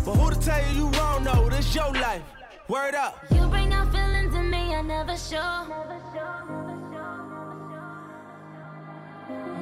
But 0.05 0.15
who 0.19 0.31
to 0.31 0.41
tell 0.41 0.61
you 0.67 0.73
you 0.79 0.87
wrong? 0.99 1.23
No, 1.23 1.49
this 1.49 1.75
your 1.75 1.93
life. 1.93 2.23
Word 2.69 2.95
up. 2.95 3.23
You 3.31 3.47
bring 3.47 3.73
out 3.73 3.93
feelings 3.93 4.35
in 4.35 4.51
me 4.51 4.75
I 4.75 4.83
never 4.83 5.17
show. 5.17 5.53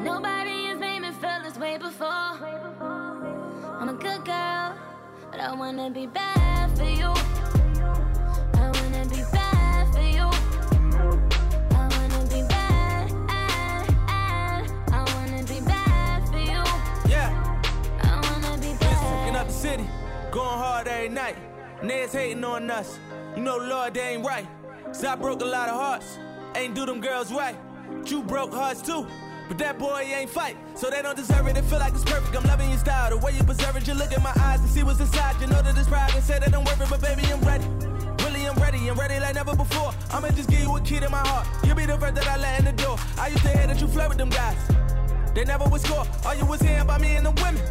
Nobody 0.02 0.66
has 0.68 0.78
made 0.78 1.00
me 1.00 1.10
feel 1.20 1.40
this 1.42 1.58
way 1.58 1.76
before. 1.76 2.30
I'm 3.78 3.88
a 3.88 3.98
good 4.06 4.24
girl, 4.24 4.68
but 5.30 5.40
I 5.40 5.52
wanna 5.52 5.90
be 5.90 6.06
bad 6.06 6.76
for 6.78 6.84
you. 6.84 7.12
Going 20.36 20.58
hard 20.58 20.86
every 20.86 21.08
night. 21.08 21.36
Niggas 21.80 22.12
hating 22.12 22.44
on 22.44 22.70
us. 22.70 22.98
You 23.36 23.42
know, 23.42 23.56
Lord, 23.56 23.94
they 23.94 24.14
ain't 24.14 24.26
right. 24.26 24.46
So 24.92 25.08
I 25.08 25.16
broke 25.16 25.40
a 25.40 25.46
lot 25.46 25.70
of 25.70 25.76
hearts. 25.76 26.18
Ain't 26.54 26.74
do 26.74 26.84
them 26.84 27.00
girls 27.00 27.32
right. 27.32 27.56
You 28.04 28.22
broke 28.22 28.52
hearts 28.52 28.82
too. 28.82 29.06
But 29.48 29.56
that 29.58 29.78
boy 29.78 30.00
ain't 30.00 30.28
fight, 30.28 30.56
so 30.74 30.90
they 30.90 31.00
don't 31.00 31.16
deserve 31.16 31.46
it. 31.46 31.56
It 31.56 31.64
feel 31.64 31.78
like 31.78 31.94
it's 31.94 32.04
perfect. 32.04 32.36
I'm 32.36 32.44
loving 32.44 32.68
your 32.68 32.78
style, 32.78 33.10
the 33.10 33.16
way 33.16 33.32
you 33.32 33.44
preserve 33.44 33.76
it. 33.76 33.88
You 33.88 33.94
look 33.94 34.12
in 34.12 34.22
my 34.22 34.34
eyes 34.40 34.60
and 34.60 34.68
see 34.68 34.82
what's 34.82 35.00
inside. 35.00 35.40
You 35.40 35.46
know 35.46 35.62
that 35.62 35.78
it's 35.78 35.88
pride 35.88 36.12
and 36.14 36.22
say 36.22 36.38
that 36.38 36.54
I'm 36.54 36.64
worth 36.64 36.82
it, 36.82 36.90
but 36.90 37.00
baby 37.00 37.22
I'm 37.32 37.40
ready. 37.40 37.64
Really 38.24 38.44
I'm 38.46 38.56
ready, 38.60 38.90
I'm 38.90 38.98
ready 38.98 39.18
like 39.18 39.36
never 39.36 39.56
before. 39.56 39.94
I'ma 40.10 40.28
just 40.30 40.50
give 40.50 40.60
you 40.60 40.76
a 40.76 40.80
key 40.82 41.00
to 41.00 41.08
my 41.08 41.26
heart. 41.26 41.46
You'll 41.64 41.76
be 41.76 41.86
the 41.86 41.96
first 41.96 42.14
that 42.16 42.26
I 42.26 42.36
let 42.36 42.58
in 42.58 42.66
the 42.66 42.72
door. 42.72 42.98
I 43.16 43.28
used 43.28 43.42
to 43.42 43.56
hear 43.56 43.66
that 43.68 43.80
you 43.80 43.88
flirt 43.88 44.10
with 44.10 44.18
them 44.18 44.28
guys. 44.28 44.58
They 45.34 45.44
never 45.44 45.64
would 45.64 45.80
score. 45.80 46.04
All 46.26 46.34
you 46.34 46.44
was 46.44 46.60
hearing 46.60 46.80
about 46.80 47.00
me 47.00 47.16
and 47.16 47.24
the 47.24 47.30
women. 47.42 47.62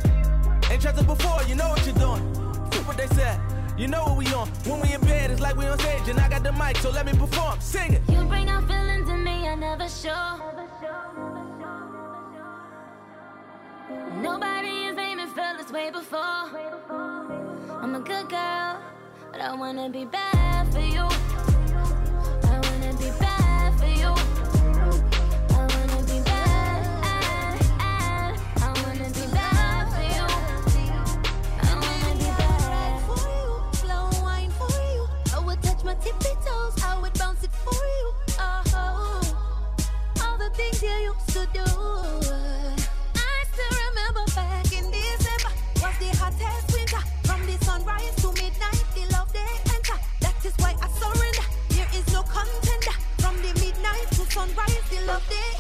Ain't 0.72 0.82
trusted 0.82 1.06
before, 1.06 1.44
you 1.44 1.54
know 1.54 1.70
what 1.70 1.86
you're 1.86 1.94
doing. 1.94 2.45
Fuck 2.72 2.88
what 2.88 2.98
they 2.98 3.08
said. 3.08 3.40
You 3.78 3.88
know 3.88 4.04
what 4.06 4.18
we 4.18 4.26
on. 4.34 4.48
When 4.66 4.80
we 4.82 4.94
in 4.94 5.02
bed, 5.02 5.32
it's 5.32 5.42
like 5.42 5.58
we 5.58 5.66
on 5.66 5.78
stage, 5.80 6.08
and 6.08 6.20
I 6.20 6.30
got 6.30 6.44
the 6.44 6.54
mic, 6.54 6.78
so 6.78 6.90
let 6.92 7.06
me 7.06 7.14
perform. 7.14 7.60
Sing 7.60 7.94
it. 7.94 8.02
You 8.10 8.24
bring 8.26 8.50
out 8.50 8.68
feelings 8.68 9.10
in 9.10 9.24
me 9.24 9.48
I 9.48 9.56
never 9.56 9.90
show. 9.90 10.40
Nobody 14.22 14.84
has 14.86 14.96
made 14.96 15.16
me 15.16 15.26
feel 15.26 15.58
this 15.58 15.72
way 15.72 15.92
before. 15.92 16.20
I'm 16.20 17.96
a 17.96 18.00
good 18.00 18.30
girl, 18.30 18.82
but 19.32 19.42
I 19.42 19.54
wanna 19.54 19.90
be 19.90 20.06
bad 20.06 20.72
for 20.74 20.80
you. 20.80 21.55
To 54.48 54.54
sunrise, 54.54 54.90
the 54.90 55.06
love 55.08 55.30
they 55.30 55.55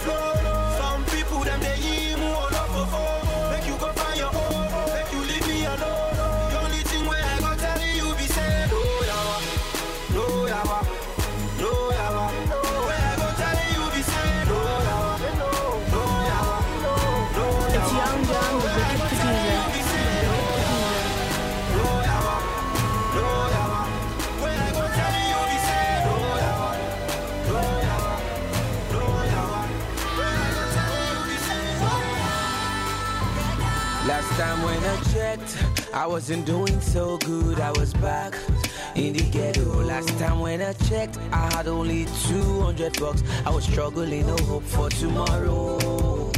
flow. 0.00 0.39
I 36.00 36.06
wasn't 36.06 36.46
doing 36.46 36.80
so 36.80 37.18
good. 37.18 37.60
I 37.60 37.72
was 37.72 37.92
back 37.92 38.34
in 38.94 39.12
the 39.12 39.22
ghetto. 39.30 39.84
Last 39.84 40.08
time 40.18 40.40
when 40.40 40.62
I 40.62 40.72
checked, 40.88 41.18
I 41.30 41.52
had 41.52 41.68
only 41.68 42.06
200 42.28 42.98
bucks. 42.98 43.22
I 43.44 43.50
was 43.50 43.64
struggling, 43.64 44.26
no 44.26 44.36
hope 44.44 44.62
for 44.62 44.88
tomorrow. 44.88 46.32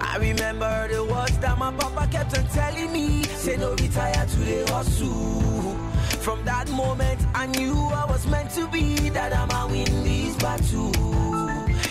I 0.00 0.16
remember 0.16 0.88
the 0.88 1.04
words 1.04 1.38
that 1.38 1.56
my 1.56 1.70
papa 1.74 2.08
kept 2.10 2.36
on 2.36 2.44
telling 2.48 2.92
me. 2.92 3.22
Say 3.22 3.56
no 3.56 3.70
retire 3.76 4.26
to 4.26 4.38
the 4.40 4.72
hustle. 4.72 5.76
From 6.18 6.44
that 6.44 6.68
moment, 6.70 7.20
I 7.36 7.46
knew 7.46 7.76
I 7.76 8.06
was 8.06 8.26
meant 8.26 8.50
to 8.56 8.66
be. 8.66 9.10
That 9.10 9.32
I'ma 9.32 9.68
win 9.68 10.02
this 10.02 10.34
battle. 10.38 10.90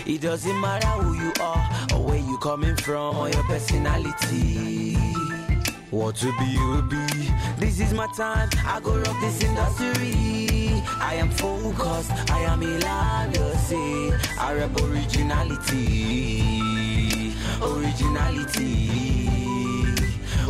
It 0.06 0.20
doesn't 0.20 0.60
matter 0.60 0.88
who 0.88 1.14
you 1.24 1.32
are 1.40 1.70
or 1.94 2.04
where 2.04 2.18
you 2.20 2.38
coming 2.40 2.76
from 2.76 3.16
or 3.16 3.30
your 3.30 3.44
personality. 3.44 4.83
What 5.94 6.16
to 6.16 6.34
be 6.40 6.58
will 6.58 6.82
be. 6.82 7.06
This 7.60 7.80
is 7.80 7.94
my 7.94 8.08
time. 8.18 8.50
I 8.66 8.80
go 8.80 8.98
rock 8.98 9.16
this 9.22 9.44
industry. 9.44 10.82
I 11.00 11.14
am 11.22 11.30
focused. 11.30 12.10
I 12.32 12.40
am 12.52 12.62
hilarious. 12.62 13.72
I 14.40 14.54
rap 14.56 14.76
originality. 14.82 16.42
Originality. 17.62 18.90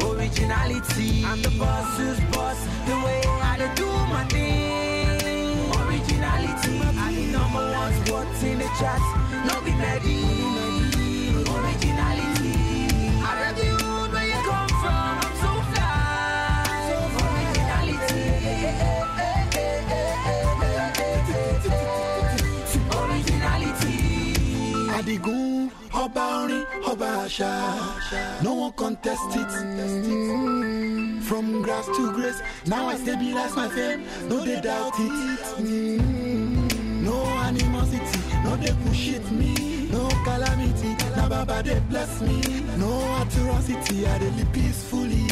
Originality. 0.01 1.25
I'm 1.25 1.41
the 1.41 1.51
boss 1.59 1.97
who's 1.97 2.21
boss. 2.31 2.57
The 2.87 2.95
way 3.03 3.21
I 3.27 3.57
do 3.75 3.91
my 4.07 4.23
thing. 4.29 5.19
Originality. 5.83 6.79
I'm 7.03 7.15
the 7.15 7.25
number 7.37 7.69
one 7.69 7.93
spot 8.05 8.27
in 8.43 8.59
the 8.59 8.69
charts. 8.79 9.09
No 9.45 9.59
be 9.59 9.71
ready. 9.75 10.62
Àṣà. 26.99 28.43
No 28.43 28.53
one 28.53 28.71
contest 28.73 29.21
it. 29.35 29.51
From 31.23 31.61
grass 31.61 31.85
to 31.87 32.11
grace, 32.13 32.41
now 32.67 32.87
I 32.89 32.95
stabilize 32.97 33.55
my 33.55 33.69
fame. 33.69 34.03
No 34.29 34.39
they 34.43 34.59
doubt 34.61 34.93
it. 34.99 35.59
No 37.01 37.23
animosity, 37.47 38.19
no 38.43 38.55
they 38.57 38.73
push 38.85 39.07
it 39.09 39.31
me. 39.31 39.87
No 39.91 40.07
calamity, 40.25 40.95
na 41.15 41.27
Baba 41.29 41.63
they 41.63 41.79
bless 41.89 42.21
me. 42.21 42.41
No 42.77 42.91
atrocity, 43.21 44.05
I 44.05 44.17
live 44.17 44.51
peacefully. 44.53 45.23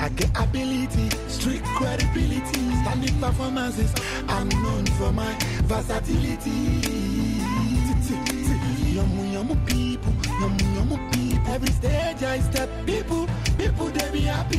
I 0.00 0.08
get 0.14 0.30
ability, 0.38 1.10
strict 1.28 1.64
credibility, 1.76 2.60
standing 2.82 3.18
performances. 3.20 3.92
I'm 4.28 4.48
known 4.48 4.86
for 4.98 5.12
my 5.12 5.32
versatility. 5.64 6.98
Yamu 9.48 9.54
yamu 9.54 9.66
people, 9.66 10.12
yamu 10.40 10.58
yamu 10.76 10.96
people. 11.12 11.52
Every 11.54 11.72
stage 11.72 12.22
I 12.22 12.40
step, 12.40 12.68
people, 12.84 13.26
people 13.56 13.86
they 13.86 14.10
be 14.12 14.20
happy, 14.20 14.58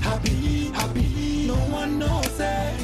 happy, 0.00 0.70
happy. 0.72 1.46
No 1.48 1.54
one 1.54 1.98
knows 1.98 2.30
say, 2.36 2.74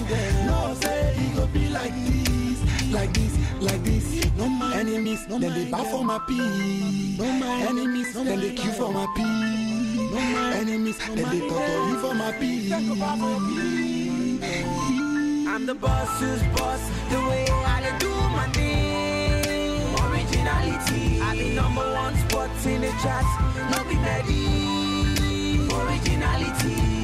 no 0.47 0.75
say 0.81 1.15
it 1.17 1.37
go 1.37 1.47
be 1.47 1.69
like 1.69 1.95
this, 1.95 2.93
like 2.93 3.12
this, 3.12 3.39
like 3.61 3.85
this. 3.85 4.37
No 4.37 4.49
my 4.49 4.75
enemies, 4.75 5.28
no 5.28 5.39
then 5.39 5.55
they 5.55 5.70
bow 5.70 5.85
for 5.85 6.05
my 6.05 6.19
peace. 6.27 7.19
No 7.19 7.33
my 7.33 7.61
enemies, 7.69 8.15
then 8.15 8.41
they 8.41 8.53
queue 8.55 8.73
for 8.73 8.93
my 8.93 9.07
peace. 9.15 10.11
No 10.11 10.20
my 10.20 10.55
enemies, 10.57 10.99
then 10.99 11.17
they 11.17 11.49
torture 11.49 11.89
you 11.89 11.99
for 12.01 12.15
my 12.15 12.33
peace. 12.33 12.73
I'm 15.49 15.67
the 15.67 15.75
boss 15.75 16.20
who's 16.20 16.43
boss. 16.59 16.81
The 17.11 17.20
way 17.28 17.47
I 17.49 17.97
do 18.01 18.11
my 18.11 18.47
thing. 18.53 18.98
Originality. 20.49 21.20
I 21.20 21.36
be 21.36 21.51
number 21.55 21.93
one 21.93 22.17
spot 22.17 22.51
in 22.65 22.81
the 22.81 22.89
charts. 23.02 23.28
No 23.70 23.85
be 23.85 23.97
ready. 23.97 25.68
Originality. 25.70 26.98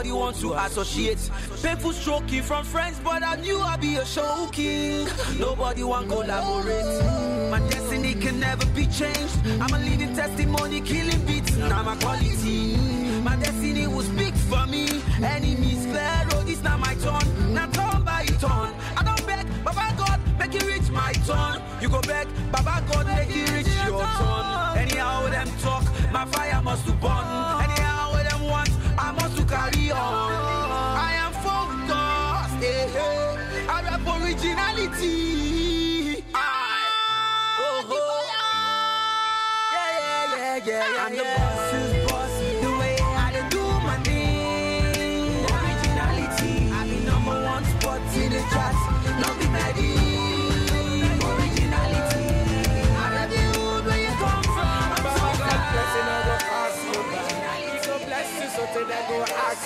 Nobody 0.00 0.18
want 0.18 0.36
to 0.40 0.54
associate. 0.54 1.30
Painful 1.62 1.92
stroking 1.92 2.40
from 2.42 2.64
friends, 2.64 2.98
but 3.04 3.22
I 3.22 3.36
knew 3.36 3.60
I'd 3.60 3.82
be 3.82 3.96
a 3.96 4.06
show 4.06 4.48
king. 4.50 5.06
Nobody 5.38 5.82
want 5.82 6.08
collaborate. 6.08 7.50
My 7.50 7.60
destiny 7.68 8.14
can 8.14 8.40
never 8.40 8.64
be 8.68 8.86
changed. 8.86 9.36
I'm 9.60 9.74
a 9.74 9.78
living 9.78 10.16
testimony, 10.16 10.80
killing 10.80 11.20
beats. 11.26 11.54
Now 11.54 11.82
my 11.82 11.96
quality. 11.96 12.76
My 13.20 13.36
destiny 13.36 13.86
will 13.88 14.00
speak 14.00 14.34
for 14.48 14.66
me. 14.66 14.88
Enemies 15.22 15.84
clear 15.84 16.24
road, 16.32 16.48
it's 16.48 16.62
not 16.62 16.80
my 16.80 16.94
turn. 16.94 17.52
Now 17.52 17.66
turn 17.66 18.02
by 18.02 18.24
turn. 18.40 18.72
I 18.96 19.02
don't 19.04 19.26
beg, 19.26 19.44
Baba 19.62 19.94
God, 19.98 20.18
make 20.38 20.54
it 20.54 20.64
reach 20.64 20.88
my 20.88 21.12
turn. 21.28 21.60
You 21.82 21.90
go 21.90 22.00
beg, 22.00 22.26
Baba 22.50 22.82
God, 22.90 23.06
make 23.06 23.36
it 23.36 23.52
reach 23.52 23.66
your 23.84 24.00
turn. 24.00 24.78
Anyhow 24.78 25.28
them 25.28 25.48
talk, 25.60 25.84
my 26.10 26.24
fire 26.24 26.62
must 26.62 26.86
burn. 27.02 27.59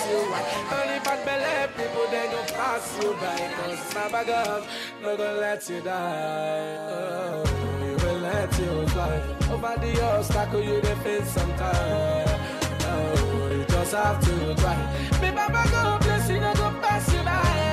You 0.09 0.19
why. 0.31 0.43
Only 0.77 0.99
bad 1.05 1.19
belly 1.25 1.55
people 1.77 2.05
they 2.11 2.27
go 2.31 2.41
pass 2.53 2.97
you 3.01 3.11
by. 3.21 3.37
Cause 3.57 3.93
Baba 3.93 4.23
God 4.25 4.67
no 5.01 5.17
gonna 5.17 5.39
let 5.39 5.69
you 5.69 5.81
die. 5.81 6.77
Oh, 6.89 7.43
he 7.81 8.05
will 8.05 8.19
let 8.19 8.51
you 8.59 8.87
fly. 8.89 9.21
Over 9.51 9.75
the 9.81 10.03
obstacle 10.03 10.61
you 10.63 10.81
dey 10.81 10.95
face 11.03 11.29
sometime. 11.29 12.39
Oh, 12.87 13.49
you 13.51 13.65
just 13.65 13.93
have 13.93 14.19
to 14.23 14.55
try. 14.61 14.77
Me 15.21 15.31
Baba 15.31 15.63
God 15.71 16.01
bless 16.01 16.29
you, 16.29 16.39
no 16.39 16.53
go 16.55 16.69
pass 16.81 17.13
you 17.13 17.23
by. 17.23 17.64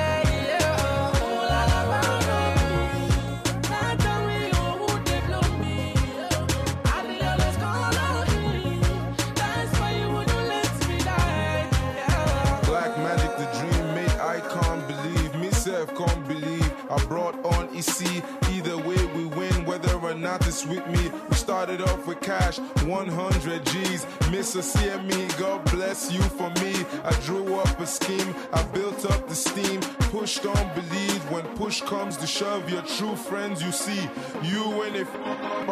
Not 20.33 20.49
it's 20.49 20.65
with 20.65 20.87
me. 20.89 21.11
We 21.29 21.35
started 21.37 21.83
off 21.83 22.07
with 22.07 22.21
cash, 22.23 22.59
100 22.59 23.67
G's. 23.67 24.07
A 24.33 24.65
CME, 24.73 25.39
God 25.39 25.63
bless 25.71 26.11
you 26.11 26.23
for 26.23 26.51
me. 26.63 26.75
I 27.05 27.13
drew 27.27 27.55
up 27.61 27.79
a 27.79 27.87
scheme, 27.87 28.35
I 28.53 28.63
built 28.75 29.05
up 29.11 29.29
the 29.29 29.35
steam. 29.35 29.81
Push 30.11 30.39
don't 30.41 30.75
believe 30.75 31.23
when 31.31 31.45
push 31.57 31.81
comes 31.83 32.17
to 32.17 32.27
shove. 32.27 32.69
Your 32.69 32.83
true 32.83 33.15
friends 33.15 33.63
you 33.63 33.73
see. 33.73 34.03
You 34.43 34.63
when 34.79 34.95
if 34.97 35.09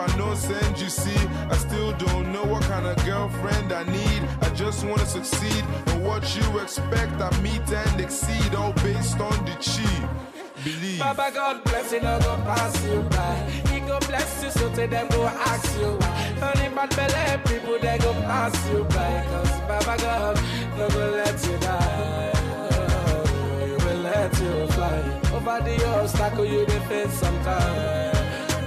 I 0.05 0.07
no 0.19 0.35
send 0.35 0.79
you 0.79 0.89
see. 0.89 1.21
I 1.51 1.57
still 1.57 1.93
don't 1.93 2.33
know 2.33 2.45
what 2.45 2.63
kind 2.65 2.87
of 2.87 2.97
girlfriend 3.05 3.73
I 3.73 3.85
need. 3.85 4.23
I 4.43 4.51
just 4.51 4.85
wanna 4.85 5.07
succeed. 5.07 5.65
And 5.87 6.05
what 6.05 6.23
you 6.37 6.59
expect, 6.61 7.15
I 7.21 7.31
meet 7.41 7.67
and 7.73 8.01
exceed. 8.01 8.55
All 8.55 8.73
based 8.85 9.21
on 9.21 9.45
the 9.47 9.57
cheat. 9.61 10.40
Believe. 10.65 10.99
Baba 10.99 11.31
God 11.33 11.65
bless 11.65 11.93
you, 11.93 12.01
no 12.03 12.19
go 12.21 12.37
pass 12.45 12.85
you 12.85 13.01
by. 13.11 13.35
He 13.71 13.81
go 13.81 13.99
bless 14.01 14.43
you, 14.45 14.51
so 14.51 14.69
to 14.75 14.87
them 14.87 15.09
go 15.09 15.27
ask 15.27 15.79
you 15.81 15.93
why. 16.01 16.53
Only 16.55 16.69
bad 16.75 16.91
belly 16.97 17.43
people 17.49 17.79
they 17.79 17.99
go 17.99 18.13
pass 18.29 18.55
you 18.71 18.85
by. 18.85 19.25
Cause 19.31 19.61
Baba 19.69 19.97
God 20.03 20.37
no 20.77 20.89
go 20.91 21.11
let 21.17 21.47
you 21.47 21.57
die. 21.59 22.33
He 23.65 23.73
will 23.85 24.01
let 24.03 24.33
you 24.41 24.67
fly. 24.75 24.99
Over 25.35 25.59
the 25.65 25.77
obstacle 25.99 26.45
you 26.45 26.67
dey 26.67 26.81
face 26.89 27.15
sometime. 27.15 28.17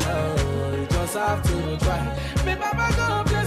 Oh, 0.06 0.76
you 0.80 0.86
just 0.88 1.16
have 1.16 1.42
to 1.44 1.78
try. 1.78 2.02
Me 2.46 2.56
Baba 2.56 2.88
God 2.96 3.26
bless 3.28 3.43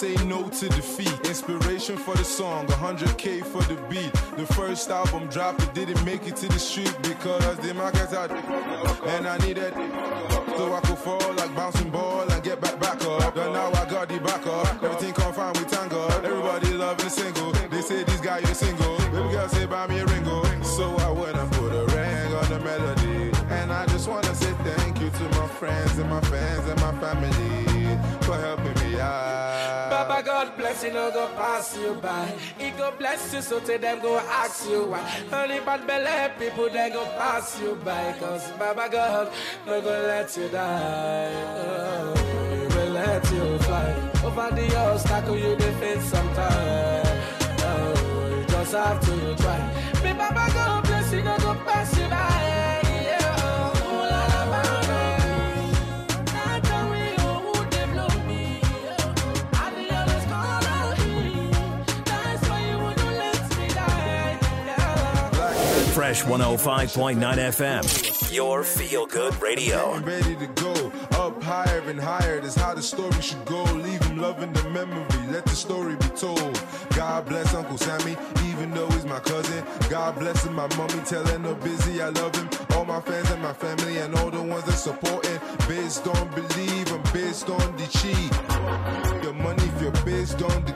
say 0.00 0.14
no 0.24 0.48
to 0.48 0.66
defeat. 0.70 1.12
Inspiration 1.26 1.94
for 1.98 2.14
the 2.14 2.24
song, 2.24 2.66
100k 2.68 3.44
for 3.44 3.62
the 3.64 3.76
beat. 3.90 4.10
The 4.38 4.46
first 4.54 4.88
album 4.88 5.28
dropped, 5.28 5.62
it 5.62 5.74
didn't 5.74 6.02
make 6.06 6.26
it 6.26 6.36
to 6.36 6.48
the 6.48 6.58
street 6.58 6.96
because 7.02 7.58
the 7.58 7.74
market 7.74 8.10
out. 8.14 8.30
And 9.12 9.28
I 9.28 9.36
needed 9.46 9.74
so 10.56 10.72
I 10.72 10.80
could 10.80 10.98
fall 10.98 11.32
like 11.34 11.54
bouncing 11.54 11.90
ball 11.90 12.30
and 12.32 12.42
get 12.42 12.62
back 12.62 12.80
back 12.80 13.04
up. 13.04 13.34
But 13.34 13.52
now 13.52 13.68
I 13.68 13.90
got 13.90 14.08
the 14.08 14.18
back 14.20 14.46
up. 14.46 14.82
Everything 14.82 15.12
come 15.12 15.34
fine 15.34 15.52
with 15.52 15.70
tango. 15.70 16.06
Everybody 16.08 16.72
loving 16.72 17.04
the 17.04 17.10
single. 17.10 17.52
They 17.52 17.82
say 17.82 18.02
this 18.02 18.20
guy 18.20 18.38
is 18.38 18.56
single. 18.56 18.69
God 30.82 30.92
bless 30.92 30.94
no 30.94 31.10
go 31.10 31.26
pass 31.36 31.76
you 31.76 31.94
by. 31.94 32.26
He 32.58 32.70
go 32.70 32.90
bless 32.98 33.34
you, 33.34 33.42
so 33.42 33.60
to 33.60 33.76
them 33.78 34.00
go 34.00 34.18
ask 34.18 34.68
you 34.68 34.84
why. 34.84 35.04
Only 35.32 35.60
bad 35.60 35.86
belly 35.86 36.32
people 36.38 36.70
they 36.70 36.90
go 36.90 37.04
pass 37.18 37.60
you 37.60 37.74
by. 37.84 38.14
Cause 38.18 38.50
Baba 38.52 38.88
God 38.90 39.32
no 39.66 39.80
go 39.82 39.90
let 39.90 40.34
you 40.36 40.48
die. 40.48 41.32
Oh, 41.34 42.14
he 42.50 42.76
will 42.76 42.92
let 42.92 43.30
you 43.30 43.58
fly. 43.58 44.10
Over 44.24 44.54
the 44.54 44.76
obstacle 44.76 45.36
you 45.36 45.56
dey 45.56 45.72
face 45.80 46.04
sometime. 46.04 47.18
Oh, 47.60 48.36
you 48.40 48.46
just 48.46 48.72
have 48.72 49.00
to 49.00 49.36
try. 49.36 49.60
Me 50.02 50.12
Baba 50.14 50.50
God 50.54 50.84
bless 50.84 51.12
you, 51.12 51.22
Fresh 66.10 66.24
105.9 66.24 67.20
FM, 67.22 68.34
your 68.34 68.64
feel 68.64 69.06
good 69.06 69.40
radio. 69.40 69.92
I'm 69.92 70.02
ready 70.02 70.34
to 70.34 70.48
go 70.48 70.90
up 71.12 71.40
higher 71.40 71.78
and 71.86 72.00
higher. 72.00 72.40
That's 72.40 72.56
how 72.56 72.74
the 72.74 72.82
story 72.82 73.22
should 73.22 73.44
go. 73.44 73.62
Leave 73.62 74.02
him 74.02 74.18
loving 74.18 74.52
the 74.52 74.68
memory. 74.70 75.06
Let 75.28 75.44
the 75.44 75.54
story 75.54 75.94
be 75.94 76.08
told. 76.08 76.60
God 76.96 77.26
bless 77.26 77.54
Uncle 77.54 77.78
Sammy, 77.78 78.16
even 78.46 78.72
though 78.72 78.88
he's 78.88 79.04
my 79.04 79.20
cousin. 79.20 79.64
God 79.88 80.18
bless 80.18 80.44
him, 80.44 80.54
my 80.54 80.66
mommy, 80.76 81.00
telling 81.04 81.44
her 81.44 81.54
busy 81.54 82.02
I 82.02 82.08
love 82.08 82.34
him. 82.34 82.48
All 82.74 82.84
my 82.84 83.00
fans 83.00 83.30
and 83.30 83.40
my 83.40 83.52
family 83.52 83.98
and 83.98 84.12
all 84.16 84.32
the 84.32 84.42
ones 84.42 84.64
that 84.64 84.78
supporting. 84.78 85.38
Based 85.68 86.04
on 86.08 86.28
believe 86.34 86.90
and 86.90 87.12
based 87.12 87.48
on 87.48 87.76
the 87.76 87.86
cheat. 87.86 89.22
Your 89.22 89.34
money 89.34 89.62
if 89.62 89.80
you're 89.80 90.04
based 90.04 90.42
on 90.42 90.64
the 90.64 90.72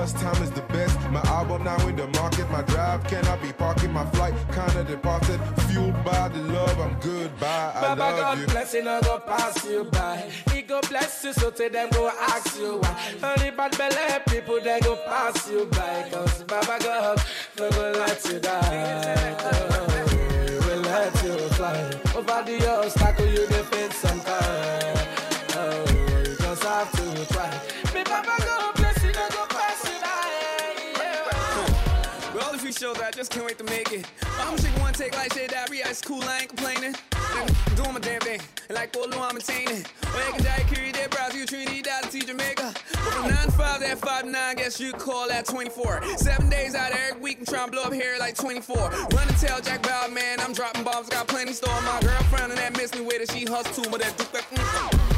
God's 0.00 0.14
time 0.14 0.42
is 0.42 0.50
the 0.52 0.62
best. 0.72 0.98
My 1.10 1.20
album 1.26 1.62
now 1.64 1.76
in 1.86 1.94
the 1.94 2.06
market. 2.06 2.50
My 2.50 2.62
drive 2.62 3.04
cannot 3.04 3.42
be 3.42 3.52
parking. 3.52 3.92
My 3.92 4.06
flight 4.06 4.32
kinda 4.50 4.82
departed. 4.84 5.38
Fueled 5.68 5.92
by 6.02 6.28
the 6.28 6.40
love. 6.40 6.80
I'm 6.80 6.98
good. 7.00 7.38
Bye. 7.38 7.72
I 7.74 7.80
Baba 7.82 8.00
love 8.00 8.18
God 8.18 8.38
you. 8.38 8.46
bless 8.46 8.72
you, 8.72 8.82
no 8.82 8.98
go 9.02 9.18
pass 9.18 9.62
you 9.66 9.84
by. 9.84 10.30
He 10.52 10.62
go 10.62 10.80
bless 10.88 11.22
you, 11.22 11.34
so 11.34 11.50
to 11.50 11.68
them 11.68 11.90
go 11.90 12.10
ask 12.18 12.58
you 12.58 12.78
why. 12.78 12.96
Only 13.22 13.50
bad 13.50 13.76
belly 13.76 14.20
people 14.26 14.58
they 14.62 14.80
go 14.80 14.96
pass 15.04 15.50
you 15.50 15.66
by. 15.66 16.08
Cause 16.10 16.44
Baba 16.44 16.78
God 16.82 17.22
no 17.58 17.70
go 17.70 17.92
let 17.98 18.24
you 18.24 18.38
die. 18.40 19.36
Will 20.64 20.80
let 20.80 21.22
you 21.22 21.36
fly. 21.58 21.76
Over 22.16 22.42
the 22.48 22.56
just 33.20 33.32
can't 33.32 33.44
wait 33.44 33.58
to 33.58 33.64
make 33.64 33.92
it. 33.92 34.06
I'm 34.38 34.56
gonna 34.56 34.80
one 34.80 34.94
take 34.94 35.14
like 35.14 35.34
shit 35.34 35.50
that 35.50 35.68
it's 35.70 36.00
cool, 36.00 36.22
I 36.24 36.38
ain't 36.38 36.48
complaining. 36.48 36.94
I'm 37.12 37.46
doing 37.74 37.92
my 37.92 38.00
damn 38.00 38.18
thing, 38.22 38.40
and 38.70 38.74
like 38.74 38.94
Polo, 38.94 39.20
I'm 39.20 39.34
maintaining. 39.34 39.84
You 40.16 40.32
can 40.32 40.42
die, 40.42 40.64
carry 40.72 40.90
their 40.90 41.10
brows, 41.10 41.34
you 41.36 41.44
Trinity, 41.44 41.82
that 41.82 42.10
to 42.10 42.18
Jamaica. 42.18 42.72
But 42.92 43.12
from 43.12 43.28
9 43.28 43.44
to 43.44 43.52
5, 43.52 43.80
that 43.80 43.98
5 43.98 44.22
to 44.24 44.30
9, 44.30 44.56
guess 44.56 44.80
you 44.80 44.92
call 44.94 45.28
that 45.28 45.44
24. 45.44 46.16
Seven 46.16 46.48
days 46.48 46.74
out 46.74 46.92
of 46.92 46.98
every 47.10 47.20
week, 47.20 47.40
I'm 47.40 47.44
trying 47.44 47.66
to 47.66 47.72
blow 47.72 47.82
up 47.82 47.92
here 47.92 48.16
like 48.18 48.36
24. 48.36 48.74
Run 48.74 49.28
and 49.28 49.36
tell 49.36 49.60
Jack 49.60 49.82
Bauer, 49.82 50.08
man, 50.10 50.40
I'm 50.40 50.54
dropping 50.54 50.84
bombs, 50.84 51.10
got 51.10 51.28
plenty 51.28 51.52
store. 51.52 51.78
My 51.82 52.00
girlfriend 52.00 52.52
and 52.52 52.58
that 52.58 52.74
miss 52.78 52.94
me 52.94 53.02
with 53.02 53.20
it, 53.20 53.30
she 53.30 53.44
hustle 53.44 53.84
too, 53.84 53.90
but 53.90 54.00
that 54.00 54.16
duke 54.16 54.32
that. 54.32 54.48
Mm, 54.48 55.10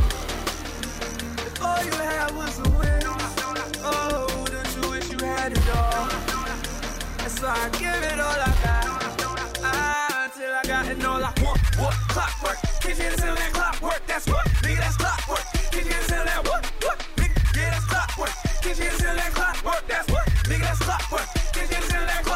All 1.62 1.84
you 1.84 1.92
had 1.92 2.34
was 2.34 2.58
a 2.58 2.68
win. 2.70 3.02
Oh, 3.84 4.26
don't 4.50 4.76
you 4.76 4.90
wish 4.90 5.08
you 5.08 5.18
had 5.24 5.52
it 5.52 5.70
all? 5.76 6.31
So 7.42 7.48
I 7.48 7.68
give 7.70 7.90
it 7.90 8.20
all 8.20 8.38
I 8.38 8.54
got. 8.62 8.86
Ah, 9.64 10.30
till 10.32 10.54
I 10.54 10.62
got 10.62 10.86
it 10.86 11.04
all 11.04 11.24
I 11.24 11.32
want. 11.42 11.58
What? 11.74 11.92
Clockwork. 12.14 12.58
Can't 12.80 12.96
you 12.96 13.16
tell 13.16 13.34
that 13.34 13.52
clockwork? 13.52 14.00
That's 14.06 14.28
what. 14.28 14.46
Nigga, 14.62 14.78
that's 14.78 14.96
clockwork. 14.96 15.42
Can't 15.72 15.86
you 15.86 16.06
tell 16.06 16.24
that 16.24 16.46
what? 16.46 16.64
What? 16.84 16.98
Nigga, 17.16 17.56
yeah, 17.56 17.70
that's 17.70 17.84
clockwork. 17.86 18.30
Can't 18.62 18.78
you 18.78 18.90
tell 18.96 19.16
that 19.16 19.32
clockwork? 19.34 19.82
That's 19.88 20.08
what. 20.12 20.24
Nigga, 20.46 20.60
that's 20.60 20.78
clockwork. 20.78 21.26
Can't 21.52 21.68
you 21.68 21.88
tell 21.90 22.06
that 22.06 22.22
clockwork? 22.22 22.31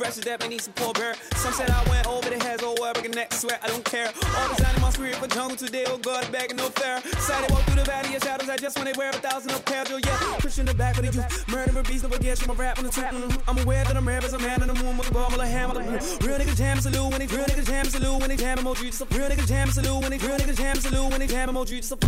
Fresh 0.00 0.16
as 0.16 0.24
that, 0.24 0.40
may 0.40 0.48
need 0.48 0.62
some 0.62 0.72
poor 0.80 0.94
bear. 0.94 1.12
Some 1.36 1.52
said 1.52 1.68
I 1.68 1.84
went 1.90 2.06
over 2.06 2.30
the 2.30 2.42
heads, 2.42 2.62
oh, 2.64 2.74
well, 2.80 2.94
break 2.94 3.04
a 3.04 3.08
neck, 3.10 3.34
sweat, 3.34 3.60
I 3.62 3.68
don't 3.68 3.84
care. 3.84 4.06
All 4.34 4.48
time 4.56 4.74
in 4.74 4.80
my 4.80 4.88
spirit 4.88 5.16
for 5.16 5.26
jungle 5.26 5.58
today, 5.58 5.84
oh 5.88 5.98
God, 5.98 6.24
back 6.32 6.56
no 6.56 6.70
fair. 6.70 7.02
Sighted 7.20 7.50
walk 7.50 7.60
through 7.64 7.76
the 7.76 7.84
valley 7.84 8.14
of 8.14 8.22
shadows, 8.22 8.48
I 8.48 8.56
just 8.56 8.78
want 8.78 8.88
to 8.88 8.98
wear 8.98 9.10
a 9.10 9.12
thousand 9.12 9.50
of 9.50 9.62
pairs, 9.66 9.88
oh 9.90 10.00
yeah. 10.02 10.16
Push 10.38 10.58
in 10.58 10.64
the 10.64 10.72
back 10.72 10.96
of 10.96 11.04
the 11.04 11.12
youth, 11.12 11.48
murder 11.50 11.82
beast, 11.82 12.04
never 12.04 12.18
get 12.18 12.40
you, 12.40 12.46
my 12.46 12.54
rap 12.54 12.78
on 12.78 12.86
the 12.86 12.90
trap. 12.90 13.12
mm 13.12 13.42
I'm 13.46 13.58
aware 13.58 13.84
that 13.84 13.94
I'm 13.94 14.08
rare 14.08 14.24
as 14.24 14.32
a 14.32 14.38
man 14.38 14.62
in 14.62 14.68
the 14.68 14.74
moon 14.82 14.96
with 14.96 15.10
a 15.10 15.12
bomb, 15.12 15.32
with 15.32 15.42
a 15.42 15.46
hammer. 15.46 15.74
mm 15.74 16.26
Real 16.26 16.38
nigga 16.38 16.56
jam 16.56 16.80
salute 16.80 17.10
when 17.10 17.18
they, 17.18 17.26
real 17.26 17.44
nigga 17.44 17.66
jam 17.66 17.84
salute 17.84 18.20
when 18.20 18.30
they 18.30 18.36
jam 18.36 18.56
emoji, 18.56 18.86
just 18.86 19.02
a 19.02 19.04
real 19.14 19.28
nigga 19.28 19.46
jam 19.46 19.68
salute 19.68 20.00
when 20.00 20.10
they, 20.12 20.18
real 20.26 20.38
nigga 20.38 20.56
jam 20.56 20.76
salute 20.76 21.10
when 21.10 21.20
they 21.20 21.26
jam 21.26 21.50
emoji, 21.50 21.76
just 21.76 21.92
a. 21.92 21.98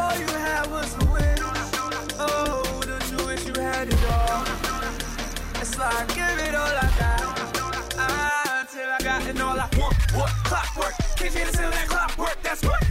All 0.00 0.18
you 0.18 0.26
had 0.26 0.70
was 0.70 0.94
a 0.94 1.04
win. 1.12 1.36
Oh, 2.18 2.80
don't 2.80 3.10
you 3.12 3.26
wish 3.26 3.44
you 3.44 3.60
had 3.60 3.88
it 3.88 4.10
all? 4.10 4.67
So 5.78 5.84
I 5.84 6.04
give 6.06 6.38
it 6.44 6.54
all 6.56 6.66
I 6.66 6.90
got. 6.98 7.94
Ah, 7.98 8.66
till 8.68 8.90
I 8.90 8.98
got 8.98 9.24
it 9.28 9.40
all 9.40 9.60
I 9.60 9.68
want. 9.78 9.94
What? 10.12 10.30
Clockwork. 10.42 10.94
Can't 11.14 11.32
you 11.32 11.52
tell 11.52 11.70
that 11.70 11.86
clockwork? 11.86 12.42
That's 12.42 12.64
what. 12.64 12.87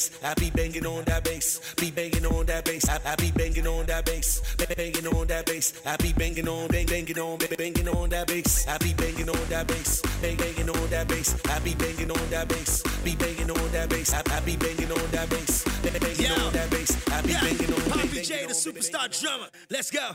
Bass, 0.00 0.10
I 0.22 0.34
be 0.34 0.50
banging 0.50 0.86
on 0.86 1.04
that 1.04 1.24
bass, 1.24 1.74
be 1.76 1.90
banging 1.90 2.26
on 2.26 2.46
that 2.46 2.64
bass, 2.64 2.88
I, 2.88 3.00
I 3.04 3.16
be 3.16 3.30
banging 3.32 3.66
on 3.66 3.86
that 3.86 4.04
bass, 4.04 4.40
bang 4.56 4.68
banging 4.76 5.06
on 5.06 5.26
that 5.26 5.46
bass, 5.46 5.74
I 5.84 5.96
be 5.96 6.12
banging 6.12 6.48
on, 6.48 6.68
bang 6.68 6.86
banging 6.86 7.18
on, 7.18 7.38
bang 7.38 7.54
banging 7.56 7.88
on 7.88 8.08
that 8.10 8.26
bass, 8.26 8.66
I 8.68 8.78
be 8.78 8.94
banging 8.94 9.28
on 9.28 9.48
that 9.48 9.66
bass, 9.66 10.02
bang 10.22 10.36
banging 10.36 10.70
on 10.70 10.90
that 10.90 11.08
bass, 11.08 11.36
I 11.46 11.58
be 11.60 11.74
banging 11.74 12.10
on 12.10 12.30
that 12.30 12.48
bass, 12.48 12.82
be 13.04 13.14
banging 13.16 13.50
on 13.50 13.72
that 13.72 13.88
bass, 13.90 14.14
I, 14.14 14.22
I 14.30 14.40
be 14.40 14.56
banging 14.56 14.90
on 14.90 15.10
that 15.10 15.28
bass, 15.28 15.64
bang 15.82 16.00
banging 16.00 16.32
on 16.32 16.52
that 16.52 16.70
bass, 16.70 17.08
I 17.08 17.22
be 17.22 17.32
banging 17.32 17.74
on, 17.74 17.90
Poppy 17.90 18.22
J, 18.22 18.46
the 18.46 18.54
superstar 18.54 19.08
drummer. 19.20 19.48
Let's 19.68 19.90
go. 19.90 20.12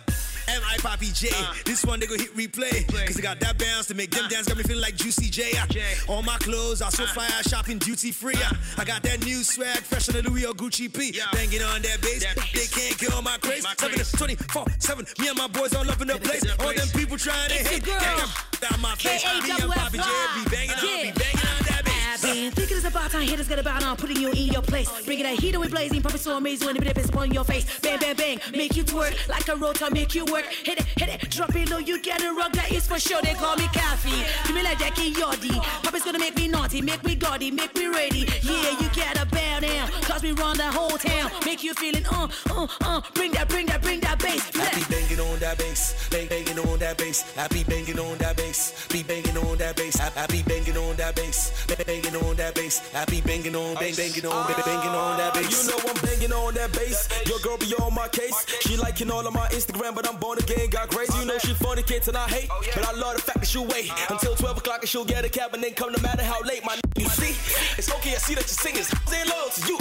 Am 0.76 0.82
I 0.86 0.90
Poppy 0.90 1.12
J? 1.14 1.30
This 1.66 1.86
one 1.86 2.00
they 2.00 2.06
go 2.08 2.16
hit 2.18 2.36
replay. 2.36 2.86
Cause 3.08 3.18
I 3.18 3.22
got 3.22 3.40
that 3.40 3.58
bounce 3.58 3.88
to 3.88 3.94
make 3.94 4.12
them 4.12 4.28
dance. 4.30 4.48
Got 4.48 4.58
me 4.58 4.64
feeling 4.64 4.82
like 4.82 4.96
Juicy 4.96 5.30
J. 5.30 5.54
Uh, 5.58 6.12
all 6.12 6.22
my 6.22 6.38
clothes 6.38 6.82
are 6.82 6.92
so 6.92 7.06
fire, 7.06 7.30
shopping 7.48 7.78
duty 7.78 8.12
free. 8.12 8.36
Uh, 8.36 8.54
I 8.78 8.84
got 8.84 9.02
that 9.04 9.24
new 9.24 9.44
swag, 9.44 9.78
fresh 9.80 10.10
on 10.10 10.16
the 10.16 10.30
Louis 10.30 10.46
or 10.46 10.54
Gucci 10.54 10.92
P. 10.94 11.20
Banging 11.32 11.62
on 11.62 11.82
that 11.82 12.02
bass, 12.02 12.24
they 12.54 12.66
can't 12.68 12.98
kill 12.98 13.22
my 13.22 13.38
craze. 13.38 13.66
7 13.78 13.98
to 13.98 14.18
24 14.18 14.66
7, 14.80 15.06
me 15.20 15.28
and 15.30 15.38
my 15.38 15.48
boys 15.48 15.74
all 15.76 15.90
up 15.90 16.02
in 16.02 16.08
the 16.08 16.18
place. 16.18 16.44
All 16.60 16.74
them 16.74 16.88
people 16.94 17.18
trying 17.18 17.50
to 17.50 17.56
It's 17.56 17.70
hate. 17.70 17.86
your 17.88 17.96
girl. 17.98 18.04
Gang 18.04 18.20
up 18.20 18.60
down 18.60 18.82
my 18.82 18.96
face. 18.96 19.24
Me 19.24 19.52
and 19.52 19.72
Poppy 19.72 19.98
J 19.98 20.04
be 20.44 20.50
banging 20.50 20.72
on, 20.72 20.82
be 20.82 21.12
banging 21.12 21.48
on 21.48 21.64
that 21.70 21.82
bass. 21.86 22.65
It's 22.86 22.94
about 22.94 23.10
time 23.10 23.28
haters 23.28 23.48
get 23.48 23.58
about 23.58 23.84
on 23.84 23.98
putting 23.98 24.18
you 24.18 24.30
in 24.30 24.46
your 24.54 24.62
place. 24.62 24.88
Bringing 25.06 25.24
that 25.24 25.40
heat 25.40 25.56
away 25.56 25.70
blazing, 25.70 26.04
puppet 26.04 26.22
so 26.22 26.38
amazing 26.38 26.68
when 26.68 26.78
the 26.78 27.00
is 27.00 27.10
upon 27.10 27.32
your 27.32 27.44
face. 27.44 27.80
Bang, 27.80 27.98
bang, 27.98 28.16
bang, 28.16 28.40
make 28.52 28.76
you 28.76 28.84
twerk 28.84 29.28
like 29.28 29.48
a 29.48 29.56
rotor, 29.56 29.90
make 29.90 30.14
you 30.14 30.24
work. 30.26 30.46
Hit 30.46 30.80
it, 30.80 30.86
hit 30.96 31.10
it, 31.10 31.32
drop 31.32 31.56
it 31.56 31.68
low, 31.72 31.80
you 31.80 32.00
get 32.00 32.22
a 32.22 32.32
rock, 32.32 32.52
that 32.54 32.72
is 32.72 32.86
for 32.86 33.00
sure. 33.00 33.20
They 33.24 33.34
call 33.34 33.56
me 33.56 33.68
Kathy, 33.74 34.24
give 34.46 34.56
me 34.56 34.62
like 34.62 34.78
Jackie 34.78 35.12
Yoddy. 35.14 35.56
Puppet's 35.82 36.06
gonna 36.06 36.20
make 36.20 36.36
me 36.36 36.48
naughty, 36.48 36.80
make 36.80 37.04
me 37.04 37.16
gaudy, 37.16 37.50
make 37.50 37.74
me 37.74 37.88
ready. 37.88 38.28
Yeah, 38.44 38.80
you 38.80 38.88
gotta 38.96 39.26
bow 39.26 39.62
down, 39.62 39.90
cause 40.04 40.22
we 40.22 40.34
run 40.34 40.56
the 40.56 40.70
whole 40.72 41.00
town. 41.00 41.32
Make 41.44 41.64
you 41.64 41.74
feeling, 41.74 42.06
uh, 42.06 42.28
uh, 42.52 42.68
uh, 42.82 43.02
bring 43.16 43.32
that, 43.32 43.50
bring 43.50 43.66
that, 43.66 43.82
bring 43.82 44.00
that 44.02 44.20
bass. 44.20 44.52
I 44.56 44.70
be 44.76 44.86
banging 44.94 45.20
on 45.22 45.40
that 45.40 45.58
bass, 45.58 46.08
bang 46.10 46.28
banging 46.28 46.60
on 46.60 46.78
that 46.78 47.00
bass. 47.00 47.36
I 47.36 47.48
be 47.48 47.64
banging 47.64 48.00
on 48.00 48.18
that 48.20 48.38
bass, 48.38 48.88
be 48.90 49.02
banging 49.02 49.38
on 49.38 49.58
that 49.58 49.76
bass. 49.76 50.00
I, 50.00 50.12
I 50.16 50.28
be 50.28 50.44
banging 50.44 50.78
on 50.78 50.96
that 50.98 51.16
bass, 51.16 51.65
banging 51.84 52.16
on 52.16 52.36
that 52.38 52.56
bass. 52.56 52.82
I 52.94 53.06
be 53.06 53.22
banging 53.22 53.56
on, 53.56 53.76
bang 53.76 53.96
banging 53.96 54.26
on, 54.26 54.48
bang 54.48 54.62
banging 54.66 54.96
on 54.96 55.18
that 55.18 55.34
bass. 55.34 55.68
You 55.68 55.72
know 55.72 55.80
I'm 55.90 56.02
banging 56.02 56.32
on 56.32 56.54
that 56.54 56.72
bass. 56.72 57.10
Your 57.28 57.40
girl 57.40 57.58
be 57.58 57.74
on 57.76 57.94
my 57.94 58.08
case. 58.08 58.46
She 58.62 58.78
liking 58.78 59.12
all 59.12 59.26
of 59.26 59.34
my 59.34 59.48
Instagram, 59.50 59.96
but 59.96 60.08
I'm 60.08 60.18
born 60.18 60.38
again, 60.40 60.70
got 60.70 60.90
grace. 60.90 61.14
You 61.20 61.26
know 61.26 61.38
she 61.40 61.54
funny 61.56 61.84
kids 61.84 62.08
and 62.08 62.18
I 62.18 62.28
hate, 62.28 62.50
but 62.74 62.86
I 62.88 62.92
love 62.94 63.16
the 63.16 63.22
fact 63.22 63.40
that 63.40 63.48
she'll 63.48 63.66
wait 63.66 63.92
until 64.10 64.36
12 64.36 64.58
o'clock 64.58 64.82
and 64.82 64.90
she'll 64.90 65.06
get 65.06 65.26
a 65.26 65.30
cab 65.30 65.54
and 65.54 65.64
then 65.64 65.74
come 65.74 65.92
no 65.92 66.00
matter 66.02 66.24
how 66.24 66.42
late. 66.44 66.64
My 66.66 66.80
you 66.98 67.10
see, 67.10 67.36
it's 67.78 67.92
okay. 67.92 68.16
I 68.16 68.18
see 68.18 68.36
that 68.36 68.44
you 68.44 68.56
singers 68.56 68.92
ain't 69.14 69.30
loyal 69.30 69.50
to 69.50 69.68
you. 69.68 69.78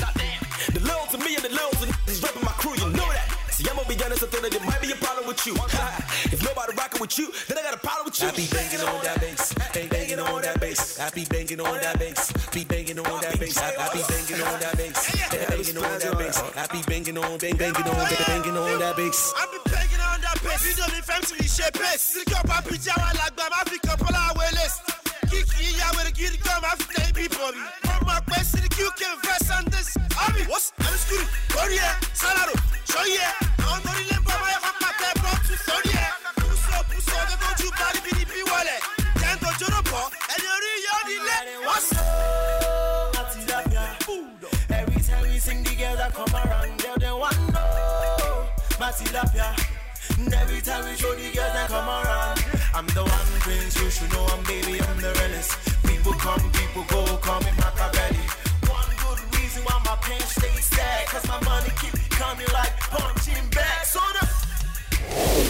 The 0.73 0.81
loyal 0.89 1.07
to 1.13 1.19
me 1.19 1.37
and 1.37 1.45
the 1.45 1.51
loyal 1.51 1.71
to 1.71 2.11
is 2.11 2.21
repping 2.21 2.45
my 2.45 2.53
crew. 2.53 2.75
You. 2.75 2.94
See, 3.65 3.71
I'ma 3.71 3.83
be 3.89 3.97
be 3.97 4.05
honest, 4.05 4.23
I 4.23 4.27
think 4.27 4.43
that 4.45 4.53
there 4.53 4.67
might 4.67 4.81
be 4.83 4.93
a 4.93 4.97
problem 4.97 5.27
with 5.27 5.41
you. 5.47 5.55
if 5.57 6.41
nobody 6.45 6.77
rocking 6.77 7.01
with 7.01 7.17
you, 7.19 7.33
then 7.49 7.57
I 7.59 7.63
got 7.63 7.75
a 7.75 7.81
problem 7.81 8.05
with 8.13 8.21
you. 8.21 8.29
I 8.29 8.33
be 8.37 8.45
banging 8.53 8.85
on 8.85 9.01
that 9.05 9.21
bass, 9.21 9.55
bang 9.73 9.89
banging 9.89 10.21
on 10.21 10.43
that 10.43 10.61
bass. 10.61 11.01
I 11.01 11.09
be 11.11 11.25
banging 11.25 11.61
on 11.61 11.81
that 11.81 11.99
bass, 11.99 12.33
be 12.53 12.65
banging 12.65 12.99
on 13.01 13.21
that 13.25 13.41
bass. 13.41 13.57
I 13.57 13.73
I 13.73 13.89
be 13.89 14.03
banging 14.05 14.43
on 14.45 14.61
that 14.61 14.77
bass, 14.77 15.01
be 15.01 15.17
banging 15.49 15.79
on 15.81 15.97
that 15.97 16.19
bass. 16.19 16.37
I 16.45 16.67
be 16.69 16.81
banging 16.85 17.17
on, 17.17 17.39
bang 17.41 17.57
banging 17.57 17.89
on, 17.89 18.05
banging 18.29 18.57
on 18.61 18.79
that 18.85 18.97
bass. 19.01 19.33
I 19.33 19.45
be 19.49 19.59
banging 19.73 20.03
on 20.13 20.21
that 20.21 20.37
bass. 20.45 20.61
Fídíò 20.61 20.87
mi 20.93 21.01
fẹ́ 21.01 21.19
mi 21.41 21.49
ṣe 21.49 21.69
bass. 21.81 22.01
Sílíkì 22.13 22.35
ọba 22.45 22.57
bíjì 22.69 22.91
àwọn 22.93 23.09
alàgbà 23.17 23.45
máa 23.53 23.65
fi 23.71 23.79
kan 23.81 23.97
bọ́lá 23.97 24.21
àwọn 24.29 24.45
gidi 26.15 26.39
gan 26.45 26.61
máa 26.63 26.77
fi 26.79 26.85
tẹ̀ 26.95 27.09
ibi 27.11 27.25
bọ̀ 27.35 27.51
mi. 27.55 27.63
Wọ́n 27.87 28.01
mọ̀ 28.07 28.21
pé 28.29 28.39
sílíkì 28.51 28.83
UK 28.89 29.01
verse 29.23 29.51
and 29.57 29.67
this. 29.73 29.89
Orílẹ̀ 33.91 34.19
ń 34.21 34.25
bọ̀ 34.27 34.37
wáyé 34.43 34.59
kan 34.65 34.75
pàtẹ 34.83 35.09
bọ́ọ̀tù 35.23 35.55
sórí 35.67 35.93
ẹ̀. 36.05 36.11
Bùsọ̀ 36.41 36.81
bùsọ̀ 36.89 37.17
ọjọ́ 37.23 37.37
tó 37.43 37.49
ju 37.59 37.69
bá 37.79 37.87
níbi 37.95 38.11
níbi 38.19 38.41
wọlé. 38.51 38.77
Jẹ́ńtò 39.21 39.49
jóró 39.61 39.81
bọ̀, 39.91 40.05
ẹni 40.35 40.47
orí 40.57 40.71
yóò 40.87 40.99
nílé. 41.09 41.37
Wọ́n 41.67 41.81
sì. 41.89 41.97
Every 44.71 45.01
time 45.03 45.23
we 45.23 45.39
sing 45.39 45.63
the 45.63 45.75
that 45.97 46.13
come 46.15 46.35
around, 46.35 46.79
girl, 46.83 46.97
they 46.99 47.13
want 47.13 47.39
know. 47.53 48.47
Matilapia. 48.81 49.49
And 50.19 50.35
every 50.35 50.61
time 50.61 50.85
we 50.89 50.97
show 50.97 51.15
the 51.15 51.29
girls 51.35 51.53
that 51.57 51.69
come 51.69 51.89
around, 51.89 52.39
I'm 52.75 52.87
the 52.89 53.05
one 53.05 53.41
prince, 53.41 53.81
you 53.81 53.89
should 53.89 54.11
know 54.13 54.27
I'm 54.27 54.43
baby, 54.43 54.83
I'm 54.83 55.01
the 55.01 55.13
realest. 55.21 55.53
People 55.87 56.13
come, 56.15 56.41
people 56.51 56.83
go, 56.89 57.17
call 57.19 57.41
me 57.43 57.51
Machiavelli. 57.57 58.27
One 58.67 58.91
good 58.99 59.39
reason 59.39 59.63
why 59.63 59.81
my 59.85 59.95
pen 60.03 60.21
stays 60.23 60.67
sad, 60.67 61.07
cause 61.07 61.25
my 61.29 61.41
money 61.45 61.71
keep 61.81 61.95
coming 62.11 62.49
like 62.53 62.77
punching 62.81 63.49
bags. 63.51 63.91
So 63.91 64.01
the 64.19 64.27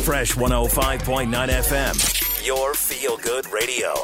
Fresh 0.05 0.35
105.9 0.35 1.33
FM, 1.33 2.47
your 2.47 2.75
feel 2.75 3.17
good 3.17 3.47
radio. 3.51 3.95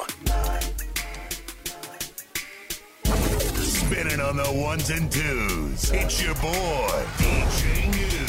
Spinning 3.61 4.21
on 4.21 4.39
the 4.39 4.51
ones 4.65 4.89
and 4.89 5.13
twos. 5.13 5.91
It's 5.91 6.23
your 6.23 6.35
boy, 6.37 7.05
DJ 7.19 7.91
New. 7.95 8.20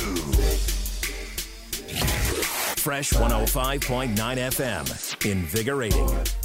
Fresh 2.82 3.12
105.9 3.14 4.16
FM, 4.16 5.30
invigorating. 5.30 6.41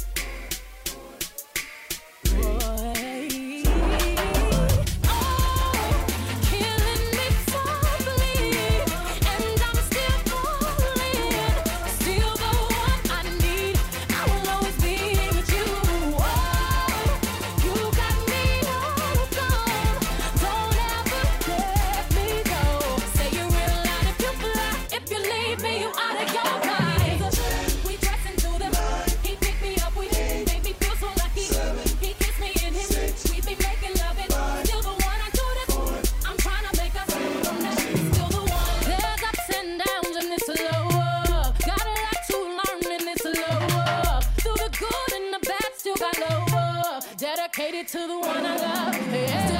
Dedicated 47.69 47.87
to 47.91 48.07
the 48.07 48.19
one 48.19 48.45
I 48.45 48.55
love. 48.55 49.13
Yeah. 49.13 49.56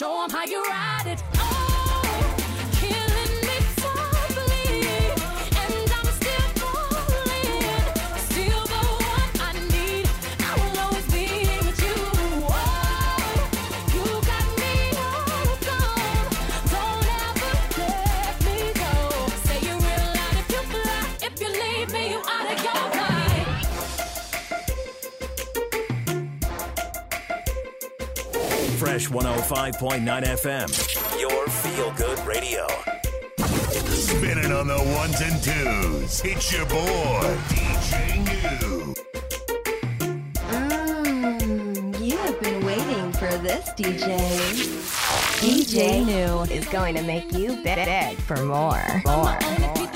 Show 0.00 0.24
him 0.24 0.30
how 0.30 0.46
you 0.46 0.64
ride 0.64 1.08
it. 1.08 1.29
105.9 29.50 30.22
FM, 30.22 31.20
your 31.20 31.48
feel 31.48 31.90
good 31.96 32.18
radio. 32.24 32.68
Spinning 33.90 34.52
on 34.52 34.68
the 34.68 34.78
ones 34.94 35.20
and 35.20 35.42
twos. 35.42 36.22
It's 36.24 36.52
your 36.52 36.66
boy, 36.66 37.36
DJ 37.48 38.16
New. 38.26 38.94
Mmm, 40.34 42.00
you 42.00 42.16
have 42.18 42.40
been 42.40 42.64
waiting 42.64 43.12
for 43.14 43.26
this, 43.38 43.70
DJ. 43.70 44.16
DJ 45.40 46.06
New 46.06 46.42
is 46.54 46.68
going 46.68 46.94
to 46.94 47.02
make 47.02 47.32
you 47.32 47.56
be- 47.56 47.64
beg 47.64 48.18
for 48.18 48.36
more. 48.44 49.02
More. 49.04 49.36
He 49.76 49.88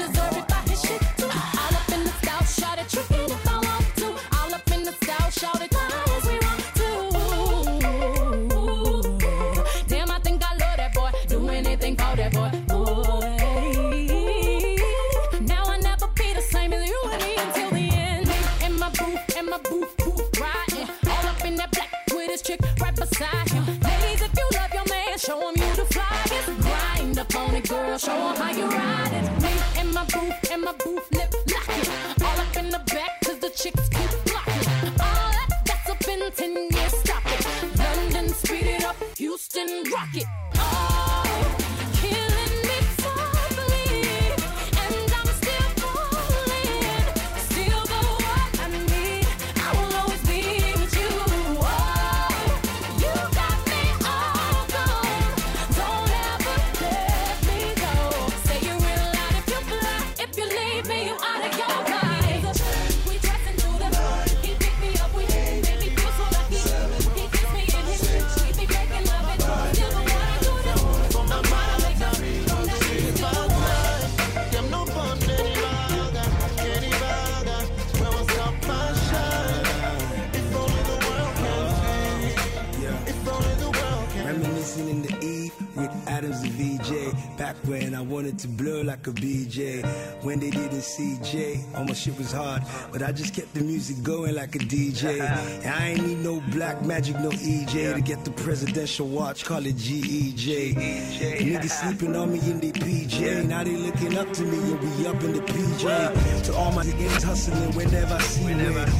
they 90.96 91.04
didn't 91.04 91.24
see 91.24 91.32
J, 91.32 91.64
all 91.74 91.84
my 91.84 91.92
shit 91.92 92.16
was 92.18 92.32
hard. 92.32 92.62
But 92.92 93.02
I 93.02 93.12
just 93.12 93.34
kept 93.34 93.54
the 93.54 93.60
music 93.60 94.02
going 94.02 94.34
like 94.34 94.54
a 94.54 94.58
DJ. 94.58 95.20
And 95.20 95.66
I 95.66 95.88
ain't 95.88 96.06
need 96.06 96.18
no 96.18 96.42
black 96.48 96.84
magic, 96.84 97.16
no 97.20 97.30
EJ 97.30 97.94
to 97.94 98.00
get 98.00 98.24
the 98.24 98.30
presidential 98.30 99.06
watch, 99.06 99.44
call 99.44 99.64
it 99.66 99.76
GEJ. 99.76 100.74
Niggas 100.74 101.70
sleeping 101.70 102.16
on 102.16 102.32
me 102.32 102.38
in 102.50 102.60
the 102.60 102.72
PJ. 102.72 103.46
Now 103.46 103.64
they 103.64 103.76
looking 103.76 104.16
up 104.18 104.32
to 104.32 104.42
me 104.42 104.58
and 104.58 104.98
we 104.98 105.06
up 105.06 105.22
in 105.22 105.32
the 105.32 105.40
PJ. 105.40 106.44
To 106.44 106.54
all 106.54 106.72
my 106.72 106.84
niggas 106.84 107.22
hustling 107.22 107.74
whenever 107.74 108.14
I 108.14 108.20
see 108.20 108.44
way. 108.44 108.54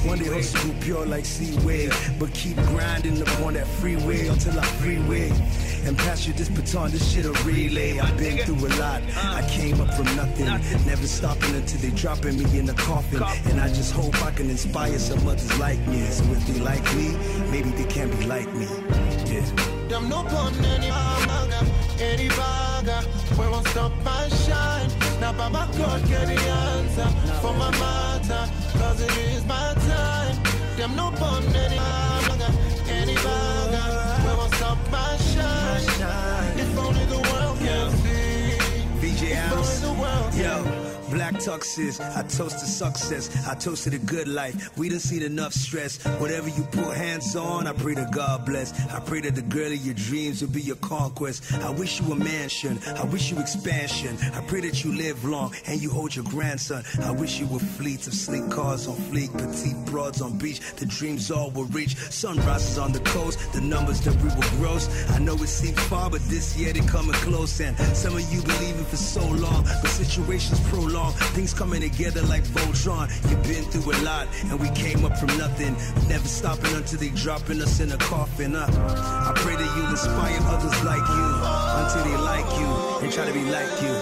One 0.07 0.19
day 0.19 0.27
hustle 0.27 0.75
pure 0.81 1.07
like 1.07 1.25
Seaway. 1.25 1.91
But 2.19 2.33
keep 2.33 2.57
grinding 2.57 3.21
up 3.23 3.41
on 3.41 3.55
that 3.55 3.67
freeway 3.67 4.29
until 4.29 4.59
I 4.59 4.65
freeway. 4.65 5.31
And 5.87 5.99
pass 5.99 6.27
you 6.27 6.33
this 6.33 6.49
baton, 6.49 6.91
this 6.91 7.13
shit 7.13 7.27
a 7.27 7.33
relay. 7.45 7.99
I've 7.99 8.17
been 8.17 8.39
through 8.39 8.67
a 8.67 8.73
lot. 8.81 9.03
I 9.17 9.47
came 9.51 9.81
up 9.81 9.93
from 9.95 10.07
nothing. 10.17 10.47
Never 10.87 11.07
stopping 11.07 11.55
until 11.55 11.81
they 11.81 11.91
dropping 11.91 12.39
me 12.39 12.59
in 12.59 12.67
the 12.67 12.75
coffin. 12.75 13.23
And 13.51 13.61
I 13.61 13.69
just 13.69 13.93
hope 13.93 14.15
I 14.25 14.31
can 14.31 14.49
inspire 14.49 14.99
some 14.99 15.27
others 15.29 15.59
like 15.59 15.85
me. 15.87 16.01
So 16.07 16.25
if 16.33 16.47
they 16.47 16.61
like 16.61 16.85
me, 16.97 17.17
maybe 17.51 17.71
they 17.71 17.85
can 17.85 18.09
be 18.11 18.27
like 18.27 18.53
me. 18.55 18.67
Yeah. 19.27 19.45
Them 19.89 20.09
no 20.09 20.23
pun 20.25 20.55
any 20.65 20.89
manga, 20.89 21.61
any 22.01 22.29
baga. 22.29 23.05
We 23.39 23.47
won't 23.49 23.67
stop 23.69 23.93
my 24.03 24.29
shine. 24.29 24.91
Now 25.21 25.33
Baba 25.33 25.69
God 25.77 26.09
get 26.09 26.27
the 26.27 26.41
answer 26.41 27.09
for 27.43 27.53
my 27.55 27.71
matter. 27.71 28.51
Cause 28.79 29.01
it 29.03 29.17
is 29.19 29.45
my 29.45 29.75
time. 29.75 30.43
Them 30.77 30.97
no 30.97 31.11
pun 31.11 31.45
any 31.55 32.14
Can 39.25 39.65
Yo. 40.37 40.84
Black 41.25 41.41
tuxes, 41.43 42.01
I 42.15 42.23
toast 42.25 42.59
to 42.59 42.67
success. 42.67 43.31
I 43.47 43.55
toast 43.55 43.85
to 43.85 43.91
the 43.91 43.99
good 43.99 44.29
life. 44.29 44.77
We 44.77 44.91
done 44.91 44.99
seen 44.99 45.23
enough 45.23 45.55
stress. 45.55 46.05
Whatever 46.21 46.51
you 46.51 46.65
put 46.65 46.95
hands 46.95 47.35
on, 47.35 47.67
I 47.67 47.73
pray 47.73 47.95
to 47.95 48.07
God 48.13 48.45
bless. 48.45 48.79
I 48.91 49.01
pray 49.01 49.23
that 49.23 49.35
the 49.35 49.41
girl 49.41 49.73
of 49.73 49.79
your 49.79 49.95
dreams 49.95 50.43
will 50.43 50.51
be 50.51 50.61
your 50.61 50.77
conquest. 50.77 51.51
I 51.55 51.71
wish 51.71 51.99
you 51.99 52.13
a 52.13 52.15
mansion. 52.15 52.79
I 52.97 53.05
wish 53.05 53.31
you 53.31 53.39
expansion. 53.39 54.19
I 54.35 54.43
pray 54.43 54.61
that 54.69 54.85
you 54.85 54.95
live 54.95 55.25
long 55.25 55.55
and 55.67 55.81
you 55.81 55.89
hold 55.89 56.15
your 56.15 56.27
grandson. 56.27 56.85
I 57.03 57.13
wish 57.13 57.41
you 57.41 57.47
were 57.47 57.59
fleets 57.59 58.07
of 58.07 58.13
sleek 58.13 58.51
cars 58.51 58.87
on 58.87 58.97
fleek, 58.97 59.33
petite 59.33 59.83
broads 59.87 60.21
on 60.21 60.37
beach. 60.37 60.61
The 60.77 60.85
dreams 60.85 61.31
all 61.31 61.51
will 61.53 61.65
reach. 61.73 61.97
Sunrises 61.97 62.77
on 62.77 62.93
the 62.93 63.01
coast, 63.01 63.39
the 63.55 63.63
numbers 63.63 64.03
that 64.03 64.15
we 64.17 64.29
will 64.29 64.59
gross. 64.59 64.91
I 65.13 65.21
know 65.21 65.37
it 65.37 65.49
seems 65.49 65.81
far, 65.85 66.11
but 66.11 66.21
this 66.29 66.55
year 66.55 66.75
they 66.75 66.81
coming 66.81 67.15
close. 67.15 67.59
And 67.63 67.79
some 67.97 68.15
of 68.15 68.31
you 68.31 68.43
believing 68.43 68.85
for 68.85 68.99
so 68.99 69.27
long, 69.27 69.65
but 69.65 69.89
situations 69.89 70.61
prolong. 70.69 71.14
Things 71.35 71.55
coming 71.55 71.81
together 71.81 72.23
like 72.23 72.45
Voltron. 72.45 73.09
You've 73.31 73.43
been 73.43 73.65
through 73.65 73.93
a 73.93 73.99
lot, 74.03 74.29
and 74.45 74.59
we 74.59 74.71
came 74.71 75.05
up 75.05 75.17
from 75.17 75.37
nothing. 75.39 75.75
Never 76.09 76.29
stopping 76.29 76.75
until 76.75 76.99
they 76.99 77.11
dropping 77.11 77.61
us 77.63 77.81
in 77.81 77.93
a 77.93 77.99
coffin. 77.99 78.57
Uh, 78.57 78.67
I 78.67 79.33
pray 79.37 79.57
that 79.57 79.77
you 79.77 79.89
inspire 79.91 80.39
others 80.55 80.77
like 80.85 81.07
you 81.17 81.27
until 81.81 82.05
they 82.05 82.17
like 82.23 82.51
you 82.59 82.71
and 83.05 83.13
try 83.13 83.27
to 83.27 83.33
be 83.33 83.45
like 83.45 83.83
you. 83.83 83.95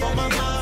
For 0.00 0.16
my. 0.16 0.59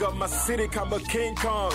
King 0.00 0.08
of 0.08 0.16
my 0.16 0.26
city, 0.26 0.66
come 0.66 0.92
a 0.94 1.00
King 1.00 1.34
Kong. 1.34 1.72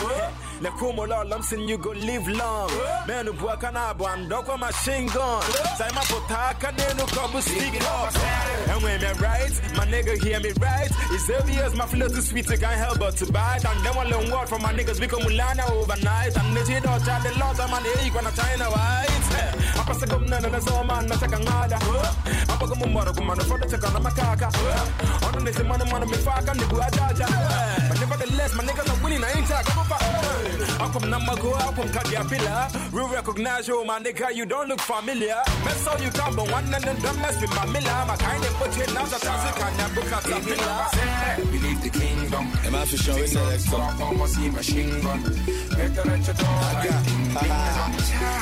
Na 0.62 0.72
kumola 0.72 1.24
lamsin 1.30 1.68
you 1.68 1.78
go 1.78 1.92
live 1.92 2.28
long. 2.28 2.70
Menu 3.08 3.34
buaka 3.34 3.72
na 3.74 3.94
bwando 3.94 4.44
kwa 4.44 4.58
machine 4.58 5.08
gun. 5.08 5.42
Say 5.78 5.90
my 5.94 6.02
potaka 6.10 6.72
nenu 6.72 7.06
kabu 7.08 7.42
stick 7.42 7.82
up. 7.84 8.16
And 8.70 8.82
when 8.84 9.02
me 9.02 9.08
right, 9.20 9.52
my 9.76 9.86
nigga 9.86 10.24
hear 10.24 10.40
me 10.40 10.52
right. 10.60 10.90
It's 11.12 11.30
obvious 11.30 11.76
my 11.76 11.86
flow 11.86 12.08
too 12.08 12.22
sweet, 12.22 12.50
I 12.52 12.58
can't 12.58 12.76
help 12.80 13.00
but 13.00 13.16
to 13.18 13.32
bite. 13.32 13.66
And 13.66 13.86
then 13.86 13.96
one 13.96 14.10
long 14.10 14.32
word 14.32 14.48
from 14.50 14.62
my 14.62 14.74
niggas 14.74 15.00
we 15.00 15.08
become 15.08 15.22
Mulana 15.24 15.70
overnight. 15.72 16.36
And 16.38 16.58
they 16.58 16.80
don't 16.80 17.04
try 17.04 17.20
the 17.20 17.38
lot 17.38 17.60
of 17.60 17.70
money, 17.70 17.90
you 18.04 18.12
gonna 18.12 18.32
China 18.32 18.66
white. 18.72 19.12
Apa 19.76 19.94
sa 19.94 20.06
gumna 20.08 20.40
na 20.40 20.60
so 20.60 20.84
man 20.84 21.06
na 21.08 21.16
chaka 21.16 21.38
ngada. 21.38 21.78
Apa 22.48 22.66
kumumara 22.66 23.12
kumana 23.14 23.44
for 23.44 23.60
the 23.60 23.68
chaka 23.68 23.92
na 23.92 24.00
makaka. 24.00 24.48
Ono 25.28 25.40
nisi 25.44 25.64
mana 25.64 25.86
mana 25.86 26.06
me 26.06 26.18
faka 26.18 26.54
nibu 26.56 26.80
ajaja. 26.80 27.28
But 27.90 28.00
nevertheless, 28.00 28.56
my 28.56 28.64
niggas 28.64 28.90
are 28.90 29.04
winning, 29.04 29.24
I 29.24 29.32
ain't 29.36 29.48
talking 29.48 29.74
about 29.74 30.45
I 30.46 30.90
come 30.92 31.10
Namago, 31.12 31.54
I 31.56 31.74
come 31.74 31.90
Kadiapilla. 31.90 32.94
Real 32.94 33.08
recognize 33.08 33.68
you, 33.68 33.84
my 33.86 34.00
nigga, 34.00 34.34
you 34.36 34.46
don't 34.46 34.68
look 34.68 34.82
familiar. 34.82 35.42
Mess 35.64 35.88
all 35.88 36.00
you 36.00 36.10
can, 36.12 36.36
but 36.36 36.52
one 36.52 36.74
and 36.74 36.84
then 36.84 37.02
don't 37.02 37.18
mess 37.20 37.40
with 37.42 37.56
my 37.56 37.66
miller. 37.66 38.06
My 38.08 38.16
kind 38.16 38.44
of 38.44 38.54
put 38.56 38.78
it 38.78 38.94
now, 38.94 39.06
that's 39.06 39.24
a 39.24 39.54
kind 39.60 39.82
of 39.82 39.96
book 39.96 40.12
at 40.12 40.24
the 40.24 41.46
Believe 41.52 41.82
the 41.82 41.90
kingdom. 41.90 42.46
Am 42.66 42.76
I 42.76 42.86
for 42.86 42.98
sure 42.98 43.18
in 43.18 43.34
the 43.34 43.50
next 43.50 43.72
one? 43.72 44.02
Almost 44.02 44.36
see 44.36 44.50
machine 44.50 45.02
gun. 45.02 45.24
Better 45.24 46.12
at 46.12 46.26
your 46.28 46.36
door. 46.36 46.60
I 46.62 46.88
got 46.88 47.16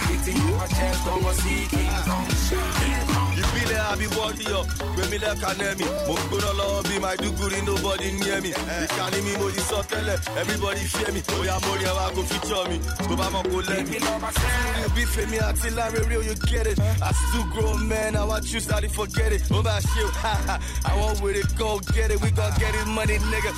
Hitting 0.07 0.38
you 0.38 0.56
my 0.56 0.67
chest, 0.67 1.07
almost 1.07 1.40
see 1.40 1.67
King 1.69 1.90
Kong. 2.06 2.27
Ah. 2.56 3.23
Ìbílẹ̀ 3.53 3.82
àbí 3.91 4.06
wọ́ọ̀dì 4.15 4.43
yọ 4.51 4.61
gbẹ̀mí 4.95 5.17
lẹ́ka 5.23 5.49
nẹ́mi 5.59 5.85
mo 6.07 6.14
gbóná 6.25 6.49
lọ́wọ́ 6.59 6.82
bí 6.88 6.95
my 7.03 7.15
duguri 7.22 7.61
nobody 7.61 8.11
near 8.19 8.41
me. 8.41 8.49
Ìkànnì 8.85 9.19
mi 9.25 9.32
mo 9.40 9.48
ti 9.51 9.61
sọ 9.69 9.80
tẹ́lẹ̀ 9.91 10.17
everybody 10.41 10.83
fear 10.93 11.11
me. 11.14 11.22
Bóyá 11.30 11.56
mo 11.65 11.72
rí 11.80 11.85
ẹwà 11.91 12.06
kó 12.15 12.22
feature 12.30 12.67
mi 12.69 12.77
tó 13.07 13.15
bá 13.15 13.27
mọ̀ 13.33 13.43
kó. 13.51 13.57
Sùúrù 13.64 14.90
bí 14.95 15.03
fèmí 15.14 15.38
àti 15.48 15.69
lámẹ́rí 15.77 16.25
you 16.25 16.35
get 16.49 16.67
it. 16.67 16.80
As 17.01 17.17
two 17.32 17.43
grown 17.53 17.88
men 17.88 18.15
I 18.15 18.23
wan 18.25 18.41
choose 18.43 18.67
how 18.72 18.80
to 18.80 18.90
forget 18.90 19.32
it. 19.32 19.41
Ó 19.51 19.61
bá 19.61 19.80
ṣe 19.80 20.01
o 20.07 20.09
àwọn 20.90 21.15
wèrè 21.22 21.43
go 21.57 21.80
get 21.93 22.11
it. 22.11 22.22
We 22.22 22.32
gon 22.32 22.51
get 22.59 22.73
it 22.75 22.88
money 22.88 23.17
nigga. 23.19 23.51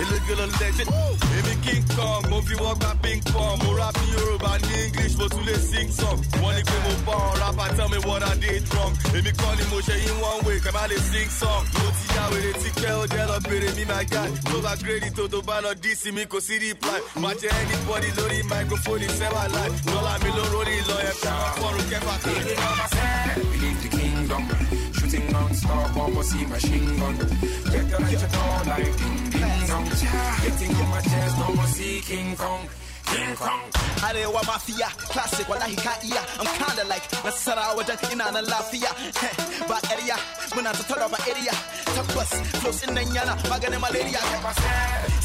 Ìlúgbìlọ 0.00 0.46
legend. 0.60 0.90
Èmi 1.38 1.54
king 1.64 1.84
kong 1.96 2.28
mo 2.30 2.40
fi 2.42 2.54
wọ́n 2.54 2.78
gba 2.80 2.90
ping 3.02 3.22
pong. 3.32 3.58
Mo 3.64 3.72
rap 3.76 3.94
ní 4.00 4.06
yorùbá 4.16 4.58
ní 4.58 4.74
english 4.84 5.16
mo 5.18 5.26
tún 5.28 5.44
lè 5.46 5.54
sing 5.70 5.90
song 5.92 6.18
wọ́n 6.42 6.54
ní 6.56 6.62
pé 6.68 6.76
mo 6.84 6.92
bá 7.06 7.12
ọ̀ 7.12 7.38
rapper 7.40 7.76
tell 7.76 7.88
me 7.88 7.98
what 8.08 8.22
I 8.22 8.34
did 8.36 8.62
wrong. 8.74 8.92
Èmi 9.16 9.32
kọ́ 9.40 9.50
ni 9.58 9.64
mo 9.70 9.78
ṣe 9.86 9.94
yín 10.04 10.16
one 10.30 10.40
way 10.46 10.58
kẹ́ 10.64 10.72
lè 10.90 10.96
sing 11.10 11.30
song 11.40 11.64
mo 11.78 11.86
ti 11.98 12.06
yá 12.16 12.24
wèrè 12.32 12.52
tí 12.62 12.68
kẹ́ 12.80 12.92
ó 13.00 13.04
jẹ́ 13.12 13.24
lọ 13.30 13.36
mi 13.76 13.84
tó 14.50 14.56
bá 14.64 14.72
gírèdì 14.80 15.10
tó 15.16 15.24
tó 15.32 15.38
bá 15.48 15.56
lọ 15.64 15.70
sí 16.00 16.10
mi 16.16 16.24
kò 16.26 16.38
sí 16.46 16.54
reply 16.58 17.00
má 17.22 17.30
jẹ́ 17.40 17.52
anybody 17.60 18.10
lórí 18.18 18.38
microphone 18.52 19.02
ìṣẹ́wà 19.08 19.42
láì 19.54 19.70
mi 20.22 20.30
ló 20.36 20.42
rórí 20.52 20.76
lọ 20.88 20.96
kẹfà 21.90 22.14
kan. 22.24 22.34
Believe 23.52 23.80
the. 23.82 23.88
Shooting 24.96 25.26
non-stop, 25.32 25.96
almost 25.96 26.30
see 26.30 26.44
machine 26.46 26.98
gun. 26.98 27.14
Get 27.72 27.86
your 27.90 28.02
at 28.02 28.12
your 28.12 28.28
door 28.34 28.58
like 28.70 28.92
ding 28.98 29.30
ding 29.32 29.66
dong. 29.68 29.84
Getting 30.42 30.70
in 30.82 30.88
my 30.92 31.00
chest, 31.00 31.36
almost 31.44 31.74
see 31.74 32.00
King 32.08 32.36
Kong. 32.36 32.62
Arewa 33.06 34.42
mafia, 34.46 34.88
classic 35.08 35.48
wallahi 35.48 35.76
ka 35.76 35.94
iya 36.04 36.20
I'm 36.38 36.46
kinda 36.58 36.84
like 36.88 37.02
nasarawa 37.24 37.82
dan 37.86 37.98
ina 38.12 38.30
nan 38.32 38.44
lafiya 38.44 38.90
Ba 39.68 39.78
area, 39.90 40.14
muna 40.54 40.70
ta 40.72 40.82
tara 40.86 41.08
ba 41.08 41.16
area. 41.26 41.50
Tabbas, 41.94 42.30
flows 42.60 42.82
in 42.86 42.94
nan 42.94 43.06
yana 43.14 43.34
maganin 43.48 43.80
malaria. 43.80 44.18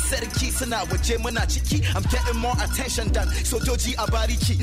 Sarki 0.10 0.50
suna 0.52 0.78
waje 0.90 1.18
muna 1.18 1.42
ciki 1.50 1.84
I'm 1.96 2.04
getting 2.10 2.38
more 2.40 2.56
attention 2.64 3.12
than 3.12 3.28
sojoji 3.46 3.94
a 3.98 4.06
bariki 4.10 4.56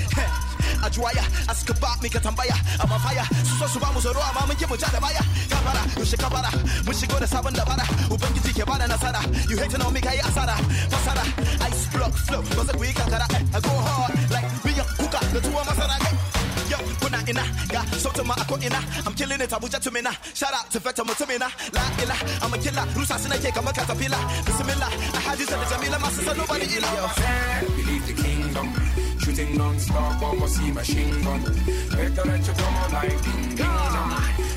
A 0.83 0.91
juwaya, 0.95 1.23
aska 1.49 1.75
ba 1.81 1.95
mi 2.03 2.09
ka 2.09 2.19
I'm 2.25 2.93
on 2.93 3.01
fire, 3.01 3.25
su 3.45 3.55
so 3.59 3.67
su 3.67 3.79
ba 3.81 3.93
mu 3.93 4.01
tsoro 4.01 4.21
amma 4.21 4.47
mun 4.47 4.57
ki 4.57 4.67
mu 4.67 4.77
ja 4.77 4.89
da 4.91 5.01
baya. 5.01 5.21
Kabara, 5.51 5.83
yaushe 5.99 6.17
kabara, 6.17 6.51
mun 6.87 6.95
shigo 6.95 7.19
da 7.21 7.27
sabon 7.27 7.53
dabara 7.55 7.85
Ubangiji 8.11 8.53
ke 8.55 8.65
bada 8.67 8.87
nasara? 8.89 9.21
You 9.51 9.57
hating 9.59 9.83
on 9.83 9.93
me 9.93 10.01
kai 10.01 10.17
asara? 10.19 10.57
Fasara, 10.91 11.25
ice 11.69 11.87
block 11.93 12.13
flow, 12.15 12.43
ba 12.43 12.65
za 12.65 12.73
ku 12.73 12.85
yi 12.85 12.93
kankara 13.09 13.27
eh, 13.35 13.57
I 13.57 13.61
go 13.61 13.71
hard 13.71 14.15
like 14.31 14.49
biyan 14.65 14.87
kuka 14.97 15.21
da 15.33 15.41
tuwa 15.41 15.65
masara 15.65 15.97
eh. 16.01 16.15
Yau 16.71 16.81
kuna 17.01 17.19
ina 17.31 17.43
ga 17.69 17.81
sauti 17.97 18.17
to 18.19 18.25
my 18.25 18.35
Akoina. 18.35 18.81
I'm 19.07 19.15
killing 19.15 19.41
it, 19.41 19.51
Abuja 19.51 19.81
to 19.81 19.91
Mina. 19.91 20.13
Shout 20.35 20.53
out 20.53 20.71
to 20.71 20.79
Vector 20.81 21.05
Mutumina. 21.05 21.49
La 21.73 21.83
ila, 22.03 22.17
I'm 22.43 22.53
a 22.53 22.59
killer. 22.59 22.85
Rusa 22.95 23.17
Sinake, 23.17 23.57
I'm 23.57 23.67
a 23.67 23.73
caterpillar. 23.73 24.21
Bismillah, 24.45 24.91
I 25.17 25.21
had 25.21 25.39
this 25.39 25.51
at 25.53 25.59
the 25.61 25.75
Jamila, 25.75 25.99
my 25.99 26.11
sister, 26.11 26.35
nobody 26.35 26.67
illa. 26.77 26.89
Believe 27.77 28.07
the 28.07 28.23
kingdom. 28.23 28.67
Shooting 29.21 29.57
non-stop, 29.57 30.23
almost 30.23 30.57
see 30.57 30.71
machine 30.73 31.23
gun. 31.23 31.43
Better 31.43 32.25
that 32.29 32.47
you 32.47 32.55
come 32.61 32.77
on 32.77 32.93
like 32.93 33.23
ding 33.25 33.43
ding 33.57 33.57
dong. 33.57 34.13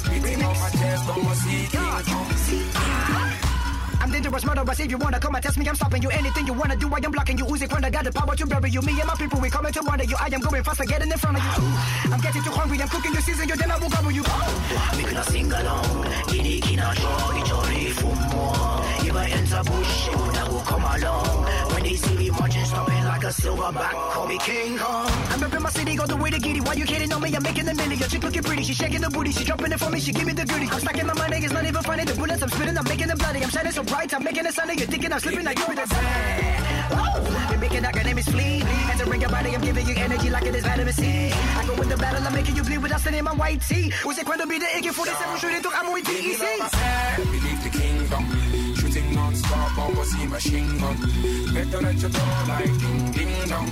Beating 0.09 0.43
on 0.43 0.55
my 0.59 0.69
chest, 0.69 1.09
almost 1.09 1.41
see 1.43 1.67
King 1.71 2.03
Kong. 2.07 3.40
I'm 4.01 4.09
dangerous, 4.09 4.43
murderous. 4.45 4.79
If 4.79 4.89
you 4.89 4.97
wanna 4.97 5.19
come 5.19 5.35
and 5.35 5.43
test 5.43 5.57
me, 5.57 5.67
I'm 5.69 5.75
stopping 5.75 6.01
you. 6.01 6.09
Anything 6.09 6.47
you 6.47 6.53
wanna 6.53 6.75
do, 6.75 6.89
I 6.91 6.99
am 7.03 7.11
blocking 7.11 7.37
you. 7.37 7.45
Uzi 7.45 7.67
Quanda 7.67 7.91
got 7.91 8.03
the 8.03 8.11
power 8.11 8.35
to 8.35 8.45
bury 8.47 8.69
you. 8.71 8.81
Me 8.81 8.99
and 8.99 9.07
my 9.07 9.15
people, 9.15 9.39
we 9.39 9.49
coming 9.49 9.71
to 9.71 9.83
murder 9.83 10.03
you. 10.05 10.15
I 10.19 10.27
am 10.33 10.41
going 10.41 10.63
faster, 10.63 10.85
getting 10.85 11.11
in 11.11 11.17
front 11.17 11.37
of 11.37 11.43
you. 11.43 12.11
I'm 12.11 12.19
getting 12.19 12.43
too 12.43 12.51
hungry, 12.51 12.81
I'm 12.81 12.89
cooking 12.89 13.13
you, 13.13 13.21
season 13.21 13.47
you, 13.47 13.55
then 13.55 13.69
I 13.69 13.77
will 13.77 13.89
gobble 13.89 14.11
you. 14.11 14.23
Make 14.97 15.11
a 15.11 15.23
sing 15.23 15.51
along. 15.51 16.07
Giddy 16.27 16.61
kina 16.61 16.93
jolly 16.95 17.89
for 17.91 18.15
more. 18.33 18.81
If 19.05 19.15
I 19.15 19.27
enter 19.29 19.63
bush, 19.63 20.07
you 20.07 20.17
will 20.17 20.61
come 20.61 20.83
along. 20.83 21.45
When 21.71 21.83
they 21.83 21.95
see 21.95 22.15
me 22.15 22.29
marching, 22.31 22.65
a 23.31 23.41
silverback, 23.41 23.91
call 24.13 24.27
me 24.27 24.37
King 24.39 24.77
Kong. 24.77 25.07
I'm 25.31 25.39
repping 25.39 25.61
my 25.61 25.69
city, 25.69 25.95
go 25.95 26.05
the 26.05 26.17
way 26.17 26.29
to 26.29 26.39
giddy. 26.39 26.59
Why 26.59 26.73
you 26.73 26.85
kidding 26.85 27.11
on 27.13 27.21
me? 27.21 27.33
I'm 27.33 27.43
making 27.43 27.67
a 27.67 27.73
million. 27.73 27.97
Your 27.97 28.07
chick 28.07 28.23
looking 28.23 28.43
pretty, 28.43 28.63
she 28.63 28.73
shaking 28.73 29.01
the 29.01 29.09
booty, 29.09 29.31
she 29.31 29.43
dropping 29.43 29.71
it 29.71 29.79
for 29.79 29.89
me, 29.89 29.99
she 29.99 30.11
give 30.11 30.25
me 30.25 30.33
the 30.33 30.45
goodie. 30.45 30.67
I'm 30.67 30.79
stacking 30.79 31.07
my 31.07 31.13
money, 31.13 31.37
it's 31.37 31.53
not 31.53 31.65
even 31.65 31.83
funny. 31.83 32.03
The 32.03 32.13
bullets 32.15 32.41
I'm 32.41 32.49
spitting, 32.49 32.77
I'm 32.77 32.83
making 32.83 33.07
them 33.07 33.17
bloody. 33.17 33.43
I'm 33.43 33.49
shining 33.49 33.71
so 33.71 33.83
bright, 33.83 34.13
I'm 34.13 34.23
making 34.23 34.45
it 34.45 34.53
sunny. 34.53 34.73
You're 34.77 34.87
thinking 34.87 35.13
I'm 35.13 35.19
slipping 35.19 35.45
like 35.45 35.59
you 35.59 35.65
with 35.67 35.79
a 35.79 35.87
Oh, 36.93 37.47
you're 37.51 37.59
making 37.59 37.81
that 37.83 37.95
your 37.95 38.03
name 38.03 38.17
is 38.17 38.27
fleet. 38.27 38.63
Entering 38.91 39.21
your 39.21 39.29
body, 39.29 39.55
I'm 39.55 39.61
giving 39.61 39.87
you 39.87 39.95
energy 39.95 40.29
like 40.29 40.45
it 40.45 40.55
is 40.55 40.63
vitamin 40.63 40.93
C. 40.93 41.31
I 41.31 41.65
go 41.67 41.75
with 41.75 41.89
the 41.89 41.97
battle, 41.97 42.23
I'm 42.27 42.33
making 42.33 42.55
you 42.55 42.63
bleed 42.63 42.79
without 42.79 43.01
sending 43.01 43.23
my 43.23 43.33
white 43.33 43.61
tee. 43.61 43.93
Who's 44.03 44.17
it 44.17 44.25
quando 44.25 44.45
be 44.45 44.59
the 44.59 44.67
AK-47 44.77 45.37
shooting 45.37 45.61
through 45.61 45.73
ammo 45.73 45.93
with 45.93 46.05
DEC? 46.05 46.43
Believe 47.15 47.63
the 47.63 47.69
kingdom. 47.69 48.50
Shooting 49.51 49.59
non-stop, 49.59 49.77
almost 49.77 50.11
see 50.11 50.27
machine 50.27 50.77
gun. 50.77 50.95
Better 51.53 51.81
that 51.81 52.01
you 52.01 52.09
go 52.09 52.23
like 52.47 52.79
ding 52.79 53.11
ding 53.11 53.49
dong. 53.49 53.69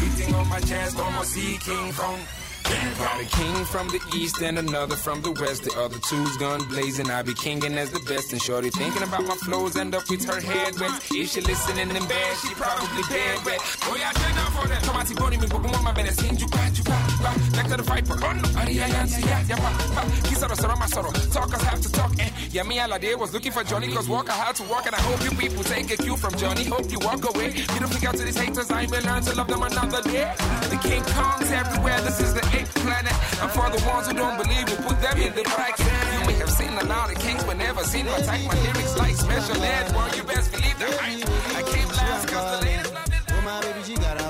Beating 0.00 0.34
on 0.34 0.48
my 0.48 0.60
chest, 0.60 0.98
almost 0.98 1.30
see 1.32 1.58
King 1.58 1.92
Kong. 1.92 2.20
Got 2.68 3.20
a 3.20 3.24
king 3.24 3.64
from 3.64 3.88
the 3.88 4.00
east 4.14 4.42
and 4.42 4.58
another 4.58 4.96
from 4.96 5.22
the 5.22 5.32
west. 5.32 5.64
The 5.64 5.72
other 5.80 5.98
two's 5.98 6.36
gun 6.36 6.60
blazing. 6.68 7.10
I 7.10 7.22
be 7.22 7.32
kinging 7.34 7.78
as 7.78 7.90
the 7.90 8.00
best. 8.00 8.32
And 8.32 8.42
shorty 8.42 8.70
thinking 8.70 9.02
about 9.02 9.24
my 9.24 9.36
flows, 9.36 9.76
end 9.76 9.94
up 9.94 10.08
with 10.10 10.24
her 10.26 10.40
head 10.40 10.78
wet. 10.78 10.92
If 11.10 11.30
she 11.30 11.40
listening 11.40 11.88
in 11.88 12.04
bed, 12.06 12.32
she 12.42 12.54
probably 12.54 13.02
dead 13.08 13.44
wet. 13.46 13.60
Oh 13.84 13.96
yeah, 13.96 14.12
turn 14.12 14.34
down 14.34 14.50
for 14.52 14.68
that. 14.68 14.82
Tomati 14.82 15.16
body 15.18 15.36
me, 15.38 15.46
but 15.48 15.62
one 15.62 15.84
my 15.84 15.92
bed. 15.92 16.12
Sing 16.12 16.36
you 16.36 16.48
back, 16.48 16.76
you 16.76 16.84
back, 16.84 17.08
back. 17.22 17.36
Back 17.52 17.66
to 17.68 17.76
the 17.76 17.82
viper. 17.82 18.16
Oh 18.20 18.32
no, 18.32 18.48
I 18.56 18.64
answer, 18.68 19.20
yeah, 19.20 19.44
yeah, 19.48 19.56
pa, 19.56 19.70
pa. 19.94 20.02
Kiss 20.28 20.42
out 20.42 20.52
of 20.52 20.78
my 20.78 20.86
sorrow. 20.86 21.12
Talkers 21.32 21.62
have 21.62 21.80
to 21.80 21.92
talk. 21.92 22.12
And 22.18 22.32
yeah, 22.52 22.64
me 22.64 22.78
all 22.80 22.98
day 22.98 23.14
was 23.14 23.32
looking 23.32 23.52
for 23.52 23.64
Johnny, 23.64 23.88
cause 23.94 24.08
Walker 24.08 24.32
had 24.32 24.56
to 24.56 24.64
walk. 24.64 24.86
And 24.86 24.94
I 24.94 25.00
hope 25.00 25.22
you 25.24 25.30
people 25.36 25.64
take 25.64 25.90
a 25.90 25.96
cue 25.96 26.16
from 26.16 26.34
Johnny. 26.36 26.64
Hope 26.64 26.90
you 26.90 26.98
walk 27.00 27.24
away. 27.34 27.54
You 27.56 27.80
don't 27.80 28.04
out 28.04 28.16
to 28.16 28.24
these 28.24 28.36
haters. 28.36 28.70
I 28.70 28.86
may 28.86 29.00
learn 29.00 29.22
to 29.22 29.34
love 29.34 29.48
them 29.48 29.62
another 29.62 30.02
day. 30.02 30.32
The 30.70 30.78
King 30.82 31.02
Kong's 31.04 31.50
everywhere. 31.50 32.00
This 32.02 32.20
is 32.20 32.34
the 32.34 32.44
eighth 32.58 32.74
planet. 32.82 33.14
And 33.42 33.50
for 33.50 33.70
the 33.70 33.80
ones 33.86 34.06
who 34.08 34.14
don't 34.14 34.36
believe 34.36 34.66
me, 34.66 34.74
put 34.86 35.00
them 35.00 35.16
in 35.18 35.32
the 35.34 35.44
bracket. 35.54 35.86
You 36.14 36.20
may 36.26 36.36
have 36.42 36.50
seen 36.50 36.74
a 36.74 36.84
lot 36.84 37.10
of 37.10 37.18
kings, 37.18 37.44
but 37.44 37.56
never 37.56 37.84
seen 37.84 38.06
my 38.06 38.18
type. 38.20 38.44
My 38.46 38.58
lyrics 38.62 38.96
like 38.98 39.14
special 39.14 39.62
ed. 39.62 39.92
Well, 39.94 40.10
you 40.16 40.24
best 40.24 40.50
believe 40.52 40.78
that 40.78 40.94
I, 41.00 41.10
I 41.58 41.62
came 41.62 41.88
last 41.88 42.28
cause 42.28 42.60
the 42.60 42.68
it. 42.68 42.86
Oh 43.32 43.40
my 43.44 43.60
baby, 43.62 43.82
she 43.84 43.94
got 43.96 44.16
it 44.16 44.28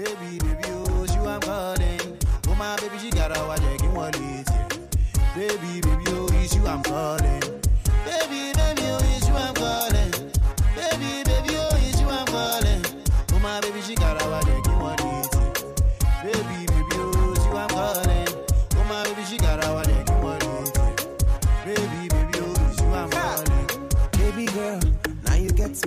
Baby, 0.00 0.38
baby, 0.38 0.64
oh, 0.68 1.06
she 1.06 1.18
I'm 1.18 1.40
calling. 1.40 2.00
Oh 2.48 2.54
my 2.54 2.76
baby, 2.76 2.96
she 2.98 3.10
got 3.10 3.36
our 3.36 3.56
jack 3.56 3.82
in 3.82 3.92
what 3.92 4.16
it 4.16 4.46
Baby, 5.36 5.80
baby, 5.82 6.04
oh, 6.08 6.28
it's 6.32 6.54
you 6.54 6.66
I'm 6.66 6.82
calling. 6.82 7.40
Baby, 8.06 8.52
baby, 8.54 8.59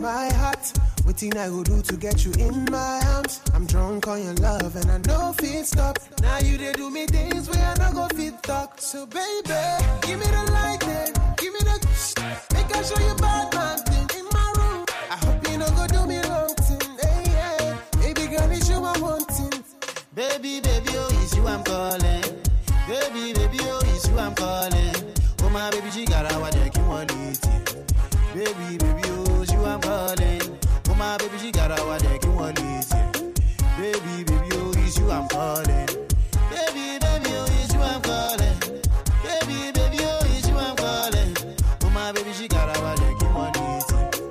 my 0.04 0.30
heart. 0.34 0.66
What 1.06 1.16
thing 1.16 1.36
I 1.38 1.48
go 1.48 1.64
do 1.64 1.82
to 1.82 1.96
get 1.96 2.26
you 2.26 2.34
in 2.34 2.66
my 2.70 3.00
arms? 3.16 3.40
I'm 3.54 3.66
drunk 3.66 4.06
on 4.08 4.22
your 4.22 4.34
love 4.34 4.76
and 4.76 4.92
I 4.92 4.98
know 5.08 5.32
fit 5.40 5.66
stop. 5.66 5.98
Now 6.22 6.40
you 6.40 6.58
they 6.58 6.74
do 6.74 6.90
me 6.90 7.06
things 7.08 7.50
where 7.50 7.66
I 7.66 7.74
no 7.80 7.94
go 7.94 8.08
fit 8.10 8.44
talk. 8.44 8.82
So 8.82 9.06
baby, 9.06 9.64
give 10.06 10.20
me 10.20 10.26
the 10.26 10.44
lightning, 10.52 11.14
give 11.38 11.54
me 11.54 11.62
the 11.70 11.78
make 12.54 12.76
I 12.76 12.84
show 12.84 13.00
you 13.08 13.16
bad 13.16 13.54
man 13.56 13.78
thing 13.88 14.20
in 14.20 14.26
my 14.34 14.48
room. 14.58 14.86
I 15.10 15.16
hope 15.24 15.50
you 15.50 15.58
no 15.58 15.68
go 15.78 15.88
do 15.88 16.06
me 16.06 16.20
wrong 16.28 16.54
thing. 16.68 16.90
Hey, 17.02 17.24
yeah. 17.32 17.78
Baby 18.02 18.28
girl, 18.36 18.52
it's 18.52 18.70
you 18.70 18.84
I'm 18.84 19.00
wanting. 19.02 19.64
Baby, 20.14 20.60
baby, 20.60 20.90
oh, 21.00 21.22
it's 21.24 21.34
you 21.34 21.48
I'm 21.48 21.64
calling. 21.64 22.24
Baby, 22.90 23.34
baby, 23.40 23.60
oh, 23.72 23.82
it's 23.96 24.10
you 24.10 24.20
I'm 24.20 24.36
calling. 24.36 24.96
Oh 25.44 25.50
my 25.50 25.70
baby, 25.72 25.90
she 25.92 26.06
got 26.06 26.30
our 26.34 26.52
jack 26.52 26.74
Baby, 28.34 28.78
baby, 28.78 28.93
calling. 29.94 30.42
Oh 30.90 30.96
my 30.96 31.18
baby, 31.18 31.38
she 31.38 31.52
got 31.52 31.70
our 31.72 32.00
jack 32.00 32.24
in 32.24 32.36
what 32.36 32.58
it 32.58 32.90
Baby, 33.78 34.24
baby, 34.24 34.50
oh, 34.54 34.74
it's 34.78 34.98
you 34.98 35.10
I'm 35.12 35.28
calling. 35.28 35.88
Baby, 36.54 36.86
baby, 37.04 37.30
oh, 37.38 37.58
it's 37.62 37.74
you 37.74 37.82
I'm 37.82 38.02
calling. 38.02 38.58
Baby, 39.26 39.58
baby, 39.78 40.00
oh, 40.02 40.34
it's 40.34 40.48
you 40.50 40.58
I'm 40.58 40.76
calling. 40.76 41.32
Oh 41.84 41.90
my 41.92 42.12
baby, 42.12 42.34
she 42.34 42.48
got 42.48 42.76
our 42.76 42.96
jack 42.96 43.22
in 43.22 43.34
what 43.38 43.56
it 43.56 44.22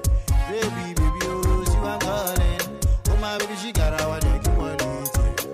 Baby, 0.50 0.84
baby, 0.98 1.20
oh, 1.30 1.62
it's 1.62 1.74
you 1.74 1.80
I'm 1.92 2.00
calling. 2.00 2.60
Oh 3.10 3.16
my 3.20 3.38
baby, 3.38 3.54
she 3.62 3.70
got 3.72 4.00
our 4.00 4.18
jack 4.20 4.44
in 4.44 4.56
what 4.56 4.82
it 4.82 5.48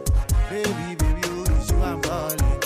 Baby, 0.49 0.95
baby, 1.03 1.23
oh, 1.25 1.45
it's 1.55 1.71
you 1.71 1.79
I'm 1.83 2.01
calling. 2.01 2.63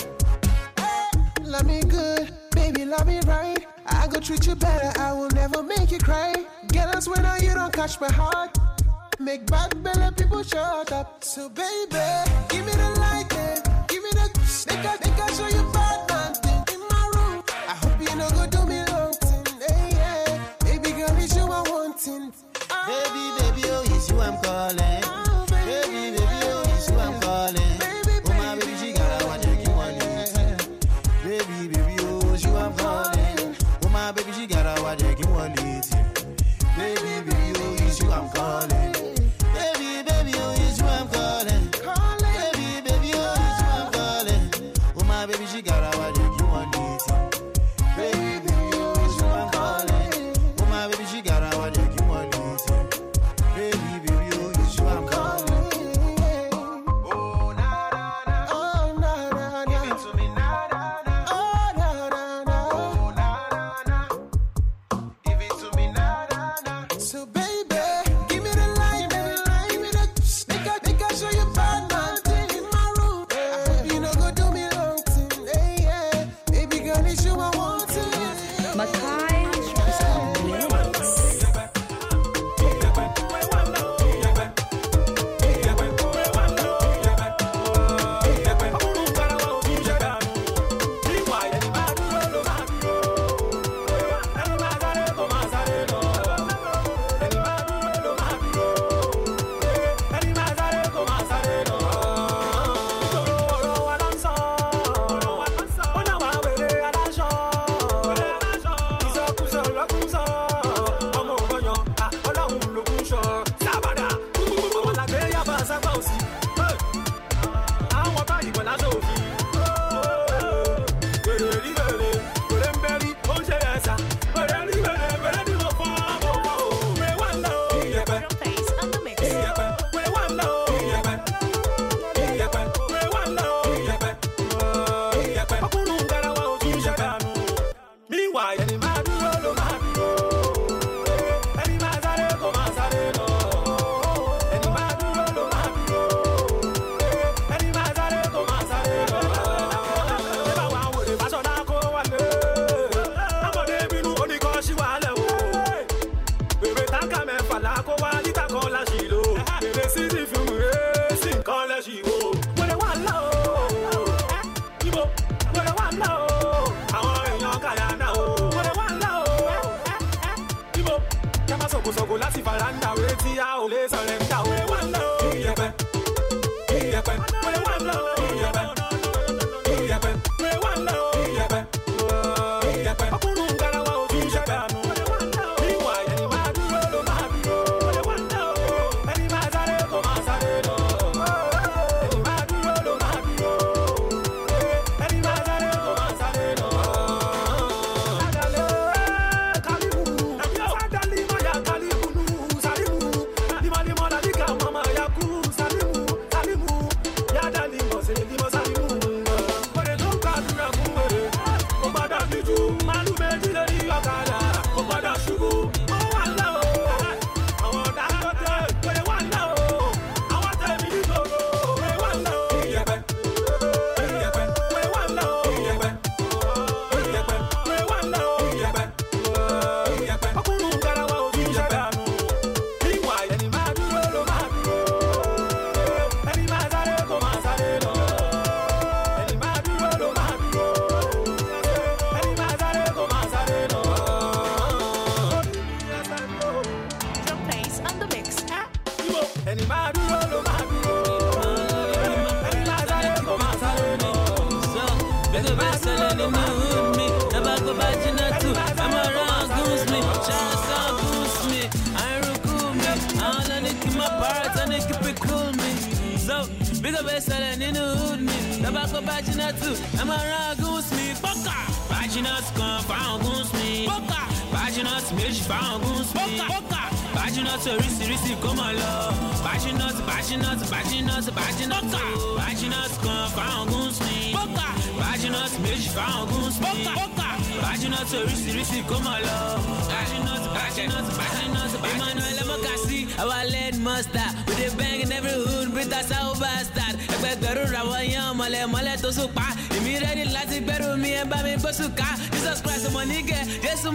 Love 1.43 1.65
me 1.65 1.81
good, 1.81 2.31
baby, 2.51 2.85
love 2.85 3.05
me 3.05 3.19
right. 3.27 3.65
I 3.85 4.07
go 4.07 4.21
treat 4.21 4.47
you 4.47 4.55
better, 4.55 4.97
I 4.97 5.11
will 5.11 5.29
never 5.31 5.61
make 5.61 5.91
you 5.91 5.99
cry. 5.99 6.33
Us 7.03 7.09
when 7.09 7.21
now 7.21 7.35
you 7.35 7.53
don't 7.53 7.73
catch 7.73 7.99
my 7.99 8.09
heart. 8.13 8.57
Make 9.19 9.45
bad 9.47 9.83
belly 9.83 10.09
people 10.15 10.41
shut 10.41 10.89
up. 10.93 11.21
So 11.21 11.49
baby, 11.49 11.99
give 12.47 12.65
me 12.65 12.71
the 12.71 12.89
lightning, 12.97 13.59
give 13.89 14.01
me 14.03 14.09
the 14.11 14.27
make 14.69 14.85
I 14.85 14.95
make 15.03 15.19
I 15.19 15.27
show 15.35 15.49
you 15.49 15.63
bad 15.73 15.99
man 16.09 16.33
thing 16.35 16.63
in 16.75 16.79
my 16.87 17.11
room. 17.15 17.43
I 17.67 17.75
hope 17.83 17.99
you 17.99 18.15
no 18.15 18.29
go 18.29 18.47
do 18.47 18.65
me 18.65 18.79
wrong 18.89 19.13
thing. 19.13 19.59
Hey, 19.67 19.89
yeah. 19.97 20.39
Baby 20.63 20.91
girl, 20.91 21.17
it's 21.17 21.35
you 21.35 21.43
I'm 21.43 21.69
wanting. 21.69 22.31
Baby, 22.87 23.23
baby, 23.37 23.63
oh, 23.67 23.83
it's 23.85 24.09
you 24.09 24.21
I'm 24.21 24.41
calling. 24.41 25.12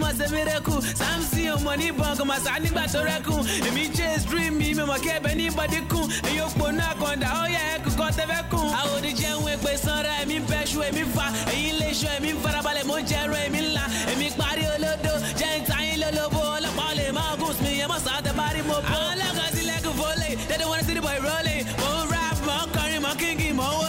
Mọ̀ 0.09 0.15
ṣe 0.17 0.27
mí 0.33 0.41
rẹ́kù. 0.49 0.73
Samson 0.99 1.47
ọmọ 1.55 1.71
níbọn 1.81 2.17
kò 2.17 2.23
máa 2.29 2.39
sá 2.45 2.53
nígbà 2.63 2.83
tó 2.93 2.99
rẹ́kùn. 3.09 3.41
Èmi 3.67 3.83
chase 3.97 4.25
dream 4.29 4.53
mi, 4.57 4.73
mi 4.73 4.83
mọ̀ 4.89 4.99
kí 5.03 5.09
ẹbẹ̀ 5.17 5.35
ní 5.39 5.45
bọ́dí 5.57 5.79
kùn. 5.91 6.05
Èyí 6.29 6.39
òpó 6.47 6.65
náà 6.79 6.91
dà, 7.21 7.27
ó 7.41 7.45
yẹ 7.55 7.61
ẹkùn 7.75 7.93
kan 7.99 8.11
tẹ́fẹ́. 8.17 8.41
Àwọn 8.79 8.93
òdìjẹ́ 8.97 9.31
ń 9.37 9.43
wé 9.63 9.73
sanra, 9.83 10.11
èmi 10.23 10.37
bẹ́ṣu, 10.49 10.77
èmi 10.89 11.03
fa. 11.15 11.25
Èyí 11.53 11.69
lè 11.79 11.89
ṣọ, 11.99 12.07
èmi 12.17 12.31
farabalẹ̀, 12.43 12.85
mò 12.89 12.95
ń 13.01 13.05
jẹ́rọ, 13.09 13.35
èmi 13.45 13.59
ńlá. 13.67 13.83
Èmi 14.11 14.27
parí 14.39 14.63
olódo, 14.75 15.13
jẹ́ 15.39 15.51
ń 15.59 15.61
tayín 15.69 15.97
lólobó. 16.01 16.39
Ọlọ́pàá 16.57 16.91
lè 16.97 17.05
máa 17.17 17.33
gùn 17.39 17.53
sí 17.57 17.63
mi, 17.63 17.71
ẹ 17.83 17.87
mọ̀ 17.91 17.99
sáà 18.05 18.17
tẹ 18.25 18.31
bá 18.37 18.47
rí 18.55 18.61
mo 18.67 18.75
bó. 18.81 18.89
Àwọn 18.95 19.11
alága 19.13 19.45
ti 19.55 19.61
lẹ́kùn 19.69 19.93
fólè, 19.99 20.29
they 20.47 20.57
don't 20.57 20.69
wanna 20.71 20.83
see 20.87 20.93
the 20.97 21.01
boy 21.01 21.17
rolling. 21.25 21.65
Mo 21.81 21.89
ń 22.05 22.09
rap, 22.13 22.37
mo 22.47 22.55
ń 22.65 22.67
kọrin, 22.75 23.01
mo 23.05 23.11
ń 23.13 23.17
kíngì, 23.21 23.49
mo 23.59 23.63
ń 23.63 23.73
wọlé. 23.79 23.88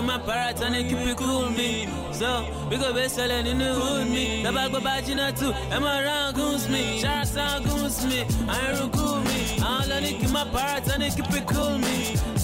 Má 0.00 0.18
para 0.18 0.52
tán 0.54 0.72
ní 0.72 0.82
kí 0.88 0.94
n 0.94 1.04
fi 1.06 1.14
cool 1.14 1.50
mi. 1.50 1.86
So, 2.12 2.26
bí 2.70 2.76
kò 2.76 2.88
bẹ́ 2.96 3.08
sẹlẹ̀ 3.08 3.42
nínú 3.46 3.68
hood 3.80 4.06
mi. 4.10 4.42
Lọ́ba 4.44 4.62
gbọ́ 4.70 4.80
bá 4.86 4.94
jiná 5.06 5.30
tù, 5.32 5.48
ẹ 5.70 5.78
máa 5.78 6.00
rán 6.06 6.32
gùn 6.34 6.58
sí 6.58 6.68
mi. 6.72 6.82
Ṣàṣàn 7.02 7.62
gùn 7.66 7.90
sí 7.90 8.06
mi, 8.10 8.20
àwọn 8.50 8.66
eruku 8.68 9.06
mi. 9.26 9.38
Àwọn 9.62 9.84
lọ 9.90 9.96
ní 10.04 10.10
kí 10.20 10.26
n 10.26 10.32
má 10.34 10.42
para 10.52 10.80
tán 10.86 11.00
ní 11.00 11.08
kí 11.16 11.22
n 11.22 11.26
fi 11.32 11.40
cool 11.50 11.74
mi. 11.84 11.96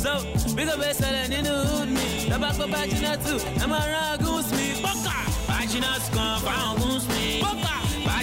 So, 0.02 0.12
bí 0.56 0.62
kò 0.68 0.74
bẹ́ 0.80 0.92
sẹlẹ̀ 1.00 1.28
nínú 1.32 1.52
hood 1.70 1.88
mi. 1.96 2.06
Lọ́ba 2.30 2.48
gbọ́ 2.56 2.66
bá 2.72 2.80
jiná 2.90 3.12
tù, 3.24 3.34
ẹ 3.62 3.66
máa 3.66 3.86
rán 3.92 4.12
gùn 4.24 4.42
sí 4.48 4.54
mi. 4.56 4.68
Bọ́kà! 4.84 5.16
Bájínọ́tì 5.48 6.08
kan 6.14 6.34
fáwọn 6.44 6.74
gùn 6.80 6.98
sí 7.06 7.22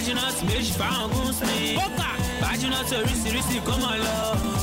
Bájínọ́tì 0.06 0.44
méjì 0.48 0.72
fáwọn 0.78 1.32
sí 1.38 1.44
mi. 1.48 1.74
Bọ́kà! 1.78 2.08
Bájínọ́tì 2.42 2.94
oríṣiríṣi 3.02 3.58
kó 3.66 3.74
mọ̀ 3.82 3.94
lọ. 4.04 4.14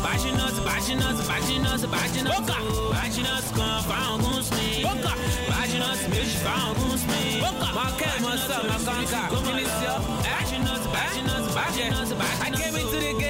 Bájínọ́tì 0.05 0.61
bájínọ́tì 0.67 1.23
bájínọ́tì 1.30 1.88
bájínọ́tì. 1.93 2.31
Bọ́kà! 2.31 2.57
Bájínọ́tì 2.95 3.49
kan 3.57 3.75
fáwọn 3.89 4.38
sí 4.47 4.53
mi. 4.57 4.67
Bọ́kà! 4.85 5.11
Bájínọ́tì 5.51 6.05
méjì 6.13 6.38
fáwọn 6.45 6.91
sí 7.01 7.07
mi. 7.11 7.22
Bọ́kà! 7.43 7.67
Máa 7.77 7.91
kẹ́ 7.99 8.11
mọ́ 8.23 8.33
sọ, 8.47 8.57
máa 8.69 8.80
kọ́ńkà. 8.88 9.22
Kíni 9.45 9.65
sí 9.75 9.85
ọ? 9.93 9.97
Bájínọ́tì 10.25 10.88
bájínọ́tì 10.95 11.49
bájínọ́tì 11.57 12.13
bájínọ́tì. 12.22 12.45
I 12.45 12.49
came 12.57 12.75
into 12.81 12.97
the 13.03 13.11
game, 13.19 13.23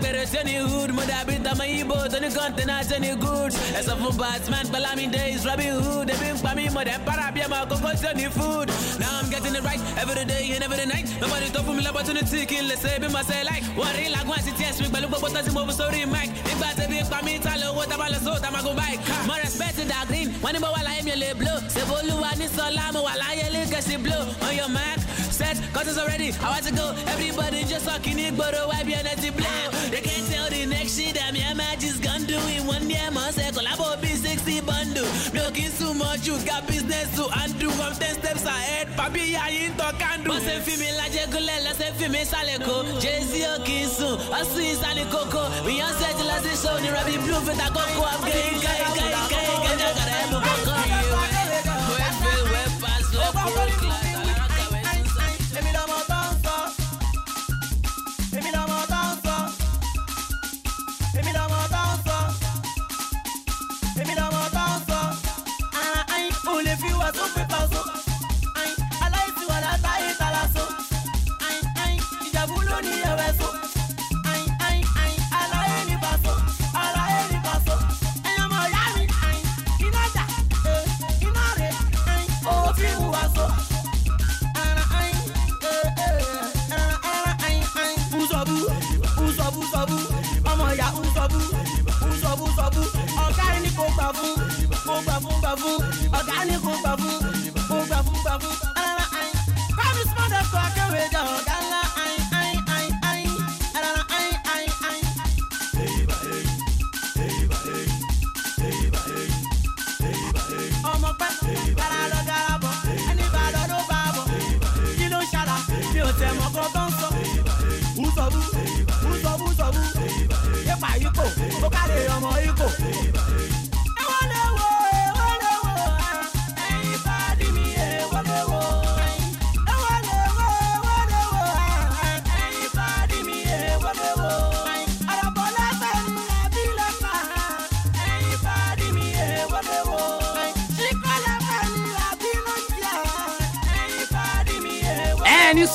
ní 0.00 0.58
hood. 0.58 0.90
Mo 0.92 1.02
dàbí 1.02 1.38
tọmọ 1.44 1.64
Ibo 1.80 1.94
tó 2.08 2.18
ní 2.20 2.28
kọ́ńtínà 2.28 2.84
tí 2.88 2.94
ó 2.94 2.98
ní 3.00 3.10
goods. 3.20 3.56
Ẹ̀sọ́ 3.78 3.96
fún 4.00 4.16
Batman, 4.16 4.66
Bellamy 4.72 5.06
Days, 5.10 5.44
Hood. 5.44 6.10
Ebi 6.10 6.32
ń 6.34 6.40
pa 6.42 6.54
mí, 6.54 6.68
mo 6.70 6.80
dẹ̀ 6.84 6.98
ń 6.98 7.04
para 7.04 7.30
bí 7.34 7.40
ọmọ 7.46 7.66
kókó 7.70 7.90
tí 8.00 8.06
ó 8.06 8.12
ní 8.14 8.26
food. 8.30 8.68
Now 8.98 9.20
I'm 9.20 9.30
getting 9.30 9.54
it 9.54 9.62
right 9.64 9.80
every 10.02 10.24
day 10.24 10.52
and 10.54 10.64
every 10.64 10.86
night. 10.86 11.06
Nobody 11.20 11.50
mi 11.76 11.82
l'opportunity 11.82 12.46
kí 12.46 12.58
n 12.60 12.68
lè 12.68 12.76
ṣe 12.76 12.98
bí 13.00 13.08
mo 13.10 13.18
ṣe 13.20 13.44
like. 13.44 13.64
Wọ́n 13.76 13.92
rí 13.96 14.04
làgùn 14.14 14.36
àti 14.38 14.52
TS 14.58 14.80
mi 14.80 14.88
pẹ̀lú 14.88 15.08
gbogbo 15.08 15.28
tó 15.28 15.42
ti 15.42 15.50
mo 15.50 15.64
fi 15.66 15.72
sórí 15.78 16.06
mic. 16.06 16.28
Nígbà 16.46 16.68
tẹ̀bí 16.78 16.96
ń 17.02 17.08
pa 17.10 17.18
mí, 17.22 17.38
ta 17.38 17.56
ló 17.60 17.72
owó 17.72 17.84
tábà 17.90 18.06
lọ 18.12 18.18
sóò 18.24 18.40
tá 18.40 18.50
máa 18.50 18.62
gun 18.62 18.76
bike. 18.76 19.00
Mo 19.26 19.34
respect 19.42 19.78
in 19.78 19.88
the 19.88 19.98
green, 20.08 20.28
bó 20.40 20.68
wà 20.74 20.82
láyé 20.86 21.02
mi 21.04 21.12
ò 21.12 21.16
lè 21.16 21.34
blow. 21.34 21.58
Ṣèbó 21.74 21.94
olúwa 22.00 22.30
ní 22.38 22.46
sọlá, 22.56 22.92
mo 22.92 23.00
wà 23.06 23.14
láyé 23.22 23.44
lè 23.54 23.62
kẹ̀sì 23.72 23.96
blow. 24.02 24.22
On 24.46 24.54
your 24.56 24.68
mark, 24.68 25.00
set, 25.32 25.56
curtains 25.72 25.98
already, 25.98 26.32
I 26.40 26.48
want 26.50 26.64
to 26.66 26.74
go. 26.74 26.94
Everybody 27.06 27.64
just 27.64 27.86
talking 27.86 28.16
ní 28.16 28.30
gbòòrò, 28.36 28.68
wipe 28.68 28.88
your 28.88 29.02
net 29.02 29.20
blow. 29.36 29.70
They 29.90 30.00
can't 30.00 30.26
tell 30.30 30.48
the 30.50 30.66
next 30.66 30.96
shit 30.96 31.14
that 31.14 31.32
me 31.32 31.40
and 31.42 31.58
my 31.58 31.76
just 31.80 32.02
gonna 32.02 32.26
do 32.26 32.38
in 32.54 32.66
one. 32.66 32.82
Mo 33.12 33.20
ṣe 33.36 33.52
collabo 33.52 33.96
bí 34.00 34.12
sixty 34.16 34.60
bundle. 34.60 35.06
Mi 35.32 35.40
ò 35.40 35.50
kí 35.52 35.64
n 35.68 35.72
sùn 35.78 35.98
mọ́jú, 35.98 36.44
got 36.46 36.66
business 36.66 37.08
to 37.16 37.24
undo. 37.42 37.68
I'm 37.82 37.94
ten 37.96 38.14
steps 38.14 38.44
ahead, 38.44 38.88
yàyí 38.96 39.70
ń 39.70 39.72
tọ́ 39.76 39.98
candle. 39.98 40.32
Wọ́n 40.32 40.42
ṣe 40.46 40.54
fi 40.64 40.76
mi 40.80 40.88
lajẹ́ 41.00 41.26
gúnlẹ̀, 41.32 41.58
lọ́sẹ̀ 41.66 41.92
fi 41.98 42.08
mi 42.08 42.22
sálẹ̀ 42.24 42.58
kó. 42.66 42.74
Jay-Z 43.02 43.32
ò 43.52 43.54
kí 43.66 43.76
n 43.84 43.88
sùn, 43.96 44.14
ọ̀sùn 44.38 44.64
ìsàlẹ̀ 44.72 45.06
kókó. 45.12 45.42
Beyonce 45.64 46.08
ti 46.16 46.22
lọ 46.30 46.36
sí 46.44 46.52
show 46.62 46.76
ní 46.82 46.88
Rabi 46.96 47.16
Blue 47.24 47.40
fit 47.46 47.60
àkókò. 47.66 48.04
I'm 48.12 48.20
getting 48.26 48.60
gay, 48.64 48.80
gay, 48.96 49.10
gay, 49.32 49.32
gay, 49.32 49.76
jàgàdà 49.80 50.14
ẹ̀ 50.20 50.26
mú 50.30 50.38
kókó 50.46 50.74
yìí. 50.90 51.10
Wẹ́ẹ́ 51.20 51.44
fẹ́ 51.50 51.62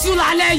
lálẹ́. 0.05 0.53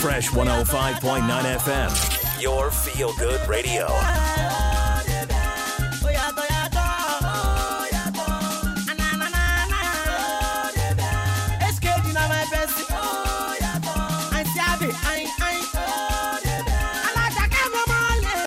Fresh 0.00 0.28
105.9 0.30 1.44
FM, 1.64 1.90
your 2.40 2.70
feel 2.70 3.12
good 3.18 3.40
radio. 3.48 3.86